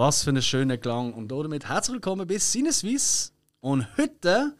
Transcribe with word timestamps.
Was 0.00 0.24
für 0.24 0.30
ein 0.30 0.40
schöner 0.40 0.78
Klang. 0.78 1.12
Und 1.12 1.28
damit 1.28 1.68
herzlich 1.68 1.96
willkommen 1.96 2.26
bei 2.26 2.38
Sinneswiss. 2.38 3.34
Und 3.60 3.86
heute 3.98 4.56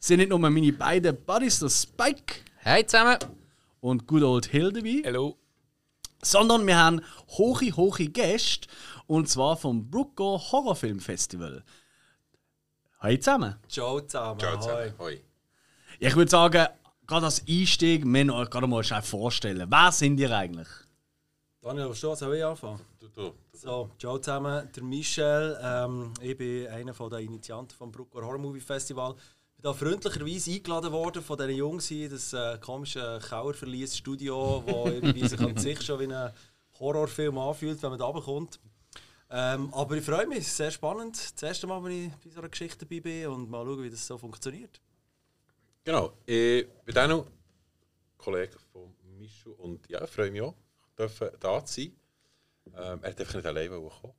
sind 0.00 0.18
nicht 0.18 0.30
nur 0.30 0.40
meine 0.40 0.72
beiden 0.72 1.16
Buddies, 1.24 1.60
der 1.60 1.68
Spike 1.68 2.40
Hey 2.56 2.84
zusammen! 2.84 3.16
und 3.78 4.08
Good 4.08 4.24
Old 4.24 4.46
Hill 4.46 4.72
dabei, 4.72 5.02
Hallo! 5.04 5.38
sondern 6.24 6.66
wir 6.66 6.76
haben 6.76 7.02
hohe, 7.38 7.70
hohe 7.76 8.08
Gäste. 8.08 8.66
Und 9.06 9.28
zwar 9.28 9.56
vom 9.56 9.88
Brucko 9.88 10.42
Horrorfilm 10.50 10.98
Festival. 10.98 11.62
Hi 12.98 13.16
zusammen. 13.20 13.54
Ciao 13.68 14.00
zusammen. 14.00 14.40
Ciao 14.40 14.58
zusammen. 14.58 14.92
Hoi. 14.98 15.20
Ich 16.00 16.16
würde 16.16 16.32
sagen, 16.32 16.66
gerade 17.06 17.26
als 17.26 17.44
Einstieg, 17.48 18.02
wir 18.02 18.08
müssen 18.08 18.30
euch 18.30 18.50
gerade 18.50 18.66
mal 18.66 18.82
schnell 18.82 19.02
vorstellen. 19.02 19.70
Wer 19.70 19.92
sind 19.92 20.18
ihr 20.18 20.36
eigentlich? 20.36 20.66
Daniel, 21.62 21.86
willst 21.86 22.02
du 22.02 22.12
soll 22.16 22.34
ich 22.34 22.44
anfangen? 22.44 22.89
Du. 23.14 23.34
So, 23.52 23.90
ciao 23.98 24.18
zusammen, 24.18 24.68
der 24.72 24.82
Michel. 24.84 25.58
Ähm, 25.62 26.12
ich 26.20 26.36
bin 26.36 26.68
einer 26.68 26.92
der 26.92 27.18
Initianten 27.18 27.76
vom 27.76 27.90
Brucker 27.90 28.22
Horror 28.22 28.38
Movie 28.38 28.60
Festival. 28.60 29.14
Ich 29.16 29.56
bin 29.56 29.62
da 29.62 29.72
freundlicherweise 29.72 30.52
eingeladen 30.52 30.92
worden 30.92 31.22
von 31.22 31.36
diesen 31.36 31.56
Jungs 31.56 31.88
hier, 31.88 32.08
das 32.08 32.32
äh, 32.32 32.58
komische 32.58 33.18
Kauerverlies-Studio, 33.28 34.62
wo 34.66 34.86
irgendwie 34.86 35.26
sich 35.26 35.40
an 35.40 35.56
sich 35.56 35.82
schon 35.82 35.98
wie 36.00 36.12
ein 36.12 36.32
Horrorfilm 36.78 37.36
anfühlt, 37.38 37.82
wenn 37.82 37.90
man 37.90 37.98
da 37.98 38.04
runterkommt. 38.04 38.60
Ähm, 39.28 39.72
aber 39.74 39.96
ich 39.96 40.04
freue 40.04 40.26
mich, 40.26 40.46
sehr 40.46 40.70
spannend. 40.70 41.16
Das 41.34 41.42
erste 41.42 41.66
Mal, 41.66 41.82
wenn 41.82 42.06
ich 42.06 42.12
bei 42.24 42.30
so 42.30 42.40
einer 42.40 42.48
Geschichte 42.48 42.86
dabei 42.86 43.00
bin 43.00 43.26
und 43.26 43.50
mal 43.50 43.64
schauen, 43.64 43.82
wie 43.82 43.90
das 43.90 44.06
so 44.06 44.18
funktioniert. 44.18 44.80
Genau. 45.82 46.12
Ich 46.26 46.66
bin 46.84 46.98
auch 46.98 47.08
noch 47.08 47.26
Kollege 48.16 48.56
von 48.72 48.94
Michu 49.18 49.50
und 49.52 49.88
ja, 49.88 50.04
ich 50.04 50.10
freue 50.10 50.30
mich 50.30 50.42
auch, 50.42 50.54
dürfen 50.96 51.28
da 51.40 51.64
zu 51.64 51.74
sein. 51.74 51.99
Ähm, 52.66 52.98
er 53.02 53.10
hat 53.10 53.20
einfach 53.20 53.34
nicht 53.34 53.46
alleine 53.46 53.68
kommen. 53.70 54.14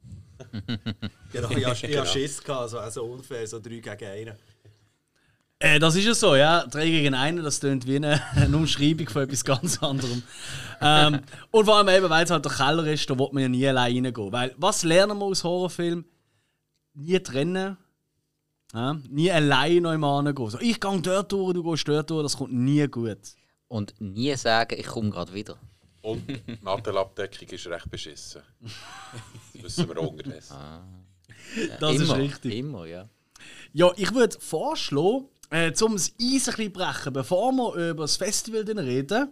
Genau, 1.31 1.50
ich 1.52 1.66
hatte 1.66 1.88
ich 1.88 1.97
hatte 1.97 2.09
Schiss, 2.09 2.44
gehabt, 2.44 2.61
also, 2.64 2.80
also 2.80 3.03
unfair, 3.06 3.48
so 3.48 3.59
drei 3.59 3.80
gegen 3.80 3.89
einen. 4.06 4.36
Äh, 5.59 5.78
das 5.80 5.95
ist 5.95 6.06
ja 6.06 6.14
so, 6.14 6.36
ja. 6.36 6.66
Drei 6.66 6.89
gegen 6.89 7.14
einen, 7.14 7.44
das 7.44 7.59
klingt 7.59 7.86
wie 7.86 7.98
eine, 7.98 8.22
eine 8.36 8.58
Umschreibung 8.58 9.08
von 9.08 9.23
etwas 9.23 9.45
ganz 9.45 9.81
anderem. 9.81 10.23
ähm, 10.81 11.22
und 11.52 11.66
vor 11.66 11.78
allem 11.78 11.88
eben, 11.89 12.09
weil 12.09 12.25
es 12.25 12.31
halt 12.31 12.44
der 12.44 12.52
Keller 12.52 12.86
ist, 12.88 13.09
da 13.09 13.17
will 13.17 13.30
man 13.31 13.44
ja 13.44 13.50
nie 13.50 13.67
allein 13.67 14.06
reingehen. 14.06 14.31
Weil, 14.31 14.53
was 14.58 14.83
lernen 14.83 15.20
wir 15.20 15.26
aus 15.26 15.44
Horrorfilmen? 15.44 16.05
Nie 16.95 17.20
trennen. 17.20 17.78
Ja? 18.73 18.98
Nie 19.08 19.31
allein 19.31 19.83
noch 19.83 19.98
mal 19.98 20.26
hingehen. 20.26 20.50
So, 20.50 20.59
ich 20.59 20.80
gehe 20.80 21.02
dort 21.02 21.31
durch, 21.31 21.53
du 21.53 21.64
gehst 21.64 21.88
dort 21.88 22.09
durch, 22.09 22.23
das 22.23 22.38
kommt 22.38 22.53
nie 22.53 22.88
gut. 22.88 23.20
Und 23.67 23.94
nie 24.00 24.36
sagen, 24.36 24.76
ich 24.78 24.88
komme 24.88 25.11
gerade 25.11 25.33
wieder. 25.33 25.58
Und 26.02 26.28
die 26.28 26.58
Nattelabdeckung 26.62 27.50
ist 27.50 27.68
recht 27.68 27.90
beschissen. 27.90 28.42
Das 29.54 29.64
wissen 29.64 29.90
wir 29.90 29.98
auch 30.00 30.12
unterdessen. 30.12 30.58
Das 31.80 31.96
immer, 31.96 32.04
ist 32.04 32.16
richtig. 32.16 32.56
Immer, 32.56 32.86
ja. 32.86 33.10
Ja, 33.74 33.92
ich 33.98 34.14
würde 34.14 34.40
vorschlagen, 34.40 35.26
äh, 35.50 35.74
um 35.82 35.94
das 35.94 36.14
Eis 36.22 36.48
ein 36.48 36.56
bisschen 36.56 36.66
zu 36.66 36.70
brechen, 36.70 37.14
bevor 37.14 37.52
wir 37.52 37.90
über 37.90 38.04
das 38.04 38.16
Festival 38.16 38.64
dann 38.64 38.78
reden, 38.78 39.30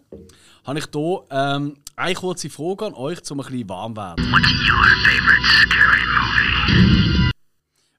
habe 0.66 0.80
ich 0.80 0.88
hier 0.92 1.26
ähm, 1.30 1.78
eine 1.96 2.16
kurze 2.16 2.50
Frage 2.50 2.88
an 2.88 2.94
euch, 2.94 3.20
um 3.32 3.40
ein 3.40 3.46
bisschen 3.46 3.70
warm 3.70 3.96
zu 3.96 4.02
werden. 4.02 4.26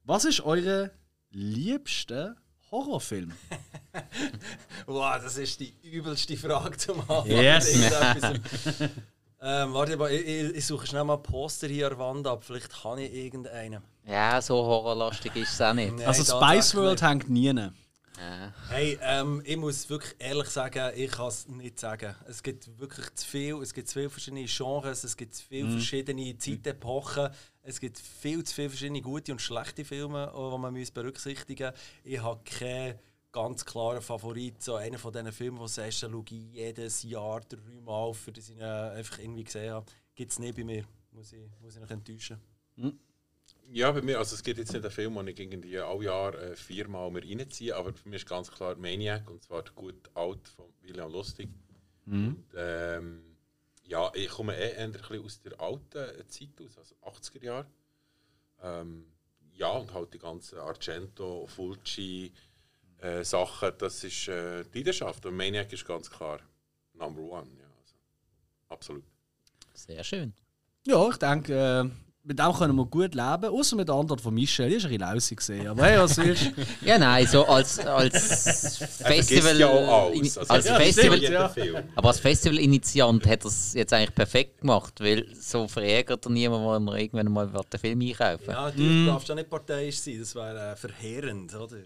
Was 0.05 0.25
ist 0.25 0.41
eure 0.41 0.91
liebste 1.31 2.37
Horrorfilm? 2.71 3.33
Wow, 4.87 5.21
das 5.23 5.37
ist 5.37 5.61
die 5.61 5.75
übelste 5.83 6.37
Frage 6.37 6.77
zum 6.77 7.01
Anfang. 7.01 7.27
Yes. 7.27 7.79
Ähm, 9.43 9.73
warte 9.73 9.97
mal, 9.97 10.13
ich, 10.13 10.55
ich, 10.55 10.67
suche 10.67 10.87
schnell 10.87 11.05
mal 11.05 11.15
ein 11.17 11.23
Poster 11.23 11.67
hier 11.67 11.87
an 11.87 11.97
der 11.97 11.99
Wand 11.99 12.27
ab. 12.27 12.45
Vielleicht 12.45 12.71
kann 12.71 12.99
ich 12.99 13.13
irgendeinen. 13.13 13.83
Ja, 14.07 14.41
so 14.43 14.57
horrorlastig 14.57 15.35
ist 15.37 15.55
es 15.55 15.61
auch 15.63 15.73
nicht. 15.73 15.95
Nee, 15.95 16.05
Also 16.05 16.25
Spice 16.25 16.75
World 16.75 17.01
hängt 17.01 17.31
nie. 17.31 17.53
Ja. 18.21 18.53
Hey, 18.69 18.99
ähm, 19.03 19.41
ich 19.47 19.57
muss 19.57 19.89
wirklich 19.89 20.15
ehrlich 20.19 20.49
sagen, 20.49 20.93
ich 20.95 21.11
kann 21.11 21.29
es 21.29 21.49
nicht 21.49 21.81
sagen. 21.81 22.15
Es 22.29 22.43
gibt 22.43 22.79
wirklich 22.79 23.15
zu 23.15 23.27
viel, 23.27 23.55
es 23.63 23.73
gibt 23.73 23.89
zu 23.89 23.95
viele 23.95 24.11
verschiedene 24.11 24.45
Genres, 24.45 25.05
es 25.05 25.17
gibt 25.17 25.35
zu 25.35 25.43
viele 25.49 25.71
verschiedene 25.71 26.37
Zeitepochen, 26.37 27.31
es 27.71 27.81
gibt 27.81 27.99
viel 27.99 28.45
zu 28.45 28.55
viele 28.55 28.69
verschiedene 28.69 29.01
gute 29.01 29.33
und 29.33 29.41
schlechte 29.41 29.85
Filme, 29.85 30.31
die 30.35 30.59
man 30.59 30.75
muss 30.75 30.91
berücksichtigen 30.91 31.71
muss. 31.71 31.81
Ich 32.05 32.21
habe 32.21 32.41
keinen 32.45 32.99
ganz 33.33 33.65
klaren 33.65 34.03
Favorit. 34.03 34.63
So 34.63 34.75
einer 34.75 34.99
von 34.99 35.13
diesen 35.13 35.33
Filmen, 35.33 35.59
wo 35.59 35.63
du 35.63 35.69
sagst, 35.69 36.01
schaue 36.01 36.25
ich 36.29 36.53
jedes 36.53 37.03
Jahr 37.05 37.41
dreimal, 37.41 38.13
für 38.13 38.33
das 38.33 38.51
ich 38.51 38.57
ihn 38.57 38.63
einfach 38.63 39.19
irgendwie 39.19 39.45
gesehen 39.45 39.73
habe. 39.73 39.87
Gibt 40.15 40.33
es 40.33 40.39
nicht 40.39 40.57
bei 40.57 40.65
mir, 40.65 40.85
muss 41.13 41.33
ich, 41.33 41.49
muss 41.61 41.77
ich 41.77 41.81
noch 41.81 41.91
enttäuschen. 41.91 42.41
Ja, 43.73 43.93
bei 43.93 44.03
mir, 44.03 44.19
also 44.19 44.35
es 44.35 44.43
gibt 44.43 44.59
jetzt 44.59 44.73
nicht 44.73 44.83
einen 44.83 44.91
Film, 44.91 45.15
den 45.15 45.29
ich 45.29 45.39
irgendwie 45.39 45.79
alle 45.79 46.05
Jahre 46.05 46.53
äh, 46.53 46.57
viermal 46.57 47.09
mir 47.13 47.23
reinziehe, 47.23 47.77
aber 47.77 47.93
für 47.93 48.09
mich 48.09 48.23
ist 48.23 48.29
ganz 48.29 48.51
klar 48.51 48.75
Maniac, 48.75 49.31
und 49.31 49.43
zwar 49.45 49.63
der 49.63 49.73
gut 49.75 50.11
alt 50.15 50.49
von 50.49 50.67
William 50.83 51.13
Lustig. 51.13 51.49
Und, 52.07 52.45
ähm, 52.57 53.30
ja, 53.91 54.11
ich 54.15 54.29
komme 54.29 54.57
eh 54.57 54.73
eher 54.73 54.85
ein 54.85 54.93
bisschen 54.93 55.25
aus 55.25 55.41
der 55.43 55.61
alten 55.61 56.29
Zeit 56.29 56.49
aus, 56.65 56.79
also 56.79 56.95
80er 57.03 57.45
Jahre. 57.45 57.67
Ähm, 58.63 59.05
ja, 59.55 59.71
und 59.71 59.93
halt 59.93 60.15
die 60.15 60.19
ganzen 60.19 60.59
Argento, 60.59 61.47
Fulci 61.49 62.33
äh, 62.99 63.25
Sachen, 63.25 63.73
das 63.79 64.05
ist 64.05 64.29
äh, 64.29 64.63
die 64.65 64.79
Leidenschaft. 64.79 65.27
Und 65.27 65.37
Maniac 65.37 65.73
ist 65.73 65.85
ganz 65.85 66.09
klar 66.09 66.39
Number 66.95 67.21
One. 67.21 67.51
Ja, 67.59 67.65
also, 67.81 67.95
absolut. 68.69 69.05
Sehr 69.75 70.05
schön. 70.05 70.35
Ja, 70.87 71.09
ich 71.09 71.17
denke, 71.17 71.53
äh, 71.53 72.10
mit 72.23 72.39
dem 72.39 72.53
können 72.53 72.77
wir 72.77 72.85
gut 72.85 73.15
leben. 73.15 73.45
Außer 73.47 73.77
mit 73.77 73.89
der 73.89 73.95
Antwort 73.95 74.21
von 74.21 74.35
Michel, 74.35 74.69
die 74.69 74.77
ist 74.77 74.85
ein 74.85 74.91
bisschen 74.91 75.01
lausig 75.01 75.39
gesehen. 75.39 75.67
Aber 75.69 75.85
hey, 75.85 75.99
was 75.99 76.17
willst 76.19 76.47
du? 76.47 76.51
Ja, 76.87 76.99
nein, 76.99 77.27
so 77.27 77.47
als, 77.47 77.79
als 77.79 78.79
Festival. 78.79 79.59
ja 79.59 79.69
alles. 79.69 80.37
Also, 80.37 80.53
als 80.53 80.67
ja, 80.67 80.77
Festival 80.77 81.23
ja. 81.23 81.53
Aber 81.97 82.09
als 82.09 82.21
Festival-Initiant 82.21 83.27
hat 83.27 83.45
er 83.45 83.47
es 83.47 83.75
jetzt 83.75 83.93
eigentlich 83.93 84.15
perfekt 84.15 84.61
gemacht, 84.61 84.95
weil 85.01 85.27
so 85.35 85.67
verärgert 85.67 86.25
er 86.27 86.31
niemand, 86.31 86.87
wenn 86.87 86.89
er 86.89 87.01
irgendwann 87.01 87.33
mal 87.33 87.47
den 87.47 87.81
Film 87.81 88.01
einkaufen 88.01 88.51
Ja, 88.51 88.71
du 88.71 89.07
darfst 89.07 89.29
ja 89.29 89.35
nicht 89.35 89.49
parteiisch 89.49 89.99
sein, 89.99 90.19
das 90.21 90.35
wäre 90.35 90.73
äh, 90.73 90.77
verheerend, 90.77 91.55
oder? 91.55 91.77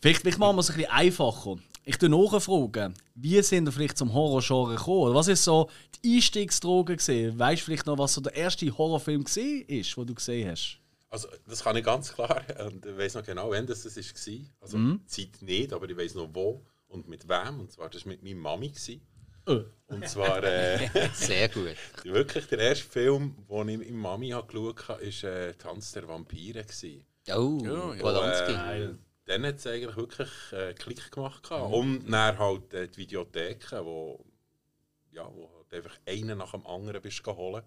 Vielleicht, 0.00 0.20
vielleicht 0.20 0.38
machen 0.38 0.56
wir 0.56 0.60
es 0.60 0.70
ein 0.70 0.76
bisschen 0.76 0.92
einfacher. 0.92 1.56
Ich 1.82 1.96
tue 1.96 2.08
nachfragen, 2.08 2.94
wie 3.14 3.40
sind 3.42 3.66
ihr 3.68 3.72
vielleicht 3.72 3.96
zum 3.96 4.12
Horrorgenre 4.12 4.76
gekommen? 4.76 4.98
Oder 5.00 5.14
was 5.14 5.28
ist 5.28 5.44
so 5.44 5.70
die 6.02 6.16
Einstiegsdroge 6.16 6.96
gesehen? 6.96 7.38
Weißt 7.38 7.62
du 7.62 7.64
vielleicht 7.66 7.86
noch, 7.86 7.98
was 7.98 8.14
so 8.14 8.20
der 8.20 8.34
erste 8.34 8.66
Horrorfilm 8.76 9.24
gesehen 9.24 9.64
ist, 9.66 9.96
den 9.96 10.06
du 10.06 10.14
gesehen 10.14 10.50
hast? 10.50 10.78
Also, 11.08 11.28
das 11.48 11.64
kann 11.64 11.76
ich 11.76 11.84
ganz 11.84 12.12
klar. 12.12 12.42
Und 12.66 12.86
ich 12.86 12.96
weiß 12.96 13.14
noch 13.14 13.24
genau, 13.24 13.50
wann 13.50 13.66
das, 13.66 13.82
das 13.82 13.96
war. 13.96 14.34
Also, 14.60 14.78
die 14.78 15.06
Zeit 15.06 15.42
nicht, 15.42 15.72
aber 15.72 15.88
ich 15.88 15.96
weiß 15.96 16.14
noch 16.14 16.28
wo 16.32 16.64
und 16.88 17.08
mit 17.08 17.28
wem. 17.28 17.60
Und 17.60 17.72
zwar, 17.72 17.88
das 17.88 18.04
war 18.04 18.12
mit 18.12 18.22
meiner 18.22 18.36
Mami. 18.36 18.68
gewesen. 18.68 19.00
Oh. 19.46 19.60
Und 19.86 20.08
zwar 20.08 20.44
äh, 20.44 20.88
Sehr 21.14 21.48
gut. 21.48 21.74
wirklich 22.04 22.46
der 22.46 22.58
erste 22.58 22.84
Film, 22.84 23.34
den 23.50 23.68
ich 23.68 23.78
mit 23.78 23.90
meiner 23.90 24.02
Mami 24.02 24.28
geschaut 24.28 24.88
habe, 24.88 25.02
war 25.02 25.30
äh, 25.30 25.54
«Tanz 25.54 25.92
der 25.92 26.06
Vampire». 26.06 26.62
gewesen. 26.62 27.04
Oh, 27.34 27.58
Polanski. 27.98 28.52
Äh, 28.52 28.94
dann 29.30 29.46
hat 29.46 29.56
es 29.56 29.66
eigentlich 29.66 29.96
wirklich 29.96 30.30
äh, 30.52 30.74
Klick 30.74 31.10
gemacht. 31.12 31.44
gehabt. 31.44 31.72
Und 31.72 32.10
dann 32.10 32.38
halt 32.38 32.74
äh, 32.74 32.88
die 32.88 32.96
Videotheken, 32.98 33.84
wo, 33.84 34.24
ja, 35.12 35.24
wo 35.32 35.48
halt 35.54 35.72
einfach 35.72 35.98
einen 36.04 36.38
nach 36.38 36.50
dem 36.50 36.66
anderen 36.66 37.00
bist 37.00 37.22
geholt. 37.22 37.64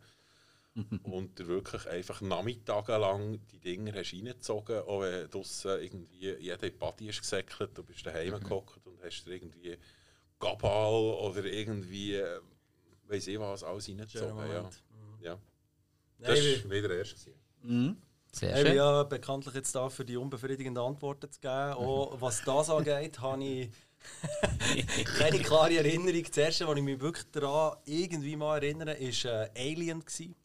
und 1.03 1.39
du 1.39 1.47
wirklich 1.47 1.87
einfach 1.87 2.19
nachmittagelang 2.21 3.39
die 3.51 3.59
Dinger 3.59 3.93
hast 3.93 4.11
reingezogen, 4.13 4.79
auch 4.79 5.01
wenn 5.01 5.29
draussen 5.29 5.79
irgendwie 5.79 6.33
jeder 6.39 6.69
Party 6.71 7.09
ist 7.09 7.21
gesäckelt, 7.21 7.77
du 7.77 7.83
bist 7.83 8.05
daheim 8.05 8.39
gehockt 8.39 8.85
und 8.87 8.99
hast 9.03 9.23
dir 9.23 9.33
irgendwie 9.33 9.77
Gabal 10.39 10.93
oder 10.93 11.45
irgendwie, 11.45 12.15
äh, 12.15 12.39
weiß 13.07 13.27
ich 13.27 13.39
was, 13.39 13.63
alles 13.63 13.87
reingezogen. 13.87 14.35
Ja. 14.35 14.45
Moment. 14.45 14.83
Ja. 15.21 15.39
Das 16.17 16.39
war 16.39 16.71
wieder 16.71 16.87
der 16.87 16.97
erste. 16.97 17.31
Sehr 18.33 18.49
Ich 18.49 18.55
bin 18.63 18.67
schön. 18.67 18.75
ja 18.77 19.03
bekanntlich 19.03 19.53
jetzt 19.55 19.75
da 19.75 19.89
für 19.89 20.03
die 20.03 20.17
unbefriedigenden 20.17 20.83
Antworten 20.83 21.31
zu 21.31 21.39
geben. 21.39 21.73
Auch 21.73 22.19
was 22.19 22.43
das 22.43 22.69
angeht, 22.69 23.19
habe 23.21 23.43
ich 23.43 23.69
keine 25.17 25.39
klare 25.39 25.77
Erinnerung. 25.77 26.23
Das 26.23 26.37
erste, 26.37 26.67
was 26.67 26.77
ich 26.77 26.83
mich 26.83 26.99
wirklich 26.99 27.25
daran 27.31 27.77
irgendwie 27.85 28.35
mal 28.35 28.57
erinnere, 28.57 28.97
war 28.99 29.55
äh, 29.55 29.71
Alien. 29.71 29.99
Gewesen. 30.03 30.35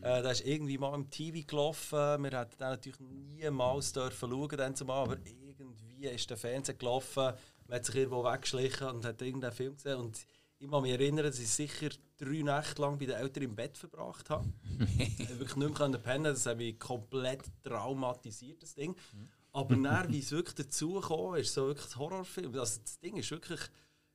Äh, 0.00 0.22
der 0.22 0.30
ist 0.32 0.46
irgendwie 0.46 0.78
mal 0.78 0.94
im 0.94 1.10
TV 1.10 1.46
gelaufen. 1.46 2.22
Wir 2.22 2.30
hätten 2.38 2.58
den 2.58 2.68
natürlich 2.68 3.00
niemals 3.00 3.92
dürfen 3.92 4.30
schauen, 4.30 4.48
dann 4.56 4.74
zumal, 4.74 5.02
aber 5.04 5.18
irgendwie 5.26 6.06
ist 6.06 6.30
der 6.30 6.38
Fernseher 6.38 6.74
gelaufen. 6.74 7.34
Man 7.68 7.76
hat 7.76 7.84
sich 7.84 7.96
irgendwo 7.96 8.24
weggeschlichen 8.24 8.88
und 8.88 9.04
hat 9.04 9.20
irgendeinen 9.20 9.52
Film 9.52 9.74
gesehen. 9.74 9.96
Und 9.96 10.26
ich 10.58 10.70
kann 10.70 10.82
mich 10.82 10.92
erinnern, 10.92 11.24
dass 11.24 11.38
ich 11.38 11.50
sicher 11.50 11.90
drei 12.16 12.42
Nächte 12.42 12.80
lang 12.80 12.98
bei 12.98 13.06
den 13.06 13.16
Eltern 13.16 13.44
im 13.44 13.54
Bett 13.54 13.76
verbracht 13.76 14.30
habe. 14.30 14.48
ich 14.98 15.38
wirklich 15.38 15.56
nicht 15.56 15.78
mehr 15.78 15.98
pennen. 15.98 16.24
Das 16.24 16.46
hat 16.46 16.56
mich 16.56 16.78
komplett 16.78 17.42
traumatisiert, 17.62 18.62
das 18.62 18.74
Ding. 18.74 18.96
Aber 19.52 19.76
dann, 19.76 20.12
wie 20.12 20.18
es 20.18 20.32
wirklich 20.32 20.54
dazu 20.54 21.00
kam, 21.00 21.34
ist 21.34 21.52
so 21.52 21.66
wirklich 21.66 21.94
ein 21.94 21.98
Horrorfilm. 21.98 22.58
Also 22.58 22.80
das 22.80 22.98
Ding 22.98 23.16
ist 23.16 23.30
wirklich... 23.30 23.60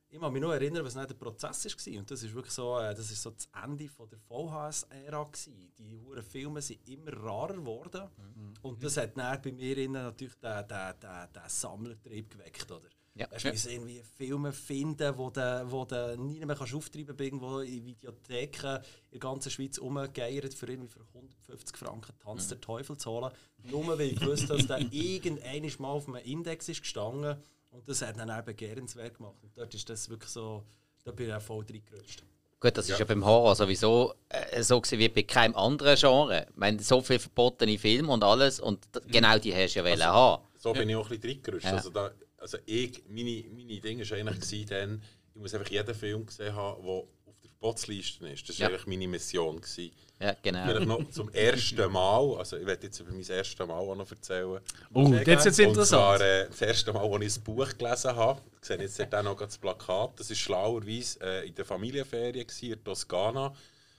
ich 0.08 0.20
kann 0.20 0.32
mich 0.32 0.42
noch 0.42 0.52
erinnern, 0.52 0.84
was 0.84 0.94
nicht 0.94 1.10
der 1.10 1.14
Prozess 1.14 1.64
war. 1.64 1.98
Und 1.98 2.10
das 2.10 2.22
ist 2.22 2.34
wirklich 2.34 2.54
so, 2.54 2.78
äh, 2.78 2.94
das 2.94 3.10
ist 3.10 3.22
so 3.22 3.30
das 3.30 3.48
Ende 3.62 3.88
von 3.88 4.08
der 4.08 4.18
VHS-Ära. 4.18 5.30
Die 5.78 5.96
huren 5.96 6.22
Filme 6.22 6.60
sind 6.60 6.88
immer 6.88 7.12
rarer 7.12 7.54
geworden. 7.54 8.08
Mhm. 8.16 8.54
Und 8.62 8.82
das 8.82 8.96
hat 8.96 9.16
dann 9.16 9.40
bei 9.40 9.52
mir 9.52 9.78
innen 9.78 10.02
natürlich 10.02 10.34
den, 10.34 10.68
den, 10.68 11.00
den, 11.00 11.32
den 11.32 11.42
Sammlertrieb 11.48 12.30
geweckt. 12.30 12.70
Oder? 12.70 12.88
Ja. 13.14 13.30
Weißt, 13.30 13.66
ja. 13.66 13.72
irgendwie 13.72 14.02
Filme 14.16 14.52
finden, 14.52 15.18
wo 15.18 15.28
du, 15.28 15.66
wo 15.68 15.86
nie 16.16 16.44
mehr 16.44 16.56
kannst 16.56 16.74
auftreiben 16.74 17.08
kannst, 17.08 17.20
irgendwo 17.20 17.58
in 17.58 17.84
Videotheken 17.84 18.76
in 18.76 19.10
der 19.12 19.20
ganzen 19.20 19.50
Schweiz 19.50 19.78
rumgeiert, 19.78 20.54
für 20.54 20.66
irgendwie 20.66 20.88
für 20.88 21.00
150 21.14 21.76
Franken 21.76 22.18
Tanz 22.18 22.48
der 22.48 22.60
Teufel 22.60 22.96
zu 22.96 23.10
holen. 23.10 23.30
Nur 23.64 23.86
weil 23.98 24.12
ich 24.12 24.24
wusste, 24.24 24.46
dass 24.46 24.66
der 24.66 24.80
irgendwann 24.90 25.70
mal 25.78 25.88
auf 25.88 26.08
einem 26.08 26.24
Index 26.24 26.70
ist 26.70 26.80
gestanden 26.80 27.36
und 27.70 27.86
das 27.86 28.00
hat 28.00 28.18
dann 28.18 28.30
auch 28.30 28.42
begehrenswert 28.42 29.18
gemacht. 29.18 29.36
Und 29.42 29.56
dort 29.56 29.74
ist 29.74 29.88
das 29.90 30.08
wirklich 30.08 30.30
so, 30.30 30.64
da 31.04 31.12
bin 31.12 31.28
ich 31.28 31.34
auch 31.34 31.42
voll 31.42 31.64
reingerutscht. 31.68 32.22
Gut, 32.60 32.78
das 32.78 32.86
ja. 32.86 32.94
ist 32.94 33.00
ja 33.00 33.04
beim 33.04 33.24
Horror 33.24 33.56
sowieso 33.56 34.14
äh, 34.28 34.62
so 34.62 34.80
wie 34.92 35.08
bei 35.08 35.24
keinem 35.24 35.56
anderen 35.56 35.96
Genre. 35.96 36.46
Ich 36.48 36.56
meine, 36.56 36.80
so 36.80 37.00
viele 37.02 37.18
verbotene 37.18 37.76
Filme 37.76 38.10
und 38.10 38.22
alles 38.22 38.60
und 38.60 38.86
genau 39.08 39.36
die 39.38 39.52
hast 39.52 39.74
du 39.74 39.80
ja 39.80 39.84
also, 39.84 40.04
haben. 40.04 40.42
So 40.56 40.72
bin 40.72 40.88
ich 40.88 40.94
auch 40.94 41.10
ein 41.10 41.18
bisschen 41.18 41.38
reingerutscht. 41.38 41.66
Ja. 41.66 41.72
Also 41.72 41.90
da, 41.90 42.12
also 42.42 42.58
ich, 42.66 43.02
meine, 43.08 43.44
meine 43.54 43.80
Dinge 43.80 44.10
war 44.10 44.18
eigentlich, 44.18 44.66
dann, 44.66 45.02
ich 45.34 45.40
muss 45.40 45.54
einfach 45.54 45.70
jeden 45.70 45.94
Film 45.94 46.26
gesehen 46.26 46.54
haben, 46.54 46.82
der 46.82 46.92
auf 46.92 47.06
der 47.42 47.50
Verbotsliste 47.50 48.28
ist. 48.28 48.48
Das 48.48 48.58
war 48.60 48.68
ja. 48.68 48.74
eigentlich 48.74 48.86
meine 48.86 49.08
Mission. 49.08 49.60
Gewesen. 49.60 49.92
Ja, 50.20 50.36
genau. 50.42 50.66
Vielleicht 50.66 50.86
noch 50.86 51.10
zum 51.10 51.30
ersten 51.30 51.92
Mal, 51.92 52.36
also 52.36 52.56
ich 52.56 52.66
werde 52.66 52.86
jetzt 52.86 53.00
über 53.00 53.12
mein 53.12 53.22
erstes 53.22 53.58
Mal 53.66 53.74
auch 53.74 53.94
noch 53.94 54.10
erzählen. 54.10 54.60
Oh, 54.92 55.08
das 55.08 55.20
ist 55.20 55.44
jetzt 55.44 55.58
interessant. 55.60 56.18
Zwar 56.18 56.20
äh, 56.20 56.46
das 56.48 56.62
erste 56.62 56.92
Mal, 56.92 57.12
als 57.12 57.24
ich 57.24 57.40
ein 57.40 57.44
Buch 57.44 57.78
gelesen 57.78 58.16
habe. 58.16 58.40
Ich 58.60 58.66
sehe 58.66 58.78
jetzt 58.78 58.96
hier 58.96 59.22
noch 59.22 59.36
das 59.36 59.58
Plakat. 59.58 60.18
Das 60.18 60.28
war 60.28 60.36
schlauerweise 60.36 61.20
äh, 61.22 61.46
in 61.48 61.54
der 61.54 61.64
Familienferien 61.64 62.46
in 62.60 62.84
Toskana 62.84 63.54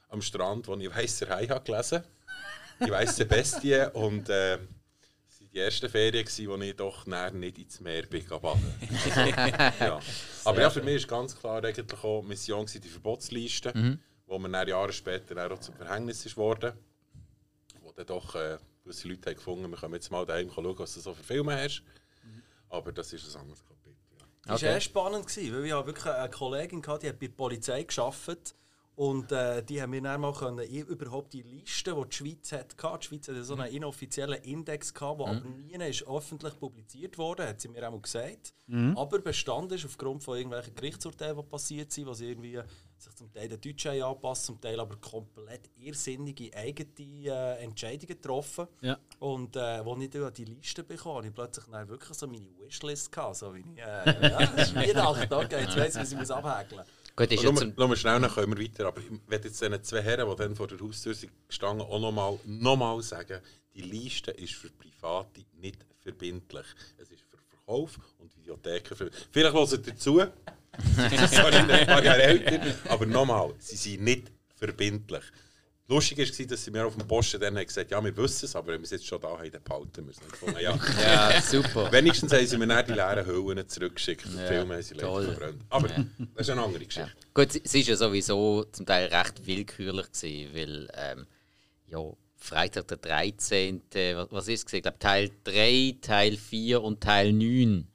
am 0.09 0.21
Strand, 0.21 0.67
wo 0.67 0.75
ich 0.75 0.95
«Weisser 0.95 1.29
Hai» 1.29 1.45
gelesen 1.45 1.99
habe. 1.99 2.85
Die 2.85 2.91
weiße 2.91 3.25
Bestie 3.25 3.85
und... 3.93 4.29
Äh, 4.29 4.59
die 5.53 5.59
erste 5.59 5.87
Ferien, 5.87 6.25
wo 6.25 6.57
ich 6.57 6.75
doch 6.75 7.05
nicht 7.05 7.59
ins 7.59 7.79
Meer 7.79 8.03
bin 8.07 8.25
baden. 8.27 8.73
ja. 9.79 9.99
Aber 10.45 10.61
ja, 10.61 10.69
für 10.69 10.81
mich 10.81 10.95
ist 10.95 11.07
ganz 11.07 11.37
klar 11.37 11.63
eigentlich 11.63 12.03
auch 12.03 12.23
Mission 12.23 12.65
die 12.65 12.87
Verbotsliste, 12.87 13.71
mhm. 13.75 13.99
wo 14.25 14.39
man 14.39 14.51
dann 14.51 14.67
Jahre 14.67 14.91
später 14.91 15.51
auch 15.51 15.59
zum 15.59 15.75
Verhängnis 15.75 16.25
ist 16.25 16.37
worden. 16.37 16.73
Wo 17.81 17.91
dann 17.91 18.07
doch 18.07 18.33
äh, 18.33 18.57
gewisse 18.83 19.07
Leute 19.07 19.29
haben 19.29 19.35
gefunden, 19.35 19.69
wir 19.69 19.77
können 19.77 19.93
jetzt 19.93 20.11
mal 20.11 20.25
daheim 20.25 20.49
schauen, 20.53 20.79
was 20.79 20.95
du 20.95 20.99
so 21.01 21.13
für 21.13 21.23
Filme 21.23 21.55
hast. 21.55 21.83
Mhm. 22.23 22.41
Aber 22.69 22.91
das 22.91 23.13
ist 23.13 23.35
ein 23.35 23.41
anderes 23.41 23.63
Kapitel. 23.63 23.95
Ja. 24.17 24.25
Das 24.53 24.63
war 24.63 24.69
okay. 24.71 24.81
spannend, 24.81 25.25
weil 25.25 25.65
ich 25.65 25.71
wirklich 25.71 26.05
eine 26.05 26.29
Kollegin 26.31 26.85
hatte, 26.87 27.01
die 27.01 27.09
hat 27.09 27.19
bei 27.19 27.27
der 27.27 27.33
Polizei 27.35 27.83
gearbeitet 27.83 28.55
und 28.95 29.31
äh, 29.31 29.63
die 29.63 29.81
haben 29.81 29.91
wir 29.91 30.01
dann 30.01 30.21
mal 30.21 30.33
können, 30.33 30.59
überhaupt 30.67 31.33
die 31.33 31.41
Liste, 31.41 31.95
die 31.95 32.09
die 32.09 32.15
Schweiz 32.15 32.51
hatte. 32.51 32.75
Die 32.75 33.05
Schweiz 33.05 33.27
hatte 33.27 33.43
so 33.43 33.55
einen 33.55 33.69
mhm. 33.69 33.77
inoffiziellen 33.77 34.41
Index, 34.43 34.93
der 34.93 35.13
mhm. 35.13 35.21
aber 35.21 35.41
nie 35.49 35.89
ist 35.89 36.07
öffentlich 36.07 36.59
publiziert 36.59 37.17
wurde, 37.17 37.47
hat 37.47 37.59
sie 37.59 37.69
mir 37.69 37.89
auch 37.89 38.01
gesagt. 38.01 38.53
Mhm. 38.67 38.95
Aber 38.95 39.19
Bestand 39.19 39.71
ist 39.71 39.85
aufgrund 39.85 40.23
von 40.23 40.37
irgendwelchen 40.37 40.75
Gerichtsurteilen, 40.75 41.37
die 41.37 41.43
passiert 41.43 41.91
sind, 41.91 42.05
was 42.05 42.21
irgendwie 42.21 42.59
sich 42.97 43.15
zum 43.15 43.33
Teil 43.33 43.49
den 43.49 43.59
Deutschen 43.59 44.01
anpasst, 44.01 44.45
zum 44.45 44.61
Teil 44.61 44.79
aber 44.79 44.95
komplett 44.97 45.71
irrsinnige 45.75 46.55
eigene 46.55 46.89
äh, 46.97 47.63
Entscheidungen 47.63 48.07
getroffen. 48.07 48.67
Ja. 48.81 48.97
Und 49.19 49.55
äh, 49.55 49.59
als 49.59 50.01
ich 50.01 50.09
dann 50.11 50.33
die 50.33 50.45
Liste 50.45 50.83
bekam, 50.83 51.15
habe 51.15 51.27
ich 51.27 51.33
plötzlich 51.33 51.65
dann 51.65 51.87
wirklich 51.89 52.17
so 52.17 52.27
meine 52.27 52.47
Wishlist 52.59 53.11
gehabt. 53.11 53.37
So 53.37 53.53
wie 53.55 53.61
ich, 53.61 53.77
äh, 53.77 53.81
ja, 53.81 54.45
das 54.45 54.69
ist 54.69 54.75
Weihnachten, 54.75 55.33
okay, 55.33 55.61
jetzt 55.61 55.77
weiss 55.77 56.11
ich, 56.11 56.17
wie 56.17 56.23
ich 56.23 56.31
abhäkeln 56.31 56.81
muss. 56.81 57.02
Gut, 57.15 57.31
ist 57.31 57.43
jetzt 57.43 57.61
ein... 57.61 57.77
wir 57.77 57.95
schnell, 57.95 58.19
dann 58.19 58.31
können 58.31 58.57
wir 58.57 58.63
weiter. 58.63 58.87
Aber 58.87 58.99
ich 58.99 59.09
werde 59.27 59.47
jetzt 59.47 59.61
diesen 59.61 59.83
zwei 59.83 60.01
Herren, 60.01 60.29
die 60.29 60.35
dann 60.35 60.55
vor 60.55 60.67
der 60.67 60.79
Haustür 60.79 61.15
gestanden, 61.47 61.85
auch 61.85 61.99
nochmal 61.99 62.39
noch 62.45 62.75
mal 62.75 63.01
sagen, 63.03 63.39
die 63.75 63.81
Liste 63.81 64.31
ist 64.31 64.53
für 64.53 64.69
Private 64.69 65.45
nicht 65.53 65.85
verbindlich. 65.99 66.65
Es 66.97 67.11
ist 67.11 67.21
für 67.29 67.37
Verkauf 67.37 67.99
und 68.19 68.35
Videotheken. 68.35 68.95
Für... 68.95 69.11
Vielleicht 69.31 69.53
hören 69.53 69.83
dazu. 69.85 70.21
Sorry, 71.31 71.55
ein 71.55 71.85
paar 71.85 72.03
Jahre 72.03 72.23
älter. 72.23 72.75
Aber 72.89 73.05
nochmal, 73.05 73.53
sie 73.59 73.75
sind 73.75 74.03
nicht 74.03 74.31
verbindlich. 74.55 75.23
Lustig 75.89 76.17
war, 76.17 76.45
dass 76.45 76.63
sie 76.63 76.71
mir 76.71 76.85
auf 76.85 76.95
dem 76.95 77.05
Posten 77.05 77.41
dann 77.41 77.55
gesagt 77.55 77.91
haben, 77.91 78.05
ja, 78.05 78.15
wir 78.15 78.23
wissen 78.23 78.45
es, 78.45 78.55
aber 78.55 78.67
wenn 78.67 78.79
wir 78.79 78.85
es 78.85 78.91
jetzt 78.91 79.05
schon 79.05 79.19
da 79.19 79.37
haben, 79.37 79.51
dann 79.51 79.63
behalten 79.63 80.05
müssen. 80.05 80.25
Gefunden, 80.29 80.59
ja. 80.61 80.79
ja, 81.01 81.41
super. 81.41 81.91
Wenigstens 81.91 82.31
haben 82.31 82.47
sie 82.47 82.57
mir 82.57 82.67
dann 82.67 82.85
die 82.85 82.93
leeren 82.93 83.25
Hüllen 83.25 83.67
zurückgeschickt. 83.67 84.25
Ja, 84.25 84.47
Filme 84.47 84.75
haben 84.75 84.81
sie 84.81 84.95
toll. 84.95 85.25
verbrannt. 85.25 85.61
Aber 85.69 85.89
ja. 85.89 86.05
das 86.35 86.47
ist 86.47 86.49
eine 86.51 86.63
andere 86.63 86.85
Geschichte. 86.85 87.09
Ja. 87.09 87.23
Gut, 87.33 87.61
es 87.61 87.73
war 87.73 87.81
ja 87.81 87.95
sowieso 87.97 88.63
zum 88.71 88.85
Teil 88.85 89.07
recht 89.07 89.45
willkürlich, 89.45 90.11
gewesen, 90.11 90.55
weil 90.55 90.89
ähm, 90.93 91.27
ja, 91.87 91.99
Freitag 92.37 92.87
der 92.87 92.97
13., 92.97 93.81
was 94.29 94.47
ist 94.47 94.67
es? 94.67 94.73
Ich 94.73 94.81
glaube, 94.83 94.99
Teil 94.99 95.31
3, 95.43 95.97
Teil 96.01 96.37
4 96.37 96.81
und 96.81 97.01
Teil 97.01 97.33
9 97.33 97.87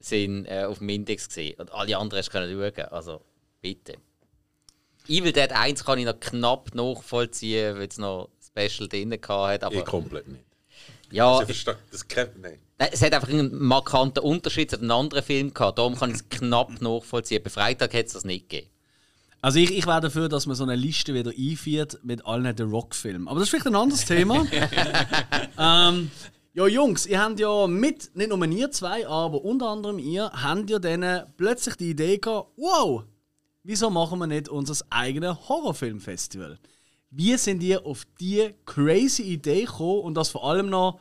sind 0.00 0.46
äh, 0.46 0.64
auf 0.64 0.78
dem 0.78 0.88
Index 0.90 1.28
gesehen 1.28 1.58
und 1.58 1.72
alle 1.72 1.96
anderen 1.96 2.22
du 2.22 2.30
schauen. 2.30 2.88
Also 2.90 3.22
bitte. 3.60 3.96
Evil 5.08 5.32
Dead 5.32 5.52
1 5.52 5.84
kann 5.84 5.98
ich 5.98 6.04
noch 6.04 6.18
knapp 6.18 6.74
nachvollziehen, 6.74 7.76
weil 7.76 7.88
es 7.88 7.98
noch 7.98 8.28
Special 8.46 8.88
drin 8.88 9.12
hatte. 9.12 9.66
Aber 9.66 9.74
ich 9.74 9.84
komplett 9.84 10.28
nicht. 10.28 10.44
Ja, 11.10 11.34
also, 11.34 11.46
verstehe, 11.46 11.76
das 11.90 12.06
kennt 12.08 12.40
nein. 12.40 12.58
Es 12.78 13.00
hat 13.00 13.14
einfach 13.14 13.28
einen 13.28 13.56
markanten 13.56 14.22
Unterschied 14.22 14.70
zu 14.70 14.78
einem 14.78 14.90
anderen 14.90 15.24
Film 15.24 15.54
gehabt. 15.54 15.78
Darum 15.78 15.96
kann 15.96 16.10
ich 16.10 16.16
es 16.16 16.28
knapp 16.28 16.80
nachvollziehen. 16.80 17.42
Bei 17.42 17.50
Freitag 17.50 17.92
hätte 17.94 18.08
es 18.08 18.12
das 18.14 18.24
nicht 18.24 18.48
gegeben. 18.48 18.70
Also 19.40 19.58
ich, 19.58 19.70
ich 19.70 19.86
wäre 19.86 20.00
dafür, 20.00 20.28
dass 20.28 20.46
man 20.46 20.56
so 20.56 20.64
eine 20.64 20.74
Liste 20.74 21.14
wieder 21.14 21.30
einführt 21.30 22.00
mit 22.02 22.26
allen 22.26 22.56
The 22.56 22.64
Rock-Filmen. 22.64 23.28
Aber 23.28 23.38
das 23.38 23.44
ist 23.44 23.50
vielleicht 23.50 23.66
ein 23.66 23.76
anderes 23.76 24.04
Thema. 24.04 24.44
ähm, 25.58 26.10
ja, 26.52 26.66
Jungs, 26.66 27.06
ihr 27.06 27.22
habt 27.22 27.38
ja 27.38 27.66
mit, 27.66 28.10
nicht 28.16 28.30
nur 28.30 28.44
ihr 28.46 28.70
zwei, 28.72 29.06
aber 29.06 29.44
unter 29.44 29.68
anderem 29.68 29.98
ihr, 29.98 30.30
habt 30.32 30.68
ja 30.68 30.78
dann 30.78 31.26
plötzlich 31.36 31.76
die 31.76 31.90
Idee 31.90 32.18
gehabt, 32.18 32.48
wow, 32.56 33.04
wieso 33.66 33.90
machen 33.90 34.18
wir 34.20 34.26
nicht 34.26 34.48
unser 34.48 34.84
eigenes 34.90 35.48
Horrorfilmfestival? 35.48 36.58
Wie 37.10 37.36
sind 37.36 37.62
ihr 37.62 37.84
auf 37.84 38.06
diese 38.20 38.54
crazy 38.64 39.22
Idee 39.22 39.64
gekommen 39.64 40.00
und 40.00 40.14
das 40.14 40.28
vor 40.28 40.44
allem 40.48 40.70
noch, 40.70 41.00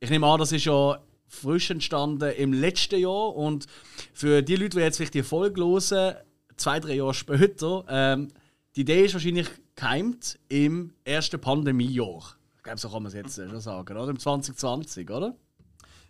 ich 0.00 0.10
nehme 0.10 0.26
an, 0.26 0.40
das 0.40 0.52
ist 0.52 0.64
ja 0.64 1.00
frisch 1.28 1.70
entstanden 1.70 2.32
im 2.32 2.52
letzten 2.52 3.00
Jahr 3.00 3.34
und 3.34 3.66
für 4.12 4.42
die 4.42 4.56
Leute, 4.56 4.76
die 4.76 4.82
jetzt 4.82 4.96
vielleicht 4.96 5.14
die 5.14 5.22
Folge 5.22 5.60
hören, 5.62 6.16
zwei, 6.56 6.80
drei 6.80 6.94
Jahre 6.94 7.14
später, 7.14 7.84
ähm, 7.88 8.28
die 8.76 8.82
Idee 8.82 9.04
ist 9.04 9.14
wahrscheinlich 9.14 9.48
geheimt 9.76 10.38
im 10.48 10.94
ersten 11.04 11.40
Pandemiejahr. 11.40 12.36
Ich 12.56 12.62
glaube, 12.62 12.78
so 12.78 12.88
kann 12.88 13.02
man 13.02 13.12
es 13.12 13.14
jetzt 13.14 13.36
schon 13.36 13.60
sagen, 13.60 13.96
oder? 13.96 14.10
Im 14.10 14.18
2020, 14.18 15.10
oder? 15.10 15.36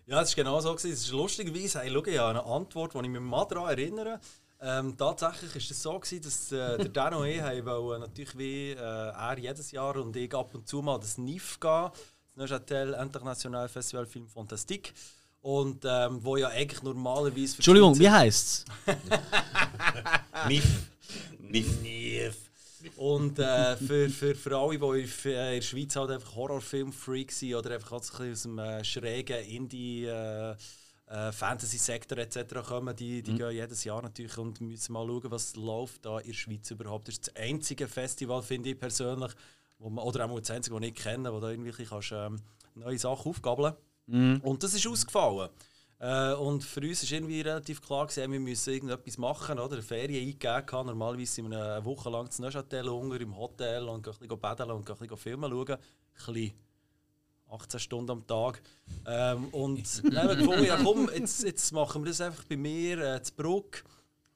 Ja, 0.07 0.21
es 0.21 0.37
war 0.37 0.45
genau 0.45 0.61
so. 0.61 0.75
Es 0.75 0.85
ist 0.85 1.11
lustigerweise, 1.11 1.81
hey, 1.81 1.91
schau, 1.93 2.05
ich 2.05 2.19
habe 2.19 2.31
eine 2.31 2.45
Antwort, 2.45 2.95
die 2.95 2.99
ich 2.99 3.09
mich 3.09 3.21
mal 3.21 3.47
daran 3.47 3.71
erinnere. 3.71 4.21
Ähm, 4.67 4.97
tatsächlich 4.97 5.53
war 5.53 5.61
es 5.61 5.83
so, 5.83 5.99
gewesen, 5.99 6.23
dass 6.23 6.51
äh, 6.51 6.79
der 6.79 6.89
Dan 6.93 7.15
und 7.15 7.27
ich 7.27 7.43
wollen, 7.67 8.01
natürlich 8.01 8.39
wie 8.39 8.71
äh, 8.71 8.77
er 8.77 9.39
jedes 9.39 9.71
Jahr 9.73 9.95
und 9.97 10.17
ich 10.17 10.35
ab 10.35 10.55
und 10.55 10.67
zu 10.67 10.81
mal 10.81 10.99
das 10.99 11.19
NIF 11.19 11.61
gehen, 11.61 11.91
das 11.91 12.37
Neuchâtel 12.37 12.95
International 12.95 13.69
Festival 13.69 14.07
Film 14.07 14.27
Fantastique. 14.27 14.93
Und 15.43 15.85
ähm, 15.85 16.25
wo 16.25 16.39
ja 16.39 16.49
eigentlich 16.49 16.83
normalerweise. 16.83 17.57
Entschuldigung, 17.57 17.99
wie 17.99 18.09
heißt 18.09 18.65
es? 18.87 18.97
NIF. 20.49 20.65
NIF. 21.39 21.83
NIF. 21.83 22.37
Und 22.97 23.39
äh, 23.39 23.77
für, 23.77 24.09
für, 24.09 24.35
für 24.35 24.57
alle, 24.57 24.79
die 24.79 25.03
in 25.03 25.11
der 25.35 25.61
Schweiz 25.61 25.97
halt 25.97 26.11
einfach 26.11 26.35
Horrorfilm-Freak 26.35 27.31
sind 27.31 27.55
oder 27.55 27.75
einfach 27.75 27.93
aus 27.93 28.11
dem 28.43 28.59
äh, 28.59 28.83
schrägen 28.83 29.45
Indie- 29.45 30.07
äh, 30.07 30.57
äh, 31.07 31.33
Fantasy-Sektor 31.33 32.19
etc. 32.19 32.67
kommen, 32.67 32.95
die, 32.97 33.23
die 33.23 33.33
mhm. 33.33 33.39
gehen 33.39 33.51
jedes 33.53 33.85
Jahr 33.85 34.03
natürlich 34.03 34.37
und 34.39 34.61
müssen 34.61 34.93
mal 34.93 35.07
schauen, 35.07 35.31
was 35.31 35.57
läuft 35.57 36.07
da 36.07 36.19
in 36.19 36.29
der 36.29 36.35
Schweiz 36.35 36.71
überhaupt. 36.71 37.09
Das 37.09 37.15
ist 37.15 37.29
das 37.29 37.37
einzige 37.37 37.89
Festival, 37.89 38.43
finde 38.43 38.71
ich 38.71 38.79
persönlich, 38.79 39.33
wo 39.79 39.91
man, 39.91 40.05
oder 40.05 40.25
auch 40.29 40.41
das 40.41 40.51
einzige, 40.51 40.79
das 40.79 40.89
ich 40.89 40.95
kenne, 40.95 41.33
wo 41.33 41.41
da 41.41 41.51
irgendwie 41.51 41.73
kannst, 41.85 42.13
ähm, 42.13 42.41
neue 42.75 42.99
Sachen 42.99 43.31
aufgabeln 43.31 43.75
mhm. 44.07 44.41
Und 44.43 44.63
das 44.63 44.75
ist 44.75 44.87
ausgefallen. 44.87 45.51
Äh, 46.01 46.35
und 46.35 46.65
für 46.65 46.81
uns 46.81 47.03
war 47.03 47.17
irgendwie 47.17 47.41
relativ 47.41 47.81
klar, 47.81 48.07
gewesen, 48.07 48.33
wir 48.33 48.41
müssen 48.41 48.75
irgendetwas 48.75 49.19
machen, 49.19 49.59
oder? 49.59 49.75
Eine 49.75 49.83
Ferien 49.83 50.27
eingegeben. 50.27 50.87
Normalerweise 50.87 51.33
sind 51.33 51.51
wir 51.51 51.77
eine 51.77 51.85
Woche 51.85 52.11
lang 52.11 52.31
zu 52.31 52.43
Neuchâtel 52.43 52.89
Hunger 52.91 53.21
im 53.21 53.37
Hotel 53.37 53.89
und 53.89 54.03
gehen 54.03 54.13
ein 54.13 54.19
bisschen 54.19 54.41
baden 54.41 54.71
und 54.71 54.85
gehen 54.85 54.95
ein 54.95 54.99
bisschen 54.99 55.17
Filme 55.17 55.49
schauen. 55.49 55.69
Ein 55.69 55.79
bisschen 56.17 56.53
18 57.55 57.81
Stunden 57.81 58.11
am 58.11 58.27
Tag. 58.27 58.63
Ähm, 59.07 59.49
und 59.49 60.05
dann 60.05 60.19
haben 60.19 60.29
wir 60.29 60.37
gefunden, 60.37 60.65
ja 60.65 60.79
komm, 60.83 61.09
jetzt, 61.15 61.43
jetzt 61.43 61.73
machen 61.73 62.03
wir 62.03 62.11
das 62.11 62.21
einfach 62.21 62.45
bei 62.45 62.57
mir, 62.57 62.99
äh, 62.99 63.23
zu 63.23 63.35
Bruck. 63.35 63.85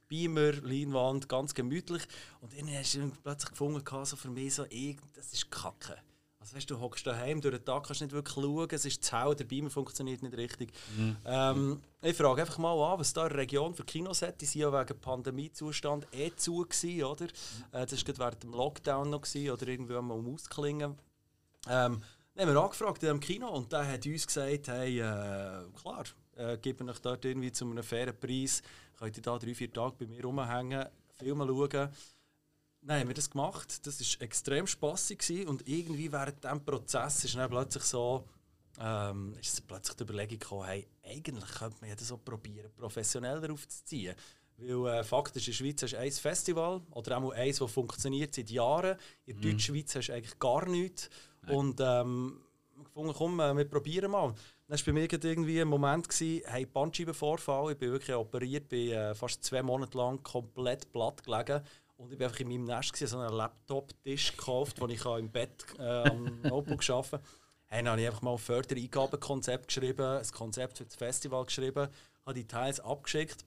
Beamer, 0.09 0.53
Leinwand, 0.53 1.29
ganz 1.29 1.55
gemütlich. 1.55 2.03
Und 2.41 2.59
dann 2.59 2.69
hast 2.75 2.95
du 2.95 3.11
plötzlich 3.23 3.51
gefunden, 3.51 3.83
so 4.05 4.17
für 4.17 4.31
mich 4.31 4.55
so, 4.55 4.65
das 4.65 5.33
ist 5.33 5.51
Kacke. 5.51 5.99
Also 6.41 6.57
weißt, 6.57 6.71
du 6.71 6.81
hockst 6.81 7.07
daheim 7.07 7.41
durch 7.43 7.57
den 7.57 7.65
Tag, 7.65 7.87
kannst 7.87 8.01
nicht 8.01 8.13
wirklich 8.13 8.35
schauen, 8.35 8.69
es 8.71 8.85
ist 8.87 9.05
zu 9.05 9.17
hell, 9.17 9.35
der 9.35 9.45
Beamer 9.45 9.69
funktioniert 9.69 10.23
nicht 10.23 10.37
richtig. 10.37 10.73
Ähm, 11.27 11.83
ich 12.01 12.17
frage 12.17 12.41
einfach 12.41 12.57
mal 12.57 12.93
an, 12.93 12.99
was 12.99 13.13
da 13.13 13.25
in 13.25 13.31
der 13.31 13.39
Region 13.39 13.75
für 13.75 13.85
Kinos 13.85 14.23
hat. 14.23 14.41
Die 14.41 14.47
sind 14.47 14.63
ja 14.63 14.73
wegen 14.73 14.99
Pandemiezustand 14.99 16.07
eh 16.13 16.35
zu 16.37 16.65
gewesen, 16.65 17.05
oder? 17.05 17.27
Äh, 17.73 17.87
das 17.87 17.93
war 17.93 18.05
gerade 18.05 18.19
während 18.19 18.43
dem 18.45 18.53
Lockdown 18.53 19.11
noch 19.11 19.23
gewesen, 19.23 19.51
oder 19.51 19.69
irgendwie 19.69 19.93
mal 20.01 20.15
um 20.15 20.35
ausklingen. 20.35 20.95
Ähm, 21.69 22.03
haben 22.39 22.55
wir 22.55 22.63
angefragt 22.63 23.03
in 23.03 23.09
dem 23.09 23.21
Kino 23.21 23.49
und 23.49 23.73
der 23.73 23.87
hat 23.87 24.07
uns 24.07 24.27
gesagt, 24.27 24.69
hey, 24.69 25.01
äh, 25.01 25.65
klar, 25.81 26.05
äh, 26.37 26.57
geben 26.59 26.89
euch 26.89 27.01
dort 27.01 27.25
irgendwie 27.25 27.51
zu 27.51 27.65
einem 27.65 27.83
fairen 27.83 28.19
Preis, 28.19 28.63
könnt 28.97 29.17
ihr 29.17 29.23
da 29.23 29.39
drei, 29.39 29.55
vier 29.55 29.73
Tage 29.73 29.97
bei 29.99 30.07
mir 30.07 30.23
rumhängen, 30.23 30.87
Filme 31.19 31.47
schauen. 31.47 31.89
Nein, 32.81 33.01
haben 33.01 33.09
wir 33.09 33.15
das 33.15 33.29
gemacht. 33.29 33.85
Das 33.85 34.01
war 34.01 34.23
extrem 34.23 34.67
spaßig 34.67 35.19
gewesen. 35.19 35.49
und 35.49 35.67
irgendwie 35.67 36.13
während 36.13 36.43
diesem 36.43 36.65
Prozess 36.65 37.25
ist 37.25 37.35
dann 37.35 37.51
plötzlich 37.51 37.83
so, 37.83 38.25
ähm, 38.81 39.35
ist 39.41 39.67
plötzlich 39.67 39.97
die 39.97 40.03
Überlegung 40.05 40.39
gekommen, 40.39 40.67
hey, 40.67 40.87
eigentlich 41.05 41.53
könnte 41.59 41.77
man 41.81 41.91
ja 41.91 41.97
das 41.97 42.13
auch 42.13 42.25
probieren, 42.25 42.71
professioneller 42.77 43.53
aufzuziehen. 43.53 44.15
Weil 44.59 45.01
äh, 45.01 45.05
faktisch 45.05 45.49
in 45.49 45.53
der 45.53 45.57
Schweiz 45.57 45.83
hast 45.83 45.93
du 45.93 45.99
ein 45.99 46.13
Festival 46.13 46.83
oder 46.93 47.19
auch 47.19 47.33
eins, 47.33 47.59
das 47.59 47.71
funktioniert 47.71 48.35
seit 48.35 48.51
Jahren. 48.51 48.97
In 49.27 49.41
der 49.41 49.51
Deutschschweiz 49.51 49.97
hast 49.97 50.09
du 50.09 50.13
eigentlich 50.15 50.39
gar 50.39 50.67
nichts. 50.67 51.11
Und 51.47 51.81
ähm, 51.81 52.41
gefunden, 52.85 53.15
komm, 53.17 53.41
äh, 53.41 53.57
wir 53.57 53.65
probieren 53.65 54.11
mal. 54.11 54.35
Dann 54.67 54.79
war 54.79 54.85
bei 54.85 54.93
mir 54.93 55.09
irgendwie 55.11 55.61
ein 55.61 55.69
Moment, 55.69 56.09
gewesen, 56.09 56.43
hey, 56.47 56.67
Bandscheibenvorfall. 56.67 57.73
Ich 57.73 57.79
bin 57.79 57.93
wirklich 57.93 58.15
operiert, 58.15 58.69
bin 58.69 58.91
äh, 58.91 59.15
fast 59.15 59.45
zwei 59.45 59.63
Monate 59.63 59.97
lang 59.97 60.23
komplett 60.23 60.91
platt 60.93 61.23
gelegen. 61.25 61.63
Und 61.97 62.13
ich 62.13 62.19
war 62.19 62.27
einfach 62.27 62.41
in 62.41 62.49
meinem 62.49 62.65
Nest, 62.65 62.93
gewesen, 62.93 63.11
so 63.11 63.19
einen 63.19 63.35
Laptop-Tisch 63.35 64.37
gekauft, 64.37 64.81
wo 64.81 64.87
ich 64.87 65.05
im 65.05 65.31
Bett 65.31 65.65
äh, 65.79 66.09
am 66.09 66.41
Notebook 66.43 66.89
arbeiten. 66.91 67.25
Hey, 67.67 67.83
dann 67.83 67.93
habe 67.93 68.01
ich 68.01 68.07
einfach 68.07 68.23
mal 68.23 68.33
ein 68.33 68.39
Fördereingabenkonzept 68.39 69.67
geschrieben, 69.67 70.07
ein 70.07 70.31
Konzept 70.31 70.79
für 70.79 70.85
das 70.85 70.95
Festival 70.95 71.45
geschrieben, 71.45 71.89
habe 72.25 72.35
die 72.35 72.47
Teils 72.47 72.81
abgeschickt, 72.81 73.45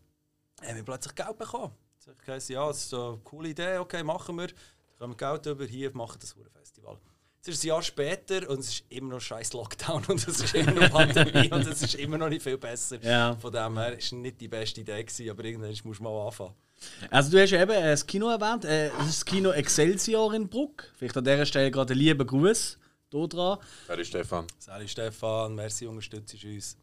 haben 0.62 0.76
wir 0.76 0.84
plötzlich 0.84 1.16
Geld 1.16 1.38
bekommen. 1.38 1.74
Ich 2.00 2.50
ja, 2.50 2.68
das 2.68 2.86
ist 2.86 2.94
eine 2.94 3.20
coole 3.24 3.50
Idee, 3.50 3.78
okay, 3.78 4.04
machen 4.04 4.38
wir. 4.38 4.48
Dann 4.48 4.56
kommen 4.98 5.20
wir 5.20 5.40
Geld 5.40 5.46
über, 5.46 5.66
hier, 5.66 5.96
machen 5.96 6.20
das 6.20 6.36
Festival. 6.54 7.00
Es 7.44 7.48
ist 7.48 7.64
ein 7.64 7.68
Jahr 7.70 7.82
später 7.82 8.48
und 8.50 8.60
es 8.60 8.70
ist 8.70 8.84
immer 8.90 9.16
noch 9.16 9.20
scheiß 9.22 9.54
Lockdown 9.54 10.06
und 10.10 10.28
es 10.28 10.40
ist 10.42 10.54
immer 10.54 10.74
noch 10.74 10.92
Pandemie 10.92 11.52
und 11.52 11.66
es 11.68 11.82
ist 11.82 11.96
immer 11.96 12.18
noch 12.20 12.30
nicht 12.30 12.44
viel 12.44 12.58
besser. 12.60 13.02
Ja. 13.02 13.36
Von 13.36 13.52
dem 13.52 13.78
her 13.80 13.92
war 13.92 13.98
es 13.98 14.12
nicht 14.12 14.40
die 14.40 14.48
beste 14.48 14.82
Idee, 14.82 15.04
gewesen, 15.04 15.30
aber 15.32 15.44
irgendwann 15.44 15.76
musst 15.84 16.00
du 16.00 16.04
mal 16.04 16.28
anfangen. 16.28 16.54
Also 17.10 17.32
du 17.32 17.42
hast 17.42 17.50
ja 17.50 17.62
eben 17.64 17.72
äh, 17.72 17.82
das 17.92 18.06
Kino 18.06 18.30
erwähnt, 18.30 18.66
äh, 18.66 18.90
das 18.96 19.08
ist 19.08 19.18
das 19.22 19.26
Kino 19.26 19.50
Excelsior 19.52 20.34
in 20.36 20.48
Bruck. 20.48 20.84
Vielleicht 20.98 21.18
an 21.18 21.24
dieser 21.24 21.46
Stelle 21.48 21.72
gerade 21.72 21.94
einen 21.94 22.00
lieben 22.02 22.28
Gruß 22.28 22.78
hier 23.10 23.28
dran. 23.28 23.58
Ist 23.98 24.08
Stefan? 24.08 24.46
Sali 24.60 24.88
Stefan, 24.88 25.56
merci, 25.56 25.88
unterstützt 25.88 26.36
uns. 26.44 26.78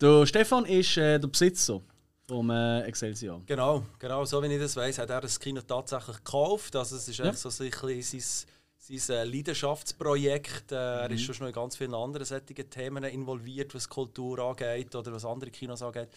Der 0.00 0.26
Stefan 0.26 0.64
ist 0.66 0.96
äh, 0.96 1.20
der 1.20 1.28
Besitzer 1.28 1.80
vom 2.26 2.50
äh, 2.50 2.82
Excelsior. 2.82 3.42
Genau, 3.46 3.84
genau, 3.98 4.24
so 4.24 4.42
wie 4.42 4.52
ich 4.52 4.60
das 4.60 4.74
weiß, 4.74 4.98
hat 4.98 5.10
er 5.10 5.20
das 5.20 5.38
Kino 5.38 5.60
tatsächlich 5.62 6.16
gekauft. 6.16 6.74
Also 6.74 6.96
es 6.96 7.06
ist 7.08 7.18
Ja. 7.18 7.26
echt 7.26 7.38
so 7.38 7.48
ein 7.48 7.70
bisschen 7.70 8.20
sein, 8.20 8.50
sein 8.98 9.16
äh, 9.16 9.24
Leidenschaftsprojekt. 9.24 10.72
Äh, 10.72 10.74
Er 10.74 11.10
ist 11.10 11.22
schon 11.22 11.36
noch 11.40 11.46
in 11.46 11.52
ganz 11.52 11.76
vielen 11.76 11.94
anderen 11.94 12.26
solchen 12.26 12.70
Themen 12.70 13.04
involviert, 13.04 13.74
was 13.74 13.88
Kultur 13.88 14.38
angeht 14.40 14.94
oder 14.94 15.12
was 15.12 15.24
andere 15.24 15.50
Kinos 15.50 15.82
angeht. 15.82 16.08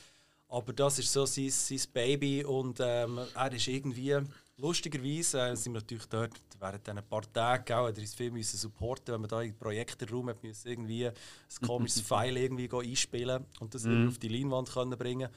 Aber 0.50 0.74
das 0.74 1.00
ist 1.00 1.12
so 1.12 1.26
sein, 1.26 1.50
sein 1.50 1.80
Baby 1.94 2.44
und 2.46 2.80
ähm, 2.80 3.20
er 3.34 3.52
ist 3.52 3.68
irgendwie, 3.68 4.20
lustigerweise, 4.58 5.42
äh, 5.42 5.56
sind 5.56 5.74
wir 5.74 5.82
natürlich 5.82 6.06
dort 6.06 6.40
während 6.60 6.86
diesen 6.86 7.04
paar 7.04 7.24
Tagen, 7.34 7.76
hat 7.76 7.98
er 7.98 8.02
uns 8.02 8.14
viel 8.16 8.32
müssen 8.32 8.58
supporten, 8.58 9.14
wenn 9.14 9.22
man 9.22 9.30
da 9.30 9.42
in 9.42 9.52
den 9.52 9.58
Projektraum 9.58 10.30
hat 10.30 10.44
müssen 10.44 10.68
irgendwie 10.68 11.08
ein 11.08 11.14
komisches 11.68 12.02
File 12.02 12.38
irgendwie 12.38 12.70
einspielen 12.72 13.46
und 13.60 13.74
das 13.74 13.84
irgendwie 13.86 14.08
auf 14.10 14.20
die 14.20 14.28
Leinwand 14.30 14.72
können 14.72 14.98
bringen. 14.98 15.30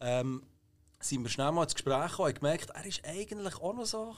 Ähm, 0.00 0.42
sind 1.00 1.22
wir 1.22 1.28
schnell 1.30 1.52
mal 1.52 1.64
ins 1.64 1.74
Gespräch 1.74 2.10
gekommen 2.10 2.28
und 2.28 2.40
gemerkt, 2.40 2.70
er 2.70 2.86
ist 2.86 3.04
eigentlich 3.04 3.56
auch 3.56 3.74
noch 3.74 3.86
so 3.86 4.14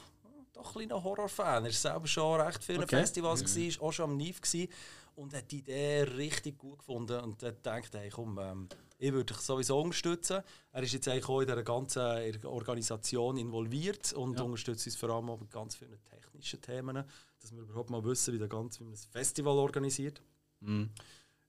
doch 0.55 0.67
ein 0.67 0.87
kleiner 0.87 1.03
Horrorfan. 1.03 1.63
Er 1.65 1.69
war 1.69 1.71
selber 1.71 2.07
schon 2.07 2.41
recht 2.41 2.63
viele 2.63 2.83
Okay. 2.83 2.97
Festivals, 2.97 3.43
gewesen, 3.43 3.81
auch 3.81 3.91
schon 3.91 4.11
am 4.11 4.17
gewesen 4.17 4.67
und 5.15 5.33
hat 5.33 5.49
die 5.51 5.59
Idee 5.59 6.03
richtig 6.03 6.57
gut 6.57 6.79
gefunden 6.79 7.19
und 7.21 7.41
hat 7.43 7.55
gedacht, 7.57 7.93
hey, 7.93 8.09
komm, 8.09 8.37
ähm, 8.39 8.69
ich 8.97 9.11
würde 9.11 9.33
dich 9.33 9.41
sowieso 9.41 9.79
unterstützen. 9.81 10.41
Er 10.71 10.83
ist 10.83 10.93
jetzt 10.93 11.07
eigentlich 11.07 11.27
auch 11.27 11.41
in 11.41 11.47
dieser 11.47 11.63
ganzen 11.63 12.45
Organisation 12.45 13.37
involviert 13.37 14.13
und 14.13 14.39
unterstützt 14.39 14.85
uns 14.85 14.95
vor 14.95 15.09
allem 15.09 15.29
auch 15.29 15.39
mit 15.39 15.51
ganz 15.51 15.75
vielen 15.75 15.99
technischen 16.03 16.61
Themen, 16.61 17.03
dass 17.39 17.53
wir 17.53 17.61
überhaupt 17.61 17.89
mal 17.89 18.03
wissen, 18.03 18.33
wie, 18.33 18.39
der 18.39 18.47
ganze, 18.47 18.79
wie 18.79 18.85
man 18.85 18.93
ein 18.93 18.97
Festival 18.97 19.57
organisiert. 19.57 20.21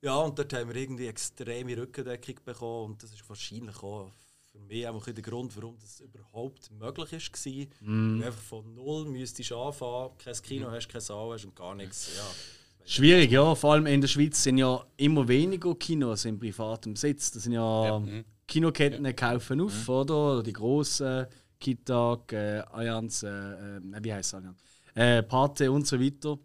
Ja, 0.01 0.17
und 0.17 0.39
dort 0.39 0.53
haben 0.53 0.69
wir 0.69 0.77
irgendwie 0.77 1.07
extreme 1.07 1.77
Rückendeckung 1.77 2.37
bekommen 2.45 2.93
und 2.93 3.03
das 3.03 3.13
ist 3.13 3.29
wahrscheinlich 3.29 3.83
auch 3.83 4.13
für 4.57 4.67
mich 4.67 4.87
auch 4.87 4.93
ein 4.93 4.99
bisschen 4.99 5.15
der 5.15 5.25
Grund, 5.25 5.57
warum 5.57 5.77
das 5.79 6.01
überhaupt 6.01 6.71
möglich 6.73 7.13
ist, 7.13 7.47
war. 7.47 7.67
Weil 7.81 8.27
einfach 8.27 8.43
von 8.43 8.75
null 8.75 9.05
müsstest 9.07 9.51
du 9.51 9.57
anfangen, 9.59 10.11
kein 10.19 10.35
Kino 10.35 10.71
hast, 10.71 10.89
kein 10.89 11.01
Saal 11.01 11.33
hast 11.33 11.45
und 11.45 11.55
gar 11.55 11.75
nichts. 11.75 12.17
Ja. 12.17 12.25
Schwierig, 12.85 13.31
ja. 13.31 13.55
Vor 13.55 13.73
allem 13.73 13.87
in 13.87 14.01
der 14.01 14.09
Schweiz 14.09 14.43
sind 14.43 14.59
ja 14.59 14.85
immer 14.97 15.27
weniger 15.27 15.75
Kinos 15.75 16.25
in 16.25 16.39
privatem 16.39 16.95
Besitz. 16.95 17.33
Das 17.33 17.43
sind 17.43 17.53
ja, 17.53 18.01
Kinoketten 18.47 19.17
kaufen 19.17 19.61
auf, 19.61 19.89
oder? 19.89 20.35
Oder 20.35 20.43
die 20.43 20.53
grossen 20.53 21.27
Kitag, 21.59 22.33
äh, 22.33 22.63
Allianz, 22.71 23.23
äh, 23.23 23.29
äh, 23.29 23.81
wie 24.03 24.13
heißt 24.13 24.35
Allianz? 24.35 24.59
Äh, 24.95 25.23
Pate 25.23 25.71
und 25.71 25.87
so 25.87 26.01
weiter. 26.01 26.39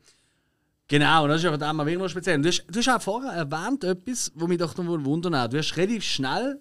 Genau, 0.88 1.24
und 1.24 1.30
das 1.30 1.40
ist 1.40 1.46
einfach 1.46 1.60
dann 1.60 1.76
mal 1.76 1.86
wieder 1.86 2.10
speziell. 2.10 2.42
Du 2.42 2.50
hast, 2.50 2.66
du 2.68 2.80
hast 2.80 2.90
auch 2.90 3.02
vorher 3.02 3.32
erwähnt, 3.32 3.84
etwas, 3.84 4.32
was 4.36 4.48
mich 4.48 4.58
doch 4.58 4.76
noch 4.76 5.06
wundern 5.06 5.50
Du 5.50 5.58
hast 5.58 5.78
relativ 5.78 6.04
schnell 6.04 6.60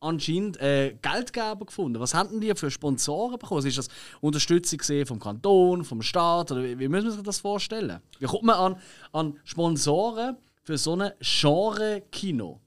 anscheinend 0.00 0.60
äh, 0.60 0.96
Geldgeber 1.02 1.64
gefunden. 1.66 2.00
Was 2.00 2.14
hatten 2.14 2.40
die 2.40 2.54
für 2.54 2.70
Sponsoren 2.70 3.38
bekommen? 3.38 3.66
Ist 3.66 3.78
das 3.78 3.88
Unterstützung 4.20 4.78
gesehen 4.78 5.06
vom 5.06 5.18
Kanton, 5.18 5.84
vom 5.84 6.02
Staat? 6.02 6.52
Oder 6.52 6.62
wie, 6.64 6.78
wie 6.78 6.88
müssen 6.88 7.06
wir 7.06 7.12
sich 7.12 7.22
das 7.22 7.40
vorstellen? 7.40 8.00
Wie 8.18 8.26
kommt 8.26 8.44
man 8.44 8.56
an, 8.56 8.80
an 9.12 9.38
Sponsoren 9.44 10.36
für 10.62 10.78
so 10.78 10.96
ein 10.96 11.12
Genre-Kino? 11.20 12.60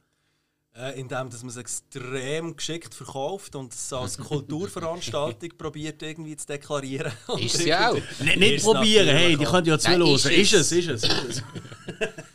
Äh, 0.73 0.97
indem 1.01 1.29
dass 1.29 1.41
man 1.43 1.49
es 1.49 1.57
extrem 1.57 2.55
geschickt 2.55 2.93
verkauft 2.93 3.55
und 3.55 3.73
es 3.73 3.91
als 3.91 4.17
Kulturveranstaltung 4.17 5.49
probiert 5.57 6.01
irgendwie 6.01 6.37
zu 6.37 6.47
deklarieren. 6.47 7.11
Ist 7.39 7.57
sie 7.57 7.75
auch. 7.75 7.93
Nicht, 8.19 8.37
nicht 8.37 8.63
probieren, 8.63 9.07
hey, 9.09 9.35
die 9.35 9.43
können 9.43 9.67
ja 9.67 9.77
zuhören. 9.77 10.15
ist 10.15 10.25
Ist 10.25 10.53
es. 10.53 10.71
es, 10.71 10.87
ist 10.87 10.87
es. 10.87 11.03
Ist 11.03 11.25
es. 11.29 11.43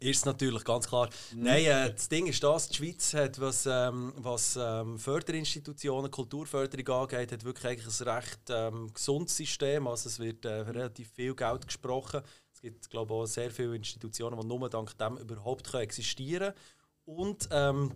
Ist 0.00 0.24
natürlich, 0.24 0.64
ganz 0.64 0.88
klar. 0.88 1.10
Nein, 1.34 1.66
äh, 1.66 1.92
das 1.92 2.08
Ding 2.08 2.26
ist 2.26 2.42
das, 2.42 2.68
die 2.68 2.76
Schweiz 2.76 3.12
hat, 3.12 3.38
was, 3.38 3.66
ähm, 3.66 4.14
was 4.16 4.58
ähm, 4.58 4.98
Förderinstitutionen, 4.98 6.10
Kulturförderung 6.10 7.02
angeht, 7.02 7.32
hat 7.32 7.44
wirklich 7.44 7.66
eigentlich 7.66 8.00
ein 8.00 8.08
recht 8.08 8.40
ähm, 8.48 8.90
gesundes 8.94 9.36
System. 9.36 9.86
Also 9.86 10.08
es 10.08 10.18
wird 10.18 10.46
äh, 10.46 10.62
relativ 10.62 11.10
viel 11.10 11.34
Geld 11.34 11.66
gesprochen. 11.66 12.22
Es 12.50 12.62
gibt, 12.62 12.88
glaube 12.88 13.12
ich, 13.12 13.20
auch 13.20 13.26
sehr 13.26 13.50
viele 13.50 13.76
Institutionen, 13.76 14.40
die 14.40 14.46
nur 14.46 14.70
dank 14.70 14.96
dem 14.96 15.18
überhaupt 15.18 15.70
können 15.70 15.84
existieren 15.84 16.54
können. 16.54 17.18
Und 17.18 17.48
ähm, 17.52 17.92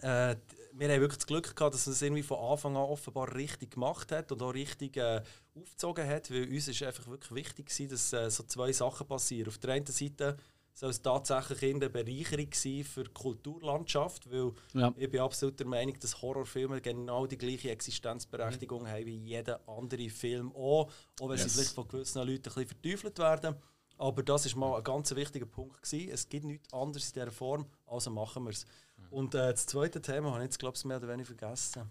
äh, 0.00 0.36
wir 0.76 0.88
haben 0.88 1.00
wirklich 1.00 1.18
das 1.18 1.26
Glück 1.26 1.54
gehabt, 1.54 1.74
dass 1.74 1.86
es 1.86 2.02
irgendwie 2.02 2.22
von 2.22 2.38
Anfang 2.38 2.76
an 2.76 2.82
offenbar 2.82 3.34
richtig 3.34 3.72
gemacht 3.72 4.10
hat 4.12 4.32
und 4.32 4.42
auch 4.42 4.54
richtig 4.54 4.96
äh, 4.96 5.22
aufgezogen 5.54 6.08
hat, 6.08 6.30
weil 6.30 6.48
uns 6.48 6.68
ist 6.68 6.82
einfach 6.82 7.06
wirklich 7.06 7.34
wichtig 7.34 7.66
gewesen, 7.66 7.90
dass 7.90 8.12
äh, 8.12 8.30
so 8.30 8.42
zwei 8.44 8.72
Sachen 8.72 9.06
passieren. 9.06 9.48
Auf 9.48 9.58
der 9.58 9.74
einen 9.74 9.86
Seite 9.86 10.36
soll 10.74 10.90
es 10.90 11.00
tatsächlich 11.00 11.74
eine 11.74 11.88
Bereicherung 11.88 12.48
sein 12.52 12.84
für 12.84 13.04
die 13.04 13.12
Kulturlandschaft, 13.12 14.30
weil 14.30 14.52
Ja. 14.74 14.92
ich 14.96 15.08
bin 15.10 15.20
absolut 15.20 15.58
der 15.58 15.66
Meinung, 15.66 15.98
dass 16.00 16.20
Horrorfilme 16.20 16.80
genau 16.80 17.26
die 17.26 17.38
gleiche 17.38 17.70
Existenzberechtigung 17.70 18.86
haben 18.86 19.06
wie 19.06 19.16
jeder 19.16 19.60
andere 19.68 20.08
Film 20.10 20.52
auch, 20.54 20.90
auch 21.20 21.28
wenn 21.28 21.38
sie 21.38 21.48
vielleicht 21.48 21.74
von 21.74 21.86
gewissen 21.88 22.18
Leuten 22.26 22.32
ein 22.34 22.42
bisschen 22.54 22.66
verteufelt 22.66 23.18
werden. 23.18 23.56
Aber 23.96 24.22
das 24.24 24.44
ist 24.46 24.56
mal 24.56 24.76
ein 24.76 24.82
ganz 24.82 25.14
wichtiger 25.14 25.46
Punkt 25.46 25.80
gewesen. 25.80 26.10
Es 26.10 26.28
gibt 26.28 26.44
nichts 26.44 26.72
anderes 26.72 27.06
in 27.08 27.12
dieser 27.14 27.30
Form, 27.30 27.66
also 27.86 28.10
machen 28.10 28.42
wir 28.44 28.50
es. 28.50 28.66
Und 29.10 29.34
äh, 29.36 29.52
das 29.52 29.66
zweite 29.66 30.02
Thema 30.02 30.30
habe 30.32 30.40
ich 30.40 30.46
jetzt, 30.46 30.58
glaube 30.58 30.76
ich, 30.76 30.84
mehr 30.84 30.96
oder 30.96 31.08
weniger 31.08 31.26
vergessen. 31.26 31.88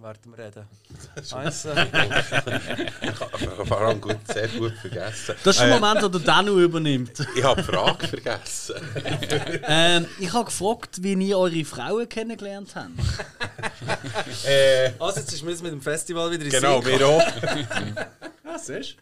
Werden 0.00 0.36
wir 0.36 0.44
reden. 0.44 0.64
Also, 1.32 1.70
Vor 3.64 3.80
allem 3.80 4.00
gut, 4.00 4.18
sehr 4.28 4.46
gut 4.46 4.72
vergessen. 4.74 5.34
Das 5.42 5.56
ist 5.56 5.60
der 5.60 5.74
Äh, 5.74 5.80
Moment, 5.80 6.04
wo 6.04 6.08
der 6.08 6.20
Danu 6.20 6.60
übernimmt. 6.60 7.26
Ich 7.34 7.42
habe 7.42 7.60
die 7.60 7.66
Frage 7.66 8.06
vergessen. 8.06 8.76
ähm, 9.64 10.06
ich 10.20 10.32
habe 10.32 10.44
gefragt, 10.44 11.02
wie 11.02 11.14
ihr 11.14 11.36
eure 11.36 11.64
Frauen 11.64 12.08
kennengelernt 12.08 12.76
habt. 12.76 12.92
äh, 14.46 14.92
also 15.00 15.18
jetzt 15.18 15.32
ist 15.32 15.42
mir 15.42 15.50
jetzt 15.50 15.64
mit 15.64 15.72
dem 15.72 15.82
Festival 15.82 16.30
wieder 16.30 16.44
in 16.44 16.50
genau, 16.50 16.84
wir 16.84 17.04
auch. 17.04 17.22
Ah, 18.44 18.56
siehst 18.56 18.98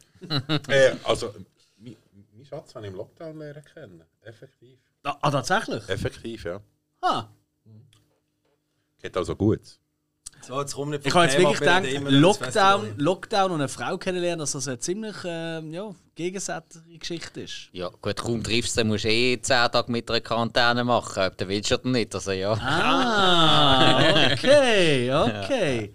Äh, 0.68 0.96
also, 1.04 1.34
mein, 1.76 1.94
mein 2.32 2.46
Schatz 2.46 2.74
habe 2.74 2.86
ich 2.86 2.92
im 2.92 2.96
Lockdown 2.96 3.38
lernen 3.38 3.64
kennen. 3.74 4.02
Effektiv. 4.22 4.78
Ah, 5.02 5.18
ah, 5.20 5.30
tatsächlich? 5.30 5.86
Effektiv, 5.90 6.44
ja. 6.44 6.58
Ah. 7.02 7.28
Geht 8.98 9.14
also 9.14 9.36
gut. 9.36 9.78
So, 10.42 10.60
jetzt 10.60 10.74
komm 10.74 10.90
nicht 10.90 11.06
Ich 11.06 11.14
habe 11.14 11.24
jetzt 11.24 11.38
wirklich 11.38 11.58
gedacht, 11.58 11.84
Lockdown. 12.08 12.94
Lockdown 12.98 13.50
und 13.50 13.60
eine 13.60 13.68
Frau 13.68 13.98
kennenlernen, 13.98 14.38
dass 14.40 14.52
das 14.52 14.68
eine 14.68 14.78
ziemlich 14.78 15.16
äh, 15.24 15.60
ja, 15.60 15.90
gegensätzliche 16.14 16.98
Geschichte 16.98 17.40
ist. 17.42 17.68
Ja, 17.72 17.90
gut, 18.00 18.16
kaum 18.16 18.42
triffst 18.42 18.76
du, 18.76 18.80
dann 18.80 18.88
musst 18.88 19.04
du 19.04 19.08
eh 19.08 19.40
10 19.40 19.72
Tage 19.72 19.90
mit 19.90 20.08
einer 20.10 20.20
Quarantäne 20.20 20.84
machen, 20.84 21.22
ob 21.24 21.36
du 21.36 21.48
willst 21.48 21.72
oder 21.72 21.88
nicht. 21.88 22.14
Also 22.14 22.30
ja. 22.32 22.52
Ah, 22.52 24.32
okay, 24.32 25.12
okay. 25.12 25.94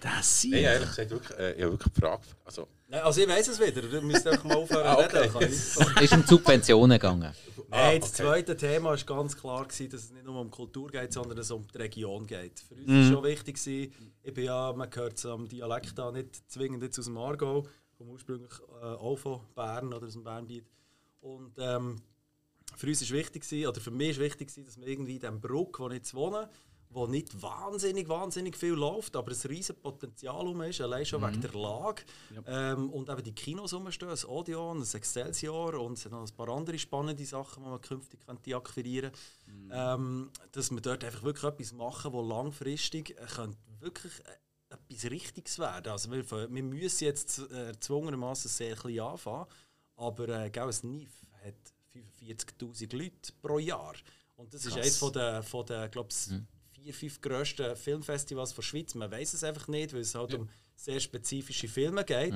Das 0.00 0.40
sieht. 0.40 0.52
Nein, 0.52 0.62
ehrlich 0.62 0.88
gesagt, 0.88 1.10
wirklich, 1.10 1.38
äh, 1.38 1.52
ich 1.52 1.62
habe 1.62 1.72
wirklich 1.72 1.92
gefragt. 1.92 2.36
Also, 2.44 2.68
Also 2.90 3.20
ich 3.20 3.28
weiß 3.28 3.48
es 3.48 3.60
wieder, 3.60 3.82
du 3.82 4.00
müsst 4.02 4.26
einfach 4.26 4.44
mal 4.44 4.56
aufhören 4.56 4.86
Ah, 4.86 4.94
okay. 4.98 5.28
reden. 5.28 5.52
Ist 6.00 6.12
um 6.12 6.24
Subventionen 6.24 6.98
gegangen. 6.98 7.32
Nein, 7.68 8.00
das 8.00 8.10
okay. 8.10 8.22
zweite 8.22 8.56
Thema 8.56 8.90
war 8.90 8.96
ganz 8.96 9.36
klar, 9.36 9.64
gewesen, 9.64 9.90
dass 9.90 10.04
es 10.04 10.10
nicht 10.10 10.24
nur 10.24 10.40
um 10.40 10.50
Kultur 10.50 10.90
geht, 10.90 11.12
sondern 11.12 11.36
dass 11.36 11.46
es 11.46 11.52
um 11.52 11.66
die 11.72 11.78
Region 11.78 12.26
geht. 12.26 12.58
Für 12.58 12.74
uns 12.74 12.88
war 12.88 13.14
schon 13.14 13.24
wichtig, 13.24 13.62
gewesen, 13.62 13.92
ich 14.24 14.34
bin 14.34 14.44
ja, 14.44 14.72
man 14.72 14.90
hört 14.92 15.16
es 15.18 15.24
am 15.24 15.48
Dialekt 15.48 15.98
an, 16.00 16.14
nicht 16.14 16.50
zwingend 16.50 16.82
jetzt 16.82 16.98
aus 16.98 17.04
dem 17.04 17.16
Aargau, 17.16 17.64
komme 17.96 18.10
ursprünglich 18.10 18.52
äh, 18.82 18.86
auch 18.86 19.16
von 19.16 19.40
Bern 19.54 19.92
oder 19.94 20.06
aus 20.06 20.14
dem 20.14 20.24
Bernbiet. 20.24 20.66
Und 21.20 21.52
ähm, 21.58 22.02
für 22.76 22.88
uns 22.88 23.02
ist 23.02 23.12
wichtig, 23.12 23.44
gewesen, 23.44 23.68
oder 23.68 23.80
für 23.80 23.90
mich 23.92 24.10
ist 24.10 24.20
wichtig, 24.20 24.48
gewesen, 24.48 24.66
dass 24.66 24.76
man 24.76 24.88
irgendwie 24.88 25.14
in 25.14 25.20
diesem 25.20 25.40
Bruck, 25.40 25.78
wo 25.78 25.86
ich 25.88 25.94
jetzt 25.94 26.14
wohne, 26.14 26.48
wo 26.92 27.06
nicht 27.06 27.40
wahnsinnig, 27.40 28.08
wahnsinnig 28.08 28.56
viel 28.56 28.72
läuft, 28.72 29.14
aber 29.14 29.30
ein 29.30 29.48
riesen 29.48 29.76
Potenzial 29.76 30.44
rum 30.44 30.60
ist, 30.62 30.80
allein 30.80 31.06
schon 31.06 31.22
wegen 31.22 31.40
der 31.40 31.52
Lage. 31.52 32.02
Ähm, 32.46 32.90
und 32.90 33.08
eben 33.08 33.22
die 33.22 33.32
Kinos 33.32 33.72
rumstehen, 33.72 34.10
ein 34.10 34.24
Odeon, 34.24 34.82
ein 34.82 34.94
Excelsior 34.94 35.74
und 35.74 36.10
noch 36.10 36.26
ein 36.26 36.36
paar 36.36 36.48
andere 36.48 36.78
spannende 36.78 37.24
Sachen, 37.24 37.62
die 37.62 37.68
man 37.68 37.80
künftig 37.80 38.20
könnte 38.26 38.56
akquirieren 38.56 39.12
könnte. 39.46 39.74
Ähm, 39.74 40.30
dass 40.50 40.70
wir 40.70 40.80
dort 40.80 41.04
einfach 41.04 41.22
wirklich 41.22 41.44
etwas 41.44 41.72
machen, 41.72 42.12
wo 42.12 42.22
langfristig 42.22 43.10
äh, 43.10 43.26
könnte 43.26 43.58
wirklich 43.78 44.12
äh, 44.26 44.74
etwas 44.74 45.10
Richtiges 45.10 45.58
werden. 45.60 45.92
Also 45.92 46.10
wir, 46.10 46.28
wir 46.28 46.62
müssen 46.62 47.04
jetzt 47.04 47.38
äh, 47.50 47.68
erzwungenermaßen 47.68 48.50
sehr 48.50 48.74
klein 48.74 49.00
anfangen, 49.00 49.46
aber 49.96 50.28
äh, 50.28 50.50
gell, 50.50 50.68
ein 50.68 50.90
NIF 50.90 51.10
hat 51.44 51.54
45'000 51.94 52.96
Leute 52.96 53.32
pro 53.40 53.58
Jahr. 53.58 53.94
Und 54.36 54.52
das 54.54 54.64
ist 54.64 54.76
eines 54.76 54.96
von 54.96 55.12
der, 55.12 55.42
von 55.42 55.66
der 55.66 55.88
glaube 55.88 56.08
ich, 56.10 56.32
vier, 56.82 56.94
fünf 56.94 57.20
grössten 57.20 57.76
Filmfestivals 57.76 58.54
der 58.54 58.62
Schweiz. 58.62 58.94
Man 58.94 59.10
weiß 59.10 59.34
es 59.34 59.44
einfach 59.44 59.68
nicht, 59.68 59.92
weil 59.92 60.00
es 60.00 60.14
halt 60.14 60.34
um 60.34 60.48
sehr 60.74 61.00
spezifische 61.00 61.68
Filme 61.68 62.04
geht. 62.04 62.34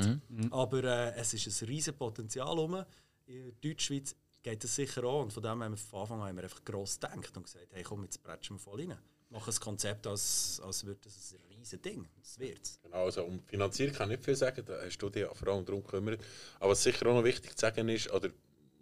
Aber 0.51 0.85
äh, 0.85 1.15
es 1.17 1.35
ist 1.35 1.63
ein 1.63 1.69
riesiges 1.69 1.97
Potenzial 1.99 2.49
rum. 2.59 2.85
In 3.27 3.45
der 3.45 3.53
Deutschschweiz 3.63 4.15
geht 4.43 4.63
es 4.63 4.75
sicher 4.75 5.05
auch. 5.05 5.23
Und 5.23 5.33
von 5.33 5.43
dem 5.43 5.63
haben 5.63 5.73
wir 5.73 5.77
von 5.77 6.01
Anfang 6.03 6.21
an 6.21 6.29
haben 6.29 6.37
wir 6.37 6.45
einfach 6.45 6.65
gross 6.65 7.01
gedacht 7.01 7.37
und 7.37 7.45
gesagt, 7.45 7.69
hey 7.73 7.83
komm, 7.83 8.03
jetzt 8.05 8.23
bretschen 8.23 8.57
wir 8.57 8.61
voll 8.61 8.81
rein. 8.81 8.99
Machen 9.31 9.53
ein 9.53 9.61
Konzept, 9.61 10.07
als, 10.07 10.61
als 10.63 10.85
würde 10.85 11.01
das 11.03 11.35
ein 11.35 11.57
riesiges 11.57 11.81
Ding. 11.83 12.07
Das 12.21 12.39
wird's. 12.39 12.79
Genau, 12.83 13.07
also 13.07 13.25
um 13.25 13.43
Finanzierung 13.47 13.95
kann 13.95 14.11
ich 14.11 14.19
nicht 14.19 14.25
viel 14.25 14.37
sagen, 14.37 14.63
da 14.65 14.79
hast 14.85 14.99
du 14.99 15.09
dich 15.09 15.27
vor 15.33 15.49
allem 15.49 15.65
darum 15.65 15.83
gekümmert. 15.83 16.21
Aber 16.61 16.71
was 16.71 16.83
sicher 16.83 17.07
auch 17.07 17.15
noch 17.15 17.25
wichtig 17.25 17.57
zu 17.57 17.63
sagen 17.63 17.89
ist, 17.89 18.11
oder 18.13 18.29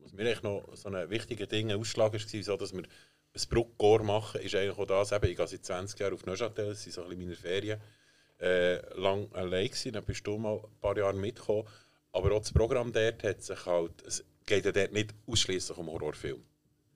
was 0.01 0.13
mir 0.13 0.25
eigentlich 0.25 0.43
noch 0.43 0.65
so 0.75 0.89
ein 0.89 1.09
wichtiger 1.09 1.47
Ding, 1.47 1.71
ein 1.71 1.79
Ausschlag 1.79 2.13
war, 2.13 2.43
so, 2.43 2.57
dass 2.57 2.73
wir 2.75 2.83
ein 3.35 3.49
Bruckgor 3.49 4.03
machen, 4.03 4.41
ist 4.41 4.55
eigentlich 4.55 4.79
auch 4.79 4.87
das, 4.87 5.13
eben, 5.13 5.31
ich 5.31 5.37
gehe 5.37 5.47
seit 5.47 5.65
20 5.65 5.99
Jahren 5.99 6.15
auf 6.15 6.27
Neuchâtel, 6.27 6.69
das 6.69 6.83
sind 6.83 6.93
so 6.93 7.03
ein 7.03 7.09
bisschen 7.09 7.25
meine 7.25 7.37
Ferien, 7.37 7.81
äh, 8.41 8.77
lang 8.99 9.33
allein 9.33 9.67
gewesen, 9.67 9.93
dann 9.93 10.05
bist 10.05 10.27
du 10.27 10.37
mal 10.37 10.57
ein 10.57 10.81
paar 10.81 10.97
Jahre 10.97 11.15
mitgekommen. 11.15 11.67
Aber 12.13 12.33
auch 12.33 12.41
das 12.41 12.53
Programm 12.53 12.93
dort 12.93 13.23
hat 13.23 13.43
sich 13.43 13.67
halt, 13.67 14.03
es 14.07 14.25
geht 14.45 14.65
ja 14.65 14.73
dort 14.73 14.93
nicht 14.93 15.15
ausschließlich 15.27 15.79
um 15.79 15.87
Horrorfilm. 15.87 16.43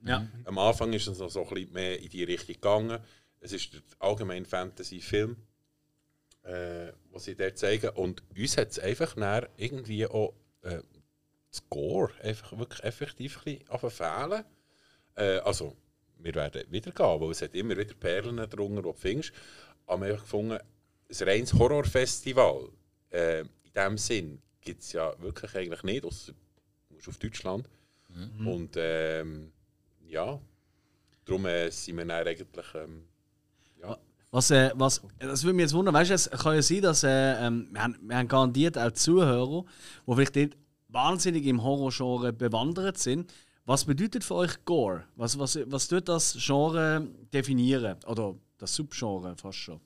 Ja. 0.05 0.27
Am 0.45 0.59
Anfang 0.59 0.93
ist 0.93 1.07
es 1.07 1.19
noch 1.19 1.31
so 1.31 1.47
ein 1.47 1.55
bisschen 1.55 1.73
mehr 1.73 1.99
in 2.01 2.09
die 2.09 2.25
Richtung 2.25 2.55
gegangen. 2.55 2.99
Es 3.41 3.53
ist 3.53 3.75
der 3.75 3.81
allgemeine 3.99 4.45
Fantasy-Film, 4.45 5.37
äh, 6.43 6.93
was 7.11 7.25
sie 7.25 7.35
dort 7.35 7.59
zeigen. 7.59 7.91
Und 7.91 8.23
uns 8.37 8.57
hat 8.57 8.71
es 8.71 8.79
einfach 8.79 9.15
dann 9.15 9.47
irgendwie 9.57 10.07
auch 10.07 10.35
äh, 10.63 10.83
das 11.51 11.59
Score 11.59 12.11
einfach 12.23 12.57
wirklich 12.59 12.85
effektiv 12.85 13.39
ein 13.47 13.63
bisschen 13.71 14.45
äh, 15.15 15.39
Also, 15.39 15.77
wir 16.19 16.35
werden 16.35 16.65
wieder 16.71 16.91
gehen, 16.91 17.21
weil 17.21 17.31
es 17.31 17.43
hat 17.43 17.55
immer 17.55 17.77
wieder 17.77 17.95
Perlen 17.95 18.37
drunter, 18.37 18.77
die 18.77 18.83
du 18.83 18.93
findest. 18.93 19.33
Aber 19.87 20.01
wir 20.01 20.07
haben 20.07 20.13
einfach 20.13 20.23
gefunden, 20.25 20.59
ein 21.09 21.29
reines 21.29 21.55
Horrorfestival 21.55 22.69
äh, 23.11 23.41
in 23.41 23.49
diesem 23.75 23.99
Sinn 23.99 24.43
gibt 24.61 24.83
es 24.83 24.93
ja 24.93 25.13
wirklich 25.21 25.55
eigentlich 25.55 25.83
nicht, 25.85 26.05
ausser 26.05 26.33
du 26.89 26.95
musst 26.95 27.09
auf 27.09 27.19
Deutschland. 27.19 27.69
Und 28.47 28.75
ähm, 28.77 29.53
ja, 30.09 30.41
darum 31.25 31.47
äh, 31.47 31.71
sind 31.71 31.97
wir 31.97 32.05
dann 32.07 32.27
eigentlich. 32.27 32.75
Ähm, 32.75 33.05
ja, 33.81 33.97
Was, 34.31 34.51
äh, 34.51 34.71
was, 34.75 35.03
das 35.19 35.45
würde 35.45 35.55
mich 35.55 35.65
jetzt 35.65 35.75
wundern, 35.75 35.95
weißt 35.95 36.11
du, 36.11 36.15
es 36.15 36.31
kann 36.31 36.55
ja 36.55 36.63
sein, 36.63 36.83
dass 36.83 37.05
äh, 37.05 37.47
ähm, 37.47 37.69
wir, 37.73 37.83
haben, 37.83 37.99
wir 38.03 38.17
haben 38.17 38.29
garantiert 38.29 38.79
auch 38.79 38.91
Zuhörer, 38.93 39.65
die 40.07 40.15
vielleicht 40.15 40.37
nicht 40.37 40.57
wahnsinnig 40.89 41.45
im 41.47 41.63
Horrorgenre 41.63 42.33
bewandert 42.33 42.99
sind. 42.99 43.33
Was 43.67 43.85
bedeutet 43.85 44.23
für 44.23 44.37
euch 44.37 44.65
Gore? 44.65 45.05
Was, 45.17 45.37
was, 45.41 45.59
was 45.67 45.89
tut 45.89 46.09
das 46.09 46.37
Genre 46.39 47.05
definieren? 47.33 47.99
Oder 48.07 48.37
das 48.59 48.73
Subgenre 48.73 49.35
fast 49.37 49.59
schon? 49.59 49.81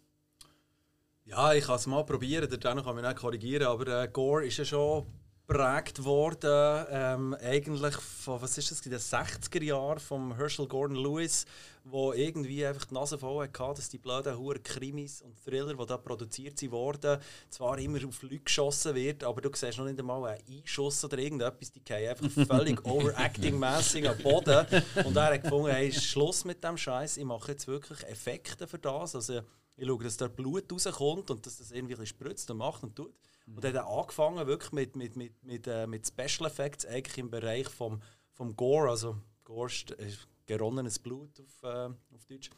Ja, 1.25 1.55
ich 1.55 1.65
kann 1.65 1.77
es 1.77 1.87
mal 1.87 2.05
probieren, 2.05 2.47
der 2.47 2.59
kann 2.59 2.77
mich 2.77 3.05
nicht 3.05 3.17
korrigieren, 3.17 3.67
aber 3.67 4.03
äh, 4.03 4.09
Gore 4.09 4.47
ist 4.47 4.59
ja 4.59 4.67
schon 4.67 5.07
geprägt 5.51 6.05
worden, 6.05 6.87
ähm, 6.91 7.37
eigentlich 7.43 7.97
von, 7.97 8.41
was 8.41 8.57
ist 8.57 8.71
das, 8.71 8.81
in 8.83 8.93
den 8.93 9.01
60er 9.01 9.65
Jahren 9.65 9.99
von 9.99 10.37
Herschel 10.37 10.69
Gordon 10.69 10.97
Lewis, 10.97 11.45
wo 11.83 12.13
irgendwie 12.13 12.65
einfach 12.65 12.85
die 12.85 12.95
Nase 12.95 13.19
voll 13.19 13.49
hatte, 13.49 13.75
dass 13.75 13.89
die 13.89 13.99
blöden 13.99 14.39
Huren 14.39 14.63
Krimis 14.63 15.23
und 15.23 15.37
Thriller, 15.45 15.75
die 15.75 15.87
da 15.87 15.97
produziert 15.97 16.57
sind 16.57 16.71
worden, 16.71 17.21
zwar 17.49 17.79
immer 17.81 17.99
auf 18.07 18.23
Leute 18.23 18.39
geschossen 18.39 18.95
wird, 18.95 19.25
aber 19.25 19.41
du 19.41 19.51
siehst 19.53 19.79
noch 19.79 19.87
nicht 19.87 19.99
einmal 19.99 20.25
einen 20.25 20.59
Einschuss 20.61 21.05
oder 21.05 21.19
irgendetwas, 21.19 21.73
die 21.73 21.83
gehen 21.83 22.11
einfach 22.11 22.31
völlig 22.47 22.85
overacting-mässig 22.87 24.09
am 24.09 24.19
Boden 24.19 24.67
und 25.05 25.17
er 25.17 25.35
hat 25.35 25.43
gefunden, 25.43 25.73
hey, 25.73 25.93
Schluss 25.93 26.45
mit 26.45 26.63
dem 26.63 26.77
Scheiß, 26.77 27.17
ich 27.17 27.25
mache 27.25 27.53
jetzt 27.53 27.67
wirklich 27.67 28.05
Effekte 28.05 28.69
für 28.69 28.79
das, 28.79 29.17
also 29.17 29.41
ich 29.77 29.87
schaue, 29.87 30.05
dass 30.05 30.17
da 30.17 30.29
Blut 30.29 30.71
rauskommt 30.71 31.31
und 31.31 31.45
dass 31.45 31.59
das 31.59 31.73
irgendwie 31.73 32.07
spritzt 32.07 32.51
und 32.53 32.59
macht 32.59 32.85
und 32.85 32.95
tut. 32.95 33.15
Und 33.47 33.65
dann 33.65 33.75
hat 33.75 33.85
er 33.85 33.89
angefangen 33.89 34.47
wirklich 34.47 34.73
mit, 34.73 34.97
mit, 34.97 35.17
mit, 35.17 35.43
mit, 35.43 35.67
äh, 35.67 35.87
mit 35.87 36.07
Special 36.07 36.49
Effects, 36.49 36.87
eigentlich 36.87 37.19
im 37.19 37.31
Bereich 37.31 37.69
vom, 37.69 38.01
vom 38.33 38.55
Gore, 38.55 38.91
also 38.91 39.17
Gore 39.45 39.69
ist 39.69 39.91
äh, 39.99 40.13
geronnenes 40.47 40.99
Blut 40.99 41.41
auf, 41.41 41.63
äh, 41.63 42.15
auf 42.15 42.25
Deutsch. 42.29 42.51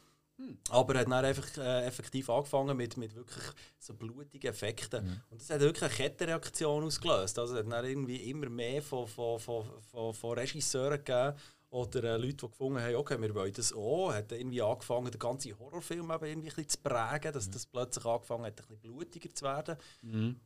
Aber 0.71 0.95
er 0.95 1.01
hat 1.01 1.07
dann 1.07 1.25
einfach 1.25 1.57
äh, 1.59 1.87
effektiv 1.87 2.29
angefangen 2.29 2.77
mit, 2.77 2.97
mit 2.97 3.15
wirklich 3.15 3.45
so 3.79 3.95
blutigen 3.95 4.51
Effekten. 4.51 5.23
Und 5.31 5.41
das 5.41 5.51
hat 5.51 5.61
wirklich 5.61 5.85
eine 5.85 5.93
Kettenreaktion 5.93 6.85
ausgelöst. 6.85 7.39
Also 7.39 7.55
es 7.55 7.65
hat 7.65 7.73
dann 7.73 7.85
irgendwie 7.85 8.17
immer 8.31 8.49
mehr 8.49 8.83
von, 8.83 9.07
von, 9.07 9.39
von, 9.39 9.65
von, 9.91 10.15
von 10.15 10.39
Regisseuren 10.39 10.99
gegeben 10.99 11.37
oder 11.73 12.05
äh, 12.05 12.17
Leute, 12.19 12.35
die 12.35 12.49
gefunden 12.49 12.81
haben, 12.83 12.97
okay, 12.97 13.19
wir 13.19 13.35
wollen 13.35 13.53
das 13.55 13.73
auch. 13.73 14.13
Hat 14.13 14.31
irgendwie 14.31 14.61
angefangen, 14.61 15.11
den 15.11 15.19
ganzen 15.19 15.59
Horrorfilm 15.59 16.11
eben 16.11 16.25
irgendwie 16.27 16.51
ein 16.51 16.55
bisschen 16.55 16.69
zu 16.69 16.79
prägen, 16.79 17.33
dass 17.33 17.51
das 17.51 17.65
plötzlich 17.65 18.05
angefangen 18.05 18.45
hat, 18.45 18.61
ein 18.61 18.67
bisschen 18.67 18.81
blutiger 18.83 19.35
zu 19.35 19.45
werden. 19.47 19.77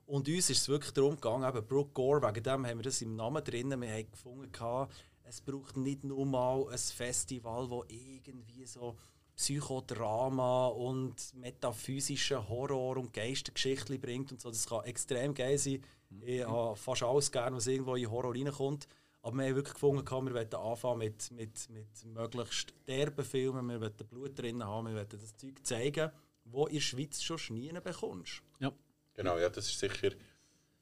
Und 0.07 0.29
uns 0.29 0.51
ist 0.51 0.61
es 0.61 0.69
wirklich 0.69 0.93
darum 0.93 1.17
gegangen, 1.17 1.49
eben 1.49 1.67
Brooke 1.67 1.91
Gore, 1.95 2.23
wegen 2.23 2.45
dem 2.45 2.65
haben 2.65 2.79
wir 2.79 2.85
das 2.85 3.03
im 3.03 3.17
Namen 3.17 3.43
drin, 3.43 3.81
wir 3.81 3.91
haben 3.91 4.11
gefunden, 4.11 4.53
gehabt, 4.53 4.95
es 5.25 5.41
braucht 5.41 5.77
nicht 5.77 6.05
nur 6.05 6.25
mal 6.25 6.69
ein 6.71 6.79
Festival, 6.79 7.69
wo 7.69 7.85
irgendwie 7.89 8.65
so 8.65 8.97
Psychodrama 9.35 10.69
und 10.69 11.35
metaphysischen 11.35 12.49
Horror 12.49 12.99
und 12.99 13.13
Geistergeschichten 13.13 14.01
bringt 14.01 14.31
und 14.31 14.41
so. 14.41 14.51
Das 14.51 14.67
kann 14.67 14.85
extrem 14.85 15.35
geil 15.35 15.59
sein. 15.59 15.83
Ich 16.21 16.45
habe 16.45 16.77
fast 16.77 17.03
alles 17.03 17.33
gerne, 17.33 17.57
was 17.57 17.67
irgendwo 17.67 17.97
in 17.97 18.09
Horror 18.09 18.33
reinkommt. 18.33 18.87
Aber 19.27 19.39
wir 19.39 19.47
haben 19.47 19.57
wirklich 19.57 19.75
gefunden, 19.75 20.09
wir 20.09 20.35
wollen 20.35 20.55
anfangen 20.55 20.99
mit, 20.99 21.33
mit, 21.33 21.69
mit 21.71 22.05
möglichst 22.05 22.73
derben 22.87 23.25
Filmen, 23.25 23.67
wir 23.67 23.81
wollen 23.81 23.97
Blut 24.09 24.39
drin 24.39 24.63
haben, 24.63 24.87
wir 24.87 24.95
wollen 24.95 25.09
das 25.09 25.37
Zeug 25.37 25.67
zeigen, 25.67 26.13
wo 26.45 26.67
in 26.67 26.75
der 26.75 26.81
Schweiz 26.81 27.21
schon 27.21 27.57
nie 27.57 27.73
bekommst. 27.73 28.41
Ja. 28.61 28.71
genau, 29.15 29.37
ja, 29.37 29.49
das 29.49 29.67
ist 29.67 29.81
sicher. 29.81 30.11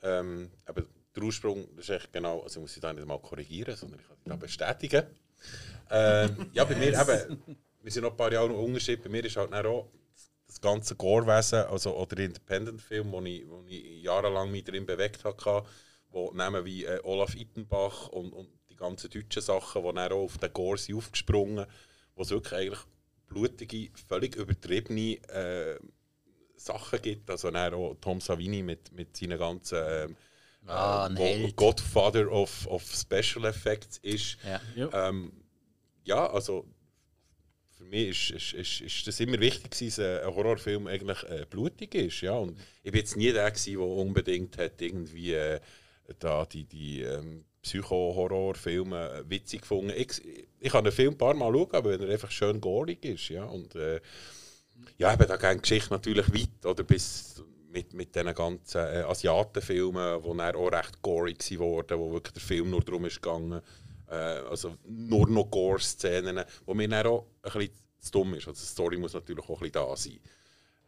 Ähm, 0.02 0.50
aber 0.66 0.82
der 1.16 1.22
Ursprung, 1.22 1.66
das 1.74 1.88
ist 1.88 1.90
echt 2.02 2.12
genau, 2.12 2.42
also 2.42 2.60
ich 2.60 2.64
muss 2.64 2.76
ich 2.76 2.82
da 2.82 2.92
nicht 2.92 3.06
mal 3.06 3.18
korrigieren, 3.18 3.74
sondern 3.76 4.00
ich 4.00 4.06
kann 4.06 4.16
dich 4.18 4.26
da 4.26 4.36
bestätigen. 4.36 5.06
Ähm, 5.90 6.50
ja, 6.52 6.64
bei 6.64 6.74
mir 6.74 7.00
eben, 7.00 7.42
wir 7.80 7.90
sind 7.90 8.02
noch 8.02 8.10
ein 8.10 8.16
paar 8.18 8.30
Jahre 8.30 8.50
noch 8.50 8.58
Unterschied, 8.58 9.02
bei 9.02 9.08
mir 9.08 9.24
ist 9.24 9.38
halt 9.38 9.54
auch 9.54 9.88
das 10.46 10.60
ganze 10.60 10.96
Gore-Wesen, 10.96 11.60
also, 11.60 11.96
oder 11.96 12.18
Independent-Film, 12.18 13.10
wo 13.10 13.22
ich, 13.22 13.48
wo 13.48 13.64
ich 13.66 14.02
jahrelang 14.02 14.50
mich 14.50 14.64
drin 14.64 14.84
bewegt 14.84 15.24
habe, 15.24 15.66
wo 16.14 16.30
Namen 16.32 16.64
wie 16.64 16.84
äh, 16.84 17.00
Olaf 17.02 17.34
Ittenbach 17.34 18.08
und, 18.08 18.32
und 18.32 18.48
die 18.70 18.76
ganzen 18.76 19.10
deutschen 19.10 19.42
Sachen, 19.42 19.82
die 19.82 19.94
dann 19.94 20.12
auch 20.12 20.24
auf 20.24 20.38
den 20.38 20.52
Gore 20.52 20.78
sind 20.78 20.96
aufgesprungen, 20.96 21.66
wo 22.14 22.22
es 22.22 22.30
wirklich 22.30 22.52
eigentlich 22.52 22.84
blutige, 23.26 23.90
völlig 24.08 24.36
übertriebene 24.36 25.16
äh, 25.28 25.78
Sachen 26.56 27.02
gibt. 27.02 27.30
Also 27.30 27.50
dann 27.50 27.74
auch 27.74 27.96
Tom 28.00 28.20
Savini 28.20 28.62
mit, 28.62 28.92
mit 28.92 29.16
seinen 29.16 29.38
ganzen 29.38 29.78
ähm, 29.86 30.16
Ah, 30.66 31.06
äh, 31.06 31.10
ein 31.10 31.18
wo 31.18 31.24
Held. 31.24 31.56
Godfather 31.56 32.30
of, 32.30 32.66
of 32.68 32.82
Special 32.84 33.44
Effects 33.44 33.98
ist. 33.98 34.38
Ja. 34.74 35.08
Ähm, 35.08 35.32
ja, 36.04 36.26
also 36.30 36.66
für 37.76 37.84
mich 37.84 38.30
ist, 38.30 38.54
ist, 38.54 38.80
ist, 38.80 38.80
ist 38.80 39.06
das 39.06 39.20
immer 39.20 39.38
wichtig 39.40 39.70
dass 39.70 39.98
ein 39.98 40.34
Horrorfilm 40.34 40.86
eigentlich 40.86 41.22
äh, 41.24 41.44
blutig 41.48 41.94
ist. 41.94 42.20
Ja? 42.22 42.32
Und 42.34 42.58
ich 42.82 42.92
bin 42.92 43.00
jetzt 43.00 43.16
nie 43.16 43.32
der, 43.32 43.50
gewesen, 43.50 43.78
der 43.78 43.86
unbedingt 43.86 44.56
hat 44.56 44.80
irgendwie 44.80 45.34
äh, 45.34 45.60
da 46.18 46.44
die, 46.44 46.64
die 46.64 47.02
ähm, 47.02 47.44
Psycho-Horrorfilme 47.62 49.10
äh, 49.10 49.30
witzig 49.30 49.62
gefunden. 49.62 49.92
Ich, 49.96 50.22
ich 50.60 50.70
kann 50.72 50.84
einen 50.84 50.92
Film 50.92 51.14
ein 51.14 51.18
paar 51.18 51.34
Mal 51.34 51.52
schauen, 51.52 51.84
wenn 51.84 52.00
er 52.00 52.08
einfach 52.10 52.30
schön 52.30 52.60
gorig 52.60 53.04
ist. 53.04 53.28
Ja? 53.28 53.44
Und, 53.44 53.74
äh, 53.74 54.00
ja, 54.98 55.12
eben, 55.12 55.26
da 55.26 55.36
gehen 55.36 55.56
die 55.56 55.62
Geschichte 55.62 55.92
natürlich 55.92 56.32
weit, 56.32 56.66
oder 56.66 56.82
bis 56.84 57.42
mit, 57.70 57.92
mit 57.92 58.14
diesen 58.14 58.34
ganzen 58.34 58.78
äh, 58.78 59.02
Asiatenfilmen, 59.02 60.22
die 60.22 60.36
dann 60.36 60.54
auch 60.54 60.72
recht 60.72 61.02
gory 61.02 61.36
wurden, 61.58 61.98
wo 61.98 62.12
wirklich 62.12 62.34
der 62.34 62.42
Film 62.42 62.70
nur 62.70 62.82
darum 62.82 63.04
ist 63.04 63.20
gegangen, 63.20 63.60
äh, 64.08 64.14
also 64.14 64.76
nur 64.86 65.28
noch 65.28 65.50
Gore-Szenen, 65.50 66.44
wo 66.66 66.74
mir 66.74 66.88
dann 66.88 67.06
auch 67.06 67.26
ein 67.42 67.52
bisschen 67.52 67.72
zu 67.98 68.12
dumm 68.12 68.34
ist. 68.34 68.46
Also 68.46 68.60
die 68.60 68.66
Story 68.66 68.96
muss 68.96 69.14
natürlich 69.14 69.44
auch 69.44 69.60
ein 69.60 69.70
bisschen 69.70 69.72
da 69.72 69.96
sein. 69.96 70.20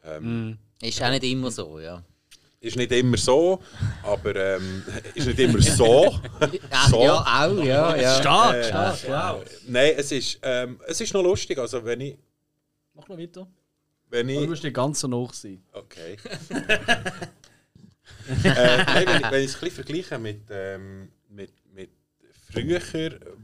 Ähm, 0.05 0.59
Ist 0.81 1.03
auch 1.03 1.11
nicht 1.11 1.25
immer 1.25 1.51
so, 1.51 1.81
ja. 1.81 2.05
Ist 2.61 2.77
nicht 2.77 2.91
immer 2.93 3.17
so, 3.17 3.63
aber 4.03 4.35
ähm, 4.35 4.83
ist 5.15 5.27
nicht 5.27 5.39
immer 5.39 5.61
so. 5.61 6.19
So. 6.91 7.03
Ja, 7.03 7.21
auch, 7.21 7.63
ja, 7.63 7.97
ja. 7.97 8.21
Stark, 8.21 8.65
stark, 8.65 9.09
ja. 9.09 9.41
Nein, 9.67 9.95
es 9.97 10.11
ist, 10.13 10.39
ähm, 10.43 10.81
es 10.87 11.01
ist 11.01 11.13
noch 11.13 11.23
lustig. 11.23 11.59
Also 11.59 11.85
wenn 11.85 12.01
ich, 12.01 12.17
Mach 12.95 13.07
noch 13.09 13.19
weiter. 13.19 13.47
wenn 14.09 14.29
Du 14.29 14.43
ich 14.43 14.49
musst 14.49 14.65
nicht 14.65 14.75
ganz 14.75 15.01
so 15.01 15.11
hoch 15.11 15.33
sein. 15.35 15.63
Okay. 15.73 16.17
äh, 18.45 18.85
nein, 18.85 19.07
wenn, 19.07 19.21
ich, 19.21 19.31
wenn 19.31 19.43
ich 19.43 19.51
es 19.51 19.55
ein 19.55 19.61
bisschen 19.61 19.71
vergleiche 19.71 20.19
mit, 20.19 20.43
ähm, 20.51 21.09
mit, 21.29 21.53
mit 21.73 21.91
früher, 22.51 22.81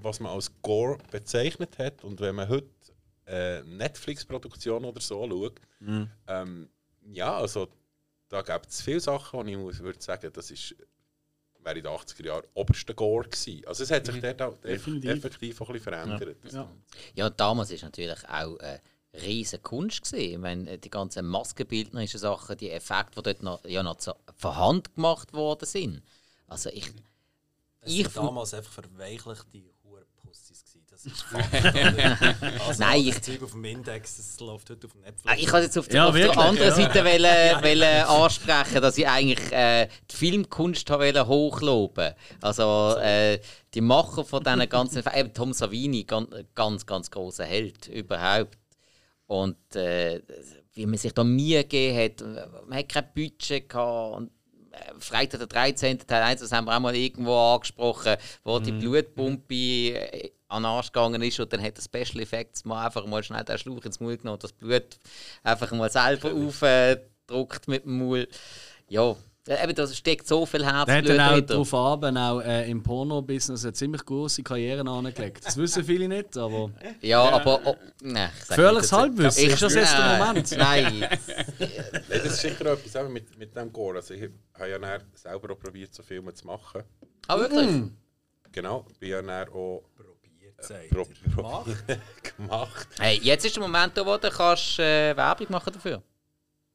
was 0.01 0.21
man 0.21 0.33
als 0.33 0.51
Gore 0.63 0.99
bezeichnet 1.11 1.79
hat, 1.79 2.03
und 2.05 2.21
wenn 2.21 2.35
man 2.35 2.49
heute 2.49 2.69
äh, 3.27 3.63
Netflix-Produktion 3.63 4.85
oder 4.85 5.01
so 5.01 5.29
schaut, 5.29 5.61
ähm, 6.29 6.69
ja, 7.13 7.37
also 7.37 7.69
da 8.33 8.41
gibt 8.41 8.69
es 8.69 8.81
viele 8.81 9.01
Sachen, 9.01 9.41
und 9.41 9.49
ich 9.49 9.57
muss, 9.57 9.79
würde 9.81 10.03
sagen, 10.03 10.31
das 10.33 10.51
ist 10.51 10.75
wäre 11.65 11.79
in 11.79 11.85
den 11.85 11.93
80er 11.93 12.27
Jahren 12.27 12.45
oberste 12.55 12.95
Gore 12.95 13.29
gewesen. 13.29 13.65
Also 13.67 13.85
es 13.85 13.91
hat 13.91 14.07
sich 14.07 14.21
dort 14.21 14.43
auch 14.43 14.57
Definitiv. 14.59 15.11
effektiv 15.11 15.61
auch 15.61 15.69
ein 15.69 15.75
bisschen 15.75 15.93
verändert. 15.93 16.37
Ja. 16.51 16.69
Ja, 17.15 17.31
damals 17.31 17.71
ist 17.71 17.83
natürlich 17.85 18.29
auch 18.29 18.59
eine 18.59 18.81
riesige 19.15 19.63
Kunst 19.63 20.03
gesehen. 20.03 20.33
Ich 20.33 20.39
meine, 20.39 20.79
die 20.79 20.91
ganzen 20.91 21.27
maskenbildnerischen 21.27 22.19
Sachen, 22.19 22.57
die 22.57 22.71
Effekte, 22.71 23.23
die 23.23 23.23
dort 23.23 23.43
noch, 23.43 23.65
ja 23.65 23.83
noch 23.83 23.97
zu, 23.97 24.13
von 24.37 24.57
Hand 24.57 24.95
gemacht 24.95 25.33
worden 25.33 25.67
sind. 25.67 26.03
Also 26.47 26.71
ich, 26.71 26.91
Es 27.81 27.93
ich 27.93 28.09
damals 28.09 28.55
einfach 28.55 28.73
verweichlichte. 28.73 29.63
Das 31.05 31.13
ist 31.13 31.25
also, 32.69 32.83
Nein, 32.83 33.01
ich- 33.07 33.23
Zeug 33.23 33.43
auf 33.43 33.53
dem 33.53 33.65
Index, 33.65 34.17
das 34.17 34.41
läuft 34.41 34.71
heute 34.71 34.87
auf 34.87 34.95
Netflix. 34.95 35.23
Ah, 35.27 35.35
Ich 35.39 35.53
wollte 35.53 35.67
jetzt 35.67 35.79
auf, 35.79 35.89
der- 35.89 35.97
Ja, 35.97 36.09
auf 36.09 36.15
der 36.15 36.39
anderen 36.39 36.69
ja. 36.69 36.75
Seite 36.75 37.05
wollen, 37.05 37.63
wollen 37.81 38.05
ansprechen, 38.05 38.81
dass 38.83 38.99
ich 38.99 39.09
eigentlich 39.09 39.53
äh, 39.53 39.89
die 40.11 40.17
Filmkunst 40.17 40.89
wollen 40.91 41.27
hochloben. 41.27 42.15
Also 42.41 42.97
äh, 43.01 43.41
die 43.75 43.81
Macher 43.81 44.25
von 44.25 44.43
diesen 44.45 44.69
ganzen, 44.69 45.03
eben 45.15 45.33
Tom 45.35 45.53
Savini, 45.53 46.05
ganz, 46.05 46.29
ganz, 46.55 46.87
ganz 46.87 47.11
großer 47.11 47.45
Held 47.45 47.89
überhaupt. 47.89 48.59
Und 49.27 49.75
äh, 49.77 50.21
wie 50.75 50.87
man 50.87 50.99
sich 50.99 51.13
da 51.13 51.25
Mühe 51.25 51.63
gegeben 51.65 51.99
hat, 51.99 52.69
man 52.69 52.79
hat 52.79 52.89
kein 52.89 53.05
Budget 53.15 53.69
gehabt. 53.69 54.17
Und, 54.17 54.31
äh, 54.73 54.93
Freitag 54.99 55.39
der 55.41 55.47
13. 55.49 55.99
Teil 56.07 56.23
1, 56.23 56.41
das 56.41 56.53
haben 56.53 56.67
wir 56.67 56.77
auch 56.77 56.81
mal 56.81 56.95
irgendwo 56.95 57.35
angesprochen, 57.37 58.17
wo 58.45 58.59
die 58.59 58.73
Blutpumpe 58.73 59.55
äh, 59.55 60.31
an 60.53 60.63
den 60.63 60.67
Arsch 60.67 60.93
gegangen 60.93 61.23
ist 61.23 61.41
und 61.41 61.53
dann 61.53 61.63
hat 61.63 61.77
der 61.77 61.83
Special 61.83 62.23
Effects 62.23 62.65
mal 62.65 62.85
einfach 62.87 63.07
mal 63.07 63.23
schnell 63.23 63.45
den 63.45 63.59
Schlauch 63.59 63.85
ins 63.85 64.01
Maul 64.01 64.17
genommen 64.17 64.35
und 64.35 64.45
das 64.45 64.53
Blut 64.53 64.85
einfach 65.43 65.71
mal 65.73 65.91
selber 65.91 66.33
aufgedruckt 66.33 67.69
mit 67.69 67.85
dem 67.85 67.99
Maul. 67.99 68.29
Ja, 68.89 69.17
eben, 69.49 69.75
da 69.75 69.87
steckt 69.89 70.29
so 70.29 70.45
viel 70.47 70.61
Der 70.61 70.73
hat 70.73 70.89
Herzblut 70.89 71.09
dann 71.19 71.21
auch 71.21 71.29
dahinter. 71.31 71.55
darauf 71.55 71.75
ab, 71.75 72.05
auch 72.05 72.41
äh, 72.43 72.71
im 72.71 72.83
Porno-Business 72.83 73.65
eine 73.65 73.73
ziemlich 73.73 74.05
große 74.05 74.43
Karriere 74.43 74.89
angelegt. 74.89 75.45
Das 75.47 75.57
wissen 75.57 75.83
viele 75.85 76.07
nicht, 76.09 76.37
aber 76.37 76.71
Ja, 77.01 77.23
aber... 77.23 77.61
Oh, 77.65 77.77
nein, 78.03 78.31
ich 78.39 78.45
sag 78.45 78.57
gefährliches. 78.57 78.93
Halbwissen. 78.93 79.45
Ich- 79.45 79.53
Ist 79.55 79.63
das 79.63 79.75
jetzt 79.75 79.93
der 79.95 80.01
Nein, 80.01 80.19
Moment? 80.27 80.57
Nein. 80.57 81.09
Das 82.09 82.25
ist 82.25 82.41
sicher 82.43 82.67
auch 82.73 82.77
etwas 82.79 83.09
mit, 83.09 83.39
mit 83.39 83.57
dem 83.57 83.73
Gore. 83.73 83.97
Also 83.97 84.15
ich 84.15 84.29
habe 84.55 84.69
ja 84.71 84.99
selber 85.15 85.53
auch 85.55 85.59
probiert, 85.59 85.95
so 85.95 86.03
Filme 86.03 86.35
zu 86.35 86.47
machen. 86.47 86.83
Ah, 87.27 87.39
wirklich? 87.39 87.91
Genau, 88.53 88.85
bin 89.01 89.09
ja 89.11 89.47
auch 89.49 89.83
Gemacht. 90.69 91.67
gemacht. 92.37 92.89
Hey, 92.99 93.19
jetzt 93.23 93.45
ist 93.45 93.57
der 93.57 93.63
Moment, 93.63 93.97
da, 93.97 94.05
wo 94.07 94.17
du 94.17 94.31
kannst, 94.31 94.79
äh, 94.79 95.17
Werbung 95.17 95.47
machen 95.51 95.73
dafür 95.73 96.03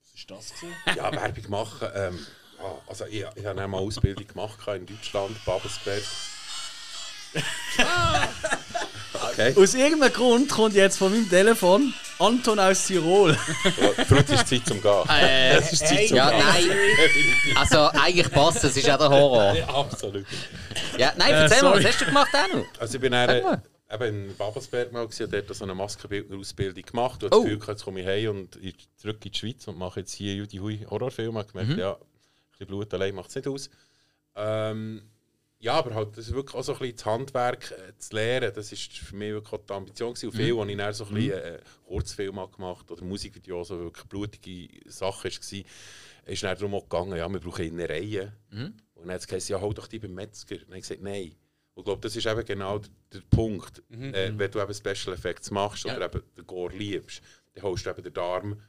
was 0.01 0.13
ist 0.13 0.31
das? 0.31 0.59
gewesen? 0.59 0.75
Ja, 0.95 1.11
Werbung 1.11 1.49
machen. 1.49 1.87
Ähm, 1.95 2.27
ah, 2.59 2.75
also 2.87 3.05
ich, 3.05 3.25
ich 3.35 3.45
habe 3.45 3.67
mal 3.67 3.77
Ausbildung 3.77 4.27
gemacht 4.27 4.59
in 4.67 4.85
Deutschland, 4.85 5.45
Babelsberg. 5.45 6.03
Okay, 9.31 9.55
Aus 9.57 9.73
irgendeinem 9.73 10.13
Grund 10.13 10.49
kommt 10.49 10.75
jetzt 10.75 10.97
von 10.97 11.11
meinem 11.11 11.27
Telefon 11.29 11.93
Anton 12.19 12.59
aus 12.59 12.85
Tirol. 12.85 13.33
Fruit 14.07 14.29
ist 14.29 14.47
Zeit 14.47 14.65
zum 14.67 14.81
Gehen. 14.81 15.09
Es 15.09 15.73
ist 15.73 15.87
Zeit 15.87 16.07
zum 16.07 16.17
Ja, 16.17 16.29
Gehen. 16.29 16.39
nein. 16.39 16.69
Also 17.55 17.87
eigentlich 17.87 18.31
passt 18.31 18.63
es, 18.63 18.77
ist 18.77 18.85
ja 18.85 18.97
der 18.97 19.09
Horror. 19.09 19.53
Ja, 19.53 19.67
absolut. 19.67 20.25
Ja, 20.97 21.13
nein, 21.17 21.31
erzähl 21.33 21.63
mal, 21.63 21.69
sorry. 21.71 21.83
was 21.83 21.91
hast 21.91 22.01
du 22.01 22.05
gemacht 22.05 22.29
auch 22.33 22.55
noch? 22.57 22.65
Also 22.79 22.95
ich 22.95 23.01
bin 23.01 23.13
äh, 23.13 23.57
eben 23.91 24.29
in 24.29 24.35
Babelsberg 24.37 24.91
mal 24.91 25.07
gewesen, 25.07 25.31
dort 25.31 25.55
so 25.55 25.63
eine 25.63 25.73
Maskenbildner-Ausbildung 25.75 26.83
gemacht 26.83 27.23
und 27.23 27.33
Oh. 27.33 27.37
das 27.37 27.43
Gefühl, 27.43 27.59
gehabt, 27.59 27.69
jetzt 27.79 27.83
komme 27.85 28.01
ich 28.01 28.07
heim 28.07 28.29
und 28.37 28.55
ich 28.57 28.75
zurück 28.97 29.23
in 29.25 29.31
die 29.31 29.37
Schweiz 29.37 29.67
und 29.67 29.77
mache 29.77 30.01
jetzt 30.01 30.13
hier 30.13 30.35
Judy 30.35 30.57
Hui 30.57 30.85
Horrorfilme. 30.89 31.41
Ich 31.41 31.47
gemerkt, 31.53 31.77
ja, 31.77 31.93
ein 31.93 31.99
bisschen 32.51 32.67
Blut 32.67 32.93
allein 32.93 33.15
macht 33.15 33.29
es 33.29 33.35
nicht 33.35 33.47
aus. 33.47 33.69
Ähm, 34.35 35.03
ja, 35.59 35.73
aber 35.73 35.95
halt, 35.95 36.15
das 36.17 36.27
ist 36.27 36.33
wirklich 36.35 36.55
auch 36.55 36.63
so 36.63 36.73
ein 36.73 36.79
bisschen 36.79 36.95
das 36.97 37.05
Handwerk 37.05 37.71
äh, 37.71 37.97
zu 37.97 38.15
lernen, 38.15 38.51
das 38.53 38.71
ist 38.71 38.91
für 38.93 39.15
mich 39.15 39.31
wirklich 39.31 39.53
auch 39.53 39.65
die 39.65 39.73
Ambition 39.73 40.13
gewesen. 40.13 40.27
Und 40.29 40.35
viel, 40.35 40.59
als 40.59 40.69
ich 40.69 40.77
dann 40.77 40.93
so 40.93 41.05
ein 41.05 41.13
bisschen 41.15 41.39
äh, 41.39 41.59
Kurzfilme 41.87 42.41
habe 42.41 42.51
gemacht 42.51 42.91
oder 42.91 43.03
Musikvideos, 43.03 43.69
so 43.69 43.79
wirklich 43.79 44.05
blutige 44.05 44.91
Sachen 44.91 45.31
war, 45.31 45.63
ist 46.31 46.43
dann 46.43 46.55
darum 46.57 46.75
auch 46.75 46.83
gegangen, 46.83 47.17
ja, 47.17 47.27
wir 47.27 47.39
brauchen 47.39 47.65
Innereien. 47.65 48.33
Und 48.51 48.73
dann 49.07 49.11
hat 49.11 49.21
es 49.21 49.27
gesagt, 49.27 49.49
ja, 49.49 49.59
hol 49.61 49.73
doch 49.73 49.87
die 49.87 49.97
beim 49.99 50.13
Metzger. 50.13 50.55
Und 50.55 50.61
dann 50.63 50.67
habe 50.71 50.77
ich 50.77 50.83
gesagt, 50.83 51.01
nein. 51.01 51.31
Und 51.77 51.81
ich 51.81 51.85
glaube, 51.85 52.01
das 52.01 52.15
ist 52.15 52.25
eben 52.25 52.43
genau 52.43 52.79
der, 52.79 52.89
der 53.13 53.21
Punkt. 53.29 53.83
Äh, 53.91 54.31
wenn 54.35 54.49
du 54.49 54.59
eben 54.59 54.73
Special 54.73 55.13
Effects 55.13 55.51
machst 55.51 55.85
oder 55.85 56.05
eben 56.05 56.23
den 56.35 56.47
Gore 56.47 56.75
liebst, 56.75 57.21
dann 57.53 57.63
holst 57.63 57.85
du 57.85 57.91
eben 57.91 58.01
den 58.01 58.13
Darm 58.13 58.59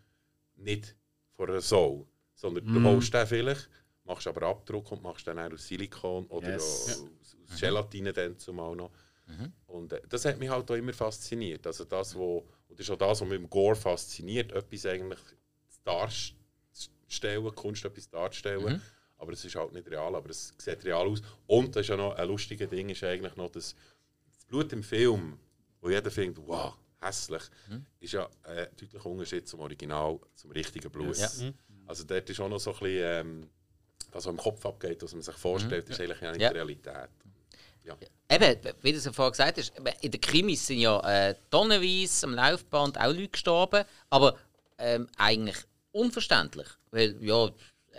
nicht 0.57 0.95
von 1.35 1.49
einer 1.49 1.63
Sau, 1.63 2.07
sondern 2.35 2.67
du 2.67 2.83
holst 2.85 3.15
den 3.15 3.27
vielleicht, 3.27 3.71
machst 4.05 4.27
aber 4.27 4.43
Abdruck 4.49 4.93
und 4.93 5.03
machst 5.03 5.27
dann 5.27 5.39
auch 5.39 5.51
aus 5.51 5.67
Silikon 5.67 6.27
oder 6.27 6.51
Yes. 6.51 7.01
aus, 7.23 7.37
aus 7.51 7.59
Gelatine 7.61 8.13
dann 8.13 8.39
zumal 8.39 8.77
noch. 8.77 8.91
Und 9.67 9.93
äh, 9.95 10.03
das 10.07 10.27
hat 10.27 10.39
mich 10.39 10.51
halt 10.51 10.71
auch 10.71 10.75
immer 10.75 10.93
fasziniert. 10.93 11.67
Also 11.67 11.85
das, 11.85 12.15
wo, 12.15 12.47
und 12.69 12.79
das 12.79 12.81
ist 12.81 12.91
auch 12.91 12.99
das, 12.99 13.23
was 13.23 13.29
mich 13.29 13.39
im 13.39 13.49
Gore 13.49 13.75
fasziniert, 13.77 14.53
etwas 14.53 14.85
eigentlich 14.85 15.21
darzustellen, 15.85 17.55
Kunst 17.55 17.85
etwas 17.87 18.09
darzustellen. 18.11 18.83
Aber 19.19 19.33
es 19.33 19.45
ist 19.45 19.55
halt 19.57 19.73
nicht 19.73 19.91
real, 19.91 20.15
aber 20.15 20.31
es 20.31 20.55
sieht 20.59 20.85
real 20.85 21.07
aus. 21.09 21.21
Und 21.47 21.75
das 21.75 21.83
ist 21.83 21.89
ja 21.89 21.97
noch 21.97 22.15
ein 22.15 22.29
lustiges 22.29 22.69
Ding, 22.71 22.89
ist 22.89 23.03
eigentlich 23.05 23.35
noch, 23.37 23.51
dass 23.51 23.75
das 24.35 24.45
Blut 24.47 24.73
im 24.73 24.83
Film, 24.83 25.39
wo 25.81 25.91
jeder 25.91 26.11
findet, 26.11 26.47
wow, 26.47 26.75
hässlich, 27.01 27.43
ist 28.01 28.13
ja 28.13 28.29
ein 28.45 28.67
deutlicher 28.77 29.07
Unterschied 29.07 29.47
zum 29.49 29.61
Original, 29.61 30.19
zum 30.35 30.51
richtigen 30.53 30.91
Blut. 30.91 31.17
Ja. 31.17 31.29
Also 31.87 32.05
dort 32.05 32.29
ist 32.31 32.41
auch 32.41 32.49
noch 32.49 32.59
so 32.61 32.71
ein 32.73 32.79
bisschen, 32.79 33.03
ähm, 33.03 33.51
was 34.13 34.27
im 34.27 34.37
Kopf 34.37 34.65
abgeht, 34.65 35.03
was 35.03 35.13
man 35.13 35.23
sich 35.23 35.35
vorstellt, 35.37 35.89
ist 35.91 36.01
eigentlich 36.01 36.21
ja 36.21 36.31
nicht 36.33 36.41
Ja. 36.41 36.49
die 36.51 36.55
Realität. 36.57 37.09
Ja. 37.85 37.97
Eben, 38.31 38.75
wie 38.83 38.93
du 38.93 38.99
es 38.99 39.05
ja 39.05 39.13
vorher 39.13 39.31
gesagt 39.33 39.59
hast, 39.59 39.73
in 40.03 40.11
den 40.11 40.21
Krimis 40.21 40.67
sind 40.67 40.79
ja 40.79 41.01
äh, 41.31 41.35
tonnenweise 41.51 42.27
am 42.27 42.35
Laufband 42.35 42.99
auch 42.99 43.07
Leute 43.07 43.29
gestorben, 43.29 43.85
aber 44.11 44.37
ähm, 44.77 45.09
eigentlich 45.17 45.57
unverständlich. 45.93 46.67
Weil, 46.91 47.17
ja, 47.25 47.51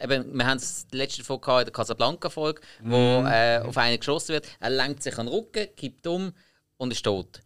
eben, 0.01 0.38
wir 0.38 0.47
haben 0.47 0.57
es 0.57 0.88
letzte 0.91 1.23
Folge 1.23 1.45
gehabt 1.45 1.62
in 1.62 1.65
der 1.65 1.73
Casablanca-Folge, 1.73 2.62
wo 2.81 3.23
äh, 3.25 3.59
auf 3.59 3.77
einen 3.77 3.97
geschossen 3.97 4.33
wird, 4.33 4.47
er 4.59 4.69
lenkt 4.69 5.03
sich 5.03 5.17
an 5.17 5.27
den 5.27 5.35
Rücken, 5.35 5.67
kippt 5.75 6.07
um 6.07 6.33
und 6.77 6.91
ist 6.91 7.03
tot. 7.03 7.41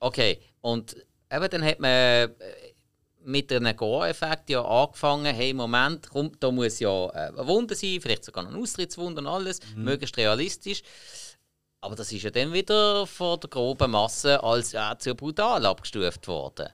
Okay, 0.00 0.40
und 0.60 0.96
eben 1.30 1.48
dann 1.50 1.64
hat 1.64 1.80
man 1.80 1.90
äh, 1.90 2.28
mit 3.24 3.52
einem 3.52 3.76
Gore-Effekt 3.76 4.50
ja 4.50 4.62
angefangen, 4.62 5.34
hey, 5.34 5.54
Moment, 5.54 6.08
komm, 6.10 6.32
da 6.40 6.50
muss 6.50 6.80
ja 6.80 7.06
äh, 7.10 7.28
eine 7.28 7.46
Wunde 7.46 7.74
sein, 7.74 7.98
vielleicht 8.00 8.24
sogar 8.24 8.46
eine 8.46 8.56
Austrittswunde 8.56 9.20
und 9.20 9.26
alles, 9.26 9.60
möglichst 9.76 10.16
realistisch. 10.16 10.82
Aber 11.80 11.96
das 11.96 12.12
ist 12.12 12.22
ja 12.22 12.30
dann 12.30 12.52
wieder 12.52 13.06
von 13.06 13.38
der 13.40 13.50
groben 13.50 13.90
Masse 13.90 14.42
als 14.42 14.72
ja, 14.72 14.98
zu 14.98 15.14
brutal 15.14 15.66
abgestuft 15.66 16.26
worden. 16.28 16.68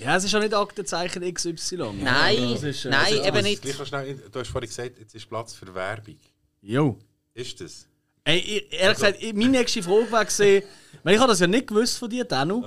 Ja, 0.00 0.16
es 0.16 0.24
ist 0.24 0.32
ja 0.32 0.38
nicht 0.40 0.54
Aktenzeichen 0.54 1.22
XY. 1.34 1.92
Nein, 2.02 2.52
Das 2.54 2.62
ist, 2.62 2.84
äh, 2.84 2.90
nein, 2.90 3.00
also- 3.04 3.16
eben 3.18 3.26
Aber 3.28 3.42
nicht. 3.42 3.62
gleich 3.62 3.86
schnell, 3.88 4.16
du 4.32 4.38
hast 4.40 4.48
vorhin 4.48 4.68
gesagt, 4.68 4.98
jetzt 4.98 5.14
ist 5.14 5.28
Platz 5.28 5.52
für 5.54 5.72
Werbung. 5.74 6.16
Jo. 6.62 6.98
Ist 7.34 7.60
das? 7.60 7.86
Ey, 8.24 8.38
ich- 8.38 8.72
ehrlich 8.72 8.96
gesagt, 8.98 9.22
ich- 9.22 9.32
meine 9.34 9.50
nächste 9.50 9.82
Frage 9.82 10.10
war 10.12 10.24
gesehen, 10.24 10.62
weil 11.02 11.14
ich 11.14 11.20
habe 11.20 11.30
das 11.30 11.40
ja 11.40 11.46
nicht 11.46 11.66
gewusst 11.66 11.98
von 11.98 12.08
dir, 12.10 12.24
Danu. 12.24 12.66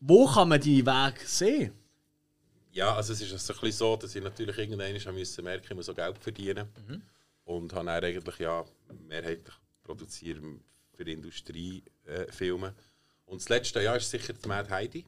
wo 0.00 0.26
kann 0.26 0.48
man 0.48 0.60
die 0.60 0.84
Werke 0.84 1.26
sehen? 1.26 1.72
Ja, 2.72 2.94
also 2.96 3.12
es 3.12 3.20
ist 3.20 3.30
ein 3.32 3.36
bisschen 3.36 3.72
so, 3.72 3.96
dass 3.96 4.14
ich 4.14 4.22
natürlich 4.22 4.56
irgendwann 4.56 4.92
merken, 5.44 5.66
ich 5.68 5.74
muss 5.76 5.86
so 5.86 5.94
Geld 5.94 6.18
verdienen. 6.18 6.66
Und 7.44 7.72
habe 7.74 7.86
dann 7.86 8.04
eigentlich 8.04 8.38
ja 8.38 8.64
mehrheitlich 9.08 9.54
produzieren 9.82 10.60
für 10.96 11.02
Industriefilme. 11.04 12.74
und 13.26 13.40
das 13.40 13.48
letzte 13.48 13.82
Jahr 13.82 13.96
ist 13.96 14.10
sicher 14.10 14.32
die 14.34 14.46
Mad 14.48 14.68
Heidi, 14.70 15.04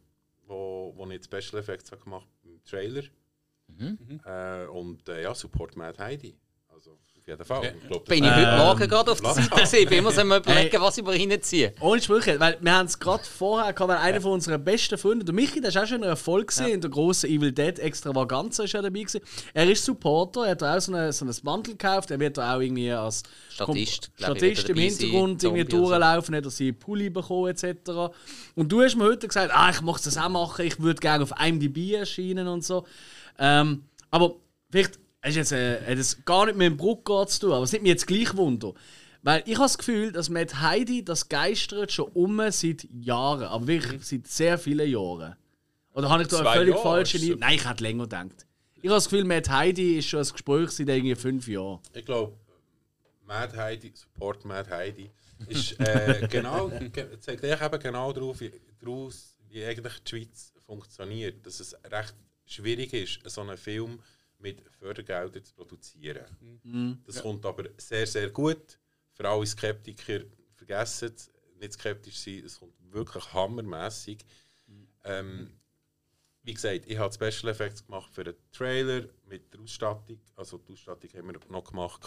wo, 0.47 0.93
wo 0.97 1.09
ich 1.11 1.25
Special 1.25 1.61
Effects 1.61 1.91
habe 1.93 2.03
gemacht 2.03 2.29
im 2.45 2.63
Trailer. 2.65 3.05
Äh, 4.25 4.67
und 4.69 5.09
äh, 5.09 5.23
ja, 5.23 5.35
Support 5.35 5.77
Mad 5.77 5.99
Heidi. 6.03 6.37
Auf 7.25 7.29
jeden 7.29 7.45
Fall. 7.47 7.75
Ich 7.81 7.89
glaub, 7.89 8.05
Bin 8.05 8.23
ich 8.23 8.31
heute 8.31 8.57
Morgen 8.59 8.87
gerade 8.87 9.11
auf 9.13 9.19
der 9.19 9.33
Seite 9.33 9.49
gesehen. 9.59 9.89
Bin 9.89 9.99
immer 10.01 10.13
so 10.13 10.21
überlegen, 10.21 10.45
Hey. 10.47 10.71
was 10.79 10.99
ich 10.99 11.05
mir 11.05 11.13
reinziehe. 11.13 11.73
Ohne 11.81 12.03
Sprüche, 12.03 12.39
weil 12.39 12.59
wir 12.61 12.75
haben 12.77 12.85
es 12.85 12.99
gerade 12.99 13.25
vorher 13.25 13.73
gehabt, 13.73 13.89
weil 13.89 13.97
einer 13.97 14.21
von 14.21 14.33
unseren 14.33 14.63
besten 14.63 14.99
Freunde, 14.99 15.25
der 15.25 15.35
Michi, 15.35 15.59
der 15.59 15.71
ist 15.71 15.79
auch 15.79 15.87
schon 15.87 15.99
in 16.01 16.05
einer 16.05 16.17
Folge 16.17 16.49
gesehen, 16.49 16.69
in 16.73 16.81
der 16.83 16.91
grossen 16.91 17.31
Evil 17.31 17.51
Dead 17.51 17.79
Extravaganza 17.79 18.65
ist 18.65 18.75
er 18.75 18.83
dabei 18.83 18.99
gewesen. 19.01 19.23
Er 19.55 19.71
ist 19.71 19.83
Supporter, 19.87 20.45
er 20.45 20.51
hat 20.51 20.63
auch 20.63 20.79
so, 20.79 20.93
eine, 20.93 21.15
so 21.15 21.25
ein 21.25 21.35
Bundle 21.43 21.73
gekauft, 21.73 22.11
er 22.11 22.21
wird 22.21 22.37
da 22.37 22.57
auch 22.57 22.61
irgendwie 22.61 22.91
als 22.93 23.23
Statist, 23.49 24.11
Kom- 24.19 24.23
Statist 24.23 24.69
im 24.69 24.77
dabei 24.77 24.89
sein, 24.91 24.99
Hintergrund 24.99 25.43
irgendwie 25.45 25.65
durchlaufen, 25.65 26.35
hat 26.37 26.45
er 26.45 26.51
seinen 26.51 26.79
Pulli 26.79 27.09
bekommen 27.09 27.49
etc. 27.49 27.91
Und 28.55 28.71
du 28.71 28.83
hast 28.83 28.97
mir 28.97 29.05
heute 29.05 29.27
gesagt, 29.29 29.51
ah, 29.55 29.71
ich 29.71 29.81
möchte 29.81 30.05
das 30.11 30.19
auch 30.19 30.29
machen, 30.29 30.67
ich 30.67 30.79
würde 30.79 31.01
gerne 31.01 31.25
auf 31.25 31.33
IMDb 31.43 31.95
erscheinen 31.95 32.49
und 32.49 32.63
so. 32.63 32.85
Ähm, 33.39 33.85
aber 34.11 34.35
vielleicht 34.71 34.99
es 35.31 35.37
jetzt, 35.37 35.53
äh, 35.53 35.81
hat 35.81 35.99
es 35.99 36.25
gar 36.25 36.47
nicht 36.47 36.57
mit 36.57 36.67
dem 36.67 36.77
Bruckgard 36.77 37.31
zu 37.31 37.41
tun, 37.41 37.53
aber 37.53 37.65
es 37.65 37.73
nimmt 37.73 37.85
mich 37.85 37.91
jetzt 37.91 38.07
gleich 38.07 38.37
Wunder. 38.37 38.75
Weil 39.23 39.43
ich 39.47 39.55
habe 39.55 39.65
das 39.65 39.79
Gefühl, 39.79 40.13
dass 40.13 40.29
mit 40.29 40.61
Heidi 40.61 41.03
das 41.05 41.29
geistert 41.29 41.91
schon 41.93 42.11
um 42.13 42.41
seit 42.51 42.87
Jahren, 42.93 43.45
aber 43.45 43.67
wirklich 43.67 44.05
seit 44.05 44.27
sehr 44.27 44.59
vielen 44.59 44.89
Jahren. 44.91 45.35
Oder 45.95 46.11
habe 46.11 46.23
ich 46.23 46.29
da 46.29 46.41
eine 46.41 46.51
völlig 46.51 46.75
Jahre 46.75 46.83
falsche 46.83 47.19
Linie? 47.19 47.37
Nein, 47.37 47.55
ich 47.55 47.69
hätte 47.69 47.83
länger 47.83 48.03
gedacht. 48.03 48.47
Ich 48.75 48.83
habe 48.91 48.97
das 48.97 49.05
Gefühl, 49.05 49.25
mit 49.25 49.49
Heidi 49.49 49.99
ist 49.99 50.09
schon 50.09 50.21
ein 50.21 50.29
Gespräch 50.31 50.71
seit 50.73 50.89
irgendwie 50.89 51.15
fünf 51.15 51.49
Jahren. 51.49 51.79
Ich 51.95 52.05
glaube, 52.05 52.37
Mad 53.27 53.57
Heidi, 53.57 53.93
Support 53.95 54.45
Mad 54.45 54.69
Heidi, 54.71 55.11
ist 55.49 55.81
äh, 55.81 56.27
genau, 56.31 56.69
ge- 56.69 57.19
zeigt 57.19 57.43
euch 57.45 57.63
eben 57.63 57.79
genau 57.81 58.13
darauf, 58.13 58.41
wie, 58.41 58.53
wie 59.49 59.65
eigentlich 59.65 59.99
die 60.01 60.11
Schweiz 60.11 60.53
funktioniert. 60.67 61.47
Dass 61.47 61.61
es 61.61 61.75
recht 61.91 62.15
schwierig 62.45 62.93
ist, 62.93 63.21
so 63.31 63.41
einen 63.41 63.57
Film 63.57 64.01
mit 64.45 64.63
Fördergeldern 64.79 65.43
zu 65.43 65.55
produzieren. 65.55 66.27
Das 67.07 67.23
kommt 67.23 67.45
aber 67.47 67.65
sehr, 67.79 68.07
sehr 68.07 68.29
gut. 68.31 68.79
Für 69.15 69.29
alle 69.29 69.47
Skeptiker, 69.47 70.21
vergessen 70.55 71.13
es, 71.17 71.31
nicht 71.59 71.73
skeptisch 71.73 72.19
sein, 72.19 72.45
es 72.45 72.59
kommt 72.59 72.75
wirklich 72.93 73.33
hammermäßig. 73.33 74.19
Ähm, 75.05 75.51
wie 76.43 76.53
gesagt, 76.53 76.85
ich 76.87 76.99
habe 76.99 77.15
Special 77.15 77.51
Effects 77.51 77.87
gemacht 77.87 78.11
für 78.13 78.25
den 78.25 78.35
Trailer 78.53 79.09
mit 79.27 79.53
der 79.53 79.61
Ausstattung. 79.61 80.21
Also 80.37 80.59
die 80.59 80.75
Ausstattung 80.75 81.11
haben 81.15 81.33
wir 81.33 81.41
noch 81.49 81.65
gemacht. 81.65 82.03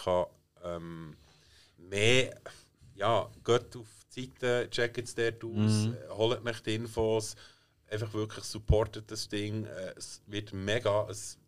Ähm, 0.62 1.16
mehr, 1.76 2.40
ja, 2.94 3.28
geht 3.44 3.76
auf 3.76 4.06
die 4.14 4.26
Seite, 4.26 4.68
checkt 4.70 4.98
es 4.98 5.14
dort 5.14 5.42
aus, 5.44 5.86
äh, 5.86 6.08
holt 6.10 6.44
mich 6.44 6.60
die 6.60 6.76
Infos, 6.76 7.34
einfach 7.90 8.12
wirklich 8.14 8.44
supportet 8.44 9.10
das 9.10 9.28
Ding. 9.28 9.64
Äh, 9.64 9.94
es 9.96 10.22
wird 10.26 10.52
mega, 10.52 11.08
es, 11.10 11.38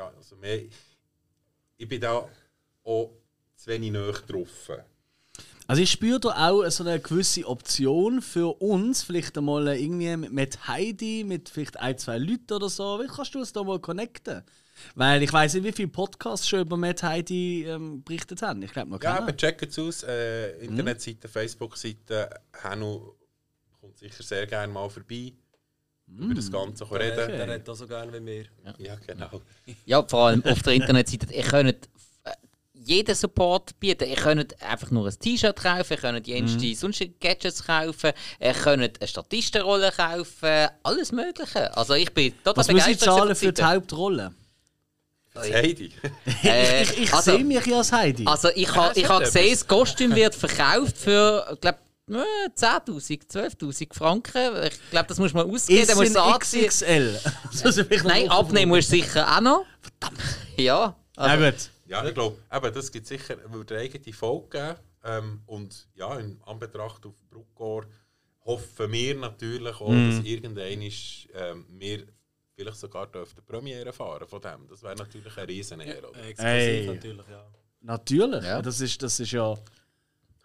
ja, 0.00 0.12
also 0.16 0.36
mehr, 0.36 0.60
ich 1.76 1.88
bin 1.88 2.00
da 2.00 2.26
auch 2.84 3.10
zu 3.56 3.66
wenig 3.66 3.92
näher 3.92 4.12
drauf. 4.26 4.70
Also 5.66 5.82
ich 5.82 5.90
spüre 5.90 6.18
da 6.18 6.48
auch 6.50 6.68
so 6.70 6.82
eine 6.84 6.98
gewisse 6.98 7.46
Option 7.46 8.22
für 8.22 8.60
uns, 8.60 9.02
vielleicht 9.04 9.38
einmal 9.38 9.68
irgendwie 9.68 10.16
mit 10.16 10.66
Heidi, 10.66 11.22
mit 11.24 11.48
vielleicht 11.48 11.78
ein, 11.78 11.96
zwei 11.96 12.18
Leuten 12.18 12.52
oder 12.54 12.68
so. 12.68 12.98
Wie 13.00 13.06
kannst 13.06 13.34
du 13.34 13.38
uns 13.38 13.52
da 13.52 13.62
mal 13.62 13.78
connecten? 13.78 14.42
Weil 14.94 15.22
ich 15.22 15.32
weiß 15.32 15.54
nicht, 15.54 15.64
wie 15.64 15.72
viele 15.72 15.88
Podcasts 15.88 16.48
schon 16.48 16.60
über 16.62 16.76
Matt 16.76 17.02
Heidi 17.02 17.64
ähm, 17.66 18.02
berichtet 18.02 18.42
haben. 18.42 18.62
Ich 18.62 18.72
glaube 18.72 18.90
noch 18.90 19.00
Ja, 19.02 19.12
keiner. 19.12 19.22
aber 19.28 19.36
checkt 19.36 19.62
es 19.62 19.78
aus. 19.78 20.02
Äh, 20.02 20.56
Internetseite, 20.64 21.28
Facebook-Seite. 21.28 22.30
Hanno 22.64 23.14
kommt 23.80 23.98
sicher 23.98 24.22
sehr 24.24 24.46
gerne 24.46 24.72
mal 24.72 24.88
vorbei. 24.88 25.34
Über 26.18 26.34
das 26.34 26.50
Ganze 26.50 26.84
Der, 26.86 27.00
reden. 27.00 27.16
der 27.16 27.48
redet 27.48 27.68
auch 27.68 27.74
so 27.74 27.86
gerne 27.86 28.12
wie 28.12 28.20
mir. 28.20 28.44
Ja, 28.78 28.96
genau. 29.06 29.40
Ja, 29.86 30.02
vor 30.06 30.26
allem 30.28 30.44
auf 30.44 30.62
der 30.62 30.74
Internetseite. 30.74 31.32
Ihr 31.32 31.42
könnt 31.44 31.88
äh, 32.24 32.30
jeden 32.74 33.14
Support 33.14 33.78
bieten. 33.80 34.08
Ihr 34.08 34.16
könnt 34.16 34.60
einfach 34.62 34.90
nur 34.90 35.06
ein 35.06 35.18
T-Shirt 35.18 35.56
kaufen, 35.56 35.92
ihr 35.92 35.96
könnt 35.98 36.26
jenste 36.26 36.74
sonstige 36.74 37.14
Gadgets 37.20 37.64
kaufen, 37.64 38.12
ihr 38.40 38.52
könnt 38.52 39.00
eine 39.00 39.08
Statistenrolle 39.08 39.92
kaufen, 39.92 40.68
alles 40.82 41.12
Mögliche. 41.12 41.74
Also 41.76 41.94
ich 41.94 42.12
bin 42.12 42.34
total 42.44 42.56
Was 42.56 42.68
ich 42.68 42.74
begeistert 42.74 43.00
zahlen 43.16 43.34
für 43.36 43.52
die. 43.52 43.62
Hauptrolle? 43.62 44.34
Das 45.32 45.50
Heidi. 45.52 45.92
Äh, 46.42 46.82
Ich, 46.82 47.02
ich 47.02 47.14
also, 47.14 47.30
sehe 47.36 47.44
mich 47.44 47.64
ja 47.64 47.78
als 47.78 47.92
Heidi. 47.92 48.26
also 48.26 48.48
ich 48.54 48.74
habe 48.74 48.98
ich 48.98 49.08
ha 49.08 49.20
gesehen, 49.20 49.50
das 49.52 49.66
Kostüm 49.66 50.14
wird 50.16 50.34
verkauft 50.34 50.98
für, 50.98 51.46
ich 51.54 51.60
glaube, 51.60 51.78
10.000, 52.10 53.28
12.000 53.30 53.94
Franken. 53.94 54.64
Ich 54.64 54.90
glaube, 54.90 55.08
das 55.08 55.18
muss 55.18 55.32
man 55.32 55.50
ausgeben. 55.50 55.80
ist 55.80 55.90
dann 55.90 55.98
musst 55.98 56.14
du 56.14 56.20
anziehen. 56.22 56.66
XXL. 56.68 57.20
Nein, 58.04 58.28
abnehmen 58.30 58.70
musst 58.70 58.92
du 58.92 58.96
sicher 58.96 59.26
auch 59.36 59.40
noch. 59.40 59.66
Verdammt. 59.80 60.20
Ja. 60.56 60.94
Also, 61.16 61.42
Ja 61.44 61.50
gut. 61.50 61.70
Ja, 61.86 62.04
ich 62.06 62.14
glaube, 62.14 62.36
eben, 62.52 62.74
das 62.74 62.92
gibt 62.92 63.06
sicher 63.06 63.36
würde 63.50 63.74
eine 63.74 63.84
eigene 63.84 64.12
Folge 64.12 64.48
geben. 64.50 64.76
Ähm, 65.02 65.42
und 65.46 65.88
ja, 65.94 66.18
in 66.18 66.40
Anbetracht 66.44 67.04
auf 67.06 67.14
Bruckgor 67.30 67.86
hoffen 68.44 68.92
wir 68.92 69.14
natürlich 69.16 69.80
auch, 69.80 69.88
dass 69.88 70.24
irgendwann 70.24 70.82
ist, 70.82 71.28
ähm, 71.34 71.66
wir 71.70 72.06
vielleicht 72.54 72.76
sogar 72.78 73.06
dürften 73.06 73.42
Premiere 73.44 73.92
fahren 73.92 74.28
von 74.28 74.40
dem. 74.40 74.68
Das 74.68 74.82
wäre 74.82 74.94
natürlich 74.96 75.36
ein 75.36 75.46
Riesenehre. 75.46 76.08
Oder? 76.10 76.18
Exklusiv 76.24 76.44
Hey. 76.44 76.86
natürlich, 76.86 77.28
ja. 77.28 77.46
Natürlich. 77.80 78.44
Ja. 78.44 78.60
Das, 78.62 78.80
ist, 78.80 79.02
das 79.02 79.18
ist 79.18 79.32
ja. 79.32 79.56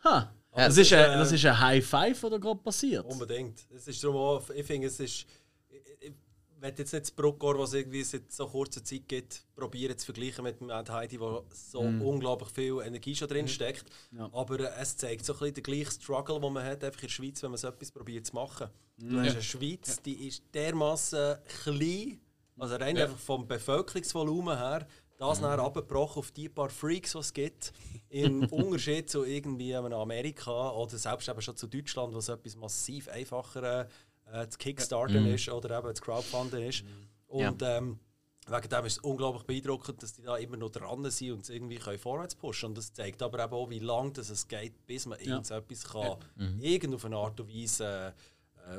Ha. 0.06 0.34
Ja, 0.56 0.68
das, 0.68 0.78
ist 0.78 0.94
ein, 0.94 1.12
äh, 1.12 1.18
das 1.18 1.32
ist 1.32 1.46
ein 1.46 1.60
High 1.60 1.86
Five, 1.86 2.24
was 2.24 2.32
da 2.32 2.38
gerade 2.38 2.60
passiert. 2.60 3.06
Unbedingt. 3.06 3.60
Es 3.76 3.88
ist 3.88 4.04
darum 4.04 4.18
auch, 4.18 4.50
ich 4.50 4.66
finde, 4.66 4.88
es 4.88 5.00
ist. 5.00 5.26
Ich, 5.70 5.82
ich 6.00 6.14
will 6.62 6.74
jetzt 6.78 6.94
nicht 6.94 7.06
das 7.06 7.12
Bruckgor, 7.12 7.60
was 7.60 7.70
es 7.70 7.76
irgendwie 7.76 8.04
seit 8.04 8.32
so 8.32 8.48
kurzer 8.48 8.84
Zeit 8.84 9.08
gibt, 9.08 9.44
probieren 9.56 9.98
zu 9.98 10.06
vergleichen 10.06 10.44
mit 10.44 10.62
dem 10.62 10.68
Mad 10.68 10.92
Heidi, 10.92 11.20
wo 11.20 11.46
so 11.54 11.80
unglaublich 11.82 12.50
viel 12.50 12.80
Energie 12.84 13.14
schon 13.14 13.28
drin 13.28 13.48
steckt. 13.48 13.86
Ja. 14.12 14.30
Aber 14.32 14.60
äh, 14.62 14.82
es 14.82 14.96
zeigt 14.96 15.26
so 15.26 15.34
ein 15.34 15.40
bisschen 15.40 15.56
den 15.56 15.64
gleichen 15.64 15.92
Struggle, 15.92 16.40
den 16.40 16.54
man 16.54 16.64
hat 16.64 16.84
einfach 16.84 17.02
in 17.02 17.08
der 17.08 17.14
Schweiz, 17.14 17.44
wenn 17.44 17.52
man 17.52 17.58
so 17.58 17.68
etwas 17.68 17.92
probiert 17.92 18.26
zu 18.26 18.36
machen. 18.36 18.70
Du 18.98 19.20
hast 19.20 19.32
eine 19.32 19.42
Schweiz, 19.42 20.02
die 20.02 20.28
ist 20.28 20.44
dermaßen 20.54 21.36
klein, 21.64 22.22
also 22.58 22.76
rein 22.76 22.98
einfach 22.98 23.18
vom 23.18 23.46
Bevölkerungsvolumen 23.46 24.58
her, 24.58 24.88
das 25.18 25.42
nachher 25.42 25.60
abgebrochen 25.60 26.20
auf 26.20 26.32
die 26.32 26.50
paar 26.50 26.70
Freaks, 26.70 27.14
die 27.14 27.18
es 27.20 27.34
gibt. 27.34 27.74
Im 28.10 28.46
Unterschied 28.52 29.10
zu 29.10 29.24
irgendwie 29.24 29.76
einem 29.76 29.94
Amerika 29.94 30.72
oder 30.72 30.98
selbst 30.98 31.30
eben 31.30 31.42
schon 31.42 31.56
zu 31.56 31.68
Deutschland, 31.68 32.14
wo 32.14 32.20
es 32.20 32.30
etwas 32.30 32.56
massiv 32.56 33.08
einfacher 33.08 33.88
äh, 34.32 34.48
zu 34.48 34.58
kickstarten 34.58 35.26
ist 35.28 35.50
oder 35.50 35.80
eben 35.80 35.96
zu 35.96 36.04
crowdfunden 36.04 36.62
ist. 36.64 36.84
Und 37.28 37.62
ähm, 37.62 38.00
wegen 38.48 38.70
dem 38.70 38.86
ist 38.86 38.98
es 38.98 39.00
unglaublich 39.00 39.44
beeindruckend, 39.44 40.04
dass 40.04 40.14
die 40.14 40.22
da 40.22 40.38
immer 40.38 40.58
noch 40.58 40.70
dran 40.70 41.10
sind 41.10 41.32
und 41.32 41.42
es 41.42 41.50
irgendwie 41.50 41.78
können 41.78 41.98
vorwärts 41.98 42.36
pushen. 42.36 42.70
Und 42.70 42.78
das 42.78 42.94
zeigt 42.94 43.22
aber 43.24 43.44
eben 43.44 43.54
auch, 43.54 43.70
wie 43.70 43.80
lange 43.80 44.12
das 44.12 44.30
es 44.30 44.48
geht, 44.48 44.86
bis 44.86 45.06
man 45.08 45.20
irgendetwas 45.20 45.84
kann, 45.86 46.18
irgend 46.62 46.94
auf 46.94 47.06
eine 47.06 47.18
Art 47.18 47.40
und 47.40 47.50
Weise 47.50 47.86
äh, 47.86 48.12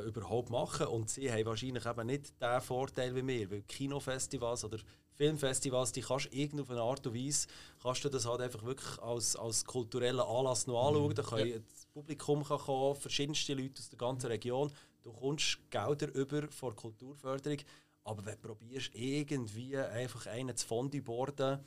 überhaupt 0.06 0.50
machen. 0.50 0.86
Und 0.86 1.10
sie 1.10 1.30
haben 1.30 1.46
wahrscheinlich 1.46 1.86
eben 1.86 2.06
nicht 2.06 2.40
den 2.40 2.60
Vorteil 2.60 3.14
wie 3.14 3.26
wir, 3.26 3.50
weil 3.50 3.62
Kinofestivals 3.62 4.64
oder 4.64 4.78
Filmfestivals, 5.14 5.92
die 5.92 6.02
kannst 6.02 6.26
du 6.26 6.36
irgend 6.36 6.60
auf 6.60 6.70
eine 6.70 6.82
Art 6.82 7.06
und 7.06 7.14
Weise, 7.14 7.48
kannst 7.82 8.04
du 8.04 8.10
das 8.10 8.26
halt 8.26 8.42
einfach 8.42 8.62
wirklich 8.64 8.98
als, 9.00 9.34
als 9.34 9.64
kulturellen 9.64 10.20
Anlass 10.20 10.66
noch 10.66 10.88
anschauen. 10.88 11.14
Da 11.14 11.22
können 11.22 11.64
das 11.72 11.86
Publikum 11.86 12.44
kann 12.44 12.58
kommen, 12.58 12.94
verschiedenste 12.96 13.54
Leute 13.54 13.80
aus 13.80 13.88
der 13.88 13.98
ganzen 13.98 14.26
Region. 14.26 14.70
Du 15.02 15.12
kommst 15.12 15.58
Gelder 15.70 16.14
über 16.14 16.48
von 16.50 16.70
der 16.70 16.76
Kulturförderung. 16.76 17.58
Aber 18.04 18.24
wenn 18.24 18.34
du 18.40 18.48
probierst, 18.48 18.94
irgendwie 18.94 19.76
einfach 19.76 20.26
einen 20.26 20.56
zu 20.56 20.66
Fondue 20.66 21.02
borden, 21.02 21.58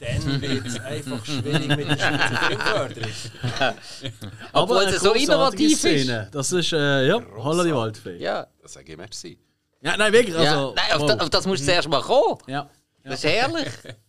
dann 0.00 0.40
wird 0.40 0.66
es 0.66 0.80
einfach 0.80 1.24
schwierig 1.24 1.68
mit 1.68 1.88
der 1.88 1.96
Schweizer 1.96 2.36
Filmförderung. 2.48 3.10
Obwohl 4.52 4.82
es 4.84 5.00
so 5.00 5.12
innovativ 5.12 5.72
ist. 5.72 5.78
Szene. 5.78 6.28
Das 6.32 6.52
ist, 6.52 6.72
äh, 6.72 7.06
ja, 7.06 7.22
Holla 7.36 7.64
die 7.64 7.74
Waldfee. 7.74 8.16
Ja. 8.16 8.34
Ja. 8.40 8.46
Das 8.62 8.72
sage 8.72 8.92
ich 8.92 8.98
merci. 8.98 9.38
nein, 9.80 10.12
wirklich. 10.12 10.34
ja. 10.34 10.40
Also, 10.40 10.74
Nein, 10.74 10.92
auf, 10.92 11.00
wow. 11.00 11.08
da, 11.08 11.24
auf 11.24 11.30
das 11.30 11.46
musst 11.46 11.62
du 11.62 11.66
zuerst 11.66 11.88
mal 11.88 12.02
kommen. 12.02 12.38
ja. 12.46 12.68
Das 13.02 13.22
ist 13.22 13.30
herrlich. 13.30 13.68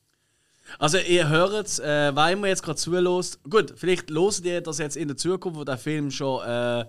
Also 0.79 0.97
ihr 0.97 1.29
hört 1.29 1.67
es, 1.67 1.79
äh, 1.79 2.13
weil 2.15 2.35
man 2.35 2.49
jetzt 2.49 2.63
gerade 2.63 2.77
zulässt. 2.77 3.39
Gut, 3.43 3.75
vielleicht 3.77 4.09
loset 4.09 4.45
ihr 4.45 4.61
das 4.61 4.79
jetzt 4.79 4.97
in 4.97 5.07
der 5.07 5.15
Zukunft, 5.15 5.59
wo 5.59 5.63
der 5.63 5.77
Film 5.77 6.09
schon 6.09 6.43
äh, 6.43 6.85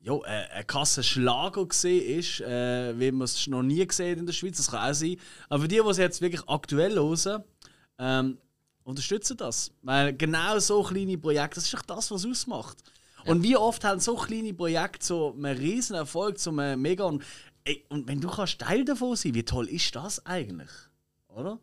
jo, 0.00 0.24
äh, 0.24 0.46
ein 0.54 0.66
krasser 0.66 1.02
Schlager 1.02 1.66
gesehen 1.66 2.18
ist, 2.18 2.40
äh, 2.40 2.98
wie 2.98 3.12
man 3.12 3.26
es 3.26 3.46
noch 3.46 3.62
nie 3.62 3.86
gesehen 3.86 4.12
hat 4.12 4.18
in 4.18 4.26
der 4.26 4.32
Schweiz. 4.32 4.56
Das 4.56 4.70
kann 4.70 4.90
auch 4.90 4.94
sein. 4.94 5.16
Aber 5.48 5.62
für 5.62 5.68
die, 5.68 5.80
die 5.80 5.88
es 5.88 5.98
jetzt 5.98 6.20
wirklich 6.22 6.42
aktuell 6.48 6.94
hören, 6.94 7.44
ähm, 8.00 8.38
unterstützen 8.82 9.36
das. 9.36 9.70
Weil 9.82 10.14
genau 10.14 10.58
so 10.58 10.82
kleine 10.82 11.18
Projekte, 11.18 11.56
das 11.56 11.64
ist 11.64 11.74
doch 11.74 11.82
das, 11.82 12.10
was 12.10 12.26
ausmacht. 12.26 12.78
Und 13.26 13.42
wie 13.42 13.56
oft 13.56 13.84
haben 13.84 14.00
so 14.00 14.16
kleine 14.16 14.54
Projekte 14.54 15.04
so 15.06 15.34
einen 15.36 15.56
riesen 15.56 15.94
Erfolg, 15.94 16.38
so 16.38 16.50
einen 16.50 16.80
mega. 16.80 17.04
Und, 17.04 17.22
ey, 17.64 17.84
und 17.90 18.08
wenn 18.08 18.20
du 18.20 18.28
kannst 18.28 18.58
Teil 18.58 18.84
davon 18.84 19.14
sein, 19.14 19.34
wie 19.34 19.44
toll 19.44 19.68
ist 19.68 19.94
das 19.94 20.24
eigentlich? 20.24 20.70
Oder? 21.28 21.58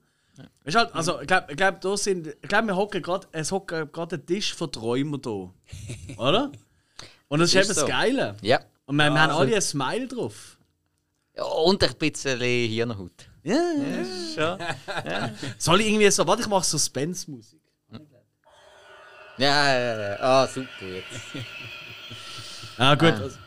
Weißt 0.63 0.75
du 0.75 0.79
halt, 0.79 0.93
also, 0.93 1.19
ich 1.19 1.27
glaube, 1.27 1.55
glaub, 1.55 1.81
da 1.81 1.97
sind, 1.97 2.27
ich 2.27 2.41
glaube, 2.47 2.67
wir 2.67 2.75
hocken 2.75 3.01
gerade, 3.01 3.27
es 3.31 3.51
hockt 3.51 3.91
gerade 3.91 4.17
ein 4.17 4.25
Tisch 4.25 4.53
von 4.53 4.71
Träumen 4.71 5.19
da. 5.19 5.29
Oder? 6.17 6.51
Und 7.27 7.39
das 7.39 7.49
ist, 7.49 7.55
Ist 7.55 7.65
eben 7.65 7.67
das 7.69 7.79
so. 7.79 7.87
Geile. 7.87 8.37
Ja. 8.41 8.59
Und 8.85 8.97
wir, 8.97 9.09
wir 9.09 9.19
haben 9.19 9.31
alle 9.31 9.55
ein 9.55 9.61
Smile 9.61 10.07
drauf. 10.07 10.57
Ja, 11.35 11.43
Und 11.43 11.83
ein 11.83 11.95
bisschen 11.95 12.39
Hirnhaut. 12.39 13.29
Ja. 13.47 14.57
Ja, 15.05 15.29
Soll 15.57 15.81
ich 15.81 15.87
irgendwie 15.87 16.09
so, 16.11 16.27
warte, 16.27 16.41
ich 16.41 16.47
mache 16.47 16.65
Suspense-Musik. 16.65 17.61
ja, 19.37 19.79
ja. 19.79 19.99
ja. 20.11 20.17
Ah, 20.19 20.47
super. 20.47 20.67
Jetzt. 20.81 21.45
Ah, 22.79 22.93
gut. 22.93 23.11
Also, 23.13 23.37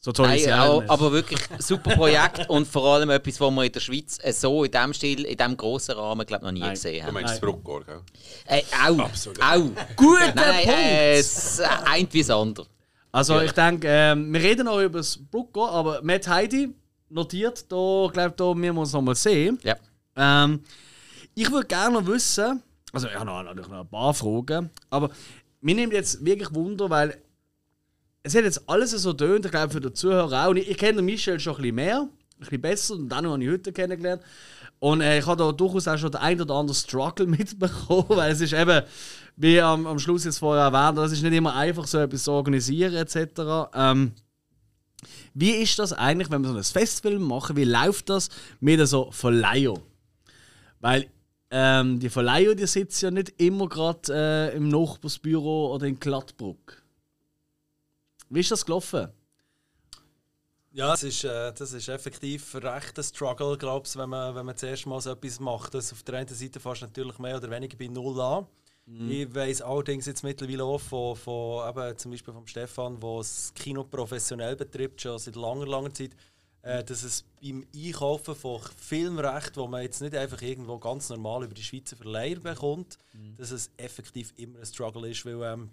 so 0.00 0.12
toll 0.12 0.26
ist 0.26 0.30
Nein, 0.32 0.38
sie 0.40 0.52
auch, 0.52 0.84
auch 0.84 0.88
aber 0.90 1.12
wirklich 1.12 1.40
super 1.60 1.96
Projekt 1.96 2.46
und 2.50 2.68
vor 2.68 2.84
allem 2.94 3.08
etwas, 3.08 3.40
was 3.40 3.50
wir 3.50 3.64
in 3.64 3.72
der 3.72 3.80
Schweiz 3.80 4.18
äh, 4.22 4.32
so 4.34 4.64
in 4.64 4.70
diesem 4.70 4.92
Stil, 4.92 5.24
in 5.24 5.34
diesem 5.38 5.56
grossen 5.56 5.94
Rahmen, 5.94 6.26
glaube 6.26 6.44
noch 6.44 6.52
nie 6.52 6.60
Nein. 6.60 6.74
gesehen 6.74 7.00
Du 7.00 7.06
haben. 7.06 7.14
meinst 7.14 7.32
das 7.34 7.40
Bruckgor, 7.40 7.82
gell? 7.86 8.02
Äh, 8.46 8.60
auch, 8.86 8.98
Absolut. 8.98 9.40
auch. 9.42 9.70
Guter 9.96 10.34
Nein, 10.34 10.64
Punkt! 10.66 10.78
äh, 10.78 11.14
es 11.18 11.58
äh, 11.58 11.66
eint 11.86 12.12
wie 12.12 12.20
das 12.20 12.28
andere. 12.28 12.66
Also 13.12 13.40
ich 13.40 13.52
denke, 13.52 13.88
ähm, 13.88 14.30
wir 14.30 14.42
reden 14.42 14.66
noch 14.66 14.78
über 14.78 14.98
das 14.98 15.16
Brucko, 15.16 15.66
aber 15.66 16.02
Matt 16.02 16.28
Heidi 16.28 16.74
notiert, 17.14 17.70
da 17.70 18.08
glaube 18.12 18.34
da 18.36 18.54
müssen 18.54 18.74
wir 18.74 18.80
uns 18.80 18.92
noch 18.92 19.02
mal 19.02 19.14
sehen. 19.14 19.58
Ja. 19.62 19.76
Ähm, 20.16 20.60
ich 21.34 21.50
würde 21.50 21.66
gerne 21.66 22.00
noch 22.00 22.06
wissen, 22.06 22.62
also 22.92 23.08
ich 23.08 23.14
habe 23.14 23.26
noch, 23.26 23.42
natürlich 23.42 23.68
noch 23.68 23.80
ein 23.80 23.88
paar 23.88 24.14
Fragen, 24.14 24.70
aber 24.90 25.10
mir 25.60 25.74
nimmt 25.74 25.92
jetzt 25.92 26.24
wirklich 26.24 26.54
Wunder, 26.54 26.90
weil 26.90 27.20
es 28.22 28.34
hat 28.34 28.44
jetzt 28.44 28.68
alles 28.68 28.90
so 28.90 29.12
tönt, 29.12 29.44
ich 29.44 29.50
glaube 29.50 29.72
für 29.72 29.80
den 29.80 29.94
Zuhörer 29.94 30.46
auch. 30.46 30.50
Und 30.50 30.56
ich, 30.56 30.70
ich 30.70 30.78
kenne 30.78 31.02
Michel 31.02 31.38
schon 31.40 31.54
ein 31.54 31.62
bisschen 31.62 31.74
mehr, 31.74 32.00
ein 32.00 32.10
bisschen 32.38 32.60
besser 32.60 32.94
und 32.94 33.08
dann 33.08 33.26
habe 33.26 33.42
ich 33.42 33.50
heute 33.50 33.72
kennengelernt. 33.72 34.22
Und 34.78 35.00
äh, 35.00 35.18
ich 35.18 35.26
habe 35.26 35.42
da 35.42 35.52
durchaus 35.52 35.88
auch 35.88 35.98
schon 35.98 36.10
den 36.10 36.20
ein 36.20 36.40
oder 36.40 36.54
anderen 36.54 36.74
Struggle 36.74 37.26
mitbekommen, 37.26 38.06
weil 38.08 38.32
es 38.32 38.40
ist 38.40 38.52
eben, 38.52 38.82
wie 39.36 39.60
am, 39.60 39.86
am 39.86 39.98
Schluss 39.98 40.24
jetzt 40.24 40.38
vorher 40.38 40.64
erwähnt, 40.64 40.98
es 40.98 41.12
ist 41.12 41.22
nicht 41.22 41.34
immer 41.34 41.54
einfach, 41.54 41.86
so 41.86 41.98
etwas 41.98 42.24
zu 42.24 42.32
organisieren 42.32 42.94
etc. 42.94 43.70
Ähm, 43.74 44.12
wie 45.34 45.50
ist 45.50 45.78
das 45.78 45.92
eigentlich, 45.92 46.30
wenn 46.30 46.42
wir 46.42 46.50
so 46.50 46.56
ein 46.56 46.64
Festival 46.64 47.18
machen? 47.18 47.56
Wie 47.56 47.64
läuft 47.64 48.08
das 48.08 48.28
mit 48.60 48.86
so 48.88 49.10
Verleihung? 49.10 49.82
Weil 50.80 51.10
ähm, 51.50 51.98
die 51.98 52.08
Verleihung, 52.08 52.56
die 52.56 52.66
sitzt 52.66 53.02
ja 53.02 53.10
nicht 53.10 53.40
immer 53.40 53.68
gerade 53.68 54.12
äh, 54.52 54.56
im 54.56 54.68
Nachbarsbüro 54.68 55.74
oder 55.74 55.86
in 55.86 55.98
Glattbruck. 55.98 56.82
Wie 58.30 58.40
ist 58.40 58.50
das 58.50 58.64
gelaufen? 58.64 59.08
Ja, 60.72 60.88
das 60.88 61.04
ist, 61.04 61.22
äh, 61.22 61.52
das 61.52 61.72
ist 61.72 61.88
effektiv 61.88 62.54
recht 62.56 62.98
ein 62.98 63.04
Struggle, 63.04 63.56
glaube 63.56 63.86
ich, 63.86 63.96
wenn 63.96 64.10
man, 64.10 64.34
wenn 64.34 64.46
man 64.46 64.56
zuerst 64.56 64.86
mal 64.86 65.00
so 65.00 65.12
etwas 65.12 65.38
macht. 65.38 65.74
Das 65.74 65.92
auf 65.92 66.02
der 66.02 66.16
einen 66.16 66.28
Seite 66.28 66.58
fast 66.58 66.82
natürlich 66.82 67.18
mehr 67.18 67.36
oder 67.36 67.50
weniger 67.50 67.76
bei 67.76 67.86
Null 67.86 68.20
an. 68.20 68.46
Ich 68.86 69.34
weiss 69.34 69.62
allerdings 69.62 70.06
jetzt 70.06 70.22
mittlerweile 70.22 70.64
auch 70.64 70.80
von, 70.80 71.16
von 71.16 71.68
eben 71.68 71.98
zum 71.98 72.10
Beispiel 72.10 72.34
vom 72.34 72.46
Stefan, 72.46 73.00
der 73.00 73.16
das 73.16 73.52
Kino 73.54 73.84
professionell 73.84 74.56
betreibt, 74.56 75.00
schon 75.00 75.18
seit 75.18 75.36
langer, 75.36 75.66
langer 75.66 75.94
Zeit, 75.94 76.10
äh, 76.60 76.84
dass 76.84 77.02
es 77.02 77.24
beim 77.42 77.66
Einkaufen 77.74 78.34
von 78.34 78.60
Filmrecht, 78.76 79.56
wo 79.56 79.66
man 79.66 79.82
jetzt 79.82 80.02
nicht 80.02 80.14
einfach 80.14 80.40
irgendwo 80.42 80.78
ganz 80.78 81.08
normal 81.08 81.44
über 81.44 81.54
die 81.54 81.62
Schweizer 81.62 81.96
Verleiher 81.96 82.40
bekommt, 82.40 82.98
dass 83.38 83.50
es 83.50 83.70
effektiv 83.76 84.32
immer 84.36 84.58
ein 84.58 84.66
Struggle 84.66 85.08
ist, 85.08 85.24
weil 85.24 85.42
ähm, 85.42 85.70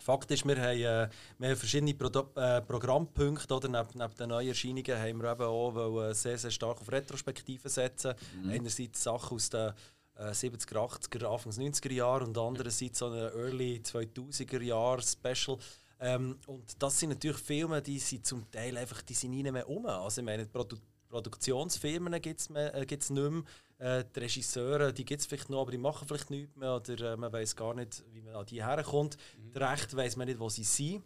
Fakt 0.00 0.30
ist, 0.30 0.46
wir 0.46 0.56
haben, 0.56 0.78
äh, 0.78 1.08
wir 1.38 1.48
haben 1.48 1.56
verschiedene 1.56 1.94
Prodo 1.94 2.28
äh, 2.34 2.60
Programmpunkte. 2.60 3.54
Oder? 3.54 3.68
Neben, 3.68 3.98
neben 3.98 4.14
den 4.14 4.28
neuen 4.28 4.48
Erscheinungen 4.48 4.98
haben 4.98 5.22
wir 5.22 5.32
eben 5.32 5.42
auch 5.42 5.74
wollen 5.74 6.14
sehr, 6.14 6.36
sehr 6.36 6.50
stark 6.50 6.80
auf 6.80 6.90
Retrospektiven 6.90 7.70
setzen. 7.70 8.14
Einerseits 8.48 9.02
Sachen 9.02 9.36
aus 9.36 9.48
den 9.48 9.72
äh, 10.16 10.30
70er, 10.30 10.74
80er, 10.74 11.26
Anfangs 11.26 11.58
90er 11.58 11.92
Jahren 11.92 12.28
und 12.28 12.38
andererseits 12.38 12.98
so 12.98 13.06
eine 13.06 13.30
Early 13.32 13.80
2000er 13.84 14.62
Jahre 14.62 15.02
Special. 15.02 15.58
Ähm, 16.00 16.38
und 16.46 16.82
das 16.82 16.98
sind 16.98 17.10
natürlich 17.10 17.38
Filme, 17.38 17.80
die 17.80 17.98
sind 17.98 18.26
zum 18.26 18.50
Teil 18.50 18.76
einfach, 18.76 19.02
die 19.02 19.14
sind 19.14 19.30
nie 19.30 19.42
mehr 19.50 19.68
um. 19.68 19.86
Also 19.86 20.20
ich 20.20 20.24
meine, 20.24 20.46
Produ 20.46 20.76
Produktionsfirmen 21.08 22.20
gibt 22.20 22.40
es 22.40 22.50
äh, 22.50 22.84
gibt's 22.86 23.10
nicht 23.10 23.30
mehr. 23.30 23.44
Äh, 23.78 24.04
die 24.14 24.20
Regisseure, 24.20 24.92
die 24.92 25.04
gibt 25.04 25.20
es 25.20 25.26
vielleicht 25.26 25.48
noch, 25.48 25.62
aber 25.62 25.70
die 25.70 25.78
machen 25.78 26.08
vielleicht 26.08 26.30
nichts 26.30 26.56
mehr 26.56 26.74
oder 26.74 27.12
äh, 27.12 27.16
man 27.16 27.32
weiß 27.32 27.54
gar 27.54 27.72
nicht, 27.74 28.02
wie 28.12 28.20
man 28.20 28.34
an 28.34 28.46
die 28.46 28.64
herkommt. 28.64 29.16
Mhm. 29.38 29.56
Recht 29.56 29.94
weiß 29.94 30.16
man 30.16 30.26
nicht, 30.26 30.40
wo 30.40 30.48
sie 30.48 30.64
sind. 30.64 31.04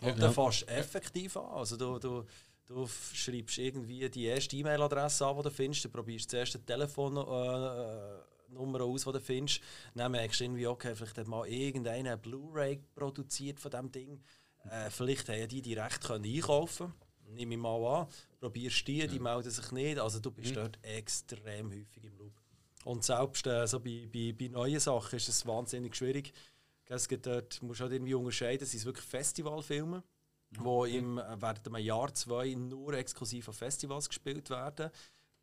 Und 0.00 0.18
dann 0.18 0.32
fährst 0.32 0.62
du 0.62 0.66
effektiv 0.66 1.36
an. 1.36 1.46
Also 1.46 1.76
du, 1.76 1.98
du, 1.98 2.24
du 2.66 2.86
schreibst 3.12 3.58
irgendwie 3.58 4.08
die 4.08 4.24
erste 4.24 4.56
E-Mail-Adresse 4.56 5.26
an, 5.26 5.36
die 5.36 5.42
du 5.42 5.50
findest, 5.50 5.84
du 5.84 5.88
probierst 5.90 6.32
das 6.32 6.38
erste 6.40 6.64
Telefonnummer 6.64 8.24
äh, 8.26 8.33
Nummer 8.54 8.82
aus, 8.82 9.04
die 9.04 9.12
du 9.12 9.20
findest. 9.20 9.60
Dann 9.94 10.12
merkst 10.12 10.40
du 10.40 10.44
irgendwie, 10.44 10.66
okay, 10.66 10.94
vielleicht 10.94 11.18
hat 11.18 11.26
mal 11.26 11.46
irgendeiner 11.46 12.10
eine 12.12 12.18
Blu-ray 12.18 12.80
produziert 12.94 13.60
von 13.60 13.70
diesem 13.70 13.92
Ding. 13.92 14.20
Äh, 14.70 14.90
vielleicht 14.90 15.28
haben 15.28 15.48
die 15.48 15.74
Rechte 15.74 16.06
können 16.06 16.24
einkaufen 16.24 16.92
Nehme 17.28 17.54
ich 17.54 17.60
mal 17.60 18.00
an. 18.00 18.06
Probierst 18.40 18.86
die, 18.86 19.06
die 19.06 19.18
melden 19.18 19.50
sich 19.50 19.72
nicht. 19.72 19.98
Also 19.98 20.20
du 20.20 20.30
bist 20.30 20.54
dort 20.56 20.78
extrem 20.82 21.70
häufig 21.70 22.04
im 22.04 22.16
Loop. 22.18 22.34
Und 22.84 23.02
selbst 23.02 23.46
äh, 23.46 23.66
so 23.66 23.80
bei, 23.80 24.06
bei, 24.12 24.34
bei 24.38 24.48
neuen 24.48 24.78
Sachen 24.78 25.16
ist 25.16 25.28
es 25.28 25.46
wahnsinnig 25.46 25.96
schwierig. 25.96 26.32
Es 26.86 27.08
gibt 27.08 27.26
dort, 27.26 27.60
du 27.60 27.66
musst 27.66 27.80
halt 27.80 27.92
irgendwie 27.92 28.14
unterscheiden, 28.14 28.66
sind 28.66 28.78
es 28.78 28.84
wirklich 28.84 29.06
Festivalfilme, 29.06 30.02
die 30.50 30.98
im, 30.98 31.18
äh, 31.18 31.40
während 31.40 31.66
einem 31.66 31.82
Jahr, 31.82 32.12
zwei 32.12 32.54
nur 32.54 32.92
exklusiv 32.92 33.48
an 33.48 33.54
Festivals 33.54 34.08
gespielt 34.08 34.50
werden. 34.50 34.90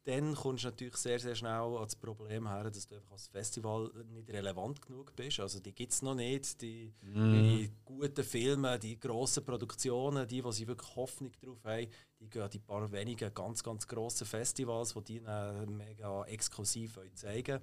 Dann 0.04 0.34
kommst 0.34 0.64
du 0.64 0.70
natürlich 0.70 0.98
sehr, 0.98 1.20
sehr 1.20 1.36
schnell 1.36 1.52
an 1.52 1.84
das 1.84 1.96
Problem 1.96 2.48
her, 2.48 2.72
dass 2.72 2.88
du 2.88 2.96
einfach 2.96 3.12
als 3.12 3.28
Festival 3.28 3.92
nicht 4.10 4.32
relevant 4.32 4.82
genug 4.82 5.16
bist. 5.16 5.40
Also 5.40 5.60
die 5.60 5.74
gibt 5.74 5.94
es 5.94 6.02
noch 6.02 6.16
nicht. 6.16 6.60
Die, 6.62 6.92
die 7.04 7.70
guten 7.86 8.24
Filme, 8.24 8.80
die 8.80 9.00
grossen 9.00 9.46
Produktionen, 9.46 10.28
die, 10.28 10.44
wo 10.44 10.52
sie 10.52 10.68
wirklich 10.68 10.96
Hoffnung 10.96 11.32
drauf 11.40 11.64
haben, 11.64 11.88
die 12.20 12.30
gehen 12.30 12.42
an 12.42 12.50
die 12.50 12.60
paar 12.60 12.92
wenigen 12.92 13.32
ganz, 13.32 13.62
ganz 13.62 13.88
grossen 13.88 14.26
Festivals, 14.26 14.96
die 14.96 15.04
die 15.04 15.22
mega 15.68 16.24
exklusiv 16.26 17.00
zeigen 17.14 17.60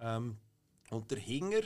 ähm, 0.00 0.36
Und 0.90 1.10
der 1.10 1.18
Hinger, 1.18 1.62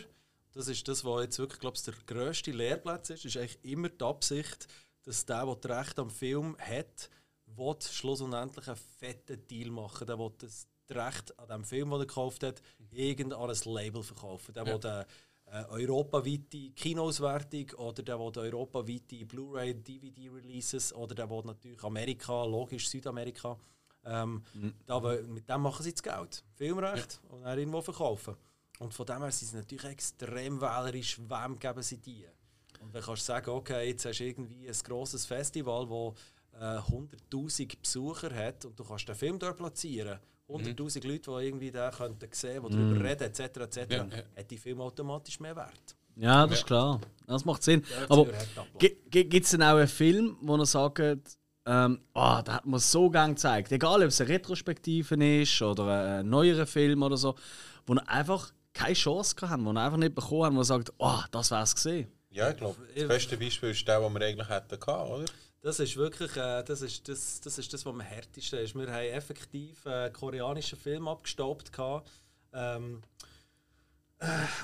das 0.53 0.69
ist 0.69 0.87
das, 0.87 1.05
was 1.05 1.23
jetzt 1.23 1.39
wirklich, 1.41 1.59
glaube 1.59 1.77
ich, 1.77 1.83
der 1.83 1.95
grösste 2.07 2.53
Lehrplatz 2.53 3.11
ist, 3.11 3.25
ist 3.25 3.37
eigentlich 3.37 3.59
immer 3.65 3.89
die 3.89 4.05
Absicht, 4.05 4.69
dass 5.03 5.27
der, 5.27 5.47
der 5.47 5.57
das 5.57 5.79
Recht 5.79 5.99
am 5.99 6.11
Film 6.11 6.57
hat, 6.59 7.11
will 7.57 7.77
schlussendlich 7.81 8.67
einen 8.69 8.77
fetten 8.99 9.47
Deal 9.47 9.71
machen. 9.71 10.07
Der 10.07 10.19
will 10.19 10.33
das 10.39 10.67
Recht 10.91 11.39
an 11.39 11.49
dem 11.49 11.65
Film, 11.65 11.91
den 11.91 12.01
er 12.01 12.07
gekauft 12.07 12.43
hat, 12.43 12.61
irgendein 12.91 13.51
ein 13.51 13.57
Label 13.73 14.03
verkaufen. 14.03 14.53
Der 14.53 14.67
will 14.67 14.81
eine 14.85 15.07
äh, 15.47 15.65
europaweite 15.71 16.71
Kinoauswertung 16.73 17.71
oder 17.79 18.03
der 18.03 18.19
will 18.19 18.33
europaweite 18.37 19.25
Blu-ray, 19.25 19.75
DVD-Releases 19.75 20.93
oder 20.95 21.15
der 21.15 21.29
will 21.31 21.43
natürlich 21.45 21.83
Amerika, 21.83 22.45
logisch 22.45 22.89
Südamerika. 22.89 23.57
Ähm, 24.05 24.43
da, 24.87 25.03
will- 25.03 25.23
mit 25.25 25.49
dem 25.49 25.63
machen 25.63 25.83
sie 25.83 25.93
das 25.93 26.03
Geld. 26.03 26.45
Filmrecht 26.57 27.21
und 27.29 27.43
dann 27.43 27.59
irgendwo 27.59 27.81
verkaufen. 27.81 28.37
Und 28.81 28.93
von 28.93 29.07
dem 29.07 29.19
her 29.23 29.31
sind 29.31 29.49
sie 29.49 29.57
natürlich 29.57 29.85
extrem 29.85 30.61
wählerisch, 30.61 31.19
wem 31.21 31.59
geben 31.59 31.83
sie 31.83 31.99
die. 31.99 32.27
Und 32.81 32.93
dann 32.95 33.03
kannst 33.03 33.23
du 33.23 33.27
sagen, 33.27 33.51
okay, 33.51 33.89
jetzt 33.89 34.05
hast 34.05 34.19
du 34.19 34.25
irgendwie 34.25 34.67
ein 34.69 34.77
grosses 34.85 35.25
Festival, 35.25 35.89
wo 35.89 36.15
äh, 36.61 36.79
100'000 36.79 37.79
Besucher 37.81 38.35
hat 38.35 38.65
und 38.65 38.79
du 38.79 38.85
kannst 38.85 39.09
den 39.09 39.15
Film 39.15 39.39
dort 39.39 39.57
platzieren. 39.57 40.19
100'000 40.49 41.07
Leute, 41.07 41.31
die 41.31 41.47
irgendwie 41.47 41.71
den 41.71 41.91
könnten 41.91 42.29
sehen, 42.33 42.63
die 42.69 42.75
darüber 42.77 43.05
reden, 43.05 43.25
etc., 43.25 43.41
etc., 43.41 43.77
Ja, 43.91 43.97
ja. 44.05 44.23
hat 44.37 44.51
die 44.51 44.59
Film 44.59 44.81
automatisch 44.81 45.41
mehr 45.41 45.57
Wert. 45.57 45.97
Ja, 46.17 46.47
das 46.47 46.59
ist 46.59 46.67
klar. 46.67 47.01
Das 47.27 47.45
macht 47.45 47.63
Sinn. 47.63 47.83
Ja, 47.91 48.07
Aber 48.11 48.27
gibt 48.79 49.45
es 49.45 49.51
denn 49.53 49.63
auch 49.63 49.77
einen 49.77 49.89
Film, 49.89 50.37
wo 50.43 50.57
er 50.57 50.67
sagt, 50.67 51.01
ähm, 51.65 52.01
oh, 52.15 52.41
da 52.45 52.55
hat 52.55 52.67
man 52.67 52.81
so 52.81 53.09
gern 53.09 53.35
gezeigt, 53.35 53.73
egal 53.73 54.03
ob 54.03 54.09
es 54.09 54.21
eine 54.21 54.31
Retrospektive 54.31 55.15
ist 55.43 55.63
oder 55.63 56.19
ein 56.19 56.29
neuerer 56.29 56.67
Film 56.67 57.03
oder 57.03 57.17
so, 57.17 57.35
wo 57.87 57.95
er 57.95 58.09
einfach 58.09 58.53
keine 58.75 58.95
Chance 58.95 59.37
haben, 59.43 59.65
wo 59.65 59.71
er 59.71 59.85
einfach 59.85 59.99
nicht 59.99 60.15
bekommen 60.15 60.45
haben, 60.45 60.57
wo 60.57 60.61
er 60.61 60.65
sagt, 60.65 60.93
oh, 60.99 61.21
das 61.31 61.51
wär's 61.51 61.75
gesehen. 61.75 62.09
Ja, 62.31 62.51
ich 62.51 62.57
glaube, 62.57 62.77
das 62.95 63.09
beste 63.09 63.37
Beispiel 63.37 63.71
ist 63.71 63.87
der, 63.87 64.01
den 64.01 64.13
wir 64.13 64.27
eigentlich 64.27 64.49
hätten 64.49 64.81
gehabt, 64.81 65.11
oder? 65.11 65.25
Das 65.63 65.79
ist 65.79 65.97
wirklich 65.97 66.37
äh, 66.37 66.63
das, 66.65 66.83
ist 66.83 67.09
das, 67.09 67.41
das, 67.41 67.59
ist 67.59 67.73
das, 67.73 67.87
was 67.87 67.93
am 67.93 68.01
härtesten 68.01 68.59
ist. 68.59 68.75
Wir 68.75 68.89
haben 68.93 69.07
effektiv 69.07 69.87
einen 69.87 70.13
koreanischen 70.13 70.79
Film 70.79 71.09
abgestaubt. 71.09 71.71
Ähm, 72.53 73.03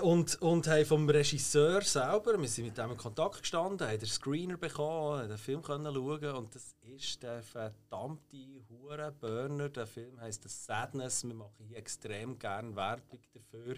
Und, 0.02 0.40
und 0.40 0.66
haben 0.68 0.86
vom 0.86 1.08
Regisseur 1.08 1.82
selber, 1.82 2.40
wir 2.40 2.48
sind 2.48 2.66
mit 2.66 2.78
dem 2.78 2.92
in 2.92 2.96
Kontakt 2.96 3.40
gestanden, 3.40 3.88
haben 3.88 3.98
den 3.98 4.08
Screener 4.08 4.56
bekommen, 4.56 5.28
den 5.28 5.38
Film 5.38 5.62
können 5.62 5.92
schauen 5.92 6.36
und 6.36 6.54
das 6.54 6.76
ist 6.96 7.22
der 7.22 7.42
verdammte 7.42 8.36
Hure 8.68 9.12
Burner. 9.12 9.68
Der 9.68 9.86
Film 9.86 10.20
heißt 10.20 10.42
The 10.42 10.48
Sadness. 10.48 11.24
Wir 11.24 11.34
machen 11.34 11.64
hier 11.66 11.76
extrem 11.76 12.38
gerne 12.38 12.74
Werbung 12.74 13.20
dafür. 13.32 13.76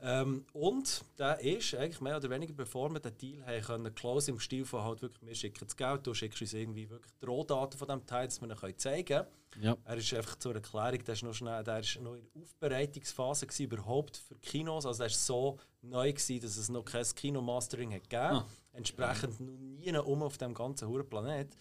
Ähm, 0.00 0.44
und 0.52 1.04
der 1.18 1.40
ist 1.40 1.74
eigentlich 1.74 2.00
mehr 2.00 2.16
oder 2.16 2.30
weniger, 2.30 2.52
bevor 2.52 2.90
wir 2.90 3.00
den 3.00 3.16
Deal 3.18 3.46
haben 3.46 3.62
können, 3.62 3.94
close 3.94 4.30
im 4.30 4.38
Stil 4.38 4.64
von 4.64 4.82
halt 4.82 5.02
wirklich, 5.02 5.26
wir 5.26 5.34
schicken 5.34 5.66
das 5.66 5.76
Geld, 5.76 6.06
du 6.06 6.14
schickst 6.14 6.40
uns 6.40 6.52
irgendwie 6.52 6.88
wirklich 6.88 7.12
die 7.20 7.26
Rohdaten 7.26 7.78
von 7.78 7.88
dem 7.88 8.06
Teil, 8.06 8.26
dass 8.26 8.40
wir 8.40 8.48
ihn 8.48 8.56
können 8.56 8.78
zeigen 8.78 9.06
können. 9.06 9.26
Ja. 9.60 9.76
Er 9.84 9.96
ist 9.96 10.12
einfach 10.14 10.36
zur 10.36 10.54
Erklärung, 10.54 11.04
der 11.04 11.14
ist 11.14 11.22
noch, 11.22 11.34
schnell, 11.34 11.62
der 11.62 11.78
ist 11.80 12.00
noch 12.00 12.14
in 12.14 12.26
der 12.34 12.42
Aufbereitungsphase 12.42 13.46
gewesen, 13.46 13.64
überhaupt 13.64 14.16
für 14.16 14.34
Kinos. 14.36 14.86
Also 14.86 14.98
der 14.98 15.06
ist 15.06 15.24
so 15.24 15.58
neu 15.82 16.12
gewesen, 16.12 16.40
dass 16.40 16.56
es 16.56 16.68
noch 16.68 16.84
kein 16.84 17.04
Kinomastering 17.04 17.94
hat 17.94 18.10
gegeben. 18.10 18.42
Entsprechend 18.72 19.40
noch 19.40 19.56
nie 19.56 19.96
um 19.96 20.22
auf 20.22 20.38
dem 20.38 20.54
ganzen 20.54 20.88
huren 20.88 21.08
Planet. 21.08 21.56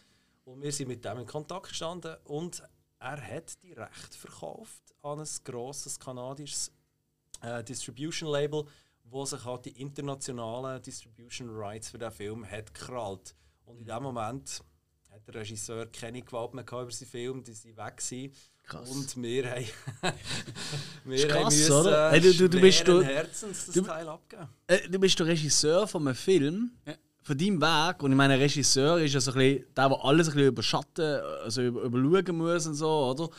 Und 0.45 0.61
wir 0.61 0.71
sind 0.71 0.87
mit 0.89 1.03
dem 1.05 1.19
in 1.19 1.25
Kontakt 1.25 1.69
gestanden 1.69 2.15
und 2.25 2.61
er 2.99 3.21
hat 3.21 3.61
die 3.63 3.73
Rechte 3.73 4.17
verkauft 4.17 4.81
an 5.01 5.19
ein 5.19 5.27
grosses 5.43 5.99
kanadisches 5.99 6.71
äh, 7.41 7.63
Distribution 7.63 8.29
Label, 8.31 8.65
wo 9.05 9.25
sich 9.25 9.43
halt 9.43 9.65
die 9.65 9.81
internationalen 9.81 10.81
Distribution 10.81 11.49
Rights 11.49 11.89
für 11.89 11.97
den 11.97 12.11
Film 12.11 12.45
hat 12.49 12.73
gekrallt. 12.73 13.35
Und 13.65 13.77
in 13.79 13.85
dem 13.85 14.03
Moment 14.03 14.61
hat 15.11 15.27
der 15.27 15.35
Regisseur 15.35 15.85
keine 15.87 16.21
Gewalt 16.21 16.53
mehr 16.53 16.63
über 16.63 16.91
seinen 16.91 17.09
Film, 17.09 17.43
die 17.43 17.53
sind 17.53 17.77
weg 17.77 17.97
gewesen. 17.97 18.33
Krass. 18.63 18.89
Und 18.89 19.21
wir 19.21 19.49
haben, 19.51 19.65
wir 21.05 21.27
krass, 21.27 21.37
haben 21.37 21.45
müssen 21.45 21.71
oder? 21.73 22.11
Hey, 22.11 22.21
du- 22.21 22.33
du- 22.33 22.49
du 22.49 22.61
bist 22.61 22.87
du- 22.87 23.03
Herzens 23.03 23.65
das 23.65 23.75
du- 23.75 23.81
Teil 23.81 24.07
abgeben. 24.07 24.47
Äh, 24.67 24.87
du 24.89 24.99
bist 24.99 25.19
der 25.19 25.27
Regisseur 25.27 25.85
von 25.87 26.07
einem 26.07 26.15
Film, 26.15 26.71
von 27.23 27.37
deinem 27.37 27.61
Weg. 27.61 28.03
Und 28.03 28.11
ich 28.11 28.17
meine, 28.17 28.39
Regisseur 28.39 28.99
ist 28.99 29.13
ja 29.13 29.21
so 29.21 29.31
ein 29.31 29.37
bisschen 29.37 29.65
der, 29.75 29.89
der 29.89 30.05
alles 30.05 30.27
ein 30.27 30.33
bisschen 30.33 30.47
überschatten, 30.49 31.21
also 31.43 31.61
über, 31.61 31.81
überschauen 31.83 32.37
muss 32.37 32.67
und 32.67 32.75
so, 32.75 32.89
oder? 32.89 33.29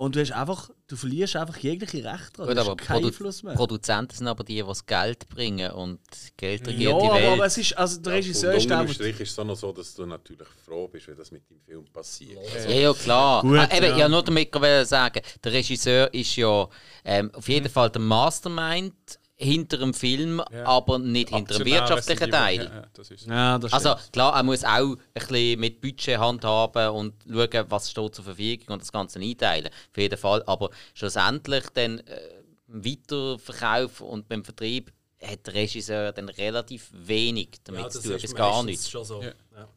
Und 0.00 0.16
du 0.16 0.20
hast 0.20 0.32
einfach, 0.32 0.70
du 0.86 0.96
verlierst 0.96 1.36
einfach 1.36 1.58
jegliche 1.58 2.02
Rechte 2.02 2.32
dran. 2.38 2.48
Gut, 2.48 2.56
aber 2.56 2.74
keinen 2.74 3.02
Produ 3.02 3.08
Einfluss 3.08 3.42
mehr. 3.42 3.54
Produzenten 3.54 4.16
sind 4.16 4.28
aber 4.28 4.44
die, 4.44 4.54
die 4.54 4.62
das 4.62 4.86
Geld 4.86 5.28
bringen 5.28 5.70
und 5.72 6.00
Geld 6.38 6.66
regiert 6.66 6.92
ja, 6.92 6.98
die 6.98 7.06
aber, 7.06 7.14
Welt. 7.16 7.32
aber 7.32 7.44
es 7.44 7.58
ist, 7.58 7.76
also 7.76 8.00
der 8.00 8.14
Regisseur 8.14 8.54
ist 8.54 8.70
der, 8.70 8.88
Strich 8.88 9.20
ist 9.20 9.32
es 9.32 9.38
auch 9.38 9.44
noch 9.44 9.56
so, 9.56 9.72
dass 9.72 9.94
du 9.94 10.06
natürlich 10.06 10.48
froh 10.64 10.88
bist, 10.88 11.06
wenn 11.06 11.18
das 11.18 11.30
mit 11.30 11.42
deinem 11.50 11.60
Film 11.60 11.84
passiert. 11.92 12.38
Ja, 12.66 12.70
ja, 12.70 12.94
klar. 12.94 13.42
Gut, 13.42 13.58
ah, 13.58 13.68
eben, 13.76 13.90
ja. 13.90 13.98
ja. 13.98 14.08
nur 14.08 14.22
damit 14.22 14.48
ich 14.56 14.88
sagen, 14.88 15.20
der 15.44 15.52
Regisseur 15.52 16.14
ist 16.14 16.34
ja 16.34 16.66
ähm, 17.04 17.30
auf 17.34 17.46
jeden 17.46 17.68
Fall 17.68 17.90
der 17.90 18.00
Mastermind 18.00 19.19
hinter 19.40 19.78
dem 19.78 19.94
Film, 19.94 20.40
aber 20.40 20.98
nicht 20.98 21.30
hinter 21.30 21.58
dem 21.58 21.66
wirtschaftlichen 21.66 22.30
Teil. 22.30 22.64
Ja, 22.64 22.74
ja, 22.74 22.86
das 22.92 23.10
ist 23.10 23.26
ja, 23.26 23.58
das 23.58 23.72
Also 23.72 23.94
klar, 24.12 24.36
er 24.36 24.42
muss 24.42 24.64
auch 24.64 24.96
ein 24.96 24.98
bisschen 25.14 25.60
mit 25.60 25.80
Budget 25.80 26.18
handhaben 26.18 26.90
und 26.90 27.14
schauen, 27.26 27.64
was 27.68 27.90
steht 27.90 28.14
zur 28.14 28.24
Verfügung 28.24 28.74
und 28.74 28.82
das 28.82 28.92
Ganze 28.92 29.18
einteilen. 29.18 29.68
Auf 29.68 29.96
jeden 29.96 30.18
Fall. 30.18 30.42
Aber 30.46 30.70
schlussendlich 30.92 31.64
dann 31.72 32.00
äh, 32.00 32.20
im 32.68 32.84
Weiterverkauf 32.84 34.02
und 34.02 34.28
beim 34.28 34.44
Vertrieb 34.44 34.92
hat 35.22 35.46
der 35.46 35.54
Regisseur 35.54 36.12
dann 36.12 36.28
relativ 36.28 36.90
wenig 36.92 37.60
damit 37.64 37.92
zu 37.92 38.02
tun, 38.02 38.18
bis 38.20 38.34
gar 38.34 38.62
nichts. 38.62 38.90
Schon 38.90 39.04
so. 39.04 39.22
Ja. 39.22 39.32
Ja. 39.56 39.68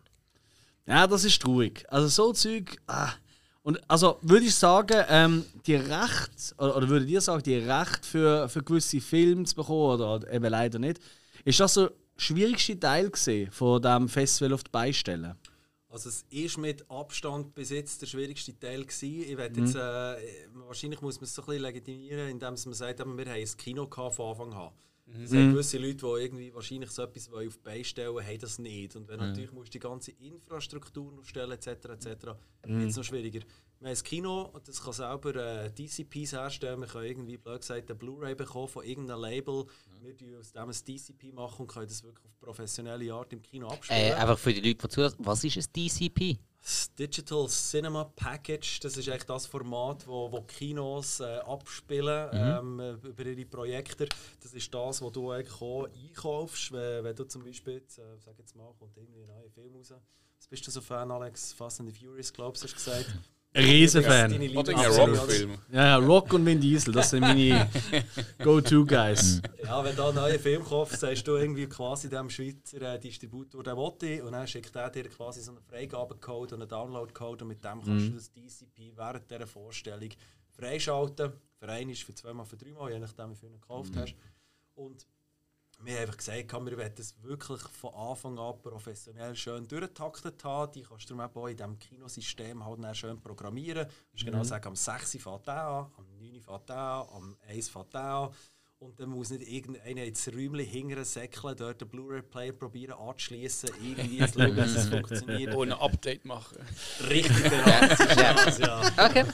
Ja, 0.86 1.08
das 1.08 1.24
ist 1.24 1.42
traurig. 1.42 1.86
Also 1.88 2.08
so 2.10 2.34
Zeug. 2.34 2.78
Ah. 2.88 3.14
Und 3.64 3.80
also 3.90 4.20
würde 4.22 4.46
ich 4.46 4.56
sagen, 4.56 5.06
ähm, 5.08 5.46
die 5.66 5.76
Recht, 5.76 6.54
oder, 6.58 6.76
oder 6.76 6.90
würdet 6.90 7.10
ihr 7.10 7.22
sagen, 7.22 7.42
die 7.44 7.56
Recht 7.56 8.06
für, 8.06 8.50
für 8.50 8.62
gewisse 8.62 9.00
Filme 9.00 9.46
zu 9.46 9.56
bekommen, 9.56 9.96
oder, 9.96 10.16
oder 10.16 10.32
eben 10.32 10.46
leider 10.46 10.80
nicht, 10.80 11.00
ist 11.46 11.60
das 11.62 11.74
so 11.74 11.88
der 11.88 11.96
schwierigste 12.18 12.78
Teil 12.78 13.10
von 13.52 13.82
diesem 13.82 14.10
Festival 14.10 14.54
auf 14.54 14.64
die 14.64 14.72
Beistellen? 14.72 15.36
Also 15.88 16.10
es 16.10 16.26
ist 16.30 16.58
mit 16.58 16.90
Abstand 16.90 17.54
bis 17.54 17.70
jetzt 17.70 18.02
der 18.02 18.08
schwierigste 18.08 18.58
Teil 18.60 18.84
gewesen. 18.84 19.30
Ich 19.30 19.38
werde 19.38 19.62
jetzt, 19.62 19.76
äh, 19.76 20.50
wahrscheinlich 20.66 21.02
muss 21.02 21.18
man 21.18 21.26
es 21.26 21.36
so 21.36 21.44
ein 21.44 21.46
bisschen 21.46 21.62
legitimieren, 21.62 22.30
indem 22.30 22.50
man 22.50 22.74
sagt, 22.74 23.00
wir 23.00 23.06
haben 23.06 23.20
ein 23.20 23.58
Kino 23.58 23.88
gehabt 23.88 24.16
von 24.16 24.32
Anfang 24.32 24.54
an. 24.54 24.72
Es 25.06 25.30
sind 25.30 25.52
gewisse 25.52 25.78
Leute, 25.78 25.96
die 25.98 26.24
irgendwie 26.24 26.54
wahrscheinlich 26.54 26.90
so 26.90 27.04
etwas 27.04 27.30
wollen 27.30 27.48
auf 27.48 27.58
die 27.58 27.64
Beine 27.64 27.84
stellen 27.84 28.26
haben 28.26 28.40
das 28.40 28.58
nicht. 28.58 28.96
Und 28.96 29.08
wenn 29.08 29.20
natürlich 29.20 29.52
musst 29.52 29.68
du 29.68 29.72
die 29.74 29.80
ganze 29.80 30.12
Infrastruktur 30.12 31.12
noch 31.12 31.26
stellen 31.26 31.52
etc. 31.52 31.68
etc. 31.68 32.08
wird 32.64 32.90
es 32.90 32.96
noch 32.96 33.04
schwieriger. 33.04 33.42
Wir 33.80 33.90
haben 33.90 33.98
ein 33.98 34.04
Kino, 34.04 34.54
das 34.66 34.82
kann 34.82 34.94
selber 34.94 35.36
äh, 35.36 35.70
DCPs 35.72 36.32
herstellen. 36.32 36.80
Wir 36.80 36.88
können 36.88 37.06
irgendwie, 37.06 37.38
blöd 37.38 37.60
gesagt, 37.60 37.90
eine 37.90 38.00
Blu-ray 38.00 38.34
bekommen 38.34 38.70
von 38.70 38.86
irgendeinem 38.86 39.22
Label. 39.22 39.66
Wir 40.02 40.16
tun 40.16 40.38
aus 40.40 40.54
dem 40.54 40.70
ein 40.70 40.72
DCP 40.72 41.34
machen 41.34 41.64
und 41.64 41.68
können 41.68 41.88
das 41.88 42.02
wirklich 42.02 42.26
auf 42.26 42.40
professionelle 42.40 43.14
Art 43.14 43.34
im 43.34 43.42
Kino 43.42 43.68
abspielen. 43.68 44.02
Äh, 44.02 44.14
einfach 44.14 44.40
für 44.40 44.54
die 44.54 44.62
Leute, 44.62 44.88
die 44.88 44.88
zuhören, 44.88 45.16
was 45.18 45.44
ist 45.44 45.58
ein 45.58 45.66
DCP? 45.76 46.40
Das 46.64 46.96
Digital 46.96 47.46
Cinema 47.50 48.06
Package, 48.06 48.80
das 48.80 48.96
ist 48.96 49.10
eigentlich 49.10 49.26
das 49.26 49.46
Format, 49.46 50.08
wo, 50.08 50.32
wo 50.32 50.44
Kinos 50.44 51.20
äh, 51.20 51.40
abspielen 51.40 52.30
ähm, 52.32 52.80
äh, 52.80 52.92
über 52.92 53.26
ihre 53.26 53.46
Projekte. 53.46 54.08
Das 54.42 54.54
ist 54.54 54.74
das, 54.74 55.02
was 55.02 55.12
du 55.12 55.32
eigentlich 55.32 55.62
auch 55.62 55.88
einkaufst, 55.88 56.72
wenn, 56.72 57.04
wenn 57.04 57.16
du 57.18 57.26
zum 57.26 57.44
Beispiel, 57.44 57.74
jetzt, 57.74 58.00
äh, 58.00 58.18
sag 58.18 58.40
jetzt 58.40 58.56
mal, 58.56 58.74
kommt 58.80 58.96
irgendwie 58.96 59.24
ein 59.24 59.28
neuer 59.28 59.50
Film 59.50 59.76
raus. 59.76 59.94
Was 60.38 60.48
bist 60.48 60.66
du 60.66 60.72
so 60.72 60.80
Fan, 60.80 61.12
Alex? 61.12 61.52
Fast 61.52 61.82
and 61.82 61.94
the 61.94 62.00
Furious, 62.00 62.32
glaubst 62.32 62.64
du, 62.64 62.68
hast 62.68 62.74
du 62.74 62.92
gesagt? 62.92 63.14
Riesenfan. 63.56 64.34
Ein 64.34 64.58
Rockfilm. 64.58 65.58
Ja, 65.72 65.86
ja, 65.86 65.96
Rock 65.98 66.34
und 66.34 66.46
Vin 66.46 66.60
Diesel, 66.60 66.94
das 66.94 67.12
sind 67.12 67.22
meine 67.22 67.70
Go-To-Guys. 68.44 69.42
Ja, 69.64 69.84
wenn 69.84 69.96
da 69.96 70.10
ein 70.10 70.16
neuer 70.16 70.40
Film 70.40 70.64
kommt, 70.64 70.92
sagst 70.92 71.28
du 71.28 71.36
irgendwie 71.36 71.68
quasi 71.68 72.10
dem 72.10 72.30
Schweizer 72.30 72.82
äh, 72.82 73.00
Distributor, 73.00 73.64
der 73.64 73.78
will 73.78 74.22
und 74.24 74.32
dann 74.32 74.48
schickt 74.48 74.76
er 74.76 74.90
dir 74.90 75.08
quasi 75.10 75.42
so 75.42 75.52
einen 75.52 75.62
Freigabecode 75.62 76.54
und 76.54 76.62
einen 76.62 76.70
Downloadcode 76.70 77.44
und 77.44 77.50
mit 77.50 77.64
dem 77.64 77.84
kannst 77.84 78.08
du 78.08 78.14
das 78.14 78.32
DCP 78.32 78.94
während 78.96 79.30
dieser 79.30 79.48
Vorstellung 79.48 80.10
freischalten. 80.58 81.32
Für 81.60 81.70
einmal, 81.70 81.96
für 81.96 82.16
zweimal, 82.16 82.46
für 82.46 82.58
dreimal, 82.58 82.92
je 82.92 83.00
nachdem 83.00 83.32
wie 83.32 83.36
viel 83.36 83.50
du 83.50 83.60
gekauft 83.60 83.94
hast. 83.96 84.16
Und 84.76 85.06
wir 85.84 85.94
haben 85.94 86.02
einfach 86.02 86.18
gesagt, 86.18 86.52
wir 86.52 86.78
wollen 86.78 86.92
das 86.96 87.16
wirklich 87.22 87.62
von 87.62 87.94
Anfang 87.94 88.38
an 88.40 88.62
professionell 88.62 89.36
schön 89.36 89.68
durchgetaktet 89.68 90.44
haben. 90.44 90.72
Die 90.72 90.84
kannst 90.84 91.10
du 91.10 91.20
auch 91.20 91.48
in 91.48 91.58
diesem 91.58 91.80
Kinosystem 91.80 92.66
halt 92.66 92.84
dann 92.84 92.96
schön 92.96 93.20
programmieren. 93.22 93.88
Du 93.88 93.94
kannst 94.12 94.26
genau 94.26 94.44
sagen, 94.44 94.68
am 94.68 94.76
6 94.76 95.18
fängt 95.18 95.48
der 95.48 95.64
an, 95.64 95.92
am 95.98 96.06
9 96.20 96.42
fängt 96.42 96.70
der 96.70 96.78
an, 96.78 97.08
am 97.14 97.38
1 97.48 97.70
fängt 97.70 97.94
der 97.94 98.02
an. 98.02 98.30
Und 98.84 99.00
dann 99.00 99.10
muss 99.10 99.30
nicht 99.30 99.48
irgendeiner 99.48 100.04
ins 100.04 100.28
Räumchen 100.28 100.60
hingern 100.60 101.06
säckeln, 101.06 101.56
dort 101.56 101.80
den 101.80 101.88
Blu-ray-Player 101.88 102.52
probieren 102.52 103.00
anzuschließen, 103.00 103.70
irgendwie 103.82 104.18
zu 104.28 104.40
schauen, 104.40 104.56
dass 104.58 104.76
es 104.76 104.90
funktioniert. 104.90 105.56
Ohne 105.56 105.80
Update 105.80 106.26
machen. 106.26 106.58
Richtig, 107.08 107.44
genau. 107.44 107.70
Ja. 108.60 109.06
Okay. 109.06 109.26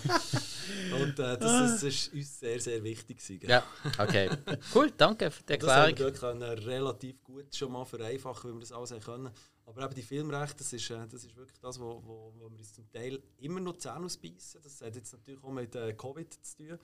Und 1.01 1.19
äh, 1.19 1.37
das, 1.37 1.39
das 1.39 1.83
ist 1.83 2.13
uns 2.13 2.39
sehr, 2.39 2.59
sehr 2.59 2.83
wichtig. 2.83 3.17
Gewesen? 3.17 3.49
Ja, 3.49 3.63
okay. 3.97 4.29
Cool, 4.73 4.91
danke 4.97 5.29
für 5.31 5.43
die 5.43 5.57
Das 5.57 5.69
haben 5.69 5.97
wir 5.97 6.05
Erklärung. 6.07 6.41
relativ 6.41 7.23
gut 7.23 7.55
schon 7.55 7.71
mal 7.71 7.85
vereinfachen, 7.85 8.49
weil 8.49 8.55
wir 8.57 8.61
das 8.61 8.71
alles 8.71 8.91
haben 8.91 9.01
können. 9.01 9.29
Aber 9.65 9.83
eben 9.85 9.93
die 9.93 10.01
Filmrechte, 10.01 10.57
das 10.57 10.73
ist, 10.73 10.89
äh, 10.89 11.07
das 11.07 11.23
ist 11.23 11.35
wirklich 11.35 11.59
das, 11.59 11.79
wo, 11.79 12.01
wo, 12.03 12.33
wo 12.39 12.49
wir 12.49 12.57
uns 12.57 12.73
zum 12.73 12.89
Teil 12.91 13.21
immer 13.37 13.59
noch 13.59 13.77
Zähne 13.77 14.05
ausbeissen. 14.05 14.59
Das 14.63 14.81
hat 14.81 14.95
jetzt 14.95 15.13
natürlich 15.13 15.43
auch 15.43 15.51
mit 15.51 15.75
äh, 15.75 15.93
Covid 15.93 16.33
zu 16.43 16.57
tun. 16.57 16.79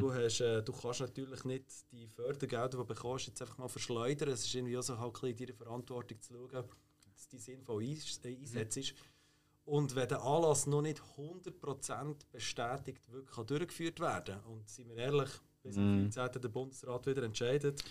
Du, 0.00 0.12
hast, 0.14 0.40
äh, 0.40 0.62
du 0.62 0.72
kannst 0.72 1.00
natürlich 1.00 1.44
nicht 1.44 1.64
die 1.92 2.06
Fördergelder, 2.06 2.68
die 2.70 2.76
du 2.78 2.84
bekommst, 2.86 3.26
jetzt 3.26 3.42
einfach 3.42 3.58
mal 3.58 3.68
verschleudern. 3.68 4.30
Es 4.30 4.46
ist 4.46 4.54
irgendwie 4.54 4.78
auch 4.78 4.82
so 4.82 4.98
halt 4.98 5.14
ein 5.16 5.20
bisschen 5.20 5.36
deine 5.48 5.54
Verantwortung 5.54 6.20
zu 6.22 6.32
schauen, 6.32 6.64
dass 7.14 7.28
die 7.28 7.38
sinnvoll 7.38 7.82
eins- 7.84 8.20
äh, 8.24 8.34
einsetzt. 8.34 8.94
Und 9.64 9.94
wenn 9.94 10.08
der 10.08 10.22
Anlass 10.22 10.66
noch 10.66 10.82
nicht 10.82 11.00
100% 11.16 12.16
bestätigt 12.32 13.08
wirklich 13.12 13.34
kann 13.36 13.46
durchgeführt 13.46 14.00
werden 14.00 14.40
und 14.44 14.68
sind 14.68 14.88
wir 14.88 14.96
ehrlich, 14.96 15.30
bis 15.62 15.76
am 15.76 16.10
14. 16.12 16.40
der 16.42 16.48
Bundesrat 16.48 17.06
wieder 17.06 17.22
entscheidet, 17.22 17.84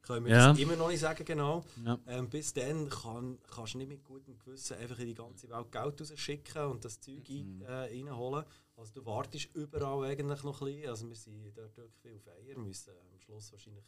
können 0.00 0.24
wir 0.26 0.32
Ja. 0.32 0.48
das 0.48 0.58
immer 0.58 0.74
noch 0.74 0.88
nicht 0.88 0.98
sagen 1.00 1.24
genau. 1.24 1.64
Ja. 1.84 1.98
Ähm, 2.06 2.28
bis 2.28 2.52
dann 2.52 2.88
kann, 2.88 3.38
kannst 3.54 3.74
du 3.74 3.78
nicht 3.78 3.88
mit 3.88 4.02
gutem 4.02 4.36
Gewissen 4.38 4.76
einfach 4.78 4.98
in 4.98 5.06
die 5.06 5.14
ganze 5.14 5.48
Welt 5.48 5.70
Geld 5.70 6.00
rausschicken 6.00 6.64
und 6.64 6.84
das 6.84 6.98
Zeug 6.98 7.28
ein, 7.28 7.60
äh, 7.62 7.72
reinholen. 7.72 8.44
Also 8.74 8.92
du 8.94 9.04
wartest 9.06 9.54
überall 9.54 10.04
eigentlich 10.10 10.42
noch 10.42 10.60
ein 10.62 10.66
bisschen. 10.66 10.88
Also 10.90 11.08
wir 11.08 11.14
sind 11.14 11.56
dort 11.56 11.76
wirklich 11.76 12.00
viel 12.00 12.16
auf 12.16 12.26
Eier, 12.28 12.58
müssen 12.58 12.90
am 13.12 13.20
Schluss 13.20 13.52
wahrscheinlich 13.52 13.84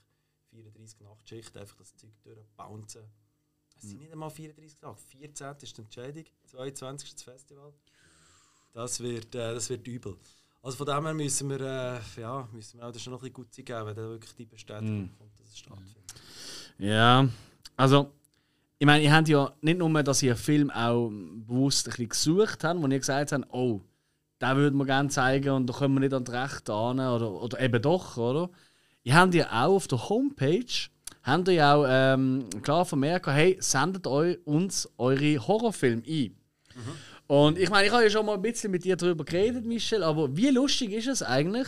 34 0.50 1.00
Nachtschichten 1.00 1.60
einfach 1.60 1.76
das 1.78 1.96
Zeug 1.96 2.12
durchbouncen. 2.22 3.02
Es 3.84 3.90
sind 3.90 4.00
nicht 4.00 4.12
einmal 4.12 4.30
34 4.30 4.78
Tage, 4.78 4.96
14 4.96 5.56
ist 5.60 5.76
die 5.76 5.82
Entscheidung, 5.82 6.24
22 6.46 7.08
ist 7.08 7.14
das 7.18 7.22
Festival. 7.22 7.72
Das 8.72 9.00
wird, 9.00 9.34
äh, 9.34 9.54
das 9.54 9.68
wird 9.68 9.86
übel. 9.86 10.16
Also 10.62 10.78
von 10.78 10.86
dem 10.86 11.04
her 11.04 11.12
müssen 11.12 11.50
wir, 11.50 11.60
äh, 11.60 12.20
ja, 12.20 12.48
müssen 12.50 12.78
wir 12.78 12.86
auch 12.86 12.92
das 12.92 13.02
schon 13.02 13.12
noch 13.12 13.20
ein 13.20 13.30
bisschen 13.30 13.34
gut 13.34 13.54
geben, 13.54 13.86
wenn 13.86 13.94
dann 13.94 14.08
wirklich 14.08 14.34
die 14.34 14.46
Bestätigung 14.46 15.10
kommt, 15.18 15.38
dass 15.38 15.48
es 15.48 15.58
stattfindet. 15.58 16.14
Ja, 16.78 17.28
also, 17.76 18.10
ich 18.78 18.86
meine, 18.86 19.04
ihr 19.04 19.12
habt 19.12 19.28
ja 19.28 19.52
nicht 19.60 19.78
nur, 19.78 20.02
dass 20.02 20.22
ihr 20.22 20.34
Film 20.34 20.70
auch 20.70 21.10
bewusst 21.10 21.86
ein 21.86 21.90
bisschen 21.90 22.08
gesucht 22.08 22.64
habt, 22.64 22.80
wo 22.80 22.86
ihr 22.86 22.98
gesagt 22.98 23.32
habt, 23.32 23.46
oh, 23.52 23.82
den 24.40 24.56
würden 24.56 24.78
wir 24.78 24.86
gerne 24.86 25.10
zeigen 25.10 25.50
und 25.50 25.66
da 25.66 25.74
kommen 25.74 25.96
wir 25.96 26.00
nicht 26.00 26.14
an 26.14 26.24
das 26.24 26.34
Recht 26.34 26.70
an 26.70 27.00
oder, 27.00 27.30
oder 27.30 27.60
eben 27.60 27.82
doch, 27.82 28.16
oder? 28.16 28.50
ihr 29.04 29.14
habt 29.14 29.34
ja 29.34 29.46
auch 29.48 29.76
auf 29.76 29.86
der 29.86 30.08
Homepage 30.08 30.88
habt 31.24 31.48
ihr 31.48 31.66
auch 31.66 31.84
ähm, 31.88 32.44
klar 32.62 32.84
vermerkt, 32.84 33.26
hey, 33.26 33.56
sendet 33.60 34.06
eu, 34.06 34.34
uns 34.44 34.88
eure 34.98 35.38
Horrorfilme 35.46 36.02
ein. 36.06 36.36
Und 37.26 37.58
ich 37.58 37.70
meine, 37.70 37.86
ich 37.86 37.92
habe 37.92 38.04
ja 38.04 38.10
schon 38.10 38.26
mal 38.26 38.34
ein 38.34 38.42
bisschen 38.42 38.70
mit 38.70 38.84
dir 38.84 38.96
darüber 38.96 39.24
geredet, 39.24 39.64
Michel, 39.64 40.02
aber 40.02 40.36
wie 40.36 40.50
lustig 40.50 40.92
ist 40.92 41.08
es 41.08 41.22
eigentlich, 41.22 41.66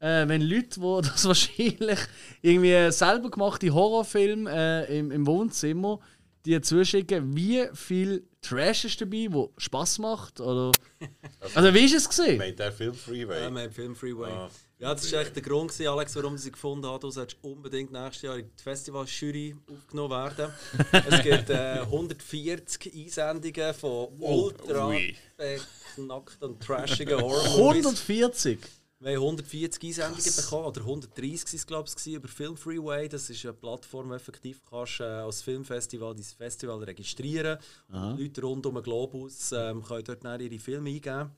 äh, 0.00 0.26
wenn 0.26 0.42
Leute, 0.42 0.80
die 0.80 1.08
das 1.08 1.24
wahrscheinlich 1.24 2.00
irgendwie 2.42 2.90
selber 2.90 3.30
gemachte 3.30 3.72
Horrorfilme 3.72 4.50
äh, 4.52 4.98
im, 4.98 5.10
im 5.10 5.26
Wohnzimmer 5.26 6.00
dir 6.44 6.60
zuschicken, 6.60 7.36
wie 7.36 7.66
viel 7.72 8.26
Trash 8.44 8.84
ist 8.84 9.00
dabei, 9.00 9.26
wo 9.30 9.52
Spaß 9.56 9.98
macht? 10.00 10.40
Oder 10.40 10.70
also 11.54 11.72
wie 11.72 11.84
ist 11.84 11.94
es 11.94 12.08
gesehen? 12.08 12.36
Meint 12.36 12.58
der 12.58 12.72
Film 12.72 12.94
Freeway? 12.94 13.40
Ja, 13.42 13.50
wir 13.50 13.62
haben 13.62 13.72
Film 13.72 13.96
Freeway. 13.96 14.30
Ah, 14.30 14.50
ja, 14.78 14.92
das 14.92 15.10
war 15.12 15.22
echt 15.22 15.34
der 15.34 15.42
Grund, 15.42 15.70
gewesen, 15.70 15.88
Alex, 15.88 16.14
warum 16.16 16.36
sie 16.36 16.52
gefunden 16.52 16.86
hat, 16.86 17.02
du 17.02 17.10
solltest 17.10 17.42
unbedingt 17.42 17.90
nächstes 17.90 18.22
Jahr 18.22 18.36
in 18.36 18.44
die 18.46 18.62
Festivaljury 18.62 19.56
aufgenommen 19.72 20.10
werden. 20.10 20.52
es 20.92 21.22
gibt 21.22 21.48
äh, 21.48 21.80
140 21.80 22.94
Einsendungen 22.94 23.74
von 23.74 24.08
ultra 24.18 24.88
ui. 24.88 25.16
beknackten 25.38 26.48
und 26.48 26.62
trashigen 26.62 27.18
Horror 27.20 27.72
140? 27.72 28.58
Wir 29.04 29.16
haben 29.16 29.22
140 29.22 29.84
Einsendungen 29.84 30.34
bekommen, 30.34 30.64
oder 30.64 30.80
130 30.80 31.20
waren 31.20 31.56
es, 31.56 31.66
glaube 31.66 31.90
ich, 31.94 32.14
über 32.14 32.26
Film 32.26 32.56
Freeway. 32.56 33.06
Das 33.06 33.28
ist 33.28 33.44
eine 33.44 33.52
Plattform, 33.52 34.08
wo 34.08 34.14
effektiv 34.14 34.62
kannst, 34.64 35.00
äh, 35.00 35.04
als 35.04 35.42
Filmfestival 35.42 36.14
dein 36.14 36.24
Festival 36.24 36.82
registrieren 36.82 37.58
kannst. 37.90 38.18
Leute 38.18 38.40
rund 38.40 38.64
um 38.64 38.74
den 38.76 38.82
Globus 38.82 39.52
ähm, 39.52 39.82
können 39.82 40.04
dort 40.04 40.24
dann 40.24 40.40
ihre 40.40 40.58
Filme 40.58 40.88
eingeben. 40.88 41.30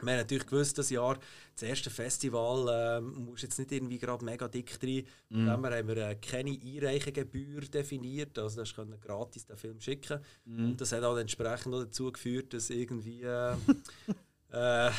Wir 0.00 0.12
haben 0.12 0.18
natürlich 0.18 0.46
gewusst, 0.46 0.78
das 0.78 0.90
Jahr, 0.90 1.18
das 1.54 1.62
erste 1.64 1.90
Festival, 1.90 3.00
ähm, 3.02 3.24
musst 3.24 3.42
jetzt 3.42 3.58
nicht 3.58 3.72
irgendwie 3.72 3.98
gerade 3.98 4.24
mega 4.24 4.46
dick 4.46 4.78
rein. 4.80 5.04
Dem 5.28 5.64
her 5.64 5.76
haben 5.76 5.88
wir 5.88 5.96
äh, 5.96 6.14
keine 6.14 6.50
Einreichegebühr 6.50 7.62
definiert, 7.62 8.38
also 8.38 8.62
du 8.62 8.72
konntest 8.72 9.02
gratis 9.02 9.44
den 9.44 9.56
Film 9.56 9.80
schicken. 9.80 10.20
Und 10.46 10.80
das 10.80 10.92
hat 10.92 11.02
auch 11.02 11.16
entsprechend 11.16 11.74
dazu 11.74 12.12
geführt, 12.12 12.54
dass 12.54 12.70
irgendwie... 12.70 13.22
Äh, 14.50 14.86
äh, 14.86 14.90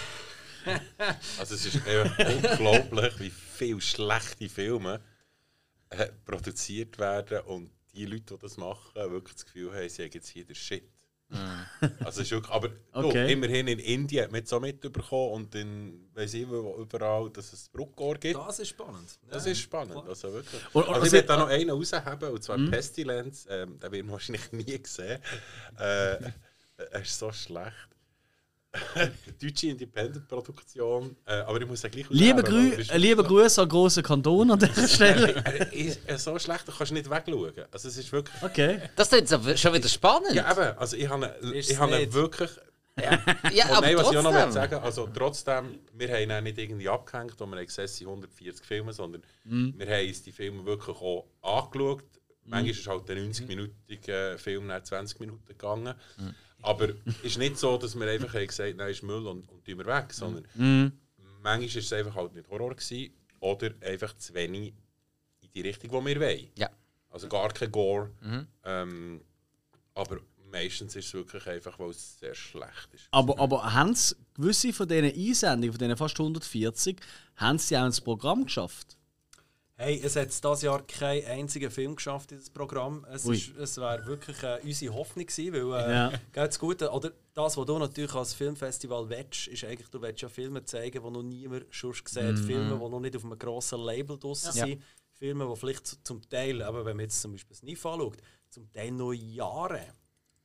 Also 1.37 1.55
es 1.55 1.65
ist 1.65 1.85
einfach 1.87 2.17
unglaublich, 2.59 3.19
wie 3.19 3.29
viele 3.29 3.81
schlechte 3.81 4.49
Filme 4.49 5.01
äh, 5.89 6.07
produziert 6.25 6.97
werden 6.99 7.39
und 7.41 7.71
die 7.93 8.05
Leute, 8.05 8.35
die 8.35 8.39
das 8.39 8.57
machen, 8.57 8.93
wirklich 8.95 9.35
das 9.35 9.45
Gefühl 9.45 9.73
haben, 9.73 9.89
sie 9.89 10.03
haben 10.03 10.11
jetzt 10.13 10.29
hier 10.29 10.45
den 10.45 10.55
Shit. 10.55 10.89
Also 11.99 12.21
es 12.21 12.25
ist 12.25 12.31
wirklich, 12.31 12.51
aber 12.51 12.69
du, 12.69 12.75
Okay. 12.91 13.31
immerhin 13.31 13.67
in 13.67 13.77
Indien 13.77 14.23
hat 14.23 14.31
man 14.31 14.39
jetzt 14.39 14.51
auch 14.51 14.59
mitbekommen 14.59 15.31
und 15.33 15.53
in 15.55 16.09
weiss 16.15 16.33
ich 16.33 16.47
wo, 16.49 16.75
überall, 16.81 17.29
dass 17.29 17.53
es 17.53 17.69
Bruckor 17.69 18.15
gibt. 18.15 18.35
das 18.35 18.57
ist 18.57 18.69
spannend. 18.69 19.19
Das 19.29 19.45
Ja, 19.45 19.51
ist 19.51 19.59
spannend, 19.59 19.91
klar. 19.93 20.07
also 20.09 20.33
wirklich. 20.33 20.61
Und- 20.73 20.87
und- 20.87 20.89
also 20.89 20.91
ich 20.97 21.01
also- 21.03 21.11
werde 21.13 21.27
da 21.27 21.37
noch 21.37 21.47
einen 21.49 21.69
rausheben, 21.69 22.29
und 22.31 22.43
zwar 22.43 22.57
Pestilence, 22.57 23.45
ähm, 23.47 23.79
den 23.79 23.91
wird 23.91 24.05
man 24.05 24.13
wahrscheinlich 24.13 24.51
nie 24.53 24.81
sehen. 24.83 25.19
Äh, 25.77 26.31
er 26.77 27.01
ist 27.01 27.19
so 27.19 27.31
schlecht. 27.31 27.75
Deutsche 29.41 29.67
Independent-Produktion, 29.67 31.15
äh, 31.25 31.39
aber 31.39 31.59
ich 31.59 31.67
muss 31.67 31.81
ja 31.81 31.89
gleich 31.89 32.05
Liebe, 32.09 32.43
Grü 32.43 32.69
ist 32.69 32.91
äh, 32.91 32.97
liebe 32.97 33.23
Grüße 33.23 33.63
an 33.63 33.69
grossen 33.69 34.03
Kanton 34.03 34.51
an 34.51 34.59
dieser 34.59 34.87
Stelle. 34.87 35.35
er 35.43 35.73
ist 35.73 36.07
äh, 36.07 36.17
so 36.17 36.37
schlecht, 36.37 36.67
da 36.67 36.73
kannst 36.77 36.91
du 36.91 36.93
nicht 36.93 37.09
wegschauen. 37.09 37.53
Also 37.71 37.87
es 37.87 37.97
ist 37.97 38.11
wirklich... 38.11 38.43
Okay. 38.43 38.81
Das 38.95 39.11
ist 39.11 39.59
schon 39.59 39.73
wieder 39.73 39.89
spannend. 39.89 40.33
Ja, 40.33 40.51
eben, 40.51 40.77
also 40.77 40.95
ich 40.95 41.09
habe, 41.09 41.25
Ist 41.53 41.71
ich 41.71 41.79
habe 41.79 42.13
wirklich... 42.13 42.51
Ja, 43.01 43.11
Und 43.13 43.71
aber 43.77 43.81
nein, 43.87 43.95
was 43.97 44.11
ich 44.11 44.17
auch 44.17 44.23
noch 44.23 44.31
trotzdem. 44.31 44.51
sagen 44.51 44.75
also 44.75 45.07
trotzdem, 45.07 45.79
wir 45.93 46.09
haben 46.09 46.29
ihn 46.29 46.43
nicht 46.43 46.57
irgendwie 46.57 46.89
abgehängt, 46.89 47.33
wo 47.39 47.45
wir 47.45 47.55
haben 47.55 47.65
gesagt, 47.65 47.85
es 47.85 47.97
sind 47.97 48.07
140 48.07 48.65
Filme, 48.65 48.91
sondern 48.91 49.23
wir 49.45 49.87
haben 49.87 50.07
uns 50.07 50.21
die 50.21 50.31
Filme 50.33 50.65
wirklich 50.65 50.97
auch 50.97 51.25
angeschaut. 51.41 52.03
Manchmal 52.43 52.71
ist 52.71 52.87
halt 52.87 53.07
der 53.07 53.17
90-minütige 53.17 54.37
Film 54.37 54.67
nach 54.67 54.83
20 54.83 55.19
Minuten 55.21 55.47
gegangen. 55.47 55.93
Aber 56.61 56.89
es 57.05 57.23
ist 57.23 57.37
nicht 57.37 57.57
so, 57.57 57.77
dass 57.77 57.97
wir 57.97 58.07
einfach 58.07 58.33
haben 58.33 58.47
gesagt 58.47 58.75
nein, 58.75 58.91
ist 58.91 59.03
Müll 59.03 59.25
und, 59.27 59.49
und 59.49 59.65
tun 59.65 59.77
wir 59.77 59.85
weg, 59.85 60.13
sondern 60.13 60.45
manchmal 61.41 61.69
war 61.69 61.77
es 61.77 61.93
einfach 61.93 62.15
halt 62.15 62.33
nicht 62.33 62.49
Horror 62.49 62.75
gewesen, 62.75 63.13
oder 63.39 63.71
einfach 63.81 64.15
zu 64.17 64.33
wenig 64.33 64.73
in 65.41 65.49
die 65.53 65.61
Richtung, 65.61 65.89
die 65.89 66.05
wir 66.07 66.19
wollen. 66.19 66.49
Ja. 66.57 66.69
Also 67.09 67.27
gar 67.27 67.49
kein 67.49 67.71
Gore. 67.71 68.11
Ähm, 68.63 69.21
aber 69.95 70.19
meistens 70.51 70.95
ist 70.95 71.07
es 71.07 71.13
wirklich 71.13 71.47
einfach, 71.47 71.79
weil 71.79 71.89
es 71.89 72.19
sehr 72.19 72.35
schlecht 72.35 72.93
ist. 72.93 73.07
Aber, 73.11 73.39
aber 73.39 73.73
haben 73.73 73.95
sie 73.95 74.15
gewisse 74.35 74.73
von 74.73 74.87
diesen 74.87 75.05
Einsendungen, 75.05 75.73
von 75.73 75.79
diesen 75.79 75.97
fast 75.97 76.19
140, 76.19 76.97
haben 77.35 77.57
sie 77.57 77.77
auch 77.77 77.85
ins 77.85 78.01
Programm 78.01 78.45
geschafft? 78.45 78.97
Hey, 79.81 80.01
es 80.03 80.17
hat 80.17 80.27
dieses 80.27 80.61
Jahr 80.61 80.81
keinen 80.85 81.25
einzigen 81.25 81.71
Film 81.71 81.95
geschafft, 81.95 82.31
dieses 82.31 82.49
Programm. 82.49 83.05
Es, 83.09 83.25
Ui. 83.25 83.37
ist, 83.37 83.55
es 83.55 83.77
wäre 83.77 84.05
wirklich 84.05 84.43
äh, 84.43 84.59
unsere 84.61 84.93
Hoffnung 84.93 85.25
gewesen, 85.25 85.53
weil 85.69 85.89
äh, 85.89 85.93
Ja. 85.93 86.11
das 86.33 86.59
Gute, 86.59 86.89
oder 86.91 87.13
das, 87.33 87.55
was 87.55 87.65
du 87.65 87.77
natürlich 87.79 88.13
als 88.13 88.33
Filmfestival 88.33 89.07
willst, 89.09 89.47
ist 89.47 89.63
eigentlich, 89.63 89.87
du 89.87 90.01
willst 90.01 90.21
ja 90.21 90.27
Filme 90.27 90.65
zeigen, 90.65 91.01
die 91.01 91.09
noch 91.09 91.23
niemand 91.23 91.65
schon 91.69 91.93
gesehen 91.93 92.27
hat, 92.27 92.39
Filme, 92.45 92.73
die 92.77 92.89
noch 92.89 92.99
nicht 92.99 93.15
auf 93.15 93.23
einem 93.23 93.39
grossen 93.39 93.79
Label 93.79 94.19
draussen 94.19 94.51
Ja. 94.57 94.65
sind, 94.65 94.83
Filme, 95.13 95.47
die 95.49 95.55
vielleicht 95.57 95.87
zu- 95.87 96.03
zum 96.03 96.21
Teil, 96.29 96.61
aber 96.61 96.83
wenn 96.83 96.97
man 96.97 97.05
jetzt 97.05 97.21
zum 97.21 97.31
Beispiel 97.31 97.55
das 97.55 97.63
NIF 97.63 97.85
anschaut, 97.85 98.17
zum 98.49 98.69
Teil 98.73 98.91
noch 98.91 99.13
Jahre 99.13 99.79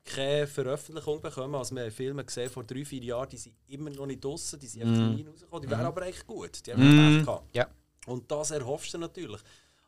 keine 0.05 0.47
Veröffentlichung 0.47 1.21
bekommen. 1.21 1.57
Also 1.57 1.75
wir 1.75 1.83
haben 1.85 1.91
Filme 1.91 2.25
gesehen 2.25 2.51
vor 2.51 2.63
drei, 2.63 2.85
vier 2.85 3.03
Jahren, 3.03 3.29
die 3.31 3.39
sind 3.39 3.57
immer 3.67 3.91
noch 3.91 4.07
nicht 4.07 4.23
draussen, 4.25 4.61
die 4.61 4.69
sind 4.69 4.83
einfach 4.83 5.13
nie 5.13 5.27
rausgekommen, 5.27 5.63
die 5.63 5.71
wären 5.71 5.87
aber 5.87 6.03
eigentlich 6.03 6.25
gut, 6.25 6.65
die 6.65 6.73
haben 6.73 6.83
wir 6.83 7.21
mm. 7.23 7.25
gehabt. 7.25 7.57
Ja. 7.57 7.67
Und 8.07 8.31
das 8.31 8.51
erhoffst 8.51 8.95
du 8.95 8.99
natürlich. 8.99 9.41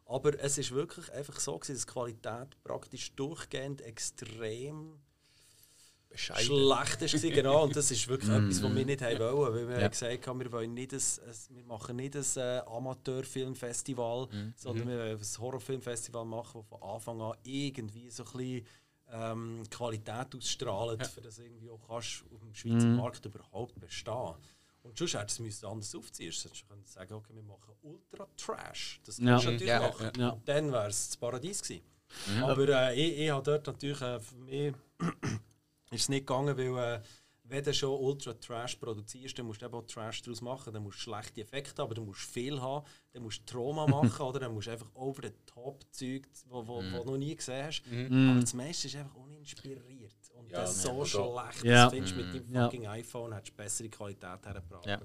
Aber 0.07 0.39
es 0.39 0.57
ist 0.59 0.71
wirklich 0.71 1.13
einfach 1.13 1.39
so, 1.41 1.59
gewesen, 1.59 1.75
dass 1.75 1.87
die 1.87 1.93
Qualität 1.93 2.63
praktisch 2.63 3.13
durchgehend 3.15 3.81
extrem 3.83 5.01
schlecht 6.15 7.01
war. 7.01 7.31
Genau. 7.31 7.65
Und 7.65 7.77
das 7.77 7.91
ist 7.91 8.07
wirklich 8.09 8.31
etwas, 8.37 8.63
was 8.63 8.75
wir 8.75 8.87
nicht 8.87 9.03
haben 9.03 9.19
wollen. 9.19 9.55
Weil 9.55 9.69
wir 9.69 9.81
Ja. 9.81 9.89
gesagt 9.89 10.27
haben, 10.27 10.41
wir, 10.41 10.51
wollen 10.53 10.75
nicht 10.75 10.93
ein, 10.93 10.99
ein, 10.99 11.57
wir 11.57 11.65
machen 11.65 11.97
nicht 11.97 12.17
ein 12.17 12.25
äh, 12.37 12.59
Amateurfilmfestival, 12.67 14.29
sondern 14.57 14.89
wir 14.89 14.99
wollen 14.99 15.19
ein 15.19 15.39
Horrorfilmfestival 15.39 16.25
machen, 16.25 16.61
das 16.63 16.69
von 16.69 16.89
Anfang 16.89 17.21
an 17.21 17.37
irgendwie 17.43 18.09
so 18.11 18.25
ein 18.25 18.33
bisschen 18.33 18.67
ähm, 19.13 19.63
Qualität 19.71 20.35
ausstrahlt, 20.35 21.07
für 21.07 21.21
das 21.21 21.39
irgendwie 21.39 21.71
auch 21.71 21.81
kannst 21.87 22.25
auf 22.33 22.41
dem 22.41 22.55
Schweizer 22.55 22.87
Markt 22.97 23.25
überhaupt 23.25 23.79
bestehen. 23.79 24.35
Und 24.87 24.97
sonst 24.99 25.15
hättest 25.15 25.39
du 25.39 25.45
es 25.47 25.65
anders 25.65 25.95
aufziehen 25.95 26.29
müssen. 26.29 26.51
Du 26.69 26.75
hättest 26.75 26.93
sagen 26.95 27.15
okay, 27.15 27.35
wir 27.35 27.43
machen 27.43 27.75
Ultra 27.83 28.27
Trash. 28.37 29.01
Das 29.05 29.17
kannst 29.17 29.29
Ja. 29.29 29.39
du 29.39 29.45
natürlich 29.45 29.67
Ja, 29.69 29.81
machen. 29.81 30.11
ja. 30.19 30.29
Und 30.31 30.49
dann 30.49 30.73
wäre 30.73 30.89
es 30.89 31.09
das 31.09 31.17
Paradies 31.17 31.63
gewesen. 31.63 31.83
Aber 32.43 32.69
äh, 32.69 32.95
ich, 32.95 33.19
ich 33.19 33.31
habe 33.31 33.43
dort 33.43 33.67
natürlich 33.67 34.01
äh, 34.01 34.21
für 34.21 34.37
mich 34.37 34.75
ist 35.91 36.03
es 36.03 36.09
nicht 36.09 36.27
gegangen, 36.27 36.57
weil 36.57 36.97
äh, 36.97 37.03
wenn 37.49 37.63
du 37.63 37.73
schon 37.75 37.91
Ultra 38.01 38.35
Trash 38.35 38.75
produzierst, 38.77 39.39
dann 39.39 39.47
musst 39.47 39.63
du 39.63 39.67
eben 39.67 39.75
auch 39.75 39.87
Trash 39.87 40.23
daraus 40.23 40.41
machen. 40.41 40.73
Dann 40.73 40.83
musst 40.83 40.99
du 40.99 41.03
schlechte 41.03 41.41
Effekte 41.43 41.81
haben, 41.83 41.87
aber 41.89 41.95
du 41.95 42.05
musst 42.05 42.23
viel 42.23 42.61
haben. 42.61 42.85
Dann 43.13 43.23
musst 43.23 43.41
du 43.41 43.45
Trauma 43.53 43.87
machen 44.03 44.21
oder 44.23 44.41
dann 44.41 44.55
musst 44.55 44.67
du 44.67 44.73
einfach 44.73 44.91
over 44.95 45.23
the 45.23 45.33
top 45.47 45.85
Zeug, 45.93 46.27
wo, 46.49 46.67
wo, 46.67 46.77
wo 46.83 47.05
du 47.05 47.11
noch 47.13 47.17
nie 47.19 47.35
gesehen 47.37 47.65
hast. 47.67 47.83
Aber 47.87 48.41
das 48.41 48.55
meiste 48.55 48.87
ist 48.89 48.97
einfach 48.97 49.15
uninspiriert. 49.17 50.15
Und 50.47 50.53
Ja, 50.53 50.61
das 50.61 50.77
ist 50.77 50.83
so 50.83 51.05
schlecht. 51.05 51.65
Ja. 51.65 51.85
Das 51.85 51.93
findest 51.93 52.15
du 52.15 52.19
mit 52.23 52.35
deinem 52.35 52.55
Ja. 52.55 52.65
fucking 52.65 52.87
iPhone, 52.87 53.33
hättest 53.35 53.53
du 53.53 53.57
bessere 53.57 53.89
Qualität 53.89 54.47
hergebracht. 54.47 54.87
Ja. 54.87 55.01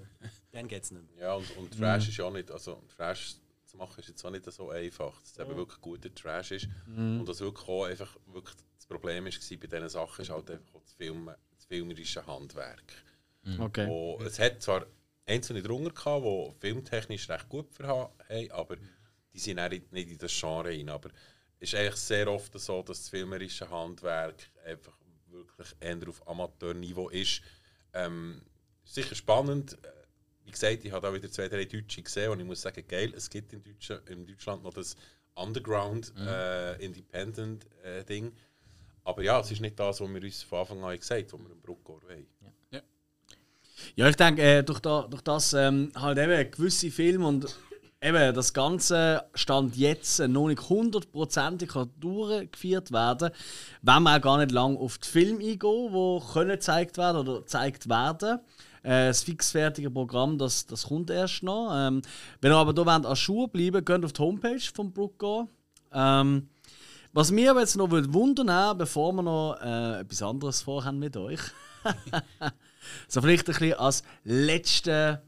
Dann 0.52 0.68
geht 0.68 0.84
es 0.84 0.92
nicht 0.92 1.16
mehr. 1.16 1.24
Ja, 1.24 1.34
und, 1.36 1.58
und 1.58 1.78
Trash 1.78 2.08
ist 2.10 2.18
ja 2.18 2.26
auch 2.26 2.32
nicht, 2.34 2.50
also 2.52 2.82
Trash 2.96 3.36
zu 3.66 3.78
machen 3.78 4.00
ist 4.00 4.08
jetzt 4.10 4.24
auch 4.26 4.30
nicht 4.32 4.46
so 4.52 4.70
einfach, 4.70 5.20
dass 5.22 5.32
es 5.32 5.38
eben 5.40 5.56
wirklich 5.56 5.80
guter 5.82 6.14
Trash 6.14 6.52
ist. 6.52 6.68
Und 6.88 7.26
das 7.26 7.40
wirklich 7.40 7.68
auch 7.68 7.86
einfach, 7.86 8.18
wirklich 8.28 8.56
das 8.76 8.86
Problem 8.86 9.28
ist, 9.28 9.50
bei 9.60 9.68
diesen 9.68 9.90
Sachen 9.90 10.22
ist 10.22 10.30
halt 10.30 10.52
einfach 10.52 10.76
auch 10.76 10.82
das, 10.82 10.94
Film, 10.94 11.32
das 11.56 11.66
filmerische 11.66 12.26
Handwerk. 12.28 12.94
Okay. 13.60 13.88
Wo, 13.88 14.20
es 14.26 14.38
hat 14.40 14.62
zwar 14.62 14.86
einzelne 15.26 15.62
drunter 15.64 15.92
gehabt, 15.92 16.26
die 16.26 16.68
filmtechnisch 16.68 17.30
recht 17.30 17.48
gut 17.50 17.72
verha- 17.72 18.10
haben, 18.30 18.52
aber 18.52 18.76
die 19.34 19.40
sind 19.40 19.60
auch 19.60 19.70
nicht 19.70 19.92
nicht 19.94 20.12
in 20.12 20.18
das 20.18 20.38
Genre 20.38 20.68
rein. 20.70 20.90
Aber 20.90 21.10
es 21.60 21.72
ist 21.72 21.76
eigentlich 21.80 21.96
sehr 21.96 22.28
oft 22.30 22.52
so, 22.60 22.84
dass 22.84 22.98
das 23.00 23.10
filmerische 23.10 23.70
Handwerk 23.70 24.50
einfach 24.66 24.98
wirklich 25.32 25.68
eher 25.80 25.98
auf 26.08 26.28
Amateurniveau 26.28 27.10
ist. 27.10 27.42
Ähm, 27.94 28.42
sicher 28.86 29.16
spannend. 29.16 29.74
Äh, 29.84 29.88
Wie 30.46 30.52
gesagt, 30.52 30.84
ich 30.84 30.92
habe 30.92 31.08
auch 31.08 31.14
wieder 31.14 31.32
zwei, 31.32 31.48
drei 31.48 31.66
Deutsche 31.66 32.02
gesehen 32.02 32.32
und 32.32 32.40
ich 32.40 32.46
muss 32.46 32.62
sagen, 32.62 32.84
geil, 32.88 33.14
es 33.16 33.30
gibt 33.30 33.54
in, 33.54 33.64
Deutschen, 33.64 34.00
in 34.08 34.26
Deutschland 34.26 34.64
noch 34.64 34.74
das 34.74 34.96
Underground 35.36 36.14
äh, 36.18 36.84
Independent 36.84 37.66
äh, 37.84 38.04
Ding. 38.04 38.32
Aber 39.04 39.24
ja, 39.24 39.40
es 39.40 39.52
ist 39.52 39.62
nicht 39.62 39.80
das, 39.80 40.00
was 40.02 40.10
wir 40.10 40.22
uns 40.22 40.44
von 40.44 40.60
Anfang 40.60 40.84
an 40.84 40.98
gesagt 40.98 41.34
haben, 41.34 41.44
was 41.44 41.50
wir 41.50 41.56
im 41.56 41.62
Bruckgor 41.62 42.02
wollen. 42.04 42.28
Ja, 43.96 44.08
ich 44.08 44.16
denke, 44.16 44.42
äh, 44.42 44.64
durch, 44.64 44.80
da, 44.80 45.08
durch 45.10 45.24
das 45.24 45.54
ähm, 45.54 45.92
halt 45.96 46.18
eben 46.20 46.52
gewisse 46.52 46.92
Filme 46.92 47.28
und 47.28 47.58
eben, 48.02 48.34
das 48.34 48.54
Ganze 48.54 49.24
stand 49.34 49.78
jetzt 49.78 50.20
noch 50.20 50.48
nicht 50.48 50.70
hundertprozentig 50.70 51.72
durchgeführt 52.00 52.92
werden. 52.92 53.30
Wenn 53.82 54.04
wir 54.04 54.18
auch 54.18 54.22
gar 54.22 54.38
nicht 54.40 54.52
lange 54.52 54.80
auf 54.80 54.98
die 54.98 55.08
Filme 55.08 55.44
eingehen, 55.44 56.22
können 56.34 56.50
gezeigt 56.50 56.98
werden 56.98 57.18
oder 57.18 57.42
gezeigt 57.42 57.88
werden. 57.88 58.40
Äh, 58.84 59.08
das 59.08 59.24
fixfertige 59.24 59.92
Programm, 59.92 60.38
das, 60.38 60.66
das 60.66 60.88
kommt 60.88 61.10
erst 61.12 61.44
noch. 61.44 61.72
Ähm, 61.74 62.02
wenn 62.42 62.52
ihr 62.52 62.58
aber 62.58 62.74
hier 62.74 62.86
wollt, 62.86 63.06
an 63.06 63.16
Schuhe 63.16 63.48
bleiben 63.48 63.86
geht 63.86 64.04
auf 64.04 64.14
die 64.14 64.22
Homepage 64.22 64.60
von 64.74 64.92
Brook 64.92 65.48
ähm, 65.94 66.50
Was 67.14 67.32
mir 67.32 67.52
aber 67.52 67.60
jetzt 67.60 67.76
noch 67.76 67.92
wundern 67.92 68.78
bevor 68.78 69.14
wir 69.14 69.22
noch 69.22 69.58
äh, 69.62 70.00
etwas 70.00 70.24
anderes 70.24 70.62
vorhaben 70.64 70.98
mit 71.00 71.16
euch. 71.16 71.42
so 73.08 73.22
vielleicht 73.22 73.48
ein 73.48 73.54
bisschen 73.54 73.74
als 73.74 74.04
letzter 74.24 75.22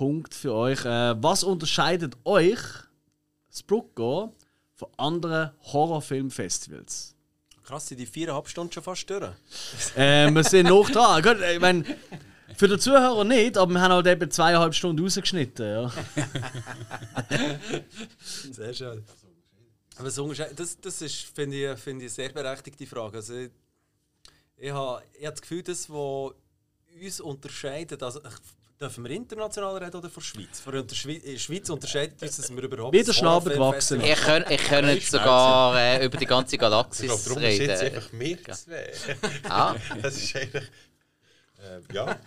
Punkt 0.00 0.34
für 0.34 0.54
euch. 0.54 0.82
Äh, 0.86 1.22
was 1.22 1.44
unterscheidet 1.44 2.16
euch, 2.24 2.58
das 3.50 3.62
von 4.74 4.88
anderen 4.96 5.50
Horrorfilmfestivals? 5.60 7.14
Krass, 7.62 7.86
sind 7.86 7.98
die 8.00 8.06
viereinhalb 8.06 8.48
Stunden 8.48 8.72
schon 8.72 8.82
fast 8.82 9.10
durch? 9.10 9.28
äh, 9.96 10.30
wir 10.30 10.42
sind 10.42 10.68
noch 10.68 10.88
dran. 10.88 11.22
Gut, 11.22 11.36
ich 11.42 11.60
meine, 11.60 11.84
für 12.56 12.66
den 12.66 12.80
Zuhörer 12.80 13.24
nicht, 13.24 13.58
aber 13.58 13.74
wir 13.74 13.80
haben 13.82 13.92
halt 13.92 14.06
eben 14.06 14.30
zweieinhalb 14.30 14.74
Stunden 14.74 15.02
rausgeschnitten. 15.02 15.66
Ja. 15.66 15.92
Sehr 18.52 18.72
schön. 18.72 19.04
Aber 19.96 20.10
das, 20.56 20.80
das 20.80 21.02
ist, 21.02 21.26
finde 21.26 21.74
ich, 21.74 21.78
find 21.78 22.00
ich, 22.00 22.04
eine 22.04 22.08
sehr 22.08 22.30
berechtigte 22.30 22.86
Frage. 22.86 23.18
Also, 23.18 23.34
ich, 23.34 23.50
ich 24.56 24.70
habe, 24.70 25.02
ich 25.12 25.26
habe 25.26 25.32
das 25.32 25.42
Gefühl, 25.42 25.62
das, 25.62 25.90
was 25.90 26.32
uns 27.02 27.20
unterscheidet, 27.20 28.02
also 28.02 28.22
Dürfen 28.80 29.04
wir 29.04 29.10
international 29.10 29.76
reden 29.76 29.94
oder 29.94 30.08
von 30.08 30.22
Schweiz? 30.22 30.58
Von 30.58 30.72
der 30.72 30.94
Schweiz, 30.94 31.38
Schweiz 31.38 31.68
unterscheidet 31.68 32.22
uns, 32.22 32.38
dass 32.38 32.48
wir 32.48 32.62
überhaupt. 32.62 32.96
Wieder 32.96 33.12
Schnabel 33.12 33.52
gewachsen. 33.52 34.00
Ich 34.00 34.14
könnte 34.14 34.54
ich 34.54 34.64
könnt 34.64 35.02
sogar 35.02 35.78
äh, 35.78 36.06
über 36.06 36.16
die 36.16 36.24
ganze 36.24 36.56
Galaxis 36.56 37.12
ich 37.12 37.24
glaub, 37.26 37.36
reden. 37.36 37.60
Ich 37.60 37.78
glaube, 37.78 37.96
einfach 37.96 38.12
mehr 38.12 38.38
zwei. 38.52 38.92
Ah. 39.50 39.76
Das 40.00 40.16
ist 40.16 40.34
eigentlich. 40.34 40.70
Äh, 41.58 41.94
ja. 41.94 42.18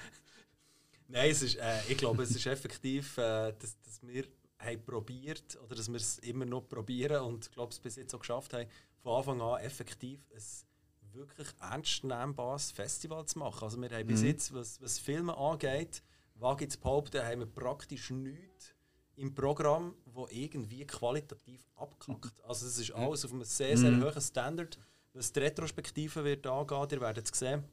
Nein, 1.07 1.31
es 1.31 1.41
ist, 1.41 1.55
äh, 1.55 1.79
ich 1.89 1.97
glaube, 1.97 2.21
es 2.21 2.29
ist 2.35 2.45
effektiv, 2.45 3.17
äh, 3.17 3.51
dass, 3.57 3.75
dass 3.81 3.99
wir 4.03 4.25
haben 4.59 4.85
probiert 4.85 5.57
oder 5.65 5.73
dass 5.73 5.89
wir 5.89 5.97
es 5.97 6.19
immer 6.19 6.45
noch 6.45 6.69
probieren 6.69 7.23
und 7.23 7.45
ich 7.47 7.51
glaube, 7.51 7.71
es 7.71 7.79
bis 7.79 7.95
jetzt 7.95 8.13
auch 8.13 8.19
geschafft 8.19 8.53
haben, 8.53 8.69
von 9.01 9.17
Anfang 9.17 9.41
an 9.41 9.59
effektiv 9.61 10.19
ein 10.31 11.13
wirklich 11.13 11.47
ernstnehmbares 11.59 12.69
Festival 12.69 13.25
zu 13.25 13.39
machen. 13.39 13.63
Also 13.63 13.81
wir 13.81 13.89
haben 13.89 14.03
mhm. 14.03 14.07
bis 14.07 14.21
jetzt, 14.21 14.53
was, 14.53 14.79
was 14.79 14.99
Filme 14.99 15.35
angeht, 15.35 16.03
wage 16.43 16.67
zu 16.67 16.79
behaupten, 16.79 17.23
haben 17.23 17.39
wir 17.39 17.47
praktisch 17.47 18.11
nichts 18.11 18.75
im 19.15 19.33
Programm, 19.33 19.95
das 20.05 20.31
irgendwie 20.31 20.85
qualitativ 20.85 21.65
abkackt. 21.75 22.43
Also 22.43 22.67
es 22.67 22.77
ist 22.79 22.91
alles 22.91 23.25
auf 23.25 23.31
einem 23.31 23.43
sehr, 23.43 23.77
sehr 23.77 23.91
mhm. 23.91 24.03
hohen 24.03 24.21
Standard. 24.21 24.77
Was 25.13 25.31
die 25.31 25.39
Retrospektive 25.39 26.23
wird 26.23 26.45
angehen, 26.47 26.87
ihr 26.91 27.01
werdet 27.01 27.31
es 27.31 27.39
sehen, 27.39 27.63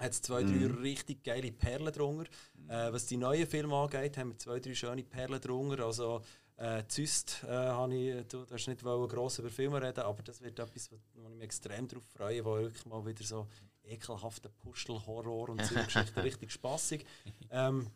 hat 0.00 0.12
es 0.12 0.20
zwei, 0.20 0.42
drei 0.42 0.50
mm. 0.50 0.78
richtig 0.80 1.22
geile 1.22 1.52
Perlen 1.52 1.92
drunter. 1.92 2.28
Mm. 2.54 2.70
Äh, 2.70 2.92
was 2.92 3.06
die 3.06 3.16
neuen 3.16 3.46
Filme 3.46 3.76
angeht, 3.76 4.16
haben 4.16 4.30
wir 4.30 4.38
zwei, 4.38 4.58
drei 4.58 4.74
schöne 4.74 5.04
Perlen 5.04 5.40
drunter. 5.40 5.84
Also 5.84 6.22
äh, 6.56 6.82
Zyst, 6.88 7.44
äh, 7.48 7.94
ich, 7.94 8.26
du 8.26 8.44
hast 8.50 8.66
nicht 8.66 8.82
gross 8.82 9.38
über 9.38 9.48
Filme 9.48 9.80
reden, 9.80 10.00
aber 10.00 10.24
das 10.24 10.40
wird 10.40 10.58
etwas, 10.58 10.90
wo 10.90 10.96
ich 10.96 11.28
mich 11.28 11.42
extrem 11.42 11.86
darauf 11.86 12.04
freue, 12.04 12.44
wo 12.44 12.56
wirklich 12.56 12.84
mal 12.86 13.06
wieder 13.06 13.24
so 13.24 13.46
ekelhafter 13.84 14.48
Puschel-Horror 14.48 15.50
und 15.50 15.64
so 15.64 15.76
Geschichten 15.76 16.18
richtig 16.20 16.50
spaßig. 16.50 17.04
Ähm, 17.50 17.86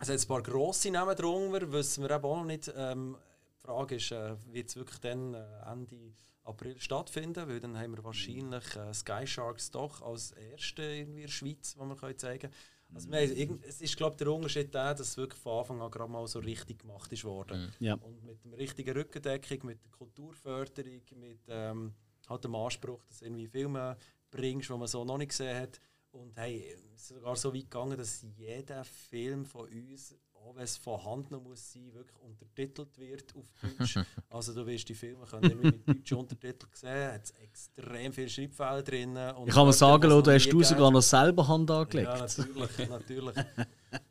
es 0.00 0.08
hat 0.08 0.20
ein 0.20 0.28
paar 0.28 0.42
grosse 0.42 0.90
Namen 0.90 1.16
drunter, 1.16 1.72
wissen 1.72 2.02
wir 2.02 2.10
eben 2.10 2.24
auch 2.24 2.36
noch 2.36 2.44
nicht. 2.44 2.72
Ähm, 2.76 3.16
die 3.56 3.66
Frage 3.66 3.96
ist, 3.96 4.12
äh, 4.12 4.34
wird 4.52 4.68
es 4.68 4.76
wirklich 4.76 5.00
dann 5.00 5.34
äh, 5.34 5.44
Ende 5.70 6.12
April 6.44 6.78
stattfinden? 6.78 7.48
Weil 7.48 7.60
dann 7.60 7.78
haben 7.78 7.96
wir 7.96 8.04
wahrscheinlich 8.04 8.76
äh, 8.76 8.92
Sky 8.92 9.26
Sharks 9.26 9.70
doch 9.70 10.02
als 10.02 10.32
erste 10.32 10.82
irgendwie 10.82 11.22
in 11.22 11.26
der 11.26 11.32
Schweiz, 11.32 11.74
wo 11.78 11.84
wir 11.84 11.96
können 11.96 12.18
zeigen 12.18 12.40
können. 12.40 12.54
Also 12.94 13.10
haben, 13.10 13.60
es 13.66 13.80
ist 13.80 13.96
glaube 13.96 14.16
der 14.16 14.28
Unterschied 14.28 14.74
der, 14.74 14.94
dass 14.94 15.08
es 15.08 15.16
wirklich 15.16 15.40
von 15.40 15.60
Anfang 15.60 15.80
an 15.80 15.90
gerade 15.90 16.12
mal 16.12 16.26
so 16.26 16.40
richtig 16.40 16.80
gemacht 16.80 17.10
ist 17.12 17.24
worden. 17.24 17.72
Mhm. 17.78 17.86
Ja. 17.86 17.94
Und 17.94 18.22
mit 18.24 18.44
der 18.44 18.58
richtigen 18.58 18.96
Rückendeckung, 18.96 19.58
mit 19.64 19.82
der 19.82 19.90
Kulturförderung, 19.92 21.00
mit 21.16 21.40
ähm, 21.48 21.94
halt 22.28 22.44
dem 22.44 22.54
Anspruch, 22.54 23.02
dass 23.04 23.20
du 23.20 23.24
irgendwie 23.24 23.46
Filme 23.46 23.96
bringst, 24.30 24.68
die 24.68 24.74
man 24.74 24.88
so 24.88 25.04
noch 25.04 25.18
nicht 25.18 25.30
gesehen 25.30 25.58
hat. 25.58 25.80
Und 26.12 26.36
hey, 26.36 26.76
sogar 26.94 27.36
so 27.36 27.54
weit 27.54 27.62
gegangen, 27.62 27.96
dass 27.96 28.24
jeder 28.36 28.84
Film 28.84 29.46
von 29.46 29.66
uns, 29.66 30.14
auch 30.34 30.54
wenn 30.54 30.64
es 30.64 30.76
vorhanden 30.76 31.42
muss 31.42 31.72
sein, 31.72 31.90
wirklich 31.94 32.18
untertitelt 32.20 32.98
wird 32.98 33.34
auf 33.34 33.46
Deutsch. 33.78 33.98
also 34.28 34.52
du 34.52 34.66
wirst 34.66 34.90
die 34.90 34.94
Filme 34.94 35.24
können 35.24 35.58
mit 35.58 35.88
deutschen 35.88 36.18
Untertiteln 36.18 36.70
sehen, 36.74 37.12
hat 37.12 37.32
extrem 37.42 38.12
viele 38.12 38.28
Schreibfehler 38.28 38.82
drin. 38.82 39.18
ich 39.46 39.54
kann 39.54 39.66
mir 39.66 39.72
sagen, 39.72 40.10
du 40.10 40.30
hast 40.30 40.52
du 40.52 40.62
sogar 40.62 40.90
noch 40.90 41.00
selber 41.00 41.48
Hand 41.48 41.70
angelegt. 41.70 42.08
Ja, 42.08 42.18
natürlich, 42.18 42.78
natürlich. 42.90 43.36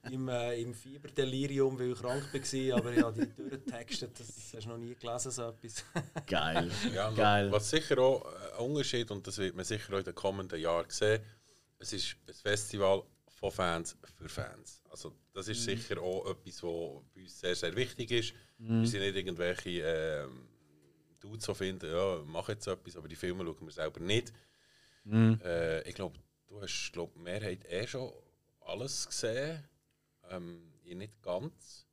Im, 0.10 0.28
äh, 0.28 0.60
Im 0.62 0.74
Fieberdelirium, 0.74 1.78
weil 1.78 1.92
ich 1.92 2.00
krank 2.00 2.34
war, 2.34 2.78
aber 2.78 2.94
ich 2.94 3.04
habe 3.04 3.26
die 3.26 3.36
durchgetextet, 3.36 4.20
das 4.20 4.28
hast 4.56 4.66
du 4.66 4.70
noch 4.70 4.78
nie 4.78 4.96
gelesen, 4.96 5.32
so 5.32 5.44
etwas. 5.44 5.86
Geil. 6.26 6.72
Ja, 6.96 7.12
Geil. 7.12 7.52
Was 7.52 7.70
sicher 7.70 8.00
auch 8.00 8.26
ein 8.58 8.66
Unterschied, 8.66 9.12
und 9.12 9.26
das 9.28 9.38
wird 9.38 9.56
man 9.56 9.66
sicher 9.66 9.94
auch 9.94 10.00
in 10.00 10.06
den 10.06 10.16
kommenden 10.16 10.60
Jahren 10.60 10.90
sehen, 10.90 11.22
es 11.82 11.94
ist 11.94 12.16
ein 12.28 12.34
Festival 12.34 13.04
von 13.28 13.52
Fans 13.52 13.98
für 14.16 14.30
Fans. 14.30 14.82
Also 14.90 15.16
das 15.34 15.48
ist 15.48 15.62
mhm. 15.62 15.76
sicher 15.76 16.02
auch 16.02 16.30
etwas, 16.30 16.62
was 16.62 17.04
bei 17.14 17.22
uns 17.22 17.40
sehr, 17.40 17.56
sehr 17.56 17.76
wichtig 17.76 18.12
ist. 18.12 18.34
Mhm. 18.60 18.82
Wir 18.82 18.88
sind 18.88 19.02
nicht 19.02 19.16
irgendwelche 19.16 19.70
äh, 19.82 20.28
Dudes, 21.20 21.46
die 21.46 21.56
finden, 21.56 21.92
ja, 21.92 22.22
mach 22.26 22.50
jetzt 22.50 22.68
etwas, 22.68 22.96
aber 22.96 23.08
die 23.08 23.16
Filme 23.16 23.44
schauen 23.44 23.66
wir 23.66 23.72
selber 23.72 24.00
nicht. 24.00 24.32
Mhm. 25.04 25.40
Äh, 25.44 25.82
ich 25.90 25.96
glaube, 25.96 26.20
du 26.48 26.62
hast 26.62 26.92
glaub, 26.94 27.14
die 27.14 27.20
Mehrheit 27.20 27.66
eh 27.68 27.88
schon 27.88 28.12
alles 28.62 29.08
gesehen. 29.08 29.64
Ähm, 30.30 30.74
ich 30.84 30.96
nicht 30.96 31.22
ganz. 31.22 31.88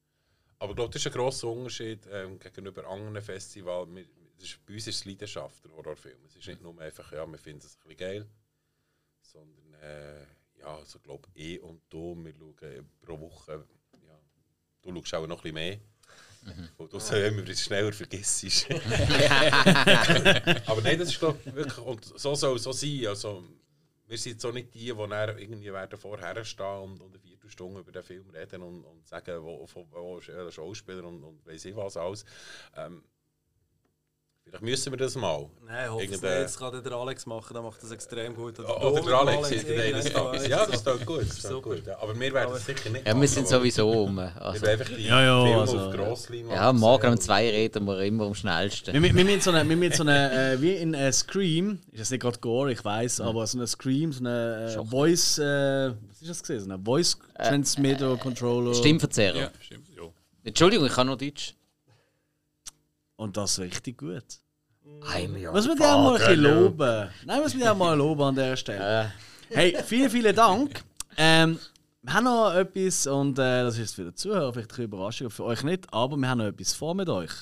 Aber 0.58 0.72
ich 0.72 0.76
glaube, 0.76 0.92
das 0.92 1.00
ist 1.00 1.06
ein 1.06 1.12
grosser 1.12 1.48
Unterschied 1.48 2.06
ähm, 2.10 2.38
gegenüber 2.38 2.86
anderen 2.86 3.22
Festivals. 3.22 3.88
bei 3.88 4.74
uns 4.74 4.86
ist 4.86 4.96
es 4.96 5.04
Leidenschaft, 5.06 5.64
der 5.64 5.72
Horrorfilm. 5.72 6.18
Es 6.26 6.36
ist 6.36 6.46
nicht 6.46 6.60
nur 6.60 6.78
einfach, 6.78 7.10
ja, 7.12 7.26
wir 7.26 7.38
finden 7.38 7.64
es 7.64 7.76
ein 7.76 7.88
bisschen 7.88 7.96
geil, 7.96 8.26
sondern 9.28 9.74
äh, 9.82 10.22
ja, 10.58 10.76
also 10.76 10.98
glaube 11.00 11.28
eh 11.34 11.58
und 11.58 11.82
du, 11.88 12.16
wir 12.16 12.34
schauen 12.34 12.88
pro 13.00 13.20
Woche, 13.20 13.64
ja, 14.06 14.18
du 14.82 14.94
schaust 14.94 15.14
auch 15.14 15.26
noch 15.26 15.38
ein 15.38 15.42
bisschen 15.42 15.54
mehr. 15.54 15.78
Mhm. 16.42 16.68
Wo 16.76 16.86
du 16.86 16.98
so 17.00 17.16
immer 17.16 17.44
schneller 17.54 17.92
vergisst. 17.92 18.66
Aber 20.66 20.80
nein, 20.82 20.98
das 20.98 21.08
ist 21.08 21.18
glaube 21.18 21.38
wirklich, 21.54 21.78
und 21.78 22.04
so 22.04 22.34
soll 22.34 22.56
es 22.56 22.62
so 22.62 22.72
sein. 22.72 23.06
Also, 23.08 23.44
wir 24.06 24.16
sind 24.16 24.40
so 24.40 24.50
nicht 24.52 24.72
die, 24.72 24.86
die 24.86 24.94
dann 24.94 25.38
irgendwie 25.38 25.72
werden 25.72 25.98
vorher 25.98 26.44
stehen 26.44 26.82
und, 26.82 27.00
und 27.00 27.10
eine 27.10 27.18
Viertelstunde 27.18 27.80
über 27.80 27.92
den 27.92 28.02
Film 28.02 28.30
reden 28.30 28.62
und, 28.62 28.84
und 28.84 29.06
sagen, 29.06 29.42
wo, 29.42 29.68
wo, 29.74 29.86
wo 29.90 30.18
ist 30.18 30.28
der 30.28 30.50
Schauspieler 30.50 31.04
und, 31.04 31.22
und 31.22 31.44
weiss 31.44 31.64
ich 31.64 31.76
was 31.76 31.96
alles. 31.96 32.24
Ähm, 32.76 33.02
Vielleicht 34.48 34.64
müssen 34.64 34.92
wir 34.92 34.96
das 34.96 35.14
mal. 35.14 35.46
Nein, 35.66 35.90
hoffe 35.90 36.04
es 36.04 36.20
Jetzt 36.20 36.58
kann 36.58 36.82
der 36.82 36.92
Alex 36.92 37.26
machen, 37.26 37.52
dann 37.52 37.64
macht 37.64 37.82
das 37.82 37.90
extrem 37.90 38.34
gut. 38.34 38.58
Oder, 38.58 38.92
oder 38.92 39.02
der 39.02 39.18
Alex, 39.18 39.48
Alex 39.48 40.12
das 40.12 40.48
Ja, 40.48 40.64
das 40.64 40.76
ist 40.76 40.86
doch 40.86 41.04
gut. 41.04 41.20
Das 41.20 41.44
ist 41.44 41.52
gut. 41.62 41.82
Aber 41.88 42.18
wir 42.18 42.32
werden 42.32 42.54
es 42.54 42.64
sicher 42.64 42.90
nicht 42.90 43.06
Ja, 43.06 43.20
wir 43.20 43.28
sind 43.28 43.46
sowieso 43.46 43.90
um. 43.90 44.18
Also. 44.18 44.62
Wir 44.62 44.70
einfach 44.70 44.86
die 44.86 45.06
ja, 45.06 45.22
ja, 45.22 45.42
Filme 45.44 45.60
also. 45.60 45.78
auf 45.78 45.94
Grosslinie 45.94 46.54
Ja, 46.54 46.72
morgen 46.72 47.12
um 47.12 47.20
zwei 47.20 47.50
reden 47.50 47.84
wir 47.84 48.00
immer 48.00 48.24
am 48.24 48.34
schnellsten. 48.34 48.94
Wir, 48.94 49.14
wir, 49.14 49.26
wir 49.26 49.40
so 49.40 49.50
eine, 49.50 49.80
wir 49.80 49.92
so 49.92 50.02
eine 50.02 50.52
äh, 50.52 50.62
wie 50.62 50.72
in 50.72 50.94
äh, 50.94 51.12
Scream, 51.12 51.80
ist 51.92 52.00
das 52.00 52.10
nicht 52.10 52.22
gerade 52.22 52.38
Gore, 52.38 52.72
ich 52.72 52.84
weiß, 52.84 53.20
aber 53.20 53.46
so 53.46 53.58
eine 53.58 53.66
Scream, 53.66 54.12
so 54.12 54.20
eine 54.20 54.74
äh, 54.74 54.84
Voice, 54.86 55.38
äh, 55.38 55.92
was 56.08 56.22
ist 56.22 56.30
das 56.30 56.42
gesehen? 56.42 56.60
So 56.60 56.70
eine 56.70 56.82
Voice 56.82 57.18
Transmitter 57.36 58.16
Controller. 58.16 58.74
Stimmverzerrer. 58.74 59.38
Ja, 59.38 59.50
stimmt, 59.60 59.88
ja. 59.94 60.04
Entschuldigung, 60.44 60.86
ich 60.86 60.92
kann 60.92 61.06
nur 61.06 61.18
Deutsch. 61.18 61.54
Und 63.18 63.36
das 63.36 63.58
richtig 63.58 63.98
gut. 63.98 64.22
Muss 65.52 65.66
man 65.66 65.76
dir 65.76 65.92
auch 65.92 66.04
mal 66.04 66.12
ein 66.12 66.18
bisschen 66.18 66.40
loben. 66.40 67.08
Nein, 67.26 67.40
muss 67.42 67.52
man 67.52 67.62
dir 67.62 67.72
auch 67.72 67.76
mal 67.76 67.94
loben 67.94 68.22
an 68.22 68.34
dieser 68.36 68.56
Stelle. 68.56 69.12
Hey, 69.48 69.76
vielen, 69.84 70.08
vielen 70.08 70.36
Dank. 70.36 70.84
Ähm, 71.16 71.58
wir 72.02 72.14
haben 72.14 72.24
noch 72.24 72.54
etwas, 72.54 73.08
und 73.08 73.36
äh, 73.40 73.64
das 73.64 73.76
ist 73.76 73.96
für 73.96 74.04
die 74.04 74.14
Zuhörer 74.14 74.52
vielleicht 74.52 74.72
eine 74.74 74.84
Überraschung, 74.84 75.30
für 75.30 75.42
euch 75.44 75.64
nicht, 75.64 75.92
aber 75.92 76.16
wir 76.16 76.28
haben 76.28 76.38
noch 76.38 76.46
etwas 76.46 76.74
vor 76.74 76.94
mit 76.94 77.08
euch. 77.08 77.32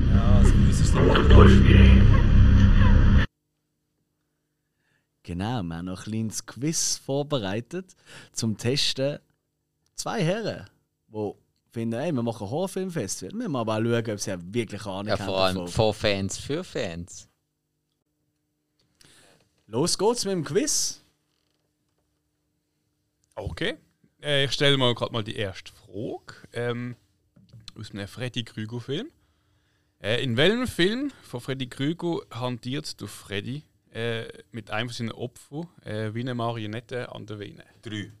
Ja, 0.00 0.38
also 0.38 0.52
uns 0.52 0.80
ist 0.80 0.88
es 0.88 0.92
nicht 0.92 1.18
überraschend. 1.18 3.26
Genau, 5.22 5.62
wir 5.62 5.76
haben 5.76 5.86
noch 5.86 6.04
ein 6.04 6.10
kleines 6.10 6.46
Quiz 6.46 6.96
vorbereitet 6.96 7.94
zum 8.32 8.58
Testen. 8.58 9.20
Zwei 9.94 10.24
Herren, 10.24 10.68
die 11.06 11.32
finden, 11.74 12.00
ey, 12.00 12.12
wir 12.12 12.22
machen 12.22 12.44
ein 12.44 12.50
Horrorfilmfestival. 12.50 13.32
Wir 13.32 13.36
müssen 13.36 13.56
aber 13.56 13.76
auch 13.76 13.82
schauen, 13.82 14.10
ob 14.10 14.20
sie 14.20 14.54
wirklich 14.54 14.86
Ahnung 14.86 15.08
ja, 15.08 15.16
vor 15.16 15.38
allem 15.38 15.68
von 15.68 15.92
Fans 15.92 16.38
für 16.38 16.64
Fans. 16.64 17.28
Los 19.66 19.98
geht's 19.98 20.24
mit 20.24 20.32
dem 20.32 20.44
Quiz. 20.44 21.02
Okay. 23.34 23.76
Äh, 24.22 24.44
ich 24.44 24.52
stelle 24.52 24.76
mal 24.76 24.94
gerade 24.94 25.12
mal 25.12 25.24
die 25.24 25.36
erste 25.36 25.72
Frage. 25.72 26.34
Ähm, 26.52 26.96
aus 27.76 27.90
einem 27.90 28.06
Freddy 28.06 28.44
Krüger-Film. 28.44 29.10
Äh, 30.00 30.22
in 30.22 30.36
welchem 30.36 30.66
Film 30.66 31.10
von 31.22 31.40
Freddy 31.40 31.68
Krüger 31.68 32.20
hantiert 32.30 33.00
der 33.00 33.08
Freddy 33.08 33.64
äh, 33.90 34.26
mit 34.52 34.70
einem 34.70 34.90
seiner 34.90 35.16
Opfer 35.18 35.68
äh, 35.82 36.14
wie 36.14 36.20
eine 36.20 36.34
Marionette 36.34 37.10
an 37.10 37.26
der 37.26 37.38
Vene? 37.38 37.64
Drei. 37.82 38.12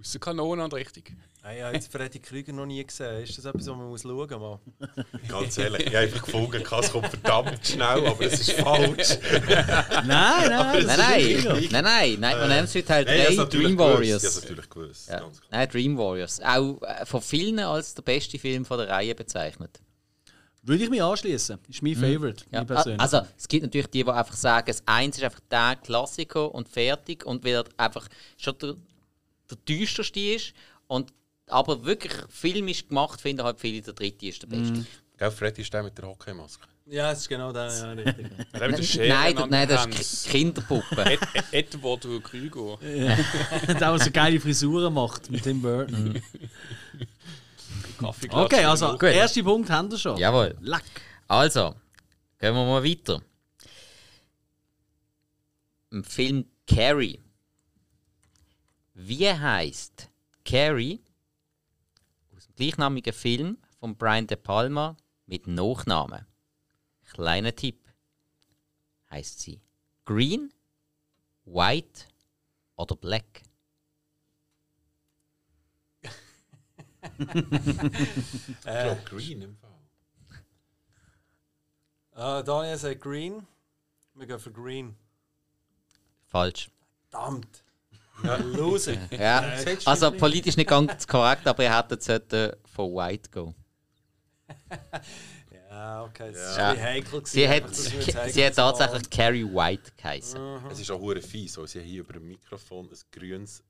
Aus 0.00 0.12
der 0.12 0.20
Kanone 0.20 0.64
und 0.64 0.72
richtig. 0.72 1.12
Ah, 1.42 1.52
ich 1.54 1.62
habe 1.62 1.74
jetzt 1.74 1.90
Freddy 1.92 2.18
Krüger 2.20 2.52
noch 2.52 2.66
nie 2.66 2.84
gesehen. 2.84 3.22
Ist 3.22 3.36
das 3.38 3.44
etwas, 3.44 3.66
was 3.66 3.76
man 3.76 3.88
muss 3.88 4.02
schauen 4.02 4.38
muss? 4.40 4.58
Ganz 5.28 5.58
ehrlich, 5.58 5.80
ich 5.82 5.86
habe 5.88 5.98
einfach 5.98 6.22
gefunden, 6.24 6.62
es 6.62 6.90
kommt 6.92 7.08
verdammt 7.08 7.66
schnell, 7.66 8.06
aber 8.06 8.20
es 8.20 8.40
ist 8.40 8.52
falsch. 8.52 9.18
Nein, 9.30 10.06
nein, 10.06 10.48
Nein, 10.48 10.86
das 10.86 10.96
nein, 10.98 11.20
ist 11.20 11.44
nein, 11.44 11.68
nein, 11.70 11.82
nein, 11.82 12.16
nein, 12.20 12.38
man 12.38 12.48
nennt 12.48 12.68
es 12.68 12.74
heute 12.74 12.84
Teil 12.86 13.04
Nein, 13.04 13.16
ich 13.16 13.22
habe 13.22 13.28
3 13.28 13.32
es 13.32 13.36
natürlich 13.38 13.66
Dream 13.66 13.76
gewusst. 13.76 13.94
Warriors. 13.94 14.22
Ich 14.22 14.28
habe 14.28 14.36
es 14.36 14.42
natürlich 14.42 14.70
gewusst. 14.70 15.08
Ja. 15.08 15.20
Ganz 15.20 15.40
klar. 15.40 15.48
Nein, 15.50 15.68
Dream 15.70 15.98
Warriors. 15.98 16.40
Auch 16.42 16.82
äh, 16.82 17.06
von 17.06 17.22
vielen 17.22 17.58
als 17.60 17.94
der 17.94 18.02
beste 18.02 18.38
Film 18.38 18.64
von 18.64 18.78
der 18.78 18.88
Reihe 18.88 19.14
bezeichnet. 19.14 19.80
Würde 20.62 20.84
ich 20.84 20.90
mich 20.90 21.02
anschließen. 21.02 21.58
Ist 21.68 21.82
mein 21.82 21.94
Favorite, 21.96 22.44
Ja, 22.52 22.58
mein 22.60 22.66
persönlich. 22.66 23.00
also 23.00 23.22
es 23.38 23.48
gibt 23.48 23.62
natürlich 23.64 23.86
die, 23.88 24.04
die 24.04 24.10
einfach 24.10 24.34
sagen, 24.36 24.66
das 24.66 24.82
eins 24.86 25.16
ist 25.16 25.24
einfach 25.24 25.40
der 25.50 25.76
Klassiker 25.76 26.54
und 26.54 26.68
fertig 26.68 27.24
und 27.24 27.44
weil 27.44 27.54
er 27.54 27.64
einfach 27.78 28.06
schon 28.36 28.58
der, 28.58 28.74
der 29.50 29.58
düsterste 29.58 30.20
ist 30.20 30.52
und 30.86 31.12
aber 31.46 31.84
wirklich 31.84 32.12
filmisch 32.28 32.86
gemacht, 32.88 33.20
finden 33.20 33.42
halt 33.44 33.58
viele, 33.58 33.82
der 33.82 33.92
dritte 33.94 34.26
ist 34.26 34.42
der 34.42 34.46
beste. 34.46 34.86
Gell, 35.18 35.30
Freddy 35.30 35.62
ist 35.62 35.72
der 35.74 35.82
mit 35.82 35.98
der 35.98 36.06
Hockeymaske. 36.08 36.66
Ja, 36.86 37.12
es 37.12 37.20
ist 37.20 37.28
genau 37.28 37.52
der, 37.52 37.66
ja, 37.68 37.90
richtig. 37.92 38.26
Der 38.52 38.68
mit 38.68 38.78
der 38.78 38.82
Schere 38.82 39.08
Nein, 39.08 39.38
an 39.38 39.50
nein, 39.50 39.68
der 39.68 39.76
das 39.86 39.86
ist 40.00 40.24
Ki- 40.26 40.30
Kinderpuppe. 40.38 41.04
Ed 41.06 41.20
Ed 41.52 41.74
Edward 41.74 42.24
Krüger. 42.24 42.78
der, 42.82 43.74
der 43.74 43.98
so 44.00 44.10
geile 44.10 44.40
Frisuren 44.40 44.92
macht 44.92 45.30
mit 45.30 45.42
Tim 45.44 45.62
Burton. 45.62 46.20
Kaffeeklatsch 47.98 48.44
Okay, 48.46 48.64
also 48.64 48.96
genug. 48.96 49.02
erster 49.14 49.42
Punkt 49.44 49.70
haben 49.70 49.90
wir 49.90 49.98
schon. 49.98 50.16
Jawohl. 50.16 50.56
Lack. 50.62 50.82
Also, 51.28 51.76
gehen 52.40 52.54
wir 52.54 52.64
mal 52.66 52.82
weiter. 52.82 53.22
Im 55.92 56.02
Film 56.02 56.44
Carrie. 56.66 57.20
Wie 59.02 59.26
heißt 59.26 60.10
Carrie 60.44 61.02
aus 62.36 62.46
dem 62.48 62.54
gleichnamigen 62.54 63.14
Film 63.14 63.56
von 63.78 63.96
Brian 63.96 64.26
De 64.26 64.36
Palma 64.36 64.94
mit 65.24 65.46
Nachnamen? 65.46 66.26
Kleiner 67.06 67.54
Tipp. 67.56 67.88
Heißt 69.10 69.40
sie 69.40 69.62
Green, 70.04 70.52
White 71.46 72.08
oder 72.76 72.94
Black? 72.94 73.42
Ich 77.18 78.60
glaube, 78.60 79.02
Green 79.06 79.42
im 79.42 79.56
Fall. 79.56 79.80
Ah, 82.12 82.42
Daniel 82.42 82.76
sagt 82.76 83.00
Green. 83.00 83.46
Wir 84.14 84.26
gehen 84.26 84.38
für 84.38 84.52
Green. 84.52 84.94
Falsch. 86.26 86.70
Verdammt. 87.08 87.64
Loser. 88.52 88.96
Ja, 89.10 89.44
also 89.84 90.10
politisch 90.12 90.56
nicht 90.56 90.68
ganz 90.68 91.06
korrekt, 91.06 91.46
aber 91.46 91.62
ihr 91.62 91.76
hättet 91.76 92.02
sollten 92.02 92.52
von 92.66 92.92
White 92.94 93.30
gehen. 93.30 93.54
Ja, 95.70 96.02
okay, 96.04 96.32
das 96.32 96.56
Ja. 96.56 96.72
ist 96.72 96.78
ein 96.78 96.82
heikel. 96.82 97.20
gewesen, 97.22 97.26
Sie 97.26 97.48
hat, 97.48 97.74
sie 98.32 98.44
hat 98.44 98.54
tatsächlich 98.56 99.08
Carrie 99.08 99.44
White 99.44 99.92
geheißen. 99.96 100.40
Es 100.70 100.80
ist 100.80 100.90
auch 100.90 101.00
hure 101.00 101.22
fies, 101.22 101.56
weil 101.58 101.68
sie 101.68 101.80
hier 101.80 102.00
über 102.00 102.14
dem 102.14 102.26
Mikrofon 102.26 102.88
ein 102.90 102.98
grünes 103.12 103.62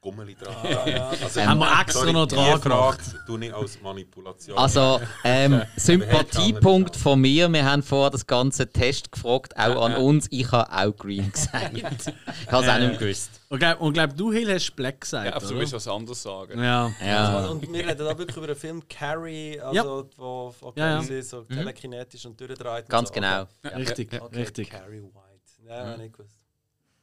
Gummeli 0.00 0.36
dran 0.36 0.54
ja. 0.88 1.08
also, 1.08 1.40
Haben 1.40 1.58
wir 1.58 1.80
extra 1.80 2.00
sorry, 2.00 2.12
noch 2.12 2.26
dran 2.26 2.96
tu 3.26 3.36
nicht 3.36 3.52
als 3.52 3.80
Manipulation. 3.82 4.56
Also, 4.56 5.00
ähm, 5.24 5.62
Sympathiepunkt 5.76 6.94
von 6.94 7.20
mir. 7.20 7.48
Wir 7.52 7.64
haben 7.64 7.82
vorher 7.82 8.10
das 8.10 8.26
ganze 8.26 8.70
Test 8.70 9.10
gefragt, 9.10 9.56
auch 9.56 9.84
an 9.84 9.96
uns. 9.96 10.28
Ich 10.30 10.50
habe 10.52 10.70
auch 10.70 10.96
Green 10.96 11.32
gesagt. 11.32 11.74
Ich 11.74 11.82
habe 11.82 12.64
es 12.64 12.68
auch 12.68 12.78
nicht 12.78 12.98
gewusst. 13.00 13.40
Und 13.48 13.58
glaub, 13.58 13.80
und 13.80 13.92
glaub 13.94 14.16
du, 14.16 14.32
Hill, 14.32 14.52
hast 14.54 14.76
Black 14.76 15.00
gesagt, 15.00 15.26
Ja, 15.26 15.34
aber 15.36 15.46
du 15.46 15.56
willst 15.56 15.72
was 15.72 15.88
anderes 15.88 16.22
sagen. 16.22 16.62
Ja. 16.62 16.92
Ja. 17.04 17.46
Und 17.46 17.72
wir 17.72 17.86
reden 17.86 17.98
da 17.98 18.16
wirklich 18.18 18.36
über 18.36 18.46
den 18.48 18.56
Film 18.56 18.82
Carrie, 18.88 19.58
also 19.60 19.74
Ja. 19.74 20.04
wo 20.16 20.54
okay, 20.60 20.80
Ja, 20.80 20.86
ja. 20.96 21.02
sie 21.02 21.22
so 21.22 21.42
telekinetisch 21.42 22.26
und 22.26 22.40
durchdreht. 22.40 22.84
und 22.84 22.88
Ganz 22.88 23.08
so. 23.08 23.14
genau. 23.14 23.46
Richtig, 23.64 24.12
Okay, 24.20 24.36
richtig. 24.38 24.70
Carrie 24.70 25.02
White. 25.02 25.68
Ja, 25.68 25.96
mhm. 25.96 26.02
nicht 26.02 26.12
gewusst. 26.16 26.36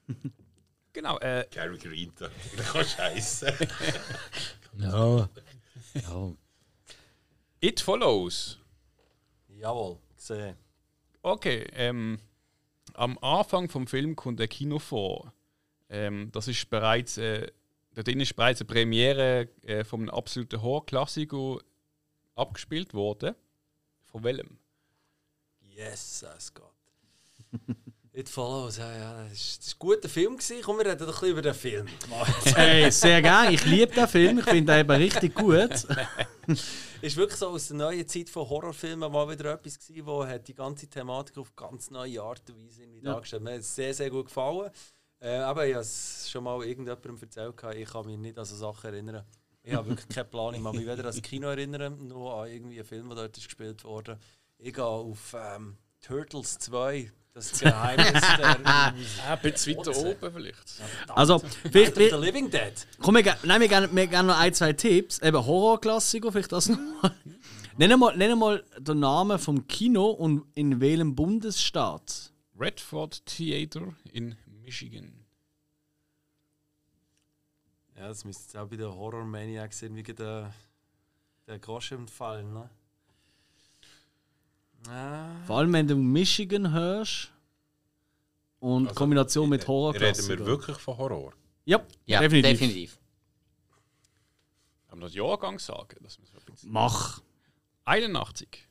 Genau, 0.94 1.18
äh, 1.20 1.48
Gary 1.50 1.78
Green, 1.80 2.14
da 2.20 2.30
kann 2.64 2.86
scheiße. 2.86 3.52
Ja. 4.78 5.30
ja. 5.96 6.34
It 7.60 7.80
Follows. 7.82 8.60
Jawohl, 9.48 9.98
gesehen. 10.16 10.56
Okay, 11.24 11.66
ähm, 11.74 12.20
am 12.94 13.18
Anfang 13.20 13.70
vom 13.70 13.88
Film 13.88 14.16
kommt 14.16 14.40
der 14.40 14.48
Kino 14.48 14.78
vor. 14.78 15.34
Ähm, 15.90 16.32
das 16.32 16.48
ist 16.48 16.70
bereits, 16.70 17.18
äh, 17.18 17.52
da 17.94 18.04
drin 18.04 18.20
ist 18.20 18.36
bereits 18.36 18.62
eine 18.62 18.68
Premiere 18.68 19.50
äh, 19.64 19.84
von 19.84 20.02
einem 20.02 20.10
absoluten 20.10 20.62
Horror-Klassiker 20.62 21.60
abgespielt 22.36 22.94
worden. 22.94 23.36
Von 24.06 24.24
welchem? 24.24 24.60
Yes, 25.62 26.24
es 26.38 26.54
geht. 26.54 27.78
It 28.16 28.30
Follows, 28.30 28.78
ja, 28.78 28.96
ja. 28.96 29.24
Das 29.24 29.34
ist 29.34 29.74
ein 29.74 29.80
guter 29.80 30.08
Film. 30.08 30.38
Gewesen. 30.38 30.62
Komm, 30.64 30.78
wir 30.78 30.86
reden 30.86 31.00
doch 31.00 31.08
ein 31.08 31.12
bisschen 31.14 31.30
über 31.30 31.42
den 31.42 31.54
Film. 31.56 31.88
Hey, 32.56 32.92
sehr 32.92 33.22
gerne. 33.24 33.54
Ich 33.54 33.66
liebe 33.66 33.92
den 33.92 34.08
Film. 34.08 34.38
Ich 34.38 34.46
finde 34.46 34.72
den 34.72 34.82
eben 34.82 34.92
richtig 35.02 35.34
gut. 35.34 35.72
ist 37.02 37.18
wirklich 37.18 37.40
so 37.40 37.48
aus 37.48 37.70
der 37.70 37.78
neuen 37.78 38.08
Zeit 38.08 38.30
von 38.30 38.48
Horrorfilmen 38.48 39.12
mal 39.12 39.28
wieder 39.30 39.54
etwas 39.54 39.80
gewesen, 39.80 40.06
wo 40.06 40.24
hat 40.28 40.48
die 40.48 40.54
ganze 40.54 40.86
Thematik 40.88 41.40
auf 41.40 41.56
ganz 41.56 41.90
neue 41.90 42.22
Art 42.22 42.48
und 42.52 42.64
Weise 42.64 42.84
irgendwie 42.84 43.04
Ja. 43.04 43.14
dargestellt. 43.14 43.42
Mir 43.44 43.54
hat 43.54 43.62
es 43.62 43.74
sehr, 43.74 43.94
sehr 43.96 44.12
gut 44.12 44.26
gefallen. 44.28 44.70
Äh, 45.20 45.38
aber 45.38 45.66
ich 45.66 45.74
habe 45.74 45.82
es 45.82 46.30
schon 46.30 46.44
mal 46.44 46.64
irgendjemandem 46.64 47.18
erzählt, 47.20 47.56
ich 47.76 47.90
kann 47.90 48.06
mich 48.06 48.18
nicht 48.20 48.38
an 48.38 48.46
so 48.46 48.56
Sachen 48.56 48.94
erinnern. 48.94 49.26
Ich 49.64 49.74
habe 49.74 49.90
wirklich 49.90 50.10
keinen 50.10 50.30
Plan. 50.30 50.54
Ich 50.54 50.62
kann 50.62 50.76
mich 50.76 50.86
weder 50.86 51.00
an 51.00 51.04
das 51.06 51.22
Kino 51.22 51.48
erinnern, 51.48 52.08
noch 52.08 52.42
an 52.44 52.50
irgendwie 52.52 52.76
einen 52.78 52.86
Film, 52.88 53.08
der 53.10 53.16
dort 53.16 53.38
ist 53.38 53.46
gespielt 53.46 53.84
wurde. 53.84 54.20
Ich 54.60 54.74
gehe 54.74 54.84
auf 54.86 55.34
ähm, 55.36 55.78
Turtles 56.00 56.60
2, 56.60 57.12
das 57.34 57.60
Geheimnis 57.60 58.22
der... 58.38 58.60
Ah, 58.66 58.94
ein 59.28 59.42
bisschen 59.42 59.78
weiter 59.78 59.98
oben 59.98 60.34
vielleicht. 60.34 60.82
Also, 61.10 61.40
vielleicht, 61.40 61.96
the 61.96 62.16
Living 62.16 62.50
Dead. 62.50 62.74
komm, 63.00 63.16
wir, 63.16 63.38
nein, 63.44 63.62
wir 63.62 63.68
gerne 63.68 63.90
wir 63.92 64.08
gerne 64.08 64.28
noch 64.30 64.38
ein, 64.38 64.54
zwei 64.54 64.74
Tipps. 64.74 65.20
Eben 65.20 65.46
Horrorklassiker, 65.46 66.32
vielleicht 66.32 66.52
das 66.52 66.70
nochmal. 66.70 67.16
Nenn 67.78 67.98
mal, 68.00 68.16
nenn 68.16 68.38
mal 68.38 68.64
den 68.78 69.00
Namen 69.00 69.40
vom 69.40 69.68
Kino 69.68 70.12
und 70.12 70.46
in 70.54 70.80
welchem 70.80 71.16
Bundesstaat. 71.16 72.32
Redford 72.60 73.26
Theater 73.26 73.96
in 74.12 74.36
Michigan. 74.46 75.26
Ja, 77.96 78.10
das 78.10 78.26
müsste 78.26 78.44
jetzt 78.44 78.58
auch 78.58 78.68
bei 78.68 78.76
den 78.76 78.94
Horror 78.94 79.26
Maniacs 79.26 79.82
irgendwie 79.82 80.04
der, 80.04 80.54
der 81.48 81.58
Groschen 81.58 82.08
fallen, 82.08 82.54
ne? 82.54 82.70
Ah. 84.88 85.30
Vor 85.46 85.58
allem, 85.60 85.74
wenn 85.74 85.88
du 85.88 85.96
Michigan 85.96 86.72
hörst 86.72 87.32
und 88.60 88.88
Also, 88.88 88.96
Kombination 88.98 89.50
mit 89.50 89.62
Reden 89.62 89.68
Horrorklassiker. 89.68 90.40
wir 90.40 90.46
wirklich 90.46 90.78
von 90.78 90.98
Horror? 90.98 91.34
Ja, 91.66 91.82
Ja, 92.06 92.20
definitiv. 92.20 92.60
definitiv. 92.60 93.00
Kann 94.90 95.00
man 95.00 95.08
das 95.08 95.16
Jahrgang 95.16 95.60
sagen? 95.60 95.98
Das 96.02 96.18
ein 96.20 96.70
Mach. 96.72 97.22
81. 97.86 98.68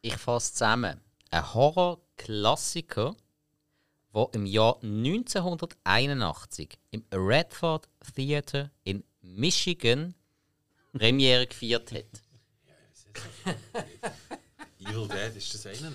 Ich 0.00 0.16
fasse 0.16 0.52
zusammen. 0.52 1.00
Ein 1.30 1.54
Horror-Klassiker, 1.54 3.14
der 4.14 4.28
im 4.32 4.46
Jahr 4.46 4.78
1981 4.82 6.78
im 6.90 7.04
Redford 7.12 7.88
Theater 8.14 8.70
in 8.84 9.04
Michigan 9.36 10.14
Premiere 10.92 11.46
gefeiert 11.46 11.92
hat. 11.92 12.04
Evil 14.80 15.08
Dead 15.08 15.36
ist 15.36 15.54
das 15.54 15.66
81. 15.66 15.94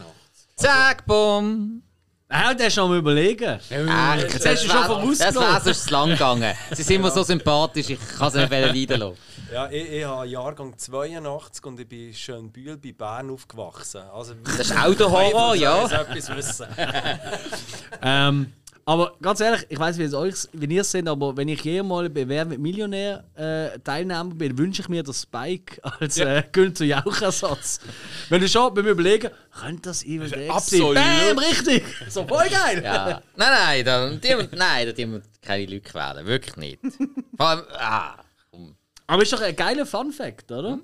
Zack, 0.56 1.06
bumm! 1.06 1.84
Ah, 2.30 2.54
der 2.54 2.68
ist 2.68 2.74
schon 2.74 2.90
am 2.92 2.98
überlegen. 2.98 3.60
Ach, 3.88 4.16
Jetzt 4.18 4.46
hast 4.46 4.64
du 4.64 4.68
schon 4.68 4.76
wär- 4.80 4.86
vorausgenommen. 4.86 5.18
Das 5.20 5.36
wäre 5.36 5.62
sonst 5.62 5.84
zu 5.84 5.92
lang 5.92 6.10
gegangen. 6.10 6.56
Sie 6.72 6.82
sind 6.84 7.02
mir 7.02 7.12
so 7.12 7.22
sympathisch, 7.24 7.90
ich 7.92 8.00
kann 8.18 8.32
sie 8.32 8.40
nicht 8.40 8.50
leiden 8.52 9.00
lassen. 9.02 9.18
Ja, 9.52 9.70
ich, 9.70 9.88
ich 9.92 10.04
habe 10.04 10.26
Jahrgang 10.26 10.76
82 10.76 11.64
und 11.66 11.80
ich 11.80 11.88
bin 11.88 12.12
Schönbühl 12.14 12.78
bei 12.78 12.92
Bern 12.92 13.30
aufgewachsen. 13.30 14.02
Also, 14.12 14.34
Das 14.36 14.60
ist 14.62 14.76
auch 14.76 14.96
der 14.96 15.12
Horror, 15.12 15.54
ja. 15.56 15.86
Ich 15.86 15.92
etwas 15.92 16.36
wissen. 16.36 16.68
Ähm, 18.02 18.54
Aber 18.86 19.14
ganz 19.22 19.40
ehrlich, 19.40 19.66
ich 19.70 19.80
weiß, 19.80 19.98
wie 19.98 20.04
es 20.04 20.14
euch, 20.14 20.36
wie 20.52 20.66
ihr 20.76 20.82
es 20.82 20.92
seht, 20.92 21.08
aber 21.08 21.38
wenn 21.38 21.48
ich 21.48 21.64
jemals 21.64 22.14
bei 22.14 22.28
Wer 22.28 22.44
mit 22.44 22.60
Millionär 22.60 23.24
äh, 23.36 23.80
Teilnehmer 23.80 24.26
bin, 24.36 24.58
wünsche 24.58 24.82
ich 24.82 24.90
mir 24.90 25.04
das 25.04 25.22
Spike 25.22 25.80
als 26.00 26.18
Ja. 26.18 26.38
äh, 26.38 26.44
Günther 26.52 26.84
Jauch-Ersatz. 26.86 27.80
wenn 28.28 28.42
du 28.42 28.50
schon 28.50 28.74
beim 28.74 28.86
Überlegen, 28.86 29.30
könnte 29.58 29.84
das 29.84 30.04
Evil 30.04 30.30
Dead 30.30 30.32
sein? 30.48 30.50
absolut. 30.52 30.96
Bam, 30.96 31.38
richtig! 31.38 31.84
So 32.10 32.28
voll 32.28 32.50
geil! 32.50 32.82
Ja. 32.84 33.22
Nein, 33.38 33.50
nein, 33.54 33.86
da, 33.86 34.10
die, 34.10 34.48
nein, 34.56 34.88
da 34.88 34.98
wir 34.98 35.22
keine 35.42 35.66
Leute 35.66 35.82
quälen. 35.82 36.26
Wirklich 36.26 36.56
nicht. 36.58 36.80
Vor 37.38 37.46
allem, 37.48 37.64
ah, 37.78 38.16
komm. 38.52 38.76
Aber 39.08 39.24
ist 39.24 39.32
doch 39.32 39.42
ein 39.42 39.56
geiler 39.56 39.86
Fun-Fact, 39.86 40.52
oder? 40.52 40.80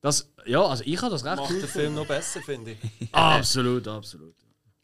Das, 0.00 0.28
ja, 0.46 0.60
also 0.62 0.84
ich 0.86 1.00
habe 1.00 1.10
das 1.10 1.24
recht 1.24 1.36
Macht 1.36 1.50
cool 1.50 1.60
den 1.60 1.68
Film 1.68 1.94
noch 1.94 2.06
besser, 2.06 2.40
finde 2.42 2.72
ich. 2.72 3.08
Absolut, 3.12 3.88
absolut. 3.88 4.34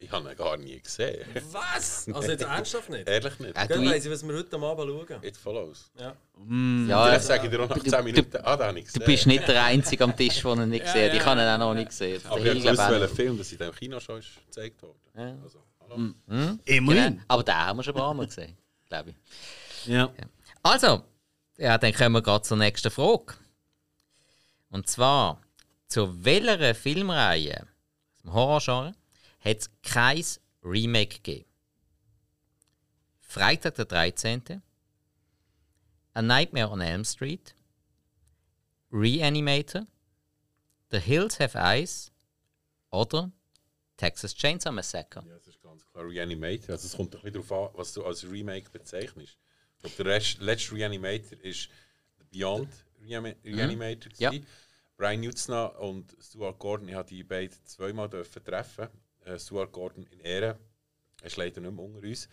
Ich 0.02 0.10
habe 0.10 0.30
ihn 0.30 0.36
gar 0.36 0.56
nie 0.56 0.80
gesehen. 0.80 1.26
Was? 1.52 2.08
Also 2.10 2.30
jetzt 2.30 2.42
ernsthaft 2.42 2.88
nicht? 2.88 3.06
Ehrlich 3.06 3.38
nicht. 3.38 3.54
Äh, 3.54 3.68
Dann 3.68 3.84
du, 3.84 3.90
weiss 3.90 4.02
ich, 4.06 4.10
was 4.10 4.26
wir 4.26 4.34
heute 4.34 4.56
am 4.56 4.64
Abend 4.64 4.88
schauen. 5.08 5.22
It 5.22 5.36
follows. 5.36 5.90
Ja. 5.98 6.06
ja, 6.06 6.14
Vielleicht 7.06 7.24
sage 7.26 7.44
ich 7.44 7.50
dir 7.50 7.60
auch 7.62 7.68
nach 7.68 7.78
du- 7.78 7.90
10 7.90 8.04
Minuten, 8.04 8.36
ah, 8.42 8.56
da 8.56 8.68
habe 8.68 8.78
ich 8.78 8.86
du 8.86 8.92
gesehen. 8.94 9.04
bist 9.06 9.26
nicht 9.26 9.46
der 9.46 9.62
Einzige 9.62 10.02
am 10.04 10.16
Tisch, 10.16 10.40
der 10.40 10.52
ihn 10.54 10.68
nicht 10.70 10.86
gesehen 10.86 11.10
hat. 11.10 11.16
Ich 11.18 11.24
habe 11.26 11.40
ihn 11.42 11.46
auch 11.48 11.58
noch 11.58 11.74
nicht 11.74 11.88
gesehen. 11.90 12.22
Aber 12.26 12.40
Der 12.40 12.54
ich 12.54 12.66
habe 12.66 12.76
gewusst, 12.76 12.90
welcher 12.90 13.06
nicht. 13.06 13.14
Film 13.16 13.38
das 13.38 13.52
in 13.52 13.58
dem 13.58 13.74
Kino 13.74 14.00
schon 14.00 14.18
ist 14.20 14.28
gezeigt 14.46 14.82
wurde. 14.82 14.94
Ja. 15.16 15.36
Also, 15.42 15.62
hallo. 15.80 15.94
Immerhin. 16.64 16.86
Genau. 17.12 17.22
Aber 17.28 17.42
den 17.44 17.54
haben 17.54 17.76
wir 17.78 17.82
schon 17.82 17.94
ein 17.94 18.00
paar 18.00 18.14
Mal 18.14 18.26
gesehen, 18.26 18.56
glaube 18.88 19.10
ich. 19.10 19.86
Ja. 19.86 20.10
Also, 20.62 21.02
ja, 21.58 21.76
dann 21.76 21.92
kommen 21.92 22.12
wir 22.14 22.22
gerade 22.22 22.42
zur 22.42 22.56
nächsten 22.56 22.90
Frage. 22.90 23.34
Und 24.70 24.88
zwar, 24.88 25.42
zu 25.88 26.24
welcher 26.24 26.74
Filmreihe 26.74 27.66
aus 28.14 28.22
dem 28.22 28.32
Horrorgenre 28.32 28.94
hat 29.40 29.56
es 29.58 29.70
kein 29.82 30.24
Remake 30.62 31.16
gegeben? 31.16 31.46
Freitag 33.20 33.74
der 33.76 33.84
13., 33.84 34.62
A 36.14 36.22
Nightmare 36.22 36.68
on 36.70 36.80
Elm 36.80 37.04
Street, 37.04 37.54
Reanimator, 38.92 39.86
The 40.90 40.98
Hills 40.98 41.38
Have 41.38 41.56
Eyes 41.56 42.10
oder 42.90 43.30
Texas 43.96 44.34
Chainsaw 44.34 44.72
Massacre. 44.72 45.22
Ja, 45.28 45.34
das 45.36 45.46
ist 45.46 45.62
ganz 45.62 45.86
klar 45.86 46.08
Reanimator. 46.08 46.70
Also 46.70 46.86
es 46.88 46.96
kommt 46.96 47.14
ein 47.14 47.22
bisschen 47.22 47.46
darauf 47.48 47.70
an, 47.72 47.78
was 47.78 47.92
du 47.92 48.04
als 48.04 48.24
Remake 48.28 48.68
bezeichnest. 48.70 49.38
Ich 49.76 49.94
glaube, 49.96 50.10
der 50.10 50.20
letzte 50.40 50.74
Reanimator 50.74 51.38
ist 51.42 51.68
Beyond 52.32 52.68
Reanima- 53.02 53.36
Reanimator. 53.44 54.10
Ja. 54.18 54.30
gewesen. 54.30 54.46
Brian 54.96 55.20
Nutzna 55.20 55.66
und 55.66 56.14
Stuart 56.20 56.58
Gordon, 56.58 56.88
ich 56.88 56.94
durfte 56.94 57.14
die 57.14 57.24
beiden 57.24 57.56
zweimal 57.64 58.08
treffen. 58.10 58.88
Äh, 59.34 59.38
Stuart 59.38 59.72
Gordon 59.72 60.06
in 60.10 60.20
Ehren. 60.20 60.56
Er 61.22 61.26
ist 61.26 61.36
leider 61.36 61.60
nicht 61.60 61.72
mehr 61.74 61.84
unter 61.84 62.06
uns. 62.06 62.28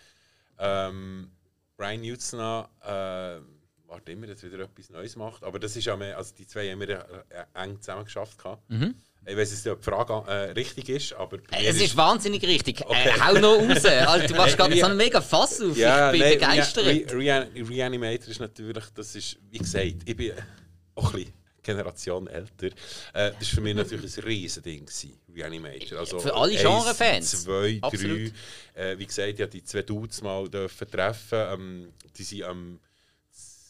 Ähm, 0.59 1.31
Brian 1.75 2.01
Nutzna, 2.01 2.69
äh, 2.81 3.41
warte 3.87 4.11
immer, 4.11 4.27
dass 4.27 4.43
er 4.43 4.51
wieder 4.51 4.63
etwas 4.63 4.89
Neues 4.89 5.15
macht. 5.15 5.43
Aber 5.43 5.59
das 5.59 5.75
ist 5.75 5.85
ja 5.85 5.95
mehr, 5.95 6.17
also 6.17 6.33
die 6.35 6.47
zwei 6.47 6.71
haben 6.71 6.79
wir 6.79 6.89
äh, 7.29 7.63
eng 7.63 7.79
zusammen 7.81 8.05
geschafft. 8.05 8.37
gehabt. 8.37 8.63
Ich 9.29 9.35
weiß 9.35 9.51
nicht, 9.51 9.67
ob 9.67 9.79
die 9.79 9.83
Frage 9.83 10.13
äh, 10.31 10.51
richtig 10.51 10.87
ist, 10.89 11.13
aber 11.13 11.37
mir 11.37 11.43
Es 11.67 11.81
ist 11.81 11.95
wahnsinnig 11.97 12.41
richtig. 12.43 12.81
Okay. 12.85 13.09
Äh, 13.09 13.19
hau 13.19 13.33
noch 13.33 13.57
raus. 13.59 13.85
Alter, 13.85 14.27
du 14.27 14.35
machst 14.35 14.53
Äh, 14.53 14.57
gerade 14.57 14.73
Re- 14.75 14.79
so 14.79 14.85
einen 14.85 14.97
mega 14.97 15.21
Fass 15.21 15.61
auf. 15.61 15.75
Ja, 15.77 16.11
ich 16.13 16.19
bin 16.19 16.21
nein, 16.29 16.39
begeistert. 16.39 16.85
Re 16.85 17.05
Re 17.11 17.49
Reanimator 17.69 18.29
ist 18.29 18.39
natürlich, 18.39 18.85
das 18.95 19.15
ist, 19.15 19.37
wie 19.51 19.57
gesagt, 19.57 19.95
ich 20.05 20.15
bin 20.15 20.31
auch 20.95 21.13
ein 21.13 21.19
bisschen 21.19 21.33
Generation 21.67 22.27
älter. 22.27 22.67
Äh, 22.67 22.71
das 23.13 23.39
war 23.39 23.41
für 23.41 23.61
mich 23.61 23.75
natürlich 23.75 24.17
ein 24.17 24.23
Riesending, 24.23 24.85
gewesen, 24.85 25.19
Reanimator. 25.35 25.99
Also, 25.99 26.19
Für 26.19 26.33
alle 26.33 26.55
Genrefans. 26.55 27.43
Zwei, 27.43 27.79
Absolut. 27.81 28.31
drei. 28.73 28.91
Äh, 28.91 28.97
wie 28.97 29.05
gesagt, 29.05 29.39
ich 29.39 29.49
die 29.49 29.63
zwei 29.63 29.81
Dudes 29.81 30.21
mal 30.21 30.49
dürfen 30.49 30.89
treffen. 30.89 31.39
Ähm, 31.39 31.93
die 32.17 32.23
sind 32.23 32.43
am 32.43 32.79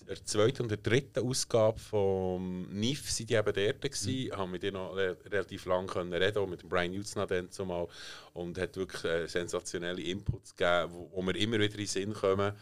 der 0.08 0.24
zweiten 0.24 0.64
und 0.64 0.70
der 0.70 0.78
dritten 0.78 1.20
Ausgabe 1.20 1.80
vom 1.80 2.70
NIF 2.70 3.12
sind 3.12 3.30
die 3.30 3.34
eben 3.34 3.54
dort 3.54 3.82
gewesen, 3.82 4.38
haben 4.38 4.52
mit 4.52 4.64
denen 4.64 4.76
noch 4.76 4.96
re 4.96 5.18
relativ 5.26 5.66
lange 5.66 5.88
können 5.88 6.14
reden, 6.14 6.38
auch 6.38 6.48
mit 6.48 6.68
Brian 6.70 6.98
Utzna 6.98 7.26
dann 7.26 7.52
zumal 7.52 7.90
und 8.34 8.58
hat 8.58 8.78
wirklich 8.78 9.04
äh, 9.04 9.28
sensationelle 9.28 10.02
Inputs 10.02 10.56
gegeben, 10.56 10.94
wo, 10.94 11.12
wo 11.12 11.22
wir 11.24 11.36
immer 11.36 11.60
wieder 11.60 11.74
in 11.74 11.78
den 11.78 11.88
Sinn 11.88 12.14
kommen. 12.14 12.54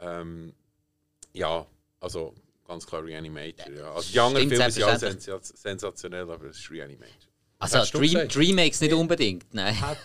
Ähm, 0.00 0.54
ja, 1.34 1.66
also 2.00 2.34
ganz 2.66 2.86
klar 2.86 3.04
Reanimator. 3.04 3.72
Ja. 3.72 3.92
Also 3.92 4.12
die 4.12 4.20
anderen 4.20 4.48
Filme 4.48 4.70
sind 4.70 4.84
sensa- 4.84 5.40
sensationell, 5.56 6.30
aber 6.30 6.46
es 6.46 6.58
ist 6.58 6.70
Reanimator. 6.70 7.12
Also 7.58 7.78
Dream? 7.98 8.28
Remakes 8.34 8.80
nicht 8.80 8.92
unbedingt, 8.92 9.52
nein. 9.54 9.80
hat 9.80 9.98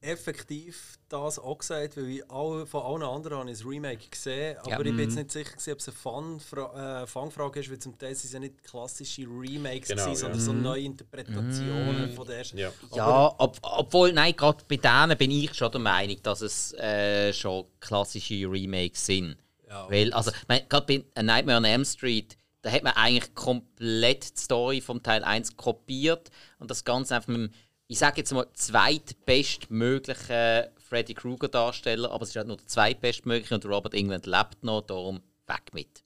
effektiv 0.00 0.98
das 1.08 1.38
auch 1.38 1.58
gesagt, 1.58 1.96
weil 1.96 2.08
ich 2.08 2.30
all, 2.30 2.64
von 2.66 2.82
allen 2.82 3.02
anderen 3.02 3.38
habe 3.38 3.50
ich 3.50 3.58
das 3.58 3.66
Remake 3.66 4.08
gesehen, 4.08 4.56
aber 4.58 4.70
Ja. 4.70 4.78
ich 4.80 4.84
bin 4.84 4.98
jetzt 5.00 5.14
nicht 5.16 5.30
sicher, 5.32 5.50
gewesen, 5.50 5.72
ob 5.72 5.78
es 5.78 5.88
eine 5.88 5.96
Fun 5.96 6.40
äh, 6.74 7.06
Fangfrage 7.06 7.60
ist, 7.60 7.70
weil 7.70 7.78
zum 7.78 7.96
Teil 7.98 8.14
sind 8.14 8.26
es 8.26 8.32
ja 8.32 8.38
nicht 8.40 8.62
klassische 8.62 9.22
Remakes, 9.22 9.88
Genau, 9.88 10.04
gewesen, 10.04 10.20
sondern 10.20 10.38
ja. 10.38 10.44
so 10.44 10.52
neue 10.52 10.82
Interpretationen 10.82 12.12
von 12.14 12.26
der 12.26 12.38
ersten. 12.38 12.58
Ja. 12.58 12.72
Ja, 12.94 13.34
ob, 13.38 13.58
obwohl, 13.62 14.12
nein, 14.12 14.34
gerade 14.36 14.64
bei 14.68 14.76
denen 14.76 15.16
bin 15.18 15.30
ich 15.30 15.54
schon 15.54 15.70
der 15.72 15.80
Meinung, 15.80 16.16
dass 16.22 16.40
es 16.40 16.72
äh, 16.74 17.32
schon 17.32 17.66
klassische 17.80 18.34
Remakes 18.50 19.06
sind. 19.06 19.36
Ja. 19.68 19.90
Weil, 19.90 20.12
also, 20.12 20.30
gerade 20.68 20.86
bei 20.86 21.04
A 21.14 21.22
Nightmare 21.22 21.58
on 21.58 21.64
Elm 21.64 21.84
Street, 21.84 22.36
da 22.62 22.70
hat 22.70 22.82
man 22.82 22.94
eigentlich 22.94 23.34
komplett 23.34 24.36
die 24.36 24.40
Story 24.40 24.80
vom 24.80 25.02
Teil 25.02 25.24
1 25.24 25.56
kopiert 25.56 26.30
und 26.58 26.70
das 26.70 26.84
Ganze 26.84 27.16
einfach 27.16 27.28
mit 27.28 27.36
dem, 27.36 27.50
ich 27.88 27.98
sage 27.98 28.18
jetzt 28.18 28.32
mal, 28.32 28.46
zweitbestmöglichen 28.54 30.64
Freddy 30.78 31.14
Krueger 31.14 31.48
Darsteller, 31.48 32.10
aber 32.10 32.22
es 32.22 32.30
ist 32.30 32.36
halt 32.36 32.48
nur 32.48 32.56
der 32.56 32.66
zweitbestmögliche 32.66 33.54
und 33.54 33.66
Robert 33.66 33.94
England 33.94 34.26
lebt 34.26 34.62
noch, 34.62 34.82
darum 34.82 35.20
weg 35.46 35.72
mit. 35.72 36.04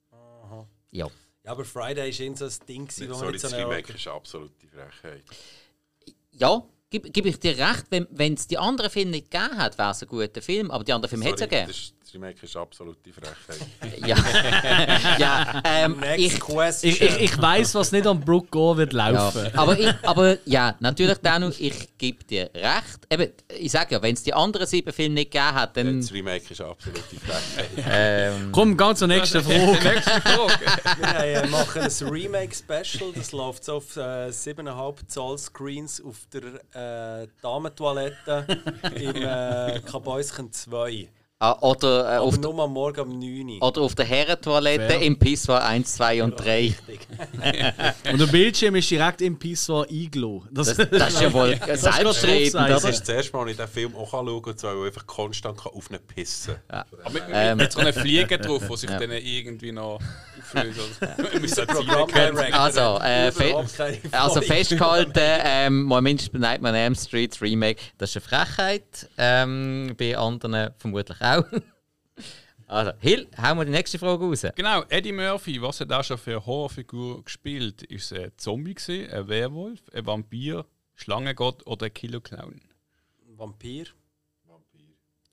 Ja. 0.91 1.07
Ja, 1.43 1.53
aber 1.53 1.65
Friday 1.65 2.11
ist 2.11 2.19
irgendwie 2.19 2.37
so 2.37 2.45
ein 2.45 2.53
Ding, 2.67 2.85
gewesen, 2.85 3.09
wo 3.09 3.17
man 3.17 3.31
nicht 3.31 3.41
so 3.41 3.47
das 3.47 3.53
eine... 3.53 3.65
Remake 3.65 3.93
ist 3.93 4.05
eine 4.05 4.15
absolute 4.15 4.67
Frechheit. 4.67 5.23
Ja, 6.31 6.63
gebe 6.91 7.09
geb 7.09 7.25
ich 7.25 7.39
dir 7.39 7.57
recht, 7.57 7.85
wenn 7.89 8.33
es 8.35 8.45
die 8.45 8.59
anderen 8.59 8.91
Filme 8.91 9.09
nicht 9.11 9.31
gegeben 9.31 9.57
hat, 9.57 9.75
wäre 9.79 9.91
es 9.91 10.03
ein 10.03 10.07
guter 10.07 10.41
Film, 10.41 10.69
aber 10.69 10.83
die 10.83 10.93
anderen 10.93 11.09
Filme 11.09 11.25
hätte 11.25 11.45
es 11.45 11.51
ja 11.51 11.57
gegeben. 11.65 11.73
Remake 12.13 12.43
ist 12.43 12.55
absolute 12.55 13.11
Frechheit. 13.11 13.67
Ja, 14.07 14.15
ja 15.17 15.61
ähm, 15.63 15.99
Next 15.99 16.25
ich, 16.25 16.39
question. 16.39 16.91
Ich, 16.91 17.01
ich, 17.01 17.21
ich 17.21 17.41
weiß, 17.41 17.75
was 17.75 17.91
nicht 17.91 18.07
am 18.07 18.19
Brook 18.19 18.51
gehen 18.51 18.77
wird 18.77 18.93
ja, 18.93 19.09
laufen. 19.09 19.49
aber, 19.55 19.79
ich, 19.79 19.93
aber 20.03 20.37
ja, 20.45 20.75
natürlich, 20.79 21.17
Danu, 21.19 21.51
ich 21.57 21.97
gebe 21.97 22.23
dir 22.23 22.49
recht. 22.53 23.07
Eben, 23.09 23.31
ich 23.57 23.71
sage 23.71 23.95
ja, 23.95 24.01
wenn 24.01 24.13
es 24.13 24.23
die 24.23 24.33
anderen 24.33 24.65
sieben 24.65 24.91
Filme 24.91 25.15
nicht 25.15 25.31
gegeben 25.31 25.53
hat, 25.53 25.77
dann. 25.77 25.99
das 25.99 26.11
Remake 26.11 26.45
ist 26.49 26.61
absolute 26.61 27.01
Frechheit. 27.01 27.69
Ähm, 27.93 28.51
Komm, 28.51 28.77
ganz 28.77 28.99
zur 28.99 29.07
nächsten 29.07 29.41
Frage. 29.43 29.71
Nächste 29.71 30.21
Frage. 30.21 30.59
Wir 30.99 31.43
äh, 31.43 31.47
machen 31.47 31.81
ein 31.81 32.07
Remake-Special, 32.09 33.11
das 33.13 33.31
läuft 33.31 33.65
so 33.65 33.75
auf 33.75 33.95
äh, 33.97 34.29
7,5 34.29 35.07
Zoll 35.07 35.37
Screens 35.37 36.01
auf 36.01 36.17
der 36.31 37.23
äh, 37.23 37.27
Damentoilette 37.41 38.45
im 38.95 39.15
äh, 39.15 39.81
Kabäuschen 39.81 40.51
2. 40.51 41.09
ah, 41.41 41.57
oder, 41.61 42.15
äh, 42.15 42.17
auf, 42.19 42.39
nur 42.39 42.57
am 42.59 42.71
Morgen 42.73 43.01
um 43.01 43.19
9 43.19 43.59
Uhr. 43.59 43.67
oder 43.67 43.81
auf 43.81 43.95
der 43.95 44.05
Herrentoilette 44.05 44.93
im 45.03 45.17
Pissoir 45.17 45.63
1, 45.63 45.95
2 45.95 46.23
und 46.23 46.39
3. 46.39 46.73
Und 48.11 48.19
der 48.19 48.25
Bildschirm 48.27 48.75
ist 48.75 48.89
direkt 48.89 49.21
im 49.21 49.37
Pissoir 49.37 49.87
eingeladen. 49.89 50.47
Das, 50.51 50.75
Das, 50.75 50.89
das 50.89 51.13
ist 51.13 51.21
ja 51.21 51.33
wohl 51.33 51.59
selbstredend. 51.75 52.69
Das 52.69 52.83
ist 52.83 53.01
das 53.01 53.09
erste 53.09 53.35
Mal, 53.37 53.49
ich 53.49 53.57
diesen 53.57 53.69
Film 53.69 53.95
auch 53.95 54.09
schauen 54.11 54.41
kann, 54.41 54.55
weil 54.61 54.77
ich 54.77 54.85
einfach 54.87 55.07
konstant 55.07 55.65
auf 55.65 55.89
ihn 55.91 55.99
pissen 56.07 56.55
kann. 56.67 56.85
Aber 57.03 57.13
mit, 57.13 57.23
Ähm. 57.31 57.57
mit 57.57 57.71
so 57.71 57.79
einer 57.79 57.93
Fliege 57.93 58.37
drauf, 58.37 58.63
die 58.69 58.77
sich 58.77 58.89
Ja. 58.89 58.99
dann 58.99 59.11
irgendwie 59.11 59.71
noch. 59.71 59.99
Also, 62.53 62.99
äh, 63.01 63.31
fe 63.31 63.55
also 64.11 64.41
festgehalten, 64.41 65.13
ähm, 65.43 65.83
Moment, 65.83 66.33
Nightmare 66.33 66.73
on 66.73 66.79
Elm 66.79 66.95
Street 66.95 67.39
Remake, 67.41 67.81
das 67.97 68.15
ist 68.15 68.17
eine 68.17 68.45
Frechkeit. 68.45 69.09
Ähm, 69.17 69.95
bei 69.97 70.17
anderen 70.17 70.71
vermutlich 70.77 71.19
auch. 71.21 71.43
Also, 72.67 72.93
Hill, 72.99 73.27
hauen 73.37 73.57
wir 73.57 73.65
die 73.65 73.71
nächste 73.71 73.99
Frage 73.99 74.23
raus. 74.23 74.45
Genau, 74.55 74.83
Eddie 74.87 75.11
Murphy, 75.11 75.61
was 75.61 75.81
hat 75.81 75.91
er 75.91 76.01
schon 76.03 76.17
für 76.17 76.31
eine 76.31 76.45
Horrorfigur 76.45 77.21
gespielt? 77.21 77.83
Ist 77.83 78.13
es 78.13 78.17
ein 78.17 78.31
Zombie, 78.37 78.75
gewesen, 78.75 79.11
ein 79.11 79.27
Werwolf, 79.27 79.81
ein 79.93 80.05
Vampir, 80.05 80.65
Schlangengott 80.95 81.67
oder 81.67 81.87
ein 81.87 81.93
Killer-Clown? 81.93 82.61
Vampir. 83.35 83.87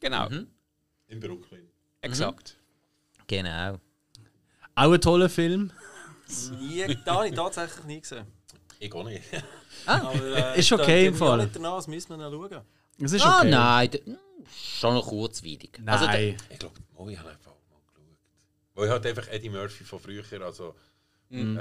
Genau, 0.00 0.26
In 1.06 1.20
Brooklyn. 1.20 1.68
exakt. 2.00 2.56
Genau. 3.28 3.78
Auch 4.78 4.92
ein 4.92 5.00
toller 5.00 5.28
Film. 5.28 5.72
Nie, 6.60 6.96
da 7.04 7.14
habe 7.16 7.28
ich 7.28 7.34
tatsächlich 7.34 7.84
nie 7.84 8.00
gesehen. 8.00 8.26
Ich 8.78 8.92
auch 8.92 9.04
nicht. 9.04 9.24
Aber, 9.86 10.14
äh, 10.54 10.58
Ist 10.60 10.70
da- 10.70 10.76
okay 10.76 11.06
im 11.06 11.14
da- 11.14 11.18
Fall. 11.18 11.38
Nicht 11.38 11.56
danach, 11.56 11.76
das 11.76 11.86
müssen 11.88 12.10
wir 12.10 12.16
noch 12.16 12.30
schauen. 12.30 12.62
Es 13.00 13.12
ist 13.12 13.24
Ah, 13.24 13.38
okay. 13.40 13.50
nein, 13.50 13.90
hm, 14.04 14.18
schon 14.80 14.94
noch 14.94 15.06
kurzweilig. 15.06 15.70
Also, 15.86 16.06
d- 16.06 16.12
Nein. 16.12 16.36
Ich 16.50 16.58
glaube, 16.58 16.74
oh, 16.96 17.08
ich 17.08 17.18
habe 17.18 17.30
einfach 17.30 17.46
mal 17.70 17.80
geschaut. 17.86 18.18
Weil 18.74 18.84
ich 18.86 18.90
halt 18.90 19.06
einfach 19.06 19.28
Eddie 19.28 19.50
Murphy 19.50 19.84
von 19.84 19.98
früher, 20.00 20.24
also 20.42 20.74
ähm, 21.30 21.58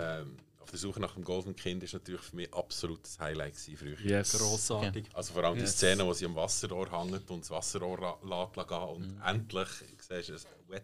auf 0.59 0.69
der 0.71 0.79
Suche 0.79 0.99
nach 0.99 1.13
dem 1.13 1.23
Golden 1.23 1.55
Kind 1.55 1.81
ist 1.83 1.93
natürlich 1.93 2.21
für 2.21 2.35
mich 2.35 2.53
absolut 2.53 3.03
das 3.03 3.17
Highlight 3.19 3.53
gewesen 3.55 3.77
früher. 3.77 3.99
Yes. 4.01 4.37
Grossartig. 4.37 5.05
Also 5.13 5.33
vor 5.33 5.43
allem 5.43 5.57
die 5.59 5.65
Szene, 5.67 6.05
wo 6.05 6.13
sie 6.13 6.25
am 6.25 6.35
Wasserrohr 6.35 6.89
hängt 6.91 7.29
und 7.31 7.41
das 7.41 7.49
Wasserrohr 7.51 7.99
la- 7.99 8.45
lässt 8.55 8.67
gehen 8.67 8.77
und 8.89 9.21
endlich 9.25 9.67
siehst 9.99 10.29
du 10.29 10.33
ein 10.33 10.69
Wet 10.69 10.83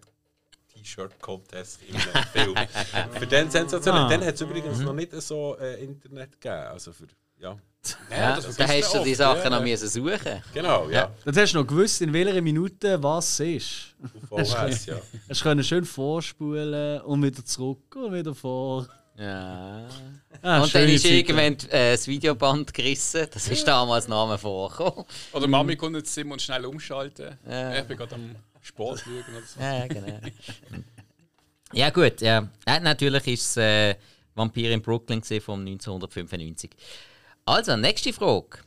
T-Shirt 0.74 1.20
Contest 1.22 1.80
im 1.88 2.00
Film. 2.32 2.56
für 3.20 3.28
den 3.28 3.50
sensationell. 3.50 4.04
Ah. 4.04 4.10
Dann 4.10 4.26
hat 4.26 4.36
es 4.36 4.42
übrigens 4.42 4.80
noch 4.80 4.94
nicht 4.94 5.12
so 5.22 5.58
äh, 5.60 5.84
Internet 5.84 6.40
gegeben. 6.40 6.68
Also 6.68 6.92
für, 6.94 7.08
ja. 7.40 7.58
Ja, 8.10 8.38
das 8.38 8.56
da 8.56 8.66
hast 8.66 8.94
du 8.94 9.04
die 9.04 9.14
Sachen 9.14 9.44
ja, 9.44 9.50
noch 9.50 9.58
ja. 9.60 9.64
müssen 9.64 9.90
suchen. 9.90 10.42
Genau, 10.54 10.90
ja. 10.90 11.12
Dann 11.26 11.36
hast 11.36 11.54
du 11.54 11.60
noch 11.60 11.68
gewusst, 11.68 12.02
in 12.02 12.14
welcher 12.14 12.42
Minute 12.42 13.02
was 13.04 13.40
ist. 13.42 13.96
Auf 14.30 14.50
VHS, 14.50 14.86
ja. 14.86 14.96
Hast 15.28 15.42
du 15.42 15.44
können 15.44 15.64
schön 15.64 15.84
vorspulen 15.84 17.02
und 17.02 17.22
wieder 17.22 17.44
zurück 17.44 17.94
und 17.96 18.14
wieder 18.14 18.34
vor. 18.34 18.88
Ja. 19.18 19.86
Ah, 20.42 20.64
und 20.64 20.74
dann 20.74 20.90
ist 20.90 21.04
Zeiten. 21.04 21.16
irgendwann 21.16 21.70
äh, 21.70 21.92
das 21.92 22.08
Videoband 22.08 22.74
gerissen. 22.74 23.28
Das 23.32 23.48
ist 23.48 23.68
damals 23.68 24.08
Name 24.08 24.38
vorgekommen. 24.38 25.06
Oder 25.34 25.48
Mami 25.48 25.76
kommt 25.76 25.98
ins 25.98 26.14
Zimmer 26.14 26.34
und 26.34 26.42
schnell 26.42 26.66
umschalten. 26.66 27.38
Ja. 27.48 27.80
Ich 27.80 27.84
bin 27.84 27.98
gerade 27.98 28.16
am 28.16 28.36
Sport 28.64 29.02
schauen 29.02 29.24
oder 29.30 29.46
so. 29.46 29.60
Ja, 29.60 29.88
genau. 29.88 30.20
ja, 31.74 31.90
gut. 31.90 32.22
Ja. 32.22 32.50
Natürlich 32.66 33.28
ist 33.28 33.42
es 33.50 33.58
äh, 33.58 33.96
Vampir 34.36 34.72
in 34.72 34.82
Brooklyn 34.82 35.22
von 35.22 35.60
1995. 35.60 36.72
Also, 37.46 37.76
nächste 37.76 38.14
Frage. 38.14 38.60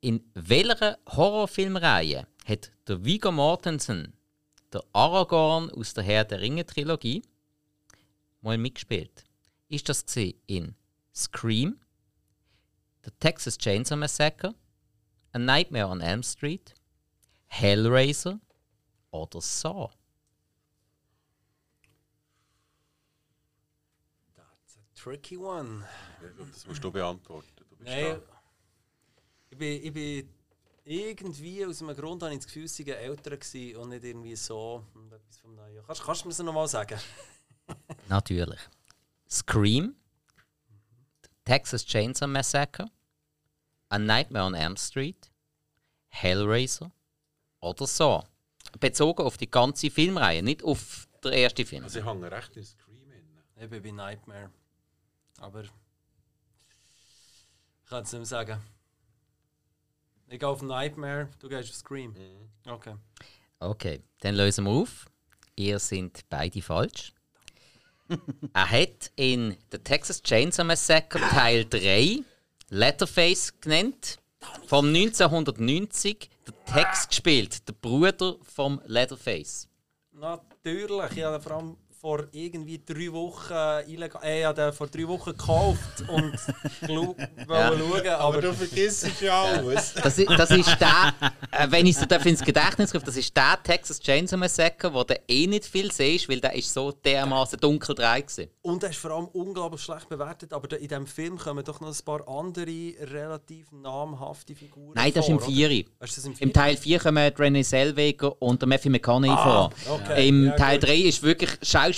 In 0.00 0.22
welcher 0.34 0.98
Horrorfilmreihe 1.06 2.26
hat 2.44 2.72
der 2.86 3.04
Viggo 3.04 3.30
Mortensen, 3.30 4.12
der 4.72 4.82
Aragorn 4.92 5.70
aus 5.70 5.94
der 5.94 6.04
Herr 6.04 6.24
der 6.24 6.40
Ringe-Trilogie, 6.40 7.22
mal 8.42 8.58
mitgespielt? 8.58 9.24
Ist 9.68 9.88
das 9.88 10.04
in 10.46 10.74
Scream, 11.14 11.78
The 13.04 13.12
Texas 13.20 13.56
Chainsaw 13.56 13.96
Massacre, 13.96 14.54
A 15.32 15.38
Nightmare 15.38 15.88
on 15.88 16.00
Elm 16.00 16.22
Street, 16.22 16.74
Hellraiser 17.46 18.40
oder 19.14 19.40
Saw? 19.40 19.90
That's 24.34 24.76
a 24.76 25.00
tricky 25.00 25.36
one. 25.36 25.84
Das 26.50 26.66
musst 26.66 26.82
du 26.82 26.90
beantworten. 26.90 27.48
Du 27.56 27.84
Nein. 27.84 28.20
Ich 29.50 29.58
bin, 29.58 29.84
ich 29.84 29.92
bin 29.92 30.28
irgendwie 30.84 31.64
aus 31.64 31.80
einem 31.80 31.96
Grund 31.96 32.22
habe 32.22 32.32
ich 32.32 32.40
das 32.40 32.46
Gefühl, 32.46 32.66
sie 32.66 32.86
waren 32.86 32.96
älter 32.96 33.36
gewesen 33.36 33.76
und 33.76 33.88
nicht 33.90 34.04
irgendwie 34.04 34.34
so 34.36 34.84
hm, 34.92 35.12
etwas 35.12 35.38
vom 35.38 35.54
Neuen. 35.54 35.84
Kannst, 35.86 36.02
kannst 36.02 36.22
du 36.22 36.28
mir 36.28 36.34
das 36.34 36.44
nochmal 36.44 36.68
sagen? 36.68 36.98
Natürlich. 38.08 38.60
Scream, 39.30 39.94
Texas 41.44 41.84
Chainsaw 41.84 42.26
Massacre, 42.26 42.90
A 43.90 43.98
Nightmare 43.98 44.46
on 44.46 44.54
Elm 44.54 44.76
Street, 44.76 45.30
Hellraiser 46.08 46.90
oder 47.60 47.86
Saw. 47.86 48.24
Bezogen 48.80 49.22
auf 49.22 49.36
die 49.36 49.50
ganze 49.50 49.90
Filmreihe, 49.90 50.42
nicht 50.42 50.62
auf 50.62 51.08
den 51.22 51.32
ersten 51.32 51.66
Film. 51.66 51.84
Also 51.84 52.00
ich 52.00 52.04
hänge 52.04 52.30
recht 52.30 52.56
in 52.56 52.64
Scream 52.64 53.10
in. 53.10 53.70
Bin 53.70 53.82
bei 53.82 53.90
Nightmare. 53.90 54.50
Aber 55.38 55.62
ich 55.62 55.70
kann 57.88 58.02
es 58.02 58.12
nicht 58.12 58.20
mehr 58.20 58.26
sagen. 58.26 58.60
Ich 60.28 60.38
gehe 60.38 60.48
auf 60.48 60.62
Nightmare, 60.62 61.28
du 61.38 61.48
gehst 61.48 61.70
auf 61.70 61.76
Scream. 61.76 62.14
Okay. 62.66 62.94
Okay, 63.60 64.02
dann 64.20 64.34
lösen 64.34 64.64
wir 64.64 64.72
auf. 64.72 65.06
Ihr 65.56 65.78
sind 65.78 66.28
beide 66.28 66.60
falsch. 66.60 67.12
er 68.52 68.70
hat 68.70 69.10
in 69.16 69.56
The 69.70 69.78
Texas 69.78 70.22
Chainsaw 70.22 70.64
Massacre 70.64 71.20
Teil 71.20 71.64
3 71.64 72.22
Letterface 72.70 73.60
genannt. 73.60 74.18
Vom 74.66 74.86
1990 74.86 76.30
den 76.46 76.54
Text 76.72 77.08
gespielt, 77.10 77.68
der 77.68 77.74
Bruder 77.74 78.36
vom 78.42 78.80
Leatherface. 78.86 79.68
Natürlich, 80.12 81.16
den 81.16 81.40
vor 81.40 81.52
allem 81.52 81.76
vor 82.04 82.26
irgendwie 82.32 82.82
drei 82.84 83.10
Wochen 83.14 83.54
illegal, 83.90 84.20
äh, 84.22 84.40
ich 84.40 84.44
habe 84.44 84.60
den 84.60 84.72
vor 84.74 84.88
drei 84.88 85.08
Wochen 85.08 85.30
gekauft 85.30 86.04
und 86.06 86.34
wollte 86.86 87.28
schauen, 87.48 88.08
aber, 88.08 88.52
vergisst 88.52 89.22
ja 89.22 89.42
alles. 89.42 89.94
Das 90.02 90.18
ist, 90.18 90.28
das 90.28 90.50
ist 90.50 90.76
der, 90.78 91.14
äh, 91.50 91.66
wenn 91.70 91.86
ich 91.86 91.96
es 91.96 92.02
so 92.06 92.28
ins 92.28 92.42
Gedächtnis 92.42 92.94
rufe, 92.94 93.06
das 93.06 93.16
ist 93.16 93.34
der 93.34 93.58
Texas 93.62 93.98
Chainsaw 94.00 94.36
Massacre, 94.36 94.92
wo 94.92 95.02
du 95.02 95.18
eh 95.26 95.46
nicht 95.46 95.64
viel 95.64 95.90
siehst, 95.90 96.28
weil 96.28 96.40
der 96.42 96.54
ist 96.54 96.74
so 96.74 96.92
dermaßen 96.92 97.58
dunkel 97.58 97.96
war. 97.96 98.18
und 98.60 98.82
er 98.82 98.90
ist 98.90 98.98
vor 98.98 99.12
allem 99.12 99.28
unglaublich 99.28 99.80
schlecht 99.80 100.06
bewertet, 100.10 100.52
aber 100.52 100.78
in 100.78 100.86
diesem 100.86 101.06
Film 101.06 101.38
kommen 101.38 101.64
doch 101.64 101.80
noch 101.80 101.88
ein 101.88 102.04
paar 102.04 102.28
andere 102.28 102.92
relativ 103.00 103.72
namhafte 103.72 104.54
Figuren 104.54 104.92
Nein, 104.94 105.10
das 105.14 105.24
ist 105.24 105.30
im 105.30 105.38
vor, 105.38 105.48
oder? 105.48 105.56
4. 105.56 105.70
Ist 106.00 106.18
im 106.18 106.32
Im 106.32 106.36
Vieri? 106.36 106.52
Teil 106.52 106.76
4 106.76 106.98
kommen 106.98 107.30
René 107.30 107.64
Zellweger 107.64 108.42
und 108.42 108.60
der 108.60 108.68
Matthew 108.68 108.90
McConaughey 108.90 109.30
Ah, 109.34 109.70
vor. 109.86 109.94
okay. 109.94 110.28
Im 110.28 110.44
Ja, 110.48 110.56
Teil 110.56 110.78
gut. 110.78 110.88
3 110.90 110.96
ist 110.96 111.22
wirklich 111.22 111.50
schauspielerisch 111.62 111.93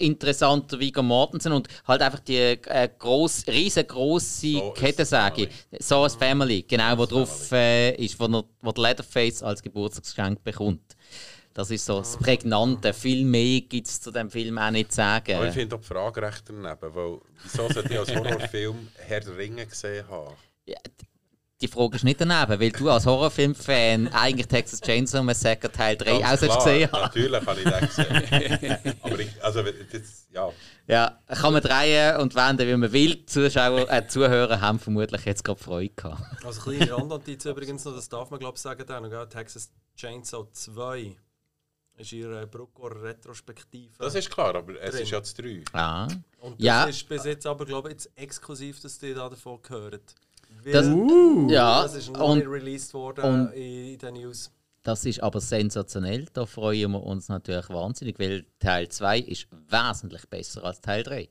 interessant 0.00 0.72
der 0.72 0.80
Viggo 0.80 1.02
Mortensen 1.02 1.52
und 1.52 1.68
halt 1.86 2.02
einfach 2.02 2.20
die 2.20 2.36
äh, 2.36 2.88
gross, 2.98 3.44
riesengroße 3.46 4.52
So 4.52 4.70
Kettensage. 4.72 5.48
So 5.78 6.04
as 6.04 6.14
Family, 6.14 6.62
genau, 6.62 6.96
wo 6.98 7.06
drauf 7.06 7.52
äh, 7.52 7.94
ist, 7.96 8.18
wo, 8.18 8.26
er, 8.26 8.44
wo 8.60 8.72
der 8.72 8.82
Leatherface 8.82 9.42
als 9.42 9.62
Geburtstagsgeschenk 9.62 10.42
bekommt. 10.44 10.96
Das 11.54 11.72
ist 11.72 11.86
so 11.86 11.98
das 11.98 12.16
Prägnante. 12.16 12.94
Viel 12.94 13.24
mehr 13.24 13.62
gibt 13.62 13.88
es 13.88 14.00
zu 14.00 14.12
dem 14.12 14.30
Film 14.30 14.58
auch 14.58 14.70
nicht 14.70 14.92
zu 14.92 14.96
sagen. 14.96 15.34
Aber 15.34 15.48
ich 15.48 15.54
finde 15.54 15.74
auch 15.74 15.80
die 15.80 15.86
Frage 15.86 16.22
recht 16.22 16.44
daneben, 16.46 16.94
weil 16.94 17.18
wieso 17.42 17.68
sollte 17.68 17.92
ich 17.92 17.98
als 17.98 18.14
Horrorfilm 18.14 18.88
Herr 18.94 19.20
der 19.20 19.36
Ringe 19.36 19.66
gesehen 19.66 20.06
haben? 20.08 20.34
Ja, 20.66 20.76
die 21.60 21.66
Frage 21.68 21.96
ist 21.96 22.04
nicht 22.04 22.20
daneben, 22.20 22.60
weil 22.60 22.70
du 22.70 22.88
als 22.88 23.04
Horrorfilm-Fan 23.06 24.08
eigentlich 24.08 24.46
Texas 24.46 24.80
Chainsaw 24.80 25.22
Massacre 25.24 25.70
Teil 25.72 25.96
3 25.96 26.14
auch 26.14 26.20
Ganz 26.20 26.40
klar, 26.40 26.56
gesehen 26.58 26.88
hast. 26.92 27.00
Natürlich 27.02 27.46
habe 27.46 27.60
ich 27.60 27.68
den 27.68 28.60
gesehen. 28.60 28.94
Aber 29.02 29.18
ich, 29.18 29.44
also, 29.44 29.62
das, 29.62 30.26
ja, 30.32 30.52
Ja, 30.86 31.18
kann 31.26 31.52
man 31.52 31.62
drehen 31.62 32.16
und 32.20 32.34
wenden, 32.36 32.68
wie 32.68 32.76
man 32.76 32.92
will. 32.92 33.16
Die 33.16 33.26
Zuschauer, 33.26 33.90
äh, 33.90 34.06
Zuhörer 34.06 34.60
haben 34.60 34.78
vermutlich 34.78 35.24
jetzt 35.24 35.42
gerade 35.42 35.60
Freude 35.60 35.92
gehabt. 35.96 36.44
Also 36.44 36.60
kleine 36.60 36.92
Randnotiz 36.92 37.44
übrigens 37.44 37.84
noch, 37.84 37.94
das 37.94 38.08
darf 38.08 38.30
man 38.30 38.38
glaube 38.38 38.54
ich 38.56 38.62
sagen, 38.62 38.84
dann, 38.86 39.10
gell? 39.10 39.28
Texas 39.28 39.70
Chainsaw 39.96 40.46
2 40.52 41.16
ist 41.96 42.12
ihre 42.12 42.46
Bruckor 42.46 43.02
Retrospektive. 43.02 43.90
das 43.98 44.14
ist 44.14 44.30
klar, 44.30 44.54
aber 44.54 44.80
es 44.80 44.92
Drin. 44.92 45.02
ist 45.02 45.10
ja 45.10 45.18
das 45.18 45.34
3. 45.34 45.64
Ah. 45.72 46.04
Und 46.38 46.52
das 46.60 46.64
Ja. 46.64 46.84
ist 46.84 47.08
bis 47.08 47.24
jetzt 47.24 47.44
aber 47.46 47.66
glaube 47.66 47.88
ich 47.88 47.94
jetzt 47.94 48.10
exklusiv, 48.14 48.78
dass 48.80 48.96
die 49.00 49.12
da 49.12 49.28
davon 49.28 49.60
gehört. 49.60 50.14
Das, 50.72 50.86
ja, 51.50 51.82
das 51.82 51.94
ist 51.94 52.12
noch 52.12 52.34
nicht 52.34 52.46
und 52.46 52.52
released 52.52 52.94
worden 52.94 53.24
und- 53.24 53.52
in, 53.52 53.98
den 53.98 54.14
News. 54.14 54.50
das 54.82 55.04
ist 55.04 55.22
aber 55.22 55.40
sensationell. 55.40 56.26
Da 56.32 56.46
freuen 56.46 56.92
wir 56.92 57.02
uns 57.02 57.28
natürlich 57.28 57.68
wahnsinnig, 57.68 58.18
weil 58.18 58.44
Teil 58.58 58.88
2 58.88 59.18
ist 59.20 59.46
wesentlich 59.68 60.26
besser 60.28 60.64
als 60.64 60.80
Teil 60.80 61.02
3. 61.02 61.28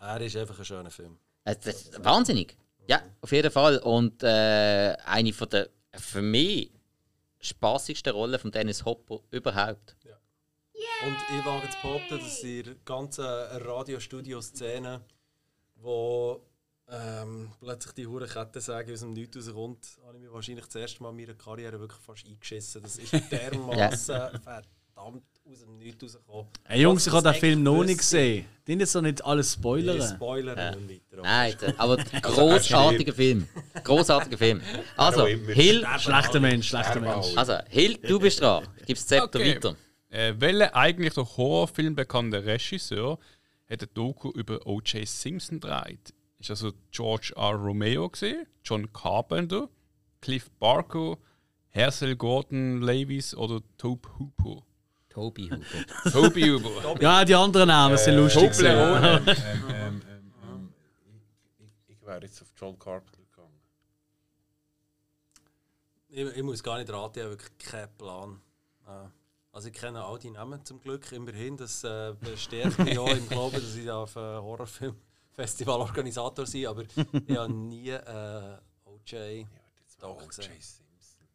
Er 0.00 0.20
ist 0.20 0.36
einfach 0.36 0.58
ein 0.58 0.64
schöner 0.64 0.90
Film. 0.90 1.18
Ist 1.44 2.04
wahnsinnig. 2.04 2.56
Ja, 2.86 3.02
auf 3.20 3.32
jeden 3.32 3.50
Fall. 3.50 3.78
Und 3.78 4.22
äh, 4.22 4.96
eine 5.04 5.32
von 5.32 5.48
der 5.48 5.68
für 5.94 6.22
mich 6.22 6.70
spaßigsten 7.40 8.12
Rollen 8.12 8.38
von 8.38 8.50
Dennis 8.50 8.84
Hopper 8.84 9.20
überhaupt. 9.30 9.96
Und 11.04 11.16
ich 11.38 11.44
wage 11.46 11.68
zu 11.70 11.76
behaupten, 11.80 12.18
dass 12.18 12.42
in 12.42 12.64
der 12.64 12.74
ganzen 12.84 13.24
Radiostudio-Szene, 13.24 15.00
wo 15.76 16.42
ähm, 16.90 17.50
plötzlich 17.60 17.92
die 17.94 18.06
hure 18.06 18.26
Kettensäge 18.26 18.92
aus 18.92 19.00
dem 19.00 19.12
Nichts 19.12 19.36
rauskommt, 19.36 19.86
habe 20.06 20.16
ich 20.16 20.22
mir 20.22 20.32
wahrscheinlich 20.32 20.64
das 20.66 20.74
erste 20.76 21.02
Mal 21.02 21.10
in 21.10 21.16
meiner 21.16 21.34
Karriere 21.34 21.78
wirklich 21.78 22.00
fast 22.00 22.26
eingeschissen. 22.26 22.82
Das 22.82 22.96
ist 22.96 23.12
dermaßen 23.30 24.40
verdammt 24.42 25.24
aus 25.50 25.60
dem 25.60 25.78
Nichts 25.78 26.02
rausgekommen. 26.04 26.46
Hey 26.64 26.80
Jungs, 26.82 27.06
ich 27.06 27.12
habe 27.12 27.30
den 27.30 27.40
Film 27.40 27.62
noch 27.62 27.84
nicht 27.84 27.98
gesehen. 27.98 28.46
Den 28.66 28.80
jetzt 28.80 28.94
doch 28.94 29.02
nicht 29.02 29.24
alles 29.24 29.48
Ich 29.48 29.52
spoilern. 29.54 30.02
spoilere 30.16 30.76
nicht 30.76 31.02
weiter. 31.12 31.22
Nein, 31.22 31.54
aber 31.78 31.96
großartiger 32.22 33.12
Film. 33.12 33.46
Großartiger 33.84 34.38
Film. 34.38 34.62
Also. 34.96 35.26
Hill, 35.26 35.86
Schlechter 35.98 36.40
Mensch, 36.40 36.68
schlechter 36.68 37.00
Mensch. 37.00 37.36
also, 37.36 37.58
Hill, 37.68 37.98
du 37.98 38.18
bist 38.18 38.40
dran. 38.40 38.66
Gib's 38.86 39.06
Zepter 39.06 39.38
Okay. 39.40 39.56
weiter. 39.56 39.76
Äh, 40.10 40.34
welcher 40.38 40.74
eigentlich 40.74 41.12
der 41.12 41.24
Horrorfilm 41.36 41.94
bekannte 41.94 42.42
Regisseur 42.42 43.18
hat 43.68 43.82
ein 43.82 43.88
Doku 43.92 44.30
über 44.30 44.66
O.J. 44.66 45.06
Simpson 45.06 45.60
gedreht? 45.60 46.14
Ist 46.38 46.50
also 46.50 46.72
George 46.90 47.32
R. 47.36 47.54
Romeo 47.54 48.08
gesehen, 48.08 48.46
John 48.64 48.92
Carpenter, 48.92 49.68
Cliff 50.20 50.50
Barker, 50.58 51.16
Herschel 51.70 52.16
Gordon 52.16 52.80
Levis 52.82 53.34
oder 53.34 53.60
Tobe 53.76 54.08
Hooper? 54.18 54.62
Toby 55.08 55.48
Hooper. 55.50 56.10
Toby 56.10 56.42
Hooper. 56.48 56.94
Ja, 57.02 57.24
die 57.24 57.34
anderen 57.34 57.68
Namen 57.68 57.98
sind 57.98 58.14
lustig. 58.16 58.52
gewesen. 58.52 58.66
ähm, 59.26 59.64
ähm, 59.68 59.68
ähm, 59.72 60.02
ähm, 60.44 60.72
ich, 61.58 61.72
ich 61.96 62.06
wäre 62.06 62.22
jetzt 62.22 62.40
auf 62.40 62.48
John 62.56 62.78
Carpenter 62.78 63.18
gegangen. 63.22 63.60
Ich, 66.08 66.36
ich 66.36 66.42
muss 66.42 66.62
gar 66.62 66.78
nicht 66.78 66.90
raten, 66.92 67.18
ich 67.18 67.24
habe 67.24 67.32
wirklich 67.32 67.58
keinen 67.58 67.96
Plan. 67.96 68.40
Äh, 68.86 69.08
Also 69.50 69.68
ich 69.68 69.74
kenne 69.74 70.04
all 70.04 70.18
die 70.20 70.30
Namen 70.30 70.64
zum 70.64 70.80
Glück 70.80 71.10
immerhin. 71.10 71.56
Das 71.56 71.82
äh, 71.82 72.14
bestärkt 72.20 72.78
mich 72.78 72.96
auch 72.98 73.08
im 73.10 73.28
Glauben, 73.28 73.56
dass 73.56 73.74
ich 73.74 73.90
auf 73.90 74.16
einen 74.16 74.42
Horrorfilm 74.42 74.94
Festivalorganisator 75.38 76.46
sein, 76.46 76.66
aber 76.66 76.82
ich 76.82 77.36
habe 77.36 77.52
nie 77.52 77.90
äh, 77.90 78.58
OJ 78.84 79.44
Doc 80.00 80.28
gesehen. 80.28 80.50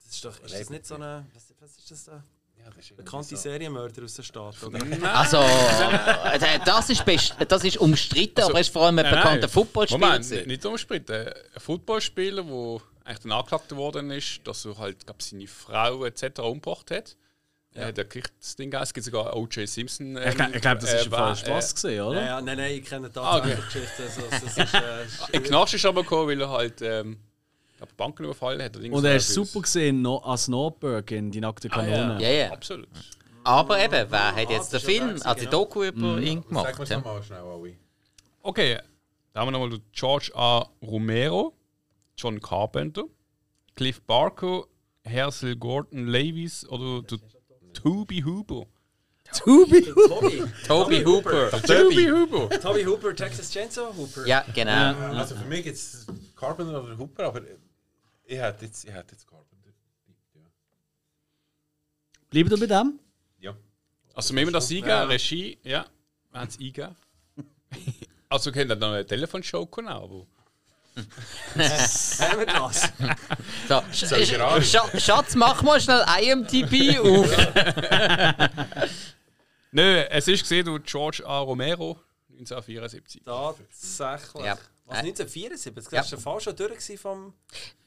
Das 0.04 0.14
ist 0.14 0.26
doch, 0.26 0.40
ist 0.44 0.54
das 0.54 0.70
nicht 0.70 0.86
so 0.86 0.96
eine, 0.96 1.26
was, 1.34 1.54
was 1.60 1.78
ist 1.78 1.90
das 1.90 2.04
da? 2.04 2.24
Ja, 2.58 2.96
Bekannte 2.98 3.30
so. 3.30 3.36
Serienmörder 3.38 4.04
aus 4.04 4.16
der 4.16 4.24
Stadt, 4.24 4.62
oder? 4.62 4.80
Also, 5.14 5.38
äh, 5.38 6.60
das 6.66 6.90
ist, 6.90 7.06
best 7.06 7.36
das 7.48 7.64
ist 7.64 7.78
umstritten, 7.78 8.42
aber 8.42 8.56
er 8.56 8.60
ist 8.60 8.74
vor 8.74 8.84
allem 8.84 9.00
ein 9.00 9.10
bekannter. 9.10 9.48
Footballspieler. 9.48 10.06
Moment, 10.06 10.26
gewesen. 10.26 10.48
nicht 10.48 10.66
umstritten. 10.66 11.28
Ein 11.28 11.60
Footballspieler, 11.62 12.44
der 12.44 12.82
eigentlich 13.06 13.20
dann 13.20 13.32
angeklagt 13.32 13.74
worden 13.74 14.12
ist, 14.12 14.42
dass 14.44 14.66
er 14.66 14.78
halt 14.78 15.06
glaub, 15.06 15.22
seine 15.22 15.48
Frau 15.48 16.04
etc. 16.04 16.40
umgebracht 16.40 16.92
hat. 16.92 17.16
Ja. 17.76 17.92
Der 17.92 18.06
kriegt 18.06 18.32
das 18.40 18.56
Ding 18.56 18.74
aus. 18.76 18.84
Es 18.90 18.94
gibt 18.94 19.06
sogar 19.06 19.36
O.J. 19.36 19.68
Simpson. 19.68 20.16
Ich, 20.18 20.24
gl- 20.36 20.56
ich 20.56 20.62
glaube, 20.62 20.80
das 20.82 20.94
ist 20.94 21.02
äh, 21.02 21.04
ein 21.06 21.10
falscher 21.12 21.44
äh, 21.44 21.50
Spaß 21.50 21.74
gesehen, 21.76 22.02
oder? 22.04 22.20
Ja, 22.22 22.26
ja, 22.28 22.42
nein, 22.42 22.58
nein, 22.58 22.72
ich 22.74 22.86
kenne 22.86 23.10
die 23.10 23.20
Ah, 23.20 23.38
okay. 23.40 23.56
Geschichte. 23.56 24.04
Also, 24.04 24.22
das 24.30 24.44
ist, 24.44 24.74
äh, 24.76 25.04
ist- 25.06 25.30
In 25.32 25.44
Knast 25.44 25.74
ist 25.74 25.86
aber 25.86 26.04
gekommen, 26.04 26.28
weil 26.30 26.40
er 26.42 26.50
halt 26.50 26.82
ähm, 26.84 27.18
glaub, 27.78 27.98
Banken 27.98 28.26
überfallen 28.26 28.62
hat. 28.62 28.78
Und 28.78 28.96
so 29.02 29.08
er 29.08 29.16
ist 29.16 29.34
super 29.34 29.62
gesehen 29.62 30.02
no, 30.04 30.18
als 30.20 30.48
Nordberg 30.48 31.10
in 31.12 31.32
Die 31.32 31.42
nackte 31.42 31.68
Kanone. 31.68 32.18
Ja, 32.22 32.30
ja. 32.30 32.52
Absolut. 32.52 32.88
Aber 33.44 33.84
eben, 33.84 34.06
wer 34.10 34.36
hat 34.36 34.50
jetzt 34.50 34.72
den 34.72 34.80
das 34.80 34.84
ist 34.84 34.84
ja 34.84 35.06
Film, 35.06 35.10
also 35.24 35.34
die 35.42 35.48
Doku 35.48 35.84
über 35.84 36.20
ihn 36.20 36.38
Sag 36.42 36.48
gemacht? 36.78 36.80
mir 36.80 36.86
Ja? 36.86 37.00
mal 37.00 37.24
schnell, 37.24 37.40
alle. 37.40 37.74
Okay, 38.44 38.78
da 39.34 39.40
haben 39.42 39.48
wir 39.48 39.52
nochmal 39.52 39.70
den 39.72 39.82
George 39.92 40.32
A. 40.36 40.66
Romero, 40.82 41.54
John 42.18 42.40
Carpenter, 42.40 43.04
Cliff 43.76 44.02
Barker, 44.04 44.64
Hersel 45.04 45.56
Gordon 45.58 46.08
Levis 46.08 46.66
oder 46.70 47.02
der 47.02 47.18
Toby 47.74 48.22
Huber. 48.22 48.66
Tobi! 49.34 49.82
Toby. 49.82 50.44
Toby 50.68 51.04
Hooper. 51.04 51.50
Toby 51.62 52.06
Huber! 52.06 52.50
Toby 52.60 52.84
Hooper, 52.84 53.16
Texas 53.16 53.50
Chainsaw 53.52 53.92
Hooper. 53.96 54.28
Ja, 54.28 54.46
genau. 54.54 54.96
Also 55.16 55.36
für 55.36 55.46
mich 55.46 55.64
gibt 55.64 55.76
es 55.76 56.06
Carpenter 56.36 56.84
oder 56.84 56.98
Hooper, 56.98 57.26
aber 57.26 57.42
ich 58.26 58.38
hätte 58.38 58.66
jetzt, 58.66 58.84
ich 58.86 58.92
hätte 58.94 59.12
jetzt 59.14 59.28
Carpenter. 59.28 59.70
Ja. 60.36 60.42
Bleibt 62.30 62.52
ihr 62.52 62.60
bei 62.60 62.66
dem? 62.68 63.00
ja. 63.40 63.56
Also, 64.14 64.36
wenn 64.36 64.46
wir 64.46 64.52
das 64.54 64.70
eingeben, 64.70 65.08
Regie, 65.08 65.58
ja, 65.64 65.86
wir 66.32 66.40
haben 66.40 66.48
es 66.50 66.60
eingeben. 66.60 66.96
Also, 68.30 68.46
wir 68.46 68.54
können 68.54 68.70
dann 68.70 68.80
noch 68.80 68.94
eine 68.94 69.06
Telefonshow 69.06 69.66
kommen, 69.68 69.88
aber. 69.88 70.26
Haben 70.96 72.40
wir 72.40 72.46
das? 72.46 72.92
So, 73.68 73.82
Sch 73.92 74.40
raten? 74.40 74.64
Sch 74.64 74.78
Schatz, 75.04 75.36
mach 75.36 75.62
mal 75.62 75.80
schnell 75.82 76.04
IMDb 76.22 77.00
auf. 77.00 77.30
Nö, 79.72 80.04
es 80.10 80.28
ist 80.28 80.42
gesehen 80.42 80.66
durch 80.66 80.84
George 80.84 81.24
A. 81.26 81.40
Romero, 81.40 81.98
1974. 82.32 83.22
Tatsächlich. 83.26 84.46
Ja. 84.46 84.58
Was, 84.86 84.98
1974? 84.98 85.74
Das 85.76 85.92
Ja. 85.92 86.02
ist 86.02 86.12
der 86.12 86.20
Fall 86.20 86.40
schon 86.42 86.56
durch 86.58 87.00
vom... 87.00 87.34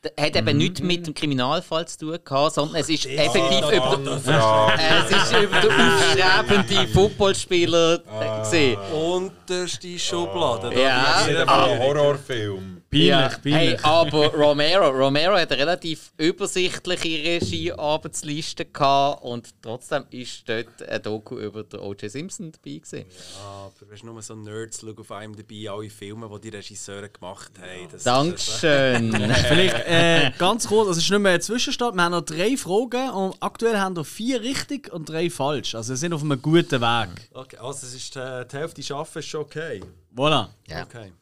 Das 0.01 0.13
hat 0.19 0.35
eben 0.35 0.57
nichts 0.57 0.81
mit 0.81 1.07
dem 1.07 1.13
Kriminalfall 1.15 1.87
zu 1.87 1.99
tun 1.99 2.19
gehabt, 2.25 2.55
sondern 2.55 2.77
es 2.81 2.89
ist 2.89 3.05
effektiv 3.07 3.61
da- 3.61 3.73
über, 3.73 4.21
Ja. 4.27 4.71
äh, 4.75 4.99
es 5.05 5.11
ist 5.11 5.33
über 5.43 5.61
den 5.61 5.73
aufstrebenden 5.73 6.89
Footballspieler 6.89 7.95
äh, 7.97 8.41
gesehen. 8.41 8.79
Unterste 8.93 9.99
Schublade. 9.99 10.73
Ja. 10.81 11.23
die- 11.25 11.31
Nicht 11.33 11.41
einmal 11.41 11.71
ein 11.71 11.79
Horrorfilm. 11.81 12.76
Peinlich, 12.97 13.09
Ja, 13.09 13.29
peinlich. 13.29 13.53
hey, 13.53 13.79
aber 13.83 14.27
Romero, 14.35 14.89
Romero 14.91 15.37
hat 15.37 15.53
eine 15.53 15.61
relativ 15.61 16.13
übersichtliche 16.17 17.09
Regiearbeitsliste 17.25 18.65
gehabt 18.67 19.23
und 19.23 19.55
trotzdem 19.63 20.05
ist 20.11 20.49
dort 20.49 20.83
ein 20.89 21.03
Doku 21.03 21.39
über 21.39 21.63
den 21.65 21.81
O.J. 21.81 22.11
Simpson 22.11 22.53
dabei 22.53 22.79
gewesen. 22.79 23.05
Ja, 23.39 23.45
aber 23.67 23.93
weißt 23.93 24.03
du, 24.03 24.07
nur 24.07 24.23
so 24.23 24.35
Nerds 24.35 24.81
schauen 24.81 24.99
auf 24.99 25.13
einem 25.13 25.37
dabei 25.37 25.71
alle 25.71 25.91
Filme, 25.91 26.29
die 26.35 26.51
die 26.51 26.57
Regisseure 26.57 27.09
gemacht 27.09 27.53
haben. 27.61 27.89
Das, 27.91 28.03
Dankeschön. 28.05 29.13
Vielleicht 29.49 29.87
äh, 29.87 30.33
ganz 30.39 30.67
kurz, 30.67 30.91
es 30.91 30.99
ist 30.99 31.11
nicht 31.11 31.19
mehr 31.21 31.33
ein 31.33 31.41
Zwischenstand. 31.41 31.95
Wir 31.97 32.03
haben 32.05 32.13
noch 32.13 32.23
drei 32.23 32.57
Fragen 32.57 33.11
und 33.11 33.37
aktuell 33.41 33.79
haben 33.79 33.97
wir 33.97 34.05
vier 34.05 34.41
richtig 34.41 34.93
und 34.93 35.09
drei 35.09 35.31
falsch. 35.31 35.75
Also 35.75 35.91
wir 35.93 35.97
sind 35.97 36.13
auf 36.13 36.23
einem 36.23 36.41
guten 36.41 36.81
Weg. 36.81 37.09
Okay, 37.33 37.57
also 37.59 37.87
es 37.87 37.95
ist 37.95 38.17
äh, 38.17 38.45
die 38.47 38.57
Hälfte 38.57 38.83
schaffen 38.83 39.19
ist 39.19 39.27
schon 39.27 39.43
okay. 39.43 39.81
Voilà. 40.15 40.49
Ja. 40.69 40.83
Okay. 40.85 41.13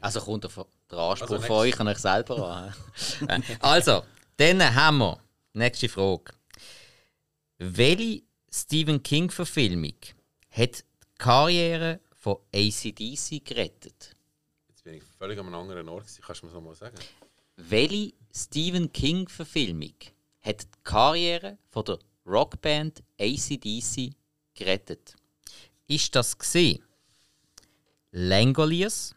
Also 0.00 0.20
kommt 0.20 0.44
der, 0.44 0.50
der 0.92 0.98
Anspruch 1.00 1.30
Also 1.30 1.46
von 1.46 1.56
euch 1.56 1.80
an 1.80 1.88
euch 1.88 1.98
selber 1.98 2.48
an. 2.48 3.42
also, 3.60 4.04
dann 4.36 4.74
haben 4.74 4.98
wir 4.98 5.18
nächste 5.54 5.88
Frage. 5.88 6.32
Welche 7.58 8.22
Stephen 8.50 9.02
King-Verfilmung 9.02 9.94
hat 10.50 10.78
die 10.78 11.08
Karriere 11.18 12.00
von 12.14 12.36
ACDC 12.54 13.44
gerettet? 13.44 14.14
Jetzt 14.68 14.84
bin 14.84 14.94
ich 14.94 15.02
völlig 15.18 15.38
an 15.38 15.46
einem 15.46 15.54
anderen 15.54 15.88
Ort. 15.88 16.04
gewesen. 16.04 16.22
Kannst 16.26 16.42
du 16.42 16.46
mir 16.46 16.52
das 16.52 16.62
mal 16.62 16.74
sagen? 16.74 16.96
Welche 17.56 18.12
Stephen 18.34 18.92
King-Verfilmung 18.92 19.94
hat 20.42 20.62
die 20.62 20.68
Karriere 20.84 21.58
von 21.70 21.84
der 21.84 21.98
Rockband 22.26 23.02
ACDC 23.20 24.14
gerettet? 24.54 25.14
Ist 25.86 26.14
das 26.14 26.36
gesehen? 26.36 26.82
Langoliers, 28.10 29.14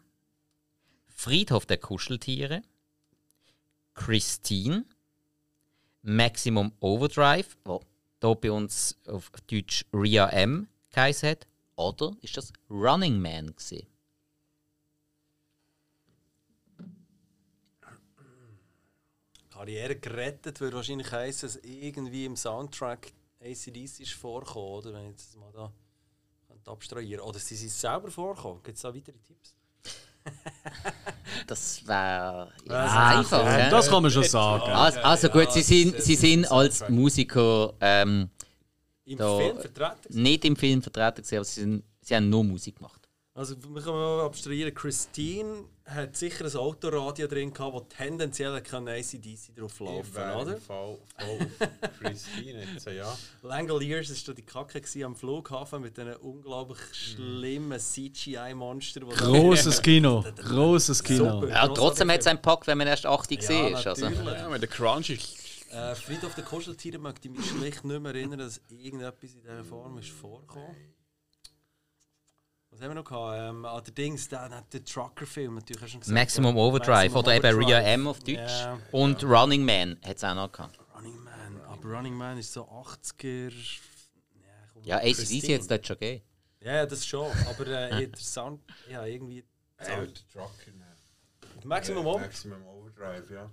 Friedhof 1.15 1.65
der 1.65 1.77
Kuscheltiere, 1.77 2.61
Christine, 3.95 4.85
Maximum 6.03 6.73
Overdrive, 6.81 7.57
wo 7.63 7.81
hier 8.21 8.35
bei 8.35 8.51
uns 8.51 8.97
auf 9.07 9.31
Deutsch 9.47 9.85
Ria 9.91 10.29
M 10.29 10.67
geheißen 10.91 11.29
hat, 11.29 11.47
oder 11.77 12.15
ist 12.21 12.37
das 12.37 12.53
Running 12.69 13.19
Man 13.19 13.55
gesehen? 13.55 13.87
Karriere 19.49 19.95
gerettet 19.95 20.59
würde 20.59 20.75
wahrscheinlich 20.75 21.11
heißen, 21.11 21.47
dass 21.47 21.55
irgendwie 21.63 22.25
im 22.25 22.35
Soundtrack 22.35 23.13
ACDC 23.39 24.01
ist 24.01 24.11
vorgekommen, 24.11 24.69
oder? 24.69 24.93
Wenn 24.93 25.09
ich 25.09 25.15
das 25.15 25.35
mal 25.37 25.51
da 25.51 25.73
abstrahieren 26.65 27.21
Oder 27.21 27.39
sie 27.39 27.55
sind 27.55 27.71
selber 27.71 28.11
vorgekommen. 28.11 28.61
Gibt 28.63 28.75
es 28.75 28.81
da 28.81 28.93
weitere 28.93 29.17
Tipps? 29.19 29.54
Das 31.47 31.85
wäre 31.87 32.51
Ja, 32.67 33.07
einfach. 33.19 33.43
Ja, 33.45 33.69
das 33.69 33.89
kann 33.89 34.01
man 34.01 34.11
schon 34.11 34.23
sagen. 34.23 34.71
Also, 34.71 34.99
also 35.01 35.29
gut, 35.29 35.51
sie 35.51 35.61
sind, 35.61 36.01
sie 36.01 36.15
sind 36.15 36.51
als. 36.51 36.87
Musiker 36.89 37.73
ähm, 37.81 38.29
Im 39.05 39.17
Da- 39.17 39.37
Film 39.37 39.59
vertreten? 39.59 40.21
nicht 40.21 40.45
im 40.45 40.55
Film 40.55 40.81
vertreten, 40.81 41.23
aber 41.35 41.43
sie, 41.45 41.61
sind, 41.61 41.83
sie 42.01 42.15
haben 42.15 42.29
nur 42.29 42.43
Musik 42.43 42.77
gemacht. 42.77 43.04
Also, 43.37 43.55
wir 43.61 43.81
können 43.81 43.97
mal 43.97 44.21
abstrahieren. 44.21 44.73
Christine 44.73 45.65
hat 45.85 46.15
sicher 46.15 46.45
ein 46.45 46.55
Autoradio 46.55 47.27
drin 47.27 47.53
gehabt, 47.53 47.73
wo 47.73 47.81
tendenziell 47.81 48.61
kann 48.61 48.87
ACDC 48.87 49.53
drauf 49.57 49.73
Ich 49.73 49.79
laufen, 49.81 50.15
wäre 50.15 50.37
oder? 50.37 50.53
im 50.55 50.61
Fall 50.61 50.97
voll 51.17 51.37
auf 51.81 51.99
Christine 51.99 52.63
jetzt, 52.73 52.85
ja. 52.87 53.13
Langoliers 53.43 54.25
war 54.27 54.33
die 54.33 54.41
Kacke 54.41 54.79
gewesen 54.79 55.03
am 55.03 55.15
Flughafen 55.17 55.81
mit 55.81 55.97
diesen 55.97 56.15
unglaublich 56.15 56.79
schlimmen 56.93 57.77
CGI-Monstern. 57.77 59.09
da- 59.09 59.15
Großes 59.15 59.81
Kino. 59.81 60.23
Großes 60.37 61.03
Kino. 61.03 61.41
Super. 61.41 61.49
Ja, 61.49 61.67
trotzdem 61.67 62.09
hat 62.11 62.21
es 62.21 62.27
einen 62.27 62.41
Pakt, 62.41 62.67
wenn 62.67 62.77
man 62.77 62.87
erst 62.87 63.05
80 63.05 63.41
Ja, 63.41 63.47
gesehen 63.47 63.73
ist. 63.75 63.85
Also. 63.85 64.09
natürlich. 64.09 64.33
Ja, 64.33 64.47
mit 64.49 64.61
der 64.61 64.69
Crunch. 64.69 65.09
Äh, 65.71 65.93
Friedhof 65.95 66.33
der 66.35 66.45
Kuscheltiere 66.45 66.99
möchte 66.99 67.27
ich 67.27 67.33
mich 67.37 67.45
schlicht 67.49 67.83
nicht 67.83 68.01
mehr 68.01 68.15
erinnern, 68.15 68.39
dass 68.39 68.61
irgendetwas 68.69 69.33
in 69.33 69.41
dieser 69.41 69.63
Form 69.65 69.97
ist 69.97 70.09
vorgekommen. 70.09 70.73
Was 72.75 72.81
haben 72.81 72.89
wir 72.89 72.95
noch 72.95 73.05
gehabt? 73.05 73.37
Ähm, 73.39 73.63
allerdings, 73.63 74.27
der, 74.27 74.49
der, 74.49 74.61
der 74.61 74.83
Trucker-Film 74.83 75.55
natürlich 75.55 75.81
hast 75.81 75.89
du 75.89 75.91
schon 75.93 75.99
gesagt. 76.01 76.13
Maximum 76.13 76.57
ja. 76.57 76.61
Overdrive 76.61 77.13
Maximum 77.13 77.23
oder 77.23 77.35
eben. 77.35 77.57
Ria 77.57 77.79
M 77.79 78.05
auf 78.05 78.19
Deutsch. 78.19 78.37
Ja. 78.37 78.77
Und 78.91 79.23
Running 79.23 79.63
Man 79.63 79.97
hat 80.05 80.17
es 80.17 80.23
auch 80.25 80.35
noch 80.35 80.51
gehabt. 80.51 80.77
Running 80.93 81.23
Man, 81.23 81.61
aber 81.69 81.89
Running 81.89 82.13
Man 82.13 82.37
ist 82.37 82.51
so 82.51 82.63
80er. 82.63 83.49
Ja, 84.83 84.83
Ja, 84.83 84.97
ACDC 84.97 85.53
hat 85.53 85.61
es 85.61 85.67
dort 85.67 85.87
schon 85.87 85.99
gegeben. 85.99 86.25
Ja, 86.59 86.75
ja, 86.75 86.85
das 86.85 87.05
schon. 87.05 87.31
Aber 87.49 87.65
äh, 87.65 88.09
Sound, 88.17 88.59
ja, 88.89 89.05
irgendwie. 89.05 89.45
Würde 89.77 90.13
Trucker 90.33 90.71
nehmen. 90.71 91.63
Maximum 91.63 92.05
Äh, 92.05 92.09
Over. 92.09 92.19
Maximum 92.19 92.67
Overdrive, 92.67 93.31
ja. 93.31 93.49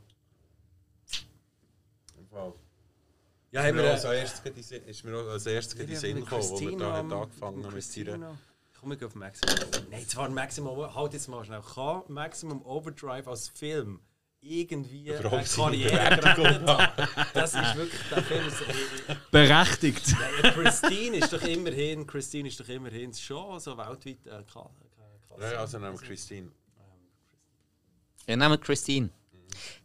Fall. 2.28 2.54
Ja, 3.52 3.60
Ist 3.60 3.66
haben 3.68 3.76
mir, 3.76 3.82
wir. 3.82 3.88
auch 3.90 3.92
als 3.92 4.04
erstes 4.04 4.70
ist 4.72 5.04
mir 5.04 5.16
auch 5.16 5.28
als 5.28 5.46
erstes 5.46 5.78
in 5.78 5.86
den 5.86 5.96
Sinn 5.96 6.16
gekommen, 6.16 6.42
wo 6.42 6.60
wir 6.60 6.76
da 6.78 7.00
angefangen 7.00 7.64
haben 7.64 7.74
mit 7.74 7.96
ihrer... 7.96 8.36
Komm, 8.82 8.92
ich 8.92 9.04
auf 9.04 9.14
Maximum 9.14 9.54
Overdrive. 9.54 9.86
Nein, 9.92 10.08
zwar 10.08 10.28
Maximum 10.28 10.72
Overdrive. 10.72 10.94
Halt 10.96 11.12
jetzt 11.12 11.28
mal 11.28 11.44
schnell. 11.44 11.62
Kann 11.62 12.02
Maximum 12.08 12.66
Overdrive 12.66 13.28
als 13.28 13.48
Film 13.48 14.00
irgendwie 14.40 15.12
eine 15.14 15.22
Karriere 15.22 16.18
gerettet 16.18 16.66
haben? 16.66 17.08
Das 17.32 17.54
ist 17.54 17.76
wirklich 17.76 18.00
der 18.10 18.22
Film. 18.24 18.48
Ist, 18.48 19.30
Berechtigt. 19.30 20.16
ja, 20.42 20.50
Christine 20.50 21.18
ist 21.18 21.32
doch 21.32 21.42
immerhin, 21.42 22.08
Christine 22.08 22.48
ist 22.48 22.58
doch 22.58 22.68
immerhin 22.68 23.14
schon 23.14 23.60
so 23.60 23.78
weltweit 23.78 24.26
äh. 24.26 24.42
Ja, 25.38 25.60
also 25.60 25.78
nehmen 25.78 26.00
wir 26.00 26.04
Christine. 26.04 26.50
Ja, 28.26 28.36
nehmen 28.36 28.50
wir 28.50 28.58
Christine. 28.58 29.10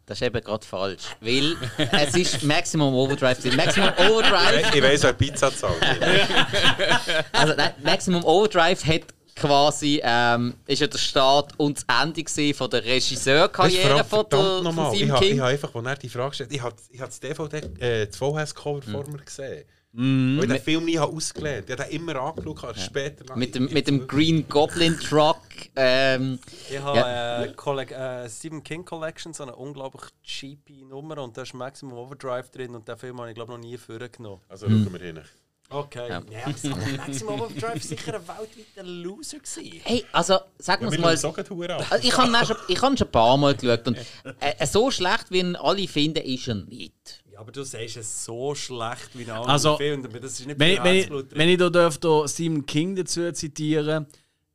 Das 0.05 0.21
ist 0.21 0.25
eben 0.27 0.41
gerade 0.41 0.65
falsch. 0.65 1.03
Weil 1.19 1.55
es 1.91 2.15
ist 2.15 2.43
Maximum 2.43 2.93
Overdrive. 2.93 3.43
Maximum 3.55 3.89
Overdrive, 3.97 4.73
Ich 4.73 4.81
weiss, 4.81 5.03
wer 5.03 5.13
Pizza 5.13 5.53
zahlt. 5.53 5.75
also 7.33 7.53
nein, 7.55 7.73
Maximum 7.83 8.23
Overdrive 8.23 8.85
hat 8.85 9.01
quasi 9.35 10.01
ähm, 10.03 10.55
ist 10.65 10.79
ja 10.79 10.87
der 10.87 10.97
Start 10.97 11.53
und 11.57 11.77
das 11.77 12.01
Ende 12.03 12.53
von 12.53 12.69
der 12.69 12.83
Regisseurkarriere 12.83 14.03
von, 14.03 14.25
der, 14.29 14.39
von 14.39 14.63
nochmal. 14.63 14.95
Ich 14.95 15.09
habe 15.09 15.43
einfach, 15.45 15.75
als 15.75 15.85
er 15.85 15.95
die 15.95 16.09
Frage 16.09 16.33
stellt, 16.35 16.53
ich 16.53 16.61
habe 16.61 16.75
ich 16.89 16.99
das 16.99 17.19
DVD, 17.19 17.57
äh, 17.79 18.07
das 18.07 18.17
VHS-Cover 18.17 18.81
Mhm. 18.87 18.91
vor 18.91 19.07
mir 19.09 19.19
gesehen. 19.19 19.65
Weil 19.93 20.43
ich 20.43 20.47
den 20.51 20.61
Film 20.61 20.85
nie 20.85 20.97
habe 20.99 21.11
ausgelernt. 21.15 21.69
Ich 21.69 21.77
habe 21.77 21.89
den 21.89 22.01
immer 22.01 22.15
angeschaut, 22.17 22.63
aber 22.63 22.75
später... 22.77 23.35
Mit 23.35 23.55
dem, 23.55 23.65
mit 23.73 23.87
dem 23.87 24.05
Green 24.07 24.47
Goblin 24.47 24.99
Truck. 24.99 25.39
Ähm, 25.75 26.39
Ich 26.69 26.79
habe 26.79 26.97
Ja. 26.99 27.43
äh, 27.43 28.25
äh, 28.25 28.29
Stephen 28.29 28.63
King 28.63 28.85
Collection, 28.85 29.33
so 29.33 29.43
eine 29.43 29.55
unglaublich 29.55 30.03
cheapy 30.23 30.83
Nummer 30.85 31.17
und 31.23 31.35
da 31.37 31.41
ist 31.43 31.53
Maximum 31.53 31.93
Overdrive 31.97 32.49
drin 32.51 32.75
und 32.75 32.87
den 32.87 32.97
Film 32.97 33.19
habe 33.19 33.29
ich 33.29 33.35
glaube 33.35 33.53
noch 33.53 33.59
nie 33.59 33.77
vorgenommen. 33.77 34.41
Also 34.49 34.67
schauen 34.67 34.91
wir 34.93 34.99
hin. 34.99 35.19
Okay. 35.69 36.07
Ja, 36.09 36.21
Ja. 36.29 36.45
aber 36.71 36.97
Maximum 36.97 37.41
Overdrive 37.41 37.63
war 37.73 37.79
sicher 37.79 38.13
ein 38.15 38.27
weltweiter 38.27 38.83
Loser. 38.87 39.39
Gewesen. 39.39 39.81
hey, 39.83 40.05
also 40.11 40.37
sagen 40.59 40.85
wir 40.85 40.91
Wir 40.91 40.99
es 40.99 41.03
mal. 41.03 41.09
Also 41.09 41.33
ich 42.07 42.17
habe 42.17 42.29
ihn, 42.29 42.45
schon- 42.45 42.57
ich 42.69 42.81
habe 42.81 42.97
schon 42.97 43.07
ein 43.07 43.11
paar 43.11 43.35
Mal 43.37 43.55
geschaut 43.55 43.87
und 43.87 43.97
äh, 44.39 44.65
so 44.65 44.91
schlecht 44.91 45.25
wie 45.31 45.39
ihn 45.39 45.55
alle 45.55 45.87
finden, 45.87 46.23
ist 46.23 46.47
er 46.47 46.55
nicht. 46.55 47.23
Ja, 47.37 47.41
aber 47.41 47.51
du 47.51 47.63
sagst 47.63 47.97
es 47.97 48.25
so 48.25 48.55
schlecht 48.55 49.09
wie 49.13 49.23
ein 49.23 49.29
anderer 49.29 49.49
Also, 49.49 49.77
Film, 49.77 50.01
das 50.11 50.39
ist 50.39 50.47
nicht 50.47 50.59
Wenn 50.59 50.71
ich, 50.71 50.83
wenn, 50.83 50.95
ich, 50.95 51.09
wenn 51.35 51.49
ich 51.49 51.57
da 51.59 51.69
dürfte 51.69 52.25
Stephen 52.27 52.65
King 52.65 52.95
dazu 52.95 53.31
zitieren, 53.31 54.07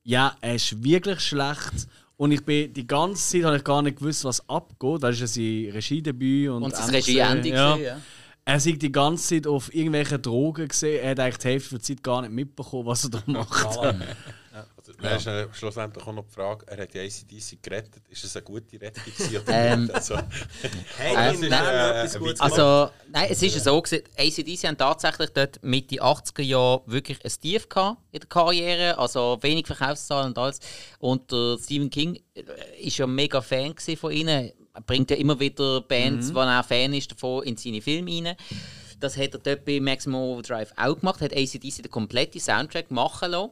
ja, 0.02 0.36
er 0.40 0.56
ist 0.56 0.82
wirklich 0.82 1.20
schlecht. 1.20 1.86
Und 2.16 2.32
ich 2.32 2.44
bin 2.44 2.72
die 2.72 2.84
ganze 2.84 3.22
Zeit 3.22 3.44
habe 3.44 3.56
ich 3.56 3.62
gar 3.62 3.82
nicht 3.82 3.98
gewusst, 3.98 4.24
was 4.24 4.48
abgeht. 4.48 5.00
Das 5.00 5.14
ist 5.14 5.20
ja 5.20 5.26
sein 5.28 5.72
Regiedebüt 5.74 6.50
und, 6.50 6.64
Und 6.64 6.72
das 6.72 6.88
Ende 6.88 6.94
Regieende 6.94 7.48
ja. 7.50 7.76
ja. 7.76 8.00
Er 8.44 8.58
sieht 8.58 8.82
die 8.82 8.90
ganze 8.90 9.36
Zeit 9.36 9.46
auf 9.46 9.72
irgendwelchen 9.72 10.20
Drogen 10.20 10.66
gesehen. 10.66 11.04
Er 11.04 11.12
hat 11.12 11.20
eigentlich 11.20 11.38
die 11.38 11.48
Hälfte 11.48 11.70
der 11.76 11.82
Zeit 11.82 12.02
gar 12.02 12.22
nicht 12.22 12.32
mitbekommen, 12.32 12.86
was 12.86 13.04
er 13.04 13.10
da 13.10 13.22
macht. 13.26 13.78
Also, 15.02 15.30
dann 15.30 15.44
ist 15.44 15.50
äh, 15.50 15.54
schlussendlich 15.58 16.06
auch 16.06 16.12
noch 16.12 16.24
die 16.24 16.32
Frage, 16.32 16.66
er 16.68 16.82
hat 16.82 16.94
die 16.94 17.00
ACDC 17.00 17.62
gerettet. 17.62 18.02
Ist 18.08 18.24
es 18.24 18.36
eine 18.36 18.44
gute 18.44 18.80
Rettung 18.80 19.02
Ähm, 19.48 19.82
nicht? 19.82 19.94
Also, 19.94 20.16
Hey, 20.96 21.16
Äh, 21.16 21.34
ich 21.34 21.40
nein, 21.40 21.50
nein, 21.50 22.06
äh, 22.06 22.08
gemacht. 22.18 22.40
Also, 22.40 22.90
nein, 23.10 23.26
es 23.30 23.42
ist 23.42 23.54
ja 23.54 23.60
so 23.60 23.78
ACDC 24.16 24.66
haben 24.66 24.76
tatsächlich 24.76 25.30
dort 25.30 25.62
Mitte 25.62 25.96
80er 25.96 26.42
Jahre 26.42 26.82
wirklich 26.86 27.24
ein 27.24 27.32
Tief 27.40 27.68
gehabt 27.68 27.98
in 28.12 28.20
der 28.20 28.28
Karriere, 28.28 28.98
also 28.98 29.38
wenig 29.40 29.66
Verkaufszahlen 29.66 30.28
und 30.28 30.38
alles. 30.38 30.60
Und 30.98 31.30
der 31.30 31.58
Stephen 31.62 31.90
King 31.90 32.20
äh, 32.34 32.42
ist 32.80 32.98
ja 32.98 33.06
mega 33.06 33.40
Fan 33.40 33.74
von 34.00 34.12
ihnen. 34.12 34.52
Er 34.74 34.80
bringt 34.80 35.10
ja 35.10 35.16
immer 35.16 35.38
wieder 35.38 35.82
Bands, 35.82 36.30
Mhm. 36.30 36.34
wo 36.34 36.40
er 36.40 36.62
Fan 36.62 36.94
ist 36.94 37.10
davon, 37.10 37.42
in 37.44 37.56
seine 37.56 37.82
Filme 37.82 38.10
rein. 38.10 38.36
Das 39.00 39.16
hat 39.16 39.34
er 39.34 39.40
dort 39.40 39.64
bei 39.64 39.80
Maximum 39.80 40.22
Overdrive 40.22 40.72
auch 40.76 40.98
gemacht, 40.98 41.20
hat 41.20 41.32
ACDC 41.32 41.82
den 41.82 41.90
kompletten 41.90 42.40
Soundtrack 42.40 42.90
machen 42.90 43.32
lassen. 43.32 43.50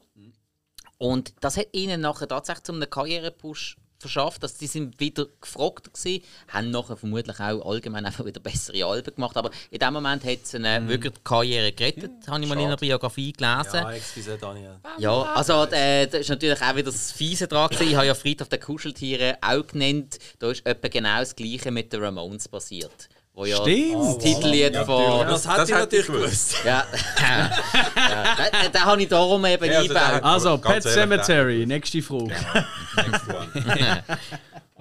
Und 1.01 1.32
das 1.40 1.56
hat 1.56 1.68
ihnen 1.72 2.02
nachher 2.02 2.28
tatsächlich 2.28 2.64
zu 2.64 2.72
einem 2.72 2.89
Karrierepush 2.89 3.78
verschafft, 3.98 4.43
dass 4.43 4.59
sie 4.59 4.66
sind 4.66 5.01
wieder 5.01 5.27
gefragt 5.40 5.89
waren, 5.93 6.20
haben 6.48 6.70
nachher 6.70 6.97
vermutlich 6.98 7.40
auch 7.40 7.64
allgemein 7.64 8.05
einfach 8.05 8.27
wieder 8.27 8.40
bessere 8.40 8.85
Alben 8.85 9.14
gemacht, 9.14 9.36
aber 9.36 9.51
in 9.70 9.78
dem 9.78 9.94
Moment 9.94 10.24
hat 10.24 10.40
es 10.43 10.52
ihnen 10.52 10.89
wirklich 10.89 11.14
die 11.14 11.20
Karriere 11.24 11.72
gerettet, 11.72 12.10
habe 12.27 12.43
ich 12.43 12.48
mal 12.48 12.59
in 12.59 12.66
einer 12.66 12.77
Biografie 12.77 13.32
gelesen. 13.32 13.74
Ja, 13.74 13.93
excuse, 13.93 14.36
Daniel. 14.39 14.77
Ja, 14.98 15.22
also 15.22 15.64
äh, 15.70 16.06
da 16.06 16.18
ist 16.18 16.28
natürlich 16.28 16.60
auch 16.60 16.77
wieder 16.77 16.90
das 16.90 17.12
Fiese 17.12 17.48
dran 17.48 17.70
gewesen. 17.70 17.90
Ich 17.90 17.97
habe 17.97 18.06
ja 18.06 18.14
Friedhof 18.14 18.51
der 18.51 18.60
Kuscheltiere 18.60 19.39
auch 19.40 19.66
genannt. 19.66 20.18
Da 20.39 20.51
ist 20.51 20.66
etwa 20.66 20.89
genau 20.89 21.18
das 21.20 21.35
Gleiche 21.35 21.70
mit 21.70 21.93
den 21.93 22.02
Ramones 22.02 22.47
passiert. 22.47 23.09
Wo 23.32 23.44
ja 23.44 23.57
Stimmt. 23.59 23.94
das 23.94 24.19
Titellied 24.19 24.77
von... 24.77 25.27
Das, 25.27 25.43
das 25.44 25.52
hätte 25.52 25.62
ich 25.62 25.70
natürlich 25.70 26.09
ich 26.09 26.15
gewusst. 26.15 26.65
Ja, 26.65 26.86
ja. 27.20 28.51
Den, 28.62 28.73
den 28.73 28.85
habe 28.85 29.02
ich 29.02 29.09
darum 29.09 29.44
eben 29.47 29.65
Ja, 29.65 29.78
also 29.78 29.94
eingebaut. 29.94 30.23
Also, 30.24 30.59
Pet 30.59 30.82
Cemetery, 30.82 31.66
nächste 31.66 32.02
Frage. 32.02 32.35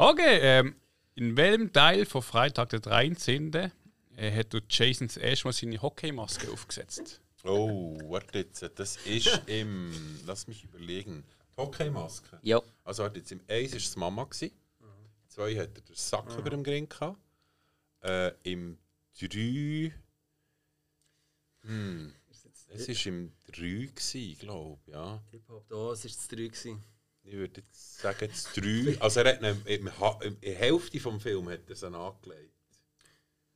Okay, 0.02 0.40
ähm, 0.42 0.76
in 1.16 1.36
welchem 1.36 1.74
Teil 1.74 2.06
von 2.06 2.22
Freitag 2.22 2.70
der 2.70 2.80
13. 2.80 3.54
Äh, 4.16 4.32
hat 4.32 4.54
du 4.54 4.60
Jason 4.70 5.10
erstmal 5.20 5.52
seine 5.52 5.82
Hockeymaske 5.82 6.50
aufgesetzt? 6.50 7.20
Oh, 7.44 7.98
warte 8.08 8.40
jetzt. 8.40 8.64
Das 8.76 8.96
ist 9.06 9.42
im. 9.48 9.92
Lass 10.26 10.48
mich 10.48 10.64
überlegen. 10.64 11.26
Hockeymaske. 11.58 12.40
Ja. 12.44 12.62
Also, 12.86 13.04
warte 13.04 13.20
jetzt. 13.20 13.34
Im 13.34 13.42
1 13.50 13.72
war 13.72 13.78
es 13.78 13.94
die 13.94 14.00
Mama. 14.00 14.28
Im 14.42 14.50
2 15.28 15.56
hat 15.56 15.70
er 15.76 15.82
den 15.82 15.96
Sack 15.96 16.38
über 16.38 16.50
dem 16.50 16.62
Ring 16.62 16.88
gehabt. 16.88 17.18
Äh, 18.02 18.32
Im 18.44 18.78
3. 19.20 19.94
Hm. 21.64 22.14
Es 22.72 22.88
war 22.88 23.06
im 23.08 23.32
3, 23.52 23.90
glaube 24.40 24.80
ich. 24.86 24.94
Ja. 24.94 25.22
Hip-Hop, 25.32 25.68
da 25.70 25.76
war 25.76 25.92
es 25.92 26.02
3 26.28 26.36
gewesen. 26.36 26.84
Ich 27.24 27.34
würde 27.34 27.62
jetzt 27.62 28.00
sagen, 28.00 28.30
das 28.30 28.44
3. 28.54 28.98
Also, 29.00 29.20
er 29.22 29.34
hat 29.34 29.42
ihn, 29.42 29.90
in 30.22 30.42
der 30.42 30.56
Hälfte 30.56 31.00
vom 31.00 31.20
Film 31.20 31.50
hat 31.50 31.68
er 31.68 31.76
sie 31.76 31.88
angelegt. 31.88 32.54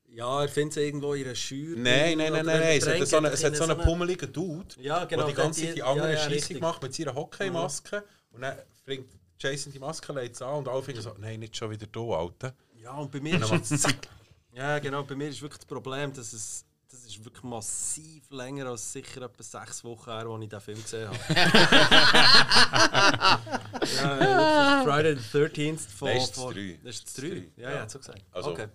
Ja, 0.09 0.43
er 0.43 0.49
findet 0.49 0.73
sie 0.73 0.81
irgendwo 0.81 1.13
in 1.13 1.25
einer 1.25 1.35
Schür. 1.35 1.75
Nein, 1.77 2.17
nein, 2.17 2.33
nein, 2.33 2.45
nein, 2.45 2.59
nein. 2.59 2.77
Es 2.77 2.87
hat 2.87 3.07
so 3.07 3.17
einen, 3.17 3.33
es 3.33 3.43
hat 3.43 3.55
so 3.55 3.63
einen 3.63 3.77
Pummel. 3.77 3.85
pummeligen 3.85 4.31
Dude, 4.31 4.75
Ja, 4.79 5.05
genau. 5.05 5.23
der 5.23 5.31
die 5.31 5.41
ganze 5.41 5.65
Zeit 5.65 5.75
die 5.75 5.83
anderen 5.83 6.11
ja, 6.11 6.19
ja, 6.19 6.25
richtig. 6.25 6.59
macht 6.59 6.83
mit 6.83 6.93
seiner 6.93 7.15
Hockeymaske. 7.15 8.03
Und 8.31 8.41
dann 8.41 8.57
bringt 8.85 9.07
Jason 9.39 9.71
die 9.71 9.79
Maske 9.79 10.13
an 10.13 10.55
und 10.55 10.67
alle 10.67 10.83
finden 10.83 11.01
so, 11.01 11.15
nein, 11.17 11.39
nicht 11.39 11.55
schon 11.57 11.71
wieder 11.71 11.87
du, 11.87 12.13
Alter. 12.13 12.55
Ja, 12.79 12.91
und 12.97 13.11
bei 13.11 13.21
mir 13.21 13.41
ist 13.41 13.71
es. 13.71 13.85
Ja, 14.55 14.79
genau. 14.79 15.03
Bei 15.03 15.15
mir 15.15 15.29
ist 15.29 15.41
wirklich 15.41 15.59
das 15.59 15.67
Problem, 15.67 16.13
dass 16.13 16.33
es 16.33 16.65
das 16.91 17.05
ist 17.07 17.23
wirklich 17.25 17.43
massiv 17.43 18.29
länger 18.29 18.67
als 18.67 18.93
sicher 18.93 19.23
etwa 19.23 19.41
sechs 19.41 19.83
Wochen 19.83 20.11
her, 20.11 20.27
als 20.27 20.43
ich 20.43 20.49
diesen 20.49 20.61
Film 20.61 20.83
gesehen 20.83 21.09
habe. 21.09 21.17
ja, 23.95 24.83
Friday 24.85 25.17
the 25.17 25.37
13th 25.39 25.79
von... 25.89 26.07
Nein, 26.09 26.17
ist 26.17 26.29
das 26.29 26.37
von- 26.43 26.53
drei. 26.53 26.79
Das 26.83 26.95
ist 26.95 27.05
das 27.07 27.13
Das 27.15 27.23
3. 27.23 27.29
drei. 27.29 27.43
Ja, 27.57 27.69
Ja. 27.69 27.75
ja, 27.75 27.81
hat 27.81 27.89
so 27.91 27.97
gesagt. 27.97 28.21
Also- 28.31 28.51
okay, 28.51 28.67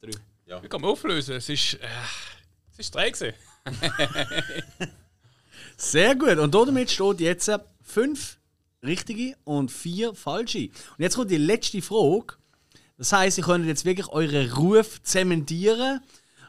das 0.00 0.10
3. 0.46 0.60
Ich 0.62 0.70
kann 0.70 0.80
mal 0.80 0.88
auflösen. 0.88 1.36
Es 1.36 1.48
ist. 1.50 1.74
Äh, 1.74 1.88
es 2.72 2.78
ist 2.78 2.94
drei 2.94 3.10
gewesen. 3.10 3.34
Sehr 5.76 6.14
gut. 6.14 6.38
Und 6.38 6.54
damit 6.54 6.88
steht 6.90 7.20
jetzt 7.20 7.50
fünf 7.82 8.38
richtige 8.82 9.36
und 9.44 9.70
vier 9.72 10.14
falsche. 10.14 10.68
Und 10.68 10.98
jetzt 11.00 11.16
kommt 11.16 11.30
die 11.32 11.36
letzte 11.36 11.82
Frage. 11.82 12.36
Das 12.98 13.12
heißt, 13.12 13.38
ihr 13.38 13.44
könnt 13.44 13.66
jetzt 13.66 13.84
wirklich 13.84 14.08
euren 14.08 14.50
Ruf 14.52 15.02
zementieren 15.02 16.00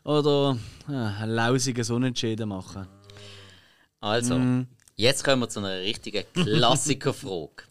oder 0.03 0.57
ja, 0.87 1.07
einen 1.07 1.31
lausigen 1.33 1.91
Unentschieden 1.91 2.49
machen. 2.49 2.87
Also, 3.99 4.39
jetzt 4.95 5.23
kommen 5.23 5.41
wir 5.41 5.49
zu 5.49 5.59
einer 5.59 5.79
richtigen 5.79 6.23
Klassikerfrage. 6.33 7.63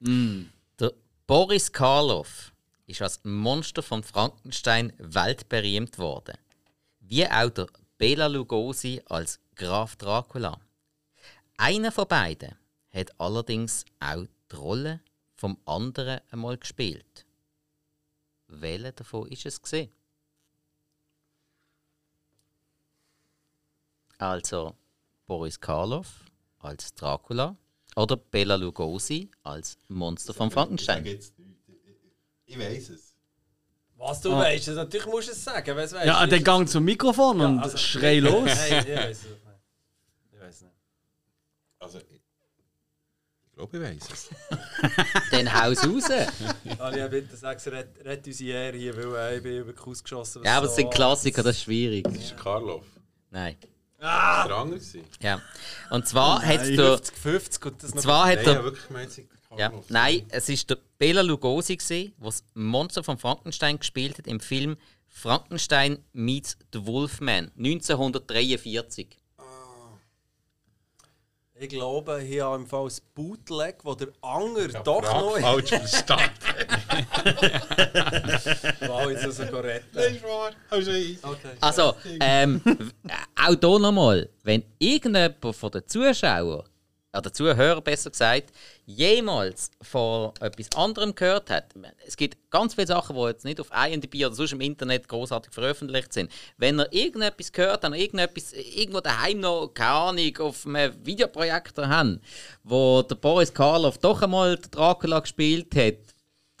Der 0.80 0.92
Boris 1.26 1.72
Karloff 1.72 2.52
ist 2.86 3.02
als 3.02 3.20
Monster 3.24 3.82
von 3.82 4.02
Frankenstein 4.02 4.92
weltberühmt 4.98 5.98
worden. 5.98 6.36
Wie 7.00 7.26
auch 7.26 7.50
der 7.50 7.66
Bela 7.98 8.26
Lugosi 8.26 9.00
als 9.06 9.40
Graf 9.54 9.96
Dracula. 9.96 10.58
Einer 11.56 11.92
von 11.92 12.08
beiden 12.08 12.54
hat 12.92 13.18
allerdings 13.18 13.84
auch 14.00 14.26
die 14.50 14.56
Rolle 14.56 15.00
vom 15.36 15.58
anderen 15.64 16.20
einmal 16.30 16.58
gespielt. 16.58 17.24
Welcher 18.60 18.92
davon 18.92 19.28
ist 19.28 19.46
es 19.46 19.60
gesehen? 19.60 19.90
Also 24.18 24.74
Boris 25.26 25.60
Karloff 25.60 26.24
als 26.60 26.94
Dracula 26.94 27.56
oder 27.96 28.16
Bela 28.16 28.56
Lugosi 28.56 29.30
als 29.42 29.76
Monster 29.88 30.32
von 30.34 30.50
Frankenstein. 30.50 31.04
Ich 32.46 32.58
weiß 32.58 32.90
es. 32.90 33.14
Was 33.96 34.20
du 34.20 34.32
weißt, 34.32 34.68
also 34.68 34.80
natürlich 34.82 35.06
musst 35.06 35.28
du 35.28 35.32
es 35.32 35.44
sagen. 35.44 35.76
Was 35.76 35.92
weißt, 35.92 36.06
Ja, 36.06 36.26
dann 36.26 36.44
gang 36.44 36.68
zum 36.68 36.84
Mikrofon 36.84 37.40
und 37.40 37.58
also- 37.60 37.76
schrei 37.76 38.18
los. 38.20 38.44
Nein, 38.44 38.84
ich 38.86 38.96
weiß 38.96 39.18
es 39.18 39.22
nicht. 39.24 39.40
Ich 40.32 40.40
weiß 40.40 40.60
nicht. 40.62 40.72
Also, 41.78 41.98
ich, 43.54 43.70
glaube, 43.70 43.76
ich 43.76 43.82
weiß 43.82 44.08
es. 44.12 44.30
Dann 45.30 45.52
haus 45.52 45.86
raus! 45.86 46.10
Alia, 46.78 47.08
bitte 47.08 47.36
sag 47.36 47.64
red, 47.66 47.88
red 48.04 48.26
unsere 48.26 48.50
Ehre 48.50 48.76
hier, 48.76 48.96
weil 48.96 49.14
äh, 49.14 49.36
ich 49.36 49.42
bin 49.42 49.56
über 49.58 49.72
den 49.72 49.76
Kuss 49.76 50.02
geschossen. 50.02 50.42
Ja, 50.44 50.56
aber 50.56 50.66
es 50.66 50.72
so- 50.72 50.76
sind 50.76 50.92
Klassiker, 50.92 51.42
das 51.42 51.56
ist 51.56 51.62
schwierig. 51.62 52.04
Das 52.04 52.16
ist 52.16 52.36
Karloff. 52.36 52.84
Nein. 53.30 53.56
Das 53.98 54.06
war 54.06 54.48
der 54.48 54.56
andere. 54.56 54.80
Ja. 55.20 55.40
Und 55.90 56.06
zwar 56.06 56.42
hat 56.42 56.60
Nein, 56.60 56.76
der. 56.76 56.98
50, 56.98 57.16
50 57.16 57.64
und 57.66 57.82
das 57.82 57.94
noch. 57.94 58.02
Zwar 58.02 58.26
Nein, 58.26 58.38
hat 58.38 58.46
der. 58.46 58.64
wirklich 58.64 58.86
gemeint, 58.88 59.08
es 59.08 59.16
der 59.16 59.24
Ja, 59.58 59.72
nein, 59.88 60.26
es 60.30 60.48
ist 60.48 60.68
der 60.68 60.78
Bela 60.98 61.22
Lugosi, 61.22 61.76
der 61.78 62.10
das 62.20 62.44
Monster 62.54 63.04
von 63.04 63.18
Frankenstein 63.18 63.78
gespielt 63.78 64.18
hat 64.18 64.26
im 64.26 64.40
Film 64.40 64.76
Frankenstein 65.08 65.98
meets 66.12 66.58
the 66.72 66.84
Wolfman 66.84 67.52
1943. 67.56 69.16
Ich 71.64 71.70
glaube, 71.70 72.20
hier 72.20 72.44
habe 72.44 72.56
im 72.56 72.66
Fall 72.66 72.84
ein 72.88 72.92
Bootleg, 73.14 73.76
wo 73.84 73.94
der 73.94 74.08
Anger 74.20 74.68
habe 74.74 74.84
doch 74.84 75.00
noch 75.00 75.38
falsch 75.38 75.70
verstanden. 75.70 76.28
Wow, 78.80 79.08
jetzt 79.10 79.24
ist 79.24 79.38
er 79.38 79.64
retten. 79.64 79.86
Das 79.94 80.12
ist 80.12 80.22
wahr. 80.22 80.50
Also, 80.68 80.90
Okay. 81.22 81.56
Also, 81.62 81.94
ähm, 82.20 82.60
auch 83.34 83.54
hier 83.54 83.78
nochmal, 83.80 84.28
wenn 84.42 84.62
irgendjemand 84.78 85.56
von 85.56 85.70
den 85.70 85.88
Zuschauern 85.88 86.64
oder 87.16 87.32
Zuhörer 87.32 87.80
besser 87.80 88.10
gesagt, 88.10 88.50
jemals 88.86 89.70
von 89.80 90.32
etwas 90.40 90.68
anderem 90.76 91.14
gehört 91.14 91.50
hat. 91.50 91.66
Es 92.06 92.16
gibt 92.16 92.50
ganz 92.50 92.74
viele 92.74 92.86
Sachen, 92.86 93.16
die 93.16 93.22
jetzt 93.22 93.44
nicht 93.44 93.60
auf 93.60 93.68
IMDb 93.74 94.24
oder 94.26 94.34
sonst 94.34 94.52
im 94.52 94.60
Internet 94.60 95.08
großartig 95.08 95.52
veröffentlicht 95.52 96.12
sind. 96.12 96.30
Wenn 96.56 96.78
er 96.78 96.92
irgendetwas 96.92 97.52
gehört, 97.52 97.84
dann 97.84 97.94
irgendetwas 97.94 98.52
irgendwo 98.52 99.00
daheim 99.00 99.40
noch, 99.40 99.68
keine 99.74 99.90
Ahnung, 99.90 100.38
auf 100.38 100.66
einem 100.66 100.94
Videoprojektor 101.04 101.88
haben, 101.88 102.20
wo 102.62 103.02
der 103.02 103.14
Boris 103.16 103.52
Karloff 103.52 103.98
doch 103.98 104.22
einmal 104.22 104.56
den 104.56 104.70
Dracula 104.70 105.20
gespielt 105.20 105.74
hat, 105.76 105.94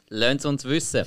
lasst 0.08 0.40
es 0.40 0.44
uns 0.44 0.64
wissen. 0.64 1.06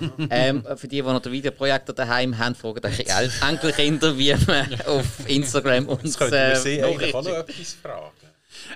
ähm, 0.30 0.64
für 0.76 0.88
die, 0.88 0.96
die 0.96 1.02
noch 1.02 1.20
den 1.20 1.32
Videoprojektor 1.32 1.94
daheim 1.94 2.36
haben, 2.38 2.54
fragen 2.54 2.82
El- 2.84 3.30
Enkelkinder, 3.46 4.16
wie 4.16 4.34
man 4.46 4.80
auf 4.86 5.28
Instagram 5.28 5.88
uns 5.88 6.16
Das 6.16 6.16
könnten 6.16 6.32
wir 6.34 6.52
äh, 6.52 6.56
sie 6.56 6.82
eigentlich 6.82 7.14
auch 7.14 7.22
noch 7.22 7.30
etwas 7.32 7.74
fragen. 7.74 8.29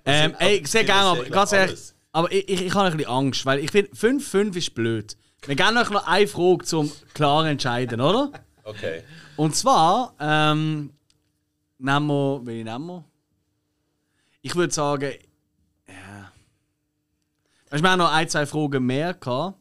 Ähm, 0.04 0.34
ey, 0.38 0.64
sehr 0.66 0.84
gerne, 0.84 1.10
aber 1.10 1.24
ganz 1.24 1.52
ehrlich, 1.52 1.80
aber 2.12 2.30
ich, 2.30 2.48
ich, 2.48 2.62
ich 2.62 2.74
habe 2.74 2.90
ein 2.90 2.96
bisschen 2.96 3.12
Angst, 3.12 3.46
weil 3.46 3.58
ich 3.58 3.70
finde, 3.70 3.90
5-5 3.92 4.56
ist 4.56 4.74
blöd. 4.74 5.16
Wir 5.46 5.56
geben 5.56 5.76
euch 5.76 5.90
noch 5.90 6.06
eine 6.06 6.26
Frage 6.26 6.64
zum 6.64 6.90
klaren 7.12 7.46
Entscheiden, 7.46 8.00
oder? 8.00 8.30
Okay. 8.66 9.02
Und 9.36 9.54
zwar, 9.54 10.14
ähm, 10.18 10.90
nehmen 11.76 12.06
wir, 12.06 12.40
welche 12.44 12.64
nehmen 12.64 12.86
wir? 12.86 13.04
Ich 14.40 14.56
würde 14.56 14.72
sagen, 14.72 15.12
ja. 15.86 16.32
Weißt, 17.68 17.82
wir 17.82 17.90
haben 17.90 17.98
noch 17.98 18.10
ein, 18.10 18.26
zwei 18.26 18.46
Fragen 18.46 18.86
mehr 18.86 19.12
gehabt. 19.12 19.58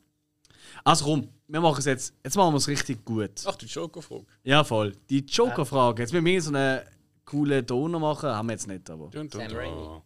Also 0.86 1.04
komm, 1.04 1.28
wir 1.48 1.60
machen 1.60 1.80
es 1.80 1.86
jetzt, 1.86 2.14
jetzt 2.24 2.38
machen 2.38 2.54
wir 2.54 2.58
es 2.58 2.68
richtig 2.70 3.04
gut. 3.04 3.44
Ach, 3.46 3.56
die 3.58 3.66
Joker-Frage. 3.66 4.26
Ja, 4.44 4.64
voll. 4.64 4.96
Die 5.10 5.20
Joker-Frage, 5.26 6.02
jetzt 6.04 6.14
müssen 6.14 6.26
wir 6.26 6.42
so 6.42 6.50
eine 6.52 6.86
coole 7.26 7.62
Donner 7.62 8.00
machen, 8.00 8.30
haben 8.30 8.48
wir 8.48 8.54
jetzt 8.54 8.68
nicht, 8.68 8.90
aber. 8.90 9.10
Dun, 9.10 9.30
dun, 9.30 9.48
dun. 9.50 10.02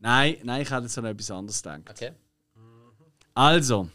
Nein, 0.00 0.38
nein, 0.44 0.62
ich 0.62 0.70
hätte 0.70 0.82
jetzt 0.84 0.98
an 0.98 1.04
etwas 1.06 1.30
anderes 1.30 1.62
gedacht. 1.62 1.90
Okay. 1.90 2.12
Also, 3.34 3.88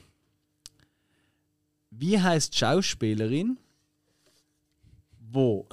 wie 1.89 2.19
heißt 2.19 2.53
die 2.53 2.57
Schauspielerin, 2.57 3.57
wo. 5.19 5.67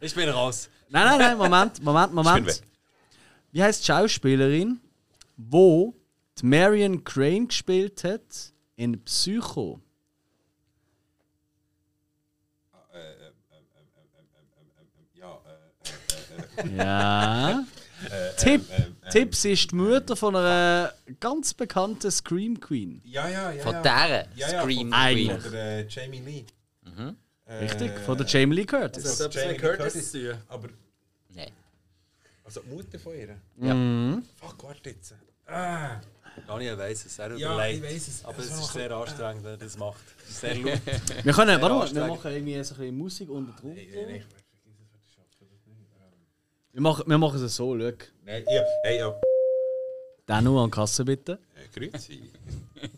Ich 0.00 0.14
bin 0.14 0.28
raus. 0.28 0.68
Nein, 0.88 1.04
nein, 1.04 1.18
nein, 1.18 1.38
Moment, 1.38 1.82
Moment, 1.82 2.12
Moment. 2.12 2.46
weg. 2.46 2.62
Wie 3.52 3.62
heißt 3.62 3.82
die 3.82 3.86
Schauspielerin, 3.86 4.80
wo 5.36 5.94
die 6.38 6.46
Marion 6.46 7.04
Crane 7.04 7.46
gespielt 7.46 8.02
hat 8.04 8.52
in 8.76 9.02
Psycho? 9.04 9.80
Ja, 16.76 17.64
äh, 18.12 18.26
Ja. 18.26 18.32
Tipp, 18.32 18.62
Tipp, 19.10 19.34
sie 19.34 19.52
ist 19.52 19.70
die 19.70 19.74
Mutter 19.74 20.16
von 20.16 20.36
einer 20.36 20.92
ganz 21.18 21.54
bekannten 21.54 22.10
Scream 22.10 22.58
Queen. 22.60 23.00
ja, 23.04 23.28
ja, 23.28 23.50
ja. 23.52 23.62
Von 23.62 23.72
ja. 23.74 23.82
dieser 23.82 24.36
Ja, 24.36 24.52
ja, 24.52 24.60
Scream 24.62 24.78
von- 24.90 24.92
Eigentlich. 24.94 25.42
Von 25.42 25.52
der 25.52 25.78
äh, 25.78 25.86
Jamie 25.88 26.20
Lee. 26.20 26.44
Äh, 27.46 27.54
Richtig? 27.64 27.90
Von 28.06 28.16
der 28.16 28.26
Jamie 28.26 28.54
Lee 28.56 28.64
Curtis. 28.64 29.02
Das 29.02 29.20
hat 29.20 29.26
etwas 29.34 29.42
Jamie 29.44 29.56
Curtis 29.58 29.78
Curtis. 29.92 30.12
zu 30.12 30.30
tun. 30.30 30.38
Aber, 30.48 30.68
Nee. 31.34 31.52
also 32.44 32.60
die 32.60 32.68
Mutter 32.74 32.98
von 32.98 33.12
ihr? 33.14 33.36
Ja. 33.60 34.22
Fuck, 34.36 34.62
warte 34.64 34.90
jetzt. 34.90 35.14
Ah, 35.46 36.00
Daniel 36.46 36.78
weiss 36.78 37.04
es, 37.06 37.18
er 37.18 37.36
Ja, 37.36 37.54
überlegt. 37.54 37.84
ich 37.84 37.92
weiss 37.94 38.08
es. 38.08 38.24
Aber 38.24 38.38
Es 38.38 38.46
ist 38.52 38.72
sehr 38.72 38.90
anstrengend, 38.92 39.42
wenn 39.42 39.50
er 39.52 39.56
das 39.56 39.76
macht. 39.76 40.00
Es 40.22 40.30
ist 40.30 40.40
Sehr 40.42 40.54
laut. 40.54 40.80
Wir 41.24 41.32
können, 41.32 41.60
warte 41.60 41.74
mal, 41.74 41.92
wir 41.94 42.06
machen 42.06 42.30
irgendwie 42.32 42.62
so 42.62 42.74
ein 42.74 42.78
bisschen 42.78 42.96
Musik 42.98 43.28
unter 43.30 43.60
drunter. 43.60 43.80
Wir 46.72 46.80
machen, 46.82 47.04
wir 47.06 47.18
machen 47.18 47.42
es 47.44 47.56
so, 47.56 47.76
schau. 47.78 47.92
Nein, 48.24 48.44
ja, 48.48 48.62
hey, 48.84 48.98
ja. 48.98 49.20
Den 50.28 50.44
nur 50.44 50.62
an 50.62 50.70
die 50.70 50.74
Kasse 50.76 51.04
bitte. 51.04 51.38
Äh, 51.56 51.78
Grüezi. 51.78 52.30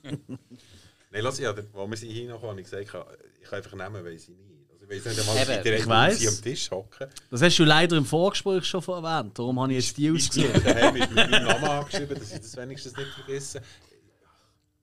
Nein, 0.03 1.23
lass 1.23 1.39
ja, 1.39 1.55
wo 1.73 1.87
wir 1.89 1.97
sie 1.97 2.11
hinkommen, 2.11 2.43
habe 2.51 2.61
ich 2.61 2.67
gesagt, 2.67 2.83
ich 2.85 2.89
kann, 2.91 3.03
ich 3.43 3.49
kann 3.49 3.57
einfach 3.59 3.73
nehmen, 3.73 4.05
weil 4.05 4.19
sie 4.19 4.33
nicht. 4.33 4.51
Also, 4.71 4.85
ich 4.85 4.91
weiß 5.07 5.17
nicht 5.17 5.21
einmal, 5.29 5.37
Eben, 5.55 5.63
direkt 5.63 5.81
ich 5.83 5.89
weiss. 5.89 6.19
sie 6.19 6.29
am 6.29 6.43
Tisch 6.43 6.71
hocken. 6.71 7.09
Das 7.31 7.41
hast 7.43 7.59
du 7.59 7.65
leider 7.65 7.97
im 7.97 8.05
Vorgespräch 8.05 8.65
schon 8.65 8.83
erwähnt, 8.83 9.39
darum 9.39 9.61
habe 9.61 9.73
ich 9.73 9.85
jetzt 9.87 9.97
die 9.97 10.09
Ich 10.09 10.15
ausgesucht. 10.27 10.55
habe 10.55 10.75
daheim 10.75 10.95
mit 10.95 11.15
meinem 11.15 11.45
Namen 11.45 11.65
angeschrieben, 11.65 12.19
dass 12.19 12.33
ich 12.33 12.41
das 12.41 12.57
wenigstens 12.57 12.97
nicht 12.97 13.09
vergesse. 13.11 13.63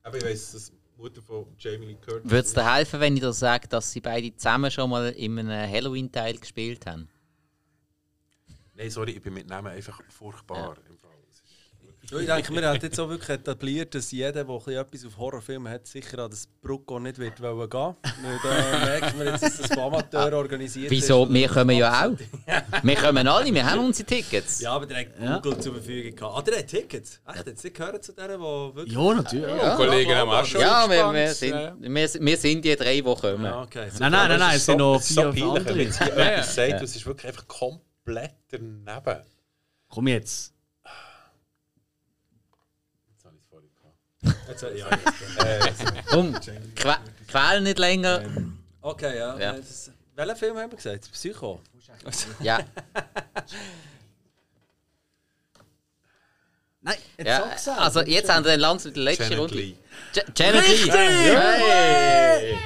Aber 0.01 0.17
ich 0.17 0.23
weiss, 0.25 0.51
dass 0.53 0.71
die 0.71 1.01
Mutter 1.01 1.21
von 1.21 1.45
Jamie 1.59 1.85
Lee 1.87 1.97
Curtis 2.03 2.23
Würde 2.31 2.47
es 2.47 2.53
dir 2.53 2.73
helfen, 2.73 2.99
wenn 2.99 3.15
ich 3.15 3.21
dir 3.21 3.33
sage, 3.33 3.67
dass 3.67 3.91
sie 3.91 4.01
beide 4.01 4.35
zusammen 4.35 4.71
schon 4.71 4.89
mal 4.89 5.09
in 5.11 5.37
einem 5.37 5.71
Halloween-Teil 5.71 6.37
gespielt 6.39 6.85
haben? 6.87 7.07
Nein, 8.79 8.89
sorry, 8.91 9.11
ich 9.11 9.21
bin 9.21 9.33
mit 9.33 9.47
Namen 9.47 9.73
einfach 9.73 9.99
furchtbar. 10.09 10.77
Im 10.89 10.97
Fall. 10.97 11.09
Ist- 12.01 12.11
Ja, 12.11 12.19
Ich 12.19 12.25
denke, 12.45 12.53
wir 12.61 12.67
haben 12.69 12.79
jetzt 12.81 12.97
auch 12.99 13.09
wirklich 13.09 13.29
etabliert, 13.29 13.93
dass 13.93 14.09
jeder, 14.11 14.31
der 14.31 14.41
ein 14.49 14.57
bisschen 14.57 14.73
etwas 14.81 15.05
auf 15.05 15.17
Horrorfilme 15.17 15.69
hat, 15.69 15.85
sicher 15.85 16.17
an 16.19 16.31
das 16.31 16.47
Brucko 16.61 16.97
nicht 16.97 17.19
wird 17.19 17.41
wollen 17.41 17.69
gehen. 17.69 17.95
Weil 18.23 18.39
da 18.41 18.85
merkt 18.85 19.17
man 19.17 19.27
jetzt, 19.27 19.43
dass 19.43 19.57
das 19.57 19.71
Amateur 19.77 20.31
organisiert 20.33 20.89
Wieso? 20.91 21.25
ist. 21.25 21.33
Wir 21.33 21.49
kommen 21.49 21.75
ja 21.77 22.05
auch. 22.07 22.17
Wir 22.83 22.95
kommen 22.95 23.27
alle, 23.27 23.53
wir 23.53 23.65
haben 23.69 23.85
unsere 23.85 24.07
Tickets. 24.07 24.61
Ja, 24.61 24.71
aber 24.71 24.85
direkt 24.85 25.19
Ja. 25.21 25.37
Google 25.39 25.59
zur 25.59 25.73
Verfügung 25.73 26.15
gehabt. 26.15 26.37
Ah, 26.37 26.41
der 26.41 26.59
hat 26.59 26.67
Tickets. 26.67 27.19
Echt, 27.35 27.47
jetzt 27.47 27.61
sie 27.61 27.73
gehören 27.73 28.01
zu 28.01 28.13
denen, 28.13 28.37
die 28.39 28.75
wirklich... 28.75 28.93
Ja, 28.95 29.13
natürlich. 29.13 29.47
Ja, 29.61 29.75
Kollegen 29.75 30.15
haben 30.15 30.29
auch 30.29 30.45
schon 30.45 30.61
Ja, 30.61 30.89
wir, 30.89 31.13
wir, 31.13 31.33
sind, 31.33 31.49
Ja. 31.49 31.75
wir, 31.77 31.91
wir 32.13 32.37
sind 32.37 32.63
die 32.65 32.75
drei, 32.77 32.95
die 32.95 33.03
kommen. 33.03 33.43
Ja, 33.43 33.61
okay. 33.63 33.89
Nein, 33.99 34.11
nein, 34.13 34.29
nein, 34.29 34.39
nein, 34.39 34.55
es 34.55 34.65
sind 34.65 34.77
noch 34.77 34.99
ist 34.99 35.09
so 35.09 35.31
vier 35.33 35.43
peinlich, 35.43 35.43
wenn 35.53 35.57
andere. 35.57 35.81
jetzt 35.83 35.97
hier 36.03 36.07
Ja, 36.17 36.25
etwas 36.31 36.55
ja. 36.55 36.69
sagt, 36.69 36.81
das 36.83 36.95
ist 36.95 37.05
wirklich 37.05 37.27
einfach 37.27 37.47
komplett 37.47 37.88
daneben. 38.15 38.85
Komm 39.87 40.07
jetzt. 40.07 40.53
Jetzt 43.09 43.25
habe 43.25 43.35
ich 43.35 43.41
es 43.41 43.47
vorhin 43.49 43.69
gehabt. 43.75 44.49
Jetzt, 44.49 44.63
äh, 44.63 44.77
ja, 44.77 44.89
jetzt. 45.65 45.81
Äh, 45.83 46.03
Komm, 46.09 46.33
que 46.39 46.95
quäl 47.27 47.61
nicht 47.61 47.79
länger. 47.79 48.21
Okay, 48.81 49.17
ja. 49.17 49.37
Ja. 49.39 49.53
Das, 49.53 49.91
welchen 50.15 50.35
Film 50.35 50.57
haben 50.57 50.71
wir 50.71 50.77
gesagt? 50.77 51.11
Psycho? 51.11 51.61
Ja, 52.39 52.59
Nein, 56.81 56.95
jetzt 57.17 57.27
ja. 57.27 57.39
sag's 57.41 57.67
auch. 57.67 57.77
Also 57.77 58.01
jetzt 58.01 58.29
haben 58.33 58.45
wir 58.45 58.51
dann 58.51 58.59
langsam 58.61 58.93
die 58.93 59.01
letzte 59.01 59.23
Janet 59.23 59.39
Runde. 59.39 59.55
Leigh. 59.55 59.75
Ja- 60.13 60.23
Janet 60.35 60.67
Lee. 60.67 60.73
Richtig! 60.73 60.93
Hey. 60.95 62.57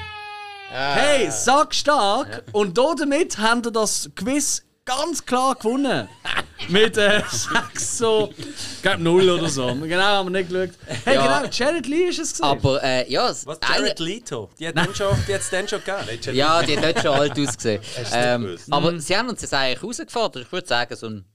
Hey, 0.69 1.31
sag 1.31 1.73
stark! 1.73 2.43
Und 2.51 2.77
damit 2.77 3.37
haben 3.37 3.63
wir 3.63 3.71
das 3.71 4.09
Quiz 4.15 4.63
ganz 4.85 5.25
klar 5.25 5.55
gewonnen. 5.55 6.07
Mit 6.69 6.97
äh, 6.97 7.21
6 7.29 7.97
so, 7.97 8.33
ich 8.37 8.81
glaube 8.81 9.03
0 9.03 9.29
oder 9.31 9.49
so. 9.49 9.67
Genau, 9.81 10.01
haben 10.01 10.31
wir 10.31 10.39
nicht 10.41 10.49
geschaut. 10.49 10.69
Hey, 11.03 11.15
Ja. 11.15 11.39
genau, 11.41 11.49
Jared 11.51 11.87
Lee 11.87 12.03
ist 12.07 12.19
es 12.19 12.33
gewesen. 12.33 12.43
Aber 12.45 12.81
äh, 12.83 13.11
ja, 13.11 13.29
es- 13.29 13.45
Was? 13.45 13.61
eine- 13.61 13.79
Jared 13.87 13.99
Leto? 13.99 14.49
Die 14.57 14.67
hat 14.69 14.75
es 14.77 14.97
schon, 14.97 15.17
die 15.27 15.33
hat's 15.33 15.49
dann 15.49 15.67
schon 15.67 15.81
gegeben. 15.83 16.19
Ja, 16.37 16.61
die 16.63 16.77
hat 16.77 16.83
dort 16.85 16.99
schon 17.03 17.13
alt 17.19 17.31
ausgesehen. 17.37 17.81
Nicht 17.81 18.11
Ähm, 18.13 18.43
gewusst? 18.45 18.67
aber 18.71 18.99
sie 18.99 19.17
haben 19.17 19.27
uns 19.29 19.41
jetzt 19.41 19.53
eigentlich 19.53 19.81
herausgefordert. 19.81 20.43
Ich 20.45 20.51
würde 20.53 20.67
sagen, 20.67 20.95
so 20.95 21.07
ein 21.07 21.25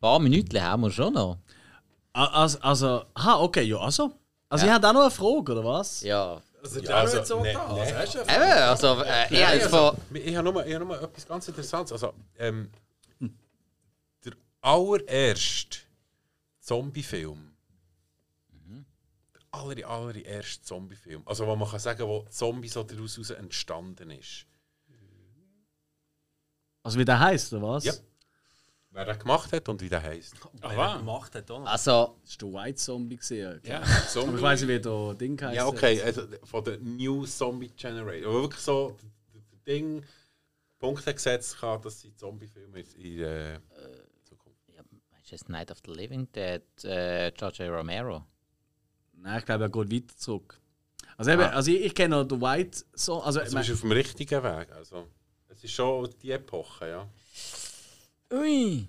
paar 0.00 0.20
Minuten 0.20 0.62
haben 0.62 0.82
wir 0.82 0.90
schon 0.92 1.14
noch. 1.14 1.38
Also, 2.12 2.58
also, 2.60 3.02
aha, 3.14 3.40
okay, 3.40 3.62
ja, 3.62 3.78
also. 3.78 4.12
Also, 4.48 4.66
ihr 4.66 4.72
habt 4.72 4.84
auch 4.84 4.92
noch 4.92 5.00
eine 5.02 5.10
Frage, 5.10 5.52
oder 5.52 5.64
was? 5.64 6.00
Ja. 6.02 6.40
Also, 6.62 6.80
Ja, 6.80 6.94
also, 6.96 7.24
so 7.24 7.40
nee, 7.40 7.52
da. 7.52 7.72
nee. 7.74 7.80
Also, 7.80 7.94
hast 7.96 8.14
du 8.14 8.18
Eben, 8.20 8.42
also, 8.42 9.02
äh, 9.02 9.34
ich 9.34 9.44
habe 9.44 9.56
jetzt 9.56 9.68
von. 9.68 9.96
Ich 10.14 10.36
habe 10.36 10.50
nur, 10.52 10.64
ich 10.66 10.74
habe 10.74 10.84
nur 10.84 11.02
etwas 11.02 11.26
ganz 11.26 11.48
Interessantes. 11.48 11.92
Also, 11.92 12.14
ähm, 12.38 12.70
der 12.70 12.85
allererste 14.66 15.78
Zombie-Film. 16.60 17.52
Der 19.34 19.42
aller, 19.52 19.88
allererste 19.88 20.62
Zombie-Film. 20.64 21.22
Also, 21.24 21.46
wo 21.46 21.54
man 21.56 21.68
kann 21.68 21.78
sagen, 21.78 22.02
wo 22.06 22.26
Zombie 22.30 22.68
so 22.68 22.82
daraus 22.82 23.30
entstanden 23.30 24.10
ist. 24.10 24.46
Also, 26.82 26.98
wie 26.98 27.04
der 27.04 27.18
heißt, 27.18 27.52
oder 27.52 27.62
was? 27.68 27.84
Ja. 27.84 27.92
Wer 28.90 29.04
das 29.04 29.18
gemacht 29.18 29.52
hat 29.52 29.68
und 29.68 29.80
wie 29.82 29.88
der 29.90 30.02
heisst. 30.02 30.34
Ach, 30.62 30.70
Wer 30.70 30.76
was? 30.78 30.98
gemacht 30.98 31.34
hat, 31.34 31.50
auch 31.50 31.60
noch. 31.60 31.66
Also, 31.66 32.16
Das 32.22 32.40
war 32.42 32.50
der 32.50 32.60
White 32.64 32.76
Zombie. 32.76 33.16
Gewesen, 33.16 33.60
Ja, 33.64 33.76
Aber 33.82 33.86
ich 33.86 34.08
Zombie. 34.08 34.40
weiß 34.42 34.60
nicht, 34.62 34.68
wie 34.70 34.80
der 34.80 35.14
Ding 35.14 35.40
heißt. 35.42 35.54
Ja, 35.56 35.66
okay, 35.66 36.02
also 36.02 36.22
von 36.44 36.64
der 36.64 36.78
New 36.78 37.26
Zombie 37.26 37.68
Generation. 37.68 38.30
Aber 38.32 38.42
wirklich 38.42 38.62
so, 38.62 38.96
das 39.52 39.62
Ding, 39.66 40.02
Punkte 40.78 41.12
gesetzt 41.12 41.58
kann, 41.58 41.80
dass 41.82 42.00
sie 42.00 42.14
Zombie-Filme 42.14 42.80
in 42.80 43.18
äh, 43.20 43.52
ja, 43.54 43.58
ist 45.32 45.42
das 45.42 45.48
Night 45.48 45.70
of 45.70 45.78
the 45.84 45.92
Living 45.92 46.28
Dead, 46.32 46.62
äh, 46.84 47.32
George 47.32 47.64
A. 47.64 47.76
Romero? 47.76 48.24
Nein, 49.14 49.38
ich 49.38 49.44
glaube, 49.46 49.64
er 49.64 49.70
geht 49.70 49.92
weiter 49.92 50.16
zurück. 50.16 50.60
Also, 51.16 51.30
eben, 51.30 51.42
Ah. 51.42 51.48
also 51.50 51.70
ich, 51.70 51.80
ich 51.80 51.94
kenne 51.94 52.16
noch 52.16 52.24
den 52.28 52.40
White 52.40 52.84
so. 52.94 53.22
Also, 53.22 53.40
Also, 53.40 53.52
du 53.52 53.58
bist 53.60 53.72
auf 53.72 53.80
dem 53.80 53.92
richtigen 53.92 54.42
Weg. 54.42 54.70
Also, 54.72 55.06
es 55.48 55.64
ist 55.64 55.72
schon 55.72 56.08
die 56.22 56.30
Epoche, 56.32 56.88
ja. 56.88 57.08
Ui! 58.32 58.88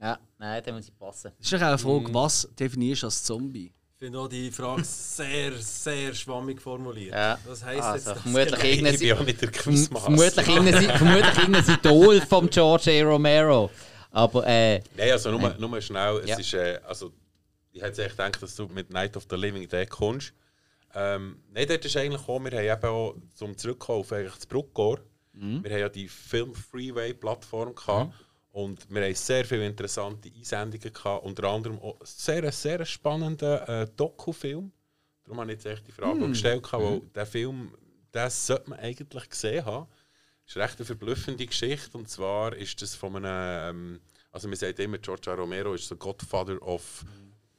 Ja, 0.00 0.18
nein, 0.38 0.62
da 0.64 0.72
muss 0.72 0.88
ich 0.88 0.98
passen. 0.98 1.32
es 1.38 1.46
ist 1.46 1.52
doch 1.52 1.58
auch 1.62 1.68
eine 1.68 1.78
Frage, 1.78 2.12
was 2.14 2.48
definierst 2.58 3.02
du 3.02 3.06
als 3.06 3.22
Zombie? 3.22 3.72
Ich 3.94 3.98
finde 4.06 4.18
auch 4.18 4.28
die 4.28 4.50
Frage 4.50 4.82
sehr, 4.84 5.52
sehr 5.58 6.12
schwammig 6.12 6.60
formuliert. 6.60 7.14
Ja. 7.14 7.38
Was 7.46 7.64
heisst 7.64 7.82
Also, 7.82 7.94
jetzt 7.96 8.06
das? 8.08 8.22
vermutlich 8.22 8.50
genau? 8.50 8.64
irgendein- 8.64 8.94
Ich 8.94 9.00
bin 9.00 9.12
auch 9.12 9.24
nicht 9.24 9.42
der 9.42 9.50
Quizmaster. 9.52 10.00
vermutlich 10.12 10.48
irgendein, 10.48 10.98
vermutlich 10.98 11.38
irgendein 11.38 11.74
Idol 11.76 12.20
vom 12.22 12.50
George 12.50 12.90
A. 12.90 13.04
Romero. 13.04 13.70
Aber 14.12 14.46
äh, 14.46 14.80
Nein, 14.96 15.10
also 15.10 15.30
nur, 15.36 15.54
nur 15.58 15.80
schnell. 15.80 16.18
Es 16.18 16.28
Ja. 16.30 16.38
ist, 16.38 16.54
äh, 16.54 16.78
also, 16.86 17.12
ich 17.72 17.82
hätte 17.82 18.04
echt 18.04 18.16
gedacht, 18.16 18.42
dass 18.42 18.54
du 18.54 18.66
mit 18.68 18.90
Night 18.90 19.16
of 19.16 19.26
the 19.28 19.36
Living 19.36 19.66
Dead 19.68 19.88
kommst. 19.88 20.32
Ähm, 20.94 21.42
nein, 21.50 21.66
dort 21.66 21.84
ist 21.84 21.96
eigentlich 21.96 22.28
auch, 22.28 22.38
wir 22.38 22.50
haben 22.50 22.78
eben 22.78 22.86
auch, 22.92 23.14
zum 23.34 23.56
Zurückkommen 23.56 24.00
auf 24.00 24.12
eigentlich 24.12 24.34
das 24.34 24.46
Bruckgor, 24.46 25.00
wir 25.62 25.70
haben 25.70 25.80
ja 25.80 25.88
die 25.88 26.08
Film 26.08 26.54
Freeway 26.54 27.14
Plattform 27.14 27.74
gehabt 27.74 28.12
und 28.50 28.90
wir 28.90 29.02
haben 29.02 29.14
sehr 29.14 29.46
viele 29.46 29.64
interessante 29.66 30.28
Einsendungen 30.28 30.92
gehabt, 30.92 31.24
unter 31.24 31.44
anderem 31.44 31.78
auch 31.78 31.96
sehr, 32.04 32.52
sehr 32.52 32.84
spannenden 32.84 33.58
äh, 33.66 33.86
Dokufilm. 33.96 34.70
Darum 35.24 35.40
habe 35.40 35.52
ich 35.52 35.56
jetzt 35.56 35.66
echt 35.66 35.86
die 35.88 35.92
Frage 35.92 36.22
auch 36.22 36.28
gestellt, 36.28 36.70
weil 36.70 37.00
der 37.14 37.24
Film, 37.24 37.72
das 38.10 38.46
sollte 38.46 38.68
man 38.68 38.80
eigentlich 38.80 39.30
gesehen 39.30 39.64
haben. 39.64 39.86
Ist 40.52 40.58
recht 40.58 40.78
eine 40.80 40.84
verblüffende 40.84 41.46
Geschichte 41.46 41.96
und 41.96 42.10
zwar 42.10 42.54
ist 42.54 42.82
das 42.82 42.94
von 42.94 43.16
einem, 43.16 43.96
ähm, 43.96 44.00
also 44.30 44.48
man 44.48 44.56
sagt 44.58 44.78
immer, 44.80 44.98
George. 44.98 45.30
Romero 45.30 45.72
ist 45.72 45.88
der 45.88 45.96
Godfather 45.96 46.60
of 46.60 47.06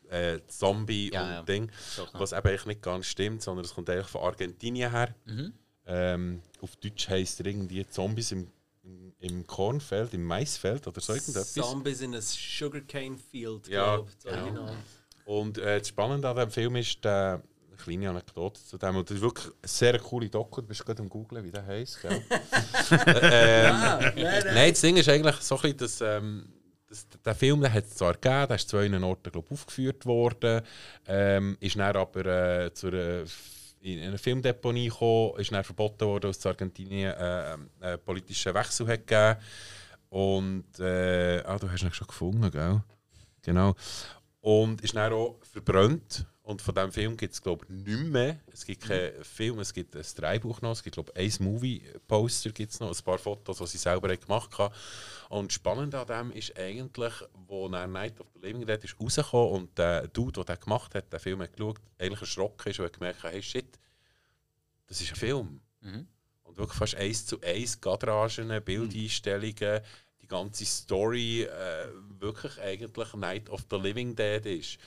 äh, 0.10 0.38
Zombie 0.48 1.11
Ja, 1.11 1.24
und 1.24 1.30
ja. 1.30 1.41
Ding, 1.41 1.72
was 2.14 2.34
eben 2.34 2.48
eigentlich 2.48 2.65
nicht 2.68 2.82
ganz 2.84 3.07
stimmt, 3.07 3.41
sondern 3.41 3.65
es 3.65 3.74
kommt 3.74 3.90
eigentlich 3.90 4.06
von 4.06 4.22
Argentinien 4.22 4.91
her. 4.91 5.15
Mhm. 5.26 5.53
Ähm, 5.88 6.41
auf 6.61 6.76
Deutsch 6.76 7.10
heisst 7.10 7.40
er 7.40 7.48
irgendwie 7.48 7.84
Zombies 7.88 8.32
im, 8.32 8.48
im, 8.84 9.15
im 9.18 9.48
Kornfeld, 9.48 10.14
im 10.14 10.24
Maisfeld 10.26 10.86
oder 10.86 11.02
so 11.02 11.14
irgendetwas. 11.14 11.52
Zombies 11.53 12.02
in 12.02 12.14
a 12.14 12.22
sugarcane 12.22 13.18
field, 13.18 13.68
Ja, 13.70 13.95
glaub 13.95 14.07
ich, 14.07 14.45
genau. 14.45 14.72
Und 15.26 15.57
äh, 15.57 15.80
das 15.80 15.88
Spannende 15.88 16.30
an 16.30 16.36
diesem 16.36 16.52
Film 16.52 16.76
ist, 16.76 17.03
der, 17.03 17.34
eine 17.34 17.44
kleine 17.84 18.10
Anekdote 18.10 18.64
zu 18.64 18.77
dem, 18.77 18.95
und 18.95 19.10
das 19.10 19.18
ist 19.18 19.23
wirklich 19.23 19.45
eine 19.45 19.68
sehr 19.68 19.99
coole 19.99 20.30
Doku, 20.30 20.61
du 20.61 20.68
bist 20.68 20.85
gerade 20.85 21.01
am 21.01 21.10
googlen, 21.10 21.43
wie 21.43 21.51
der 21.51 21.65
heisst. 21.65 22.01
Gell? 22.01 22.11
ähm, 22.91 23.76
nein, 24.53 24.72
das 24.72 24.81
Ding 24.81 24.97
ist 24.97 25.10
eigentlich 25.10 25.35
so 25.38 25.55
ein 25.55 25.61
bisschen, 25.61 25.77
dass, 25.77 26.01
ähm, 26.01 26.53
dass 26.88 27.07
der 27.26 27.35
Film 27.35 27.61
den 27.61 27.73
hat 27.73 27.85
es 27.85 27.95
zwar 27.95 28.14
gegeben, 28.14 28.47
der 28.47 28.55
ist 28.55 28.69
zu 28.69 28.77
zwei 28.77 29.03
Orten 29.03 29.31
glaub, 29.31 29.51
aufgeführt 29.51 30.05
worden, 30.05 30.61
ähm, 31.07 31.57
ist 31.60 31.76
dann 31.76 31.95
aber 31.95 32.26
äh, 32.26 32.73
zu 32.73 32.88
einer, 32.88 33.26
in 33.81 34.01
eine 34.01 34.18
Filmdeponie 34.18 34.88
gekommen, 34.88 35.39
ist 35.39 35.51
dann 35.51 35.64
verboten 35.64 36.05
worden, 36.05 36.23
weil 36.23 36.31
es 36.31 36.43
in 36.43 36.51
Argentinien 36.51 37.14
äh, 37.14 37.57
einen 37.81 37.99
politischen 37.99 38.53
Wechsel 38.53 38.88
hat 38.88 39.05
gegeben 39.05 39.39
Und 40.10 40.80
äh, 40.80 41.43
ah, 41.43 41.57
du 41.57 41.69
hast 41.69 41.84
ihn 41.84 41.91
schon 41.91 42.07
gefunden, 42.07 42.49
gell? 42.49 42.81
Genau. 43.41 43.76
Und 44.39 44.81
ist 44.81 44.95
dann 44.95 45.11
auch 45.11 45.38
verbrannt. 45.43 46.26
Und 46.44 46.61
von 46.61 46.76
diesem 46.76 46.91
Film 46.91 47.15
gibt 47.15 47.34
es, 47.34 47.41
glaube 47.41 47.65
ich, 47.65 47.70
nicht 47.70 48.11
mehr. 48.11 48.38
Es 48.52 48.65
gibt 48.65 48.84
keinen 48.84 49.24
Film, 49.24 49.60
es 49.60 49.74
gibt 49.74 49.95
ein 49.95 50.06
Dreibuch 50.15 50.61
noch, 50.61 50.74
es 50.74 50.84
gibt, 50.84 50.95
glaube 50.95 51.14
ich, 51.15 51.40
ein 51.40 51.45
Movie-Poster, 51.45 52.52
gibt's 52.52 52.82
noch, 52.82 52.94
ein 52.94 53.03
paar 53.03 53.18
Fotos, 53.18 53.60
die 53.60 53.68
sie 53.68 53.78
selber 53.78 54.15
gemacht 54.18 54.57
haben. 54.57 54.74
Und 55.30 55.53
spannend 55.53 55.95
an 55.95 56.06
dem 56.06 56.32
ist 56.34 56.57
eigentlich, 56.60 57.14
wo 57.48 57.70
Night 57.70 58.20
of 58.20 58.28
the 58.34 58.45
Living 58.45 58.65
Dead 58.65 58.84
ist 58.84 58.99
rausgekommen 58.99 59.52
und 59.53 59.78
der 59.78 60.10
Dude, 60.10 60.44
der 60.44 60.57
den 60.57 60.61
gemacht 60.61 60.94
hat, 60.95 61.14
den 61.14 61.20
Film 61.22 61.41
hat 61.41 61.53
geschaut, 61.53 61.80
eigentlich 61.98 62.20
erschrocken 62.20 62.70
ist 62.70 62.80
und 62.80 62.86
hat 62.86 62.94
gemerkt, 62.94 63.24
hey 63.24 63.41
shit, 63.41 63.80
das 64.88 64.99
ist 64.99 65.11
ein 65.11 65.15
Film. 65.15 65.61
Mhm. 65.80 66.07
Und 66.44 66.57
wirklich 66.57 66.78
fast 66.78 66.95
eins 66.95 67.26
zu 67.26 67.40
eins 67.40 67.80
Gadragen, 67.80 68.61
Bildeinstellungen, 68.65 69.80
die 70.22 70.28
ganze 70.28 70.65
Story 70.65 71.44
äh, 71.44 71.88
wirklich 72.20 72.60
eigentlich 72.60 73.14
Night 73.14 73.49
of 73.49 73.65
the 73.70 73.78
Living 73.78 74.14
Dead 74.14 74.45
ist. 74.45 74.78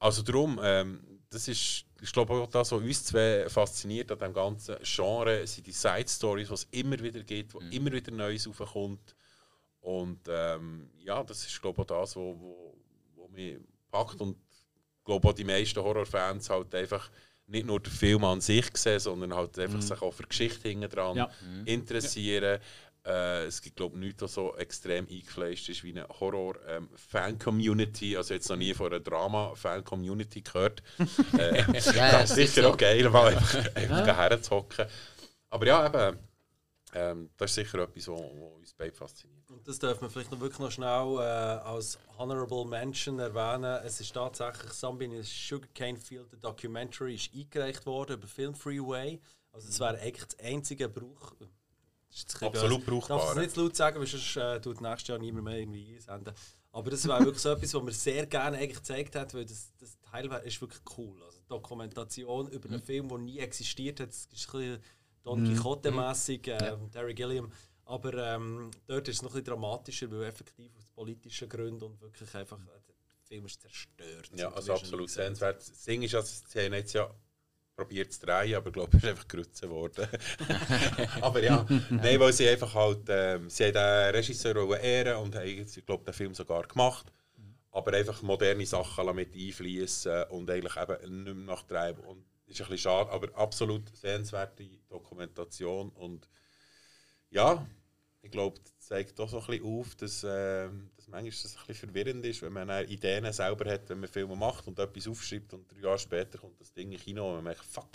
Also 0.00 0.22
darum, 0.22 0.58
ähm, 0.62 1.00
das 1.28 1.46
ist, 1.46 1.84
ich 2.00 2.12
glaube 2.12 2.32
auch 2.34 2.48
das, 2.48 2.72
was 2.72 2.80
uns 2.80 3.04
zwei 3.04 3.48
fasziniert 3.48 4.10
an 4.10 4.18
dem 4.18 4.32
ganzen 4.32 4.76
Genre, 4.82 5.46
sind 5.46 5.66
die 5.66 5.72
Side-Stories, 5.72 6.48
die 6.48 6.54
es 6.54 6.68
immer 6.72 6.98
wieder 6.98 7.22
gibt, 7.22 7.54
wo 7.54 7.60
immer 7.70 7.92
wieder 7.92 8.10
Neues 8.10 8.48
aufkommt. 8.48 9.14
Und 9.80 10.20
ähm, 10.28 10.90
ja, 10.98 11.22
das 11.22 11.46
ist 11.46 11.60
glaube 11.62 11.82
ich 11.82 11.90
auch 11.90 12.00
das, 12.00 12.10
was 12.10 12.16
wo, 12.16 12.34
wo, 12.40 12.74
wo 13.14 13.28
mich 13.28 13.58
packt. 13.90 14.20
Und 14.20 14.36
ich 14.98 15.04
glaube 15.04 15.28
auch 15.28 15.32
die 15.32 15.44
meisten 15.44 15.80
Horrorfans 15.80 16.50
halt 16.50 16.74
einfach 16.74 17.10
nicht 17.46 17.66
nur 17.66 17.80
den 17.80 17.92
Film 17.92 18.24
an 18.24 18.40
sich 18.40 18.66
sehen, 18.76 19.00
sondern 19.00 19.34
halt 19.34 19.58
einfach 19.58 19.82
sich 19.82 20.00
auch 20.02 20.12
für 20.14 20.22
Geschichte 20.22 20.68
hinten 20.68 20.88
dran 20.88 21.16
Ja. 21.16 21.30
interessieren. 21.64 22.60
Äh, 23.06 23.44
es 23.46 23.62
gibt 23.62 23.76
glaube 23.76 23.96
ich 23.96 24.00
nichts, 24.02 24.22
was 24.22 24.34
so 24.34 24.54
extrem 24.56 25.06
eingefleischt 25.08 25.68
ist 25.68 25.82
wie 25.84 25.90
eine 25.92 26.06
Horror-Fan-Community. 26.08 28.16
also 28.16 28.34
jetzt 28.34 28.48
noch 28.50 28.56
nie 28.56 28.74
von 28.74 28.86
einer 28.88 29.00
Drama-Fan-Community 29.00 30.42
gehört. 30.42 30.82
äh, 31.38 31.58
Ja, 31.58 31.72
das 31.72 31.84
das 31.92 32.30
ist 32.30 32.36
sicher 32.36 32.62
so. 32.62 32.70
auch 32.72 32.76
geil, 32.76 33.08
mal 33.08 33.34
einfach, 33.34 33.66
einfach 33.74 34.16
herzuhocken. 34.16 34.86
Aber 35.48 35.66
ja, 35.66 35.86
eben, 35.86 36.18
ähm, 36.92 37.30
das 37.36 37.50
ist 37.50 37.54
sicher 37.54 37.78
etwas, 37.80 38.08
was 38.08 38.20
uns 38.20 38.74
beide 38.74 38.92
fasziniert. 38.94 39.48
Und 39.50 39.66
das 39.66 39.78
dürfen 39.78 40.02
wir 40.02 40.10
vielleicht 40.10 40.30
noch 40.32 40.40
wirklich 40.40 40.58
noch 40.58 40.70
schnell 40.70 41.16
äh, 41.18 41.22
als 41.66 41.98
Honorable 42.18 42.64
Mention 42.64 43.18
erwähnen. 43.18 43.80
Es 43.84 44.00
ist 44.00 44.12
tatsächlich 44.12 44.72
Zombie 44.72 45.06
in 45.06 45.18
a 45.18 45.22
Sugarcane 45.22 45.96
Field, 45.96 46.30
der 46.32 46.38
Documentary 46.40 47.14
ist 47.14 47.30
eingereicht 47.34 47.86
worden 47.86 48.16
über 48.16 48.26
Film 48.26 48.54
Freeway. 48.54 49.20
Also 49.52 49.68
es 49.68 49.80
wäre 49.80 49.98
eigentlich 49.98 50.26
das 50.26 50.38
einzige 50.38 50.88
Brauch. 50.88 51.32
Absolut 52.40 52.84
böse. 52.84 52.98
Ich 52.98 53.06
darf 53.06 53.08
brauchbar. 53.08 53.30
es 53.30 53.36
nicht 53.36 53.54
zu 53.54 53.62
laut 53.62 53.76
sagen, 53.76 54.00
weil 54.00 54.06
sonst 54.06 54.36
äh, 54.36 54.60
tut 54.60 54.80
nächstes 54.80 55.08
Jahr 55.08 55.18
niemand 55.18 55.44
mehr 55.44 55.58
irgendwie 55.58 55.94
einsenden. 55.94 56.34
Aber 56.72 56.90
das 56.90 57.06
wäre 57.06 57.20
wirklich 57.20 57.42
so 57.42 57.50
etwas, 57.52 57.74
was 57.74 57.82
mir 57.82 57.92
sehr 57.92 58.26
gerne 58.26 58.58
eigentlich 58.58 58.78
gezeigt 58.78 59.16
hat, 59.16 59.34
weil 59.34 59.44
das, 59.44 59.72
das 59.78 59.98
Teil 60.00 60.26
ist 60.44 60.60
wirklich 60.60 60.82
cool. 60.98 61.22
Also 61.22 61.40
Dokumentation 61.48 62.48
über 62.48 62.68
einen 62.68 62.82
Film, 62.82 63.08
der 63.08 63.18
nie 63.18 63.38
existiert 63.38 64.00
hat. 64.00 64.08
Das 64.08 64.28
ist 64.32 64.54
ein 64.54 64.60
bisschen 64.60 64.82
Don 65.22 65.44
Quixote-mässig, 65.44 66.48
ähm, 66.48 66.90
Terry 66.90 67.14
Gilliam. 67.14 67.52
Aber 67.84 68.14
ähm, 68.14 68.70
dort 68.86 69.08
ist 69.08 69.16
es 69.16 69.22
noch 69.22 69.30
ein 69.30 69.42
bisschen 69.42 69.46
dramatischer, 69.46 70.10
weil 70.10 70.22
effektiv 70.24 70.70
aus 70.76 70.86
politischen 70.86 71.48
Gründen 71.48 71.84
und 71.84 72.00
wirklich 72.00 72.32
einfach 72.34 72.58
äh, 72.58 72.80
der 72.86 72.94
Film 73.24 73.46
ist 73.46 73.60
zerstört. 73.60 74.30
Ja, 74.36 74.52
also 74.52 74.74
absolut 74.74 75.10
sehenswert. 75.10 75.60
Das 75.60 75.84
Ding 75.84 76.02
ist, 76.02 76.14
dass 76.14 76.44
sie 76.48 76.60
haben 76.60 76.74
jetzt 76.74 76.92
ja 76.92 77.12
probiert 77.80 78.12
zu 78.12 78.20
drehen, 78.20 78.54
aber 78.56 78.66
ich 78.66 78.72
glaube, 78.74 78.96
es 78.96 79.02
ist 79.02 79.08
einfach 79.08 79.26
gerützt 79.28 79.68
worden. 79.68 80.06
aber 81.22 81.42
ja, 81.42 81.66
nein, 81.88 82.20
weil 82.20 82.32
sie 82.32 82.46
einfach 82.46 82.74
halt, 82.74 83.06
ähm, 83.08 83.48
sie 83.48 83.64
haben 83.64 83.72
den 83.72 84.14
Regisseur 84.14 84.78
ehren 84.78 85.16
und 85.16 85.34
haben, 85.34 85.46
ich 85.46 85.86
glaube, 85.86 86.04
den 86.04 86.12
Film 86.12 86.34
sogar 86.34 86.64
gemacht. 86.64 87.06
Aber 87.72 87.92
einfach 87.94 88.20
moderne 88.20 88.66
Sachen 88.66 89.14
mit 89.14 89.34
einfließen 89.34 90.24
und 90.24 90.50
eigentlich 90.50 90.76
eben 90.76 91.24
nicht 91.24 91.36
mehr 91.36 91.54
nachtreiben. 91.54 92.04
Und 92.04 92.24
das 92.46 92.56
ist 92.56 92.60
ein 92.60 92.70
bisschen 92.70 92.90
schade, 92.90 93.10
aber 93.10 93.34
absolut 93.38 93.96
sehenswerte 93.96 94.68
Dokumentation 94.88 95.90
und 95.90 96.28
ja, 97.30 97.64
ich 98.22 98.30
glaube, 98.30 98.60
zeigt 98.90 99.16
doch 99.20 99.28
so 99.28 99.38
ein 99.38 99.46
bisschen 99.46 99.64
auf, 99.64 99.94
dass, 99.94 100.24
ähm, 100.28 100.90
dass 100.96 101.06
manchmal 101.06 101.30
das 101.30 101.56
ein 101.56 101.66
bisschen 101.68 101.88
verwirrend 101.88 102.26
ist, 102.26 102.42
wenn 102.42 102.52
man 102.52 102.68
Ideen 102.88 103.32
selber 103.32 103.70
hat, 103.70 103.88
wenn 103.88 104.00
man 104.00 104.08
Filme 104.08 104.34
macht 104.34 104.66
und 104.66 104.78
etwas 104.80 105.06
aufschreibt 105.06 105.54
und 105.54 105.70
drei 105.70 105.80
Jahre 105.80 105.98
später 105.98 106.38
kommt 106.38 106.60
das 106.60 106.72
Ding 106.72 106.90
in 106.90 106.98
Kino 106.98 107.28
und 107.28 107.36
man 107.36 107.44
merkt, 107.44 107.64
fuck, 107.64 107.86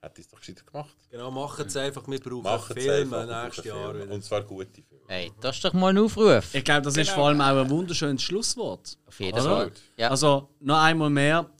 hätte 0.00 0.20
ich 0.22 0.26
es 0.26 0.30
doch 0.30 0.38
gescheiter 0.40 0.64
gemacht. 0.64 0.96
Genau, 1.10 1.30
machen 1.30 1.66
es 1.66 1.76
einfach, 1.76 2.08
wir 2.08 2.20
brauchen 2.20 2.42
Machen 2.42 2.74
es 2.78 2.84
Filme 2.84 3.26
nächstes 3.26 3.64
Jahr. 3.66 3.92
Filme. 3.94 4.14
Und 4.14 4.24
zwar 4.24 4.42
gute 4.44 4.82
Filme. 4.82 5.04
Hey, 5.08 5.30
das 5.42 5.56
ist 5.56 5.64
doch 5.66 5.74
mal 5.74 5.88
ein 5.90 5.98
Aufruf. 5.98 6.54
Ich 6.54 6.64
glaube, 6.64 6.82
das 6.82 6.96
ist 6.96 7.10
vor 7.10 7.26
allem 7.28 7.42
auch 7.42 7.56
ein 7.64 7.68
wunderschönes 7.68 8.22
Schlusswort. 8.22 8.96
Auf 9.06 9.20
jeden? 9.20 9.38
Fall. 9.38 9.72
Ja. 9.98 10.08
Also, 10.08 10.48
noch 10.60 10.80
einmal 10.80 11.10
mehr, 11.10 11.50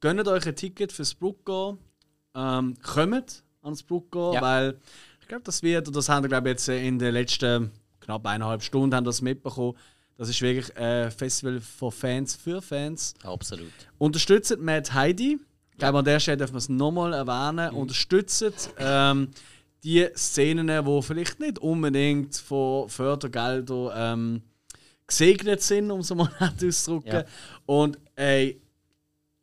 gönnt 0.00 0.26
euch 0.26 0.46
ein 0.46 0.56
Ticket 0.56 0.92
fürs 0.92 1.14
Bruckgau. 1.14 1.76
Ähm, 2.34 2.74
kommt 2.82 3.44
ans 3.60 3.82
Bruckgau, 3.82 4.32
Ja. 4.32 4.40
weil 4.40 4.80
ich 5.20 5.28
glaube, 5.28 5.44
das 5.44 5.62
wird, 5.62 5.88
und 5.88 5.94
das 5.94 6.08
haben 6.08 6.24
wir 6.24 6.28
glaube 6.30 6.48
jetzt 6.48 6.68
in 6.68 6.98
den 6.98 7.12
letzten 7.12 7.70
knapp 8.08 8.26
eineinhalb 8.26 8.62
Stunden 8.62 8.94
haben 8.96 9.04
das 9.04 9.20
mitbekommen, 9.20 9.76
das 10.16 10.30
ist 10.30 10.40
wirklich 10.40 10.74
ein 10.76 11.10
Festival 11.10 11.60
von 11.60 11.92
Fans 11.92 12.34
für 12.34 12.62
Fans. 12.62 13.14
Absolut. 13.22 13.70
Unterstützt 13.98 14.58
Matt 14.58 14.94
Heidi. 14.94 15.38
Ich 15.72 15.78
glaube, 15.78 15.98
an 15.98 16.04
der 16.04 16.18
Stelle 16.18 16.38
dürfen 16.38 16.54
wir 16.54 16.58
es 16.58 16.70
nochmal 16.70 17.12
erwähnen. 17.12 17.70
Unterstützt 17.74 18.70
ähm, 18.78 19.28
die 19.84 20.08
Szenen, 20.16 20.66
die 20.66 21.02
vielleicht 21.02 21.38
nicht 21.38 21.58
unbedingt 21.58 22.34
von 22.34 22.88
Fördergeldern 22.88 23.90
ähm, 23.94 24.42
gesegnet 25.06 25.62
sind, 25.62 25.90
um 25.90 26.00
es 26.00 26.12
mal 26.12 26.30
auszudrücken. 26.66 27.12
Ja. 27.12 27.24
Und 27.66 27.98
ey, 28.16 28.60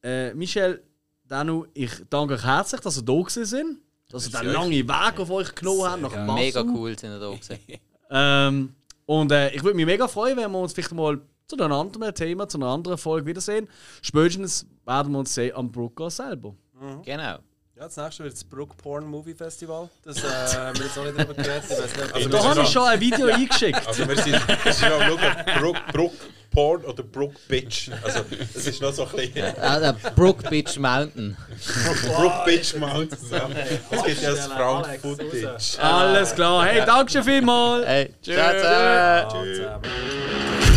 äh, 0.03 0.33
Michel, 0.33 0.83
Danu, 1.23 1.67
ich 1.73 1.91
danke 2.09 2.33
euch 2.33 2.43
herzlich, 2.43 2.81
dass 2.81 2.97
ihr 2.97 3.03
da 3.03 3.13
gewesen 3.13 3.45
sind. 3.45 3.77
Dass 4.09 4.27
ihr 4.27 4.39
den 4.39 4.51
langen 4.51 4.71
Weg 4.71 5.19
auf 5.19 5.29
euch 5.29 5.53
genommen 5.53 5.83
habt 5.83 6.01
nach 6.01 6.11
Basel. 6.11 6.33
Mega 6.33 6.61
cool 6.63 6.99
sind 6.99 7.11
wir 7.11 7.19
da 7.19 7.29
gewesen. 7.29 7.59
Ähm, 8.15 8.73
und 9.05 9.31
äh, 9.31 9.53
ich 9.53 9.61
würde 9.63 9.75
mich 9.75 9.85
mega 9.85 10.07
freuen, 10.07 10.37
wenn 10.37 10.51
wir 10.51 10.59
uns 10.59 10.73
vielleicht 10.73 10.93
mal 10.93 11.19
zu 11.47 11.57
einem 11.57 11.73
anderen 11.73 12.15
Thema, 12.15 12.47
zu 12.47 12.57
einer 12.57 12.67
anderen 12.67 12.97
Folge 12.97 13.27
wiedersehen. 13.27 13.67
Spätestens 14.01 14.65
werden 14.85 15.11
wir 15.11 15.19
uns 15.19 15.33
sehen 15.33 15.55
am 15.55 15.71
Brookgau 15.71 16.09
selber. 16.09 16.55
Genau. 17.03 17.37
Ja, 17.77 17.83
das 17.83 17.97
nächste 17.97 18.23
wird 18.23 18.33
das 18.33 18.43
Brook 18.45 18.77
Porn 18.77 19.05
Movie 19.05 19.33
Festival. 19.33 19.89
Das 20.05 20.23
äh, 20.23 20.27
haben 20.57 20.77
wir 20.79 20.85
jetzt 20.85 20.95
noch 20.95 21.03
nicht 21.03 21.17
drüber 21.17 21.33
geredet. 21.33 21.63
Ich 21.69 21.77
weiß 21.77 21.97
nicht, 21.97 22.15
Also 22.15 22.29
Da 22.29 22.37
wir 22.37 22.49
habe 22.49 22.61
ich 22.61 22.69
schon 22.69 22.83
ein 22.87 22.99
Video 23.01 23.27
eingeschickt. 23.33 23.85
Also 23.85 24.07
wir 24.07 24.15
sind, 24.15 24.65
wir 24.65 24.73
sind 24.73 24.91
am 24.93 25.01
schauen, 25.01 25.59
Brook, 25.59 25.77
Brook 25.91 26.13
Porn 26.51 26.85
oder 26.85 27.03
Brook 27.03 27.33
Bitch. 27.49 27.89
Also 28.01 28.21
das 28.53 28.65
ist 28.65 28.81
noch 28.81 28.93
so 28.93 29.05
ein 29.05 29.11
bisschen... 29.17 29.53
Ah, 29.61 29.77
der 29.77 29.91
Brook 30.15 30.49
Beach 30.49 30.79
Mountain. 30.79 31.35
Brook 32.15 32.45
Bitch 32.45 32.75
Mountain. 32.77 33.19
Ja. 33.29 33.49
Es 33.91 34.03
gibt 34.05 34.21
ja 34.21 34.31
das 34.31 34.47
Frank 34.47 35.01
Footage. 35.01 35.77
Alles 35.81 36.33
klar. 36.33 36.65
Hey, 36.65 36.81
danke 36.85 37.11
schon 37.11 37.23
vielmals. 37.25 37.85
Hey, 37.85 38.13
ciao 38.21 38.53
zusammen. 38.53 39.29
Ciao 39.29 39.43
zusammen. 39.43 40.74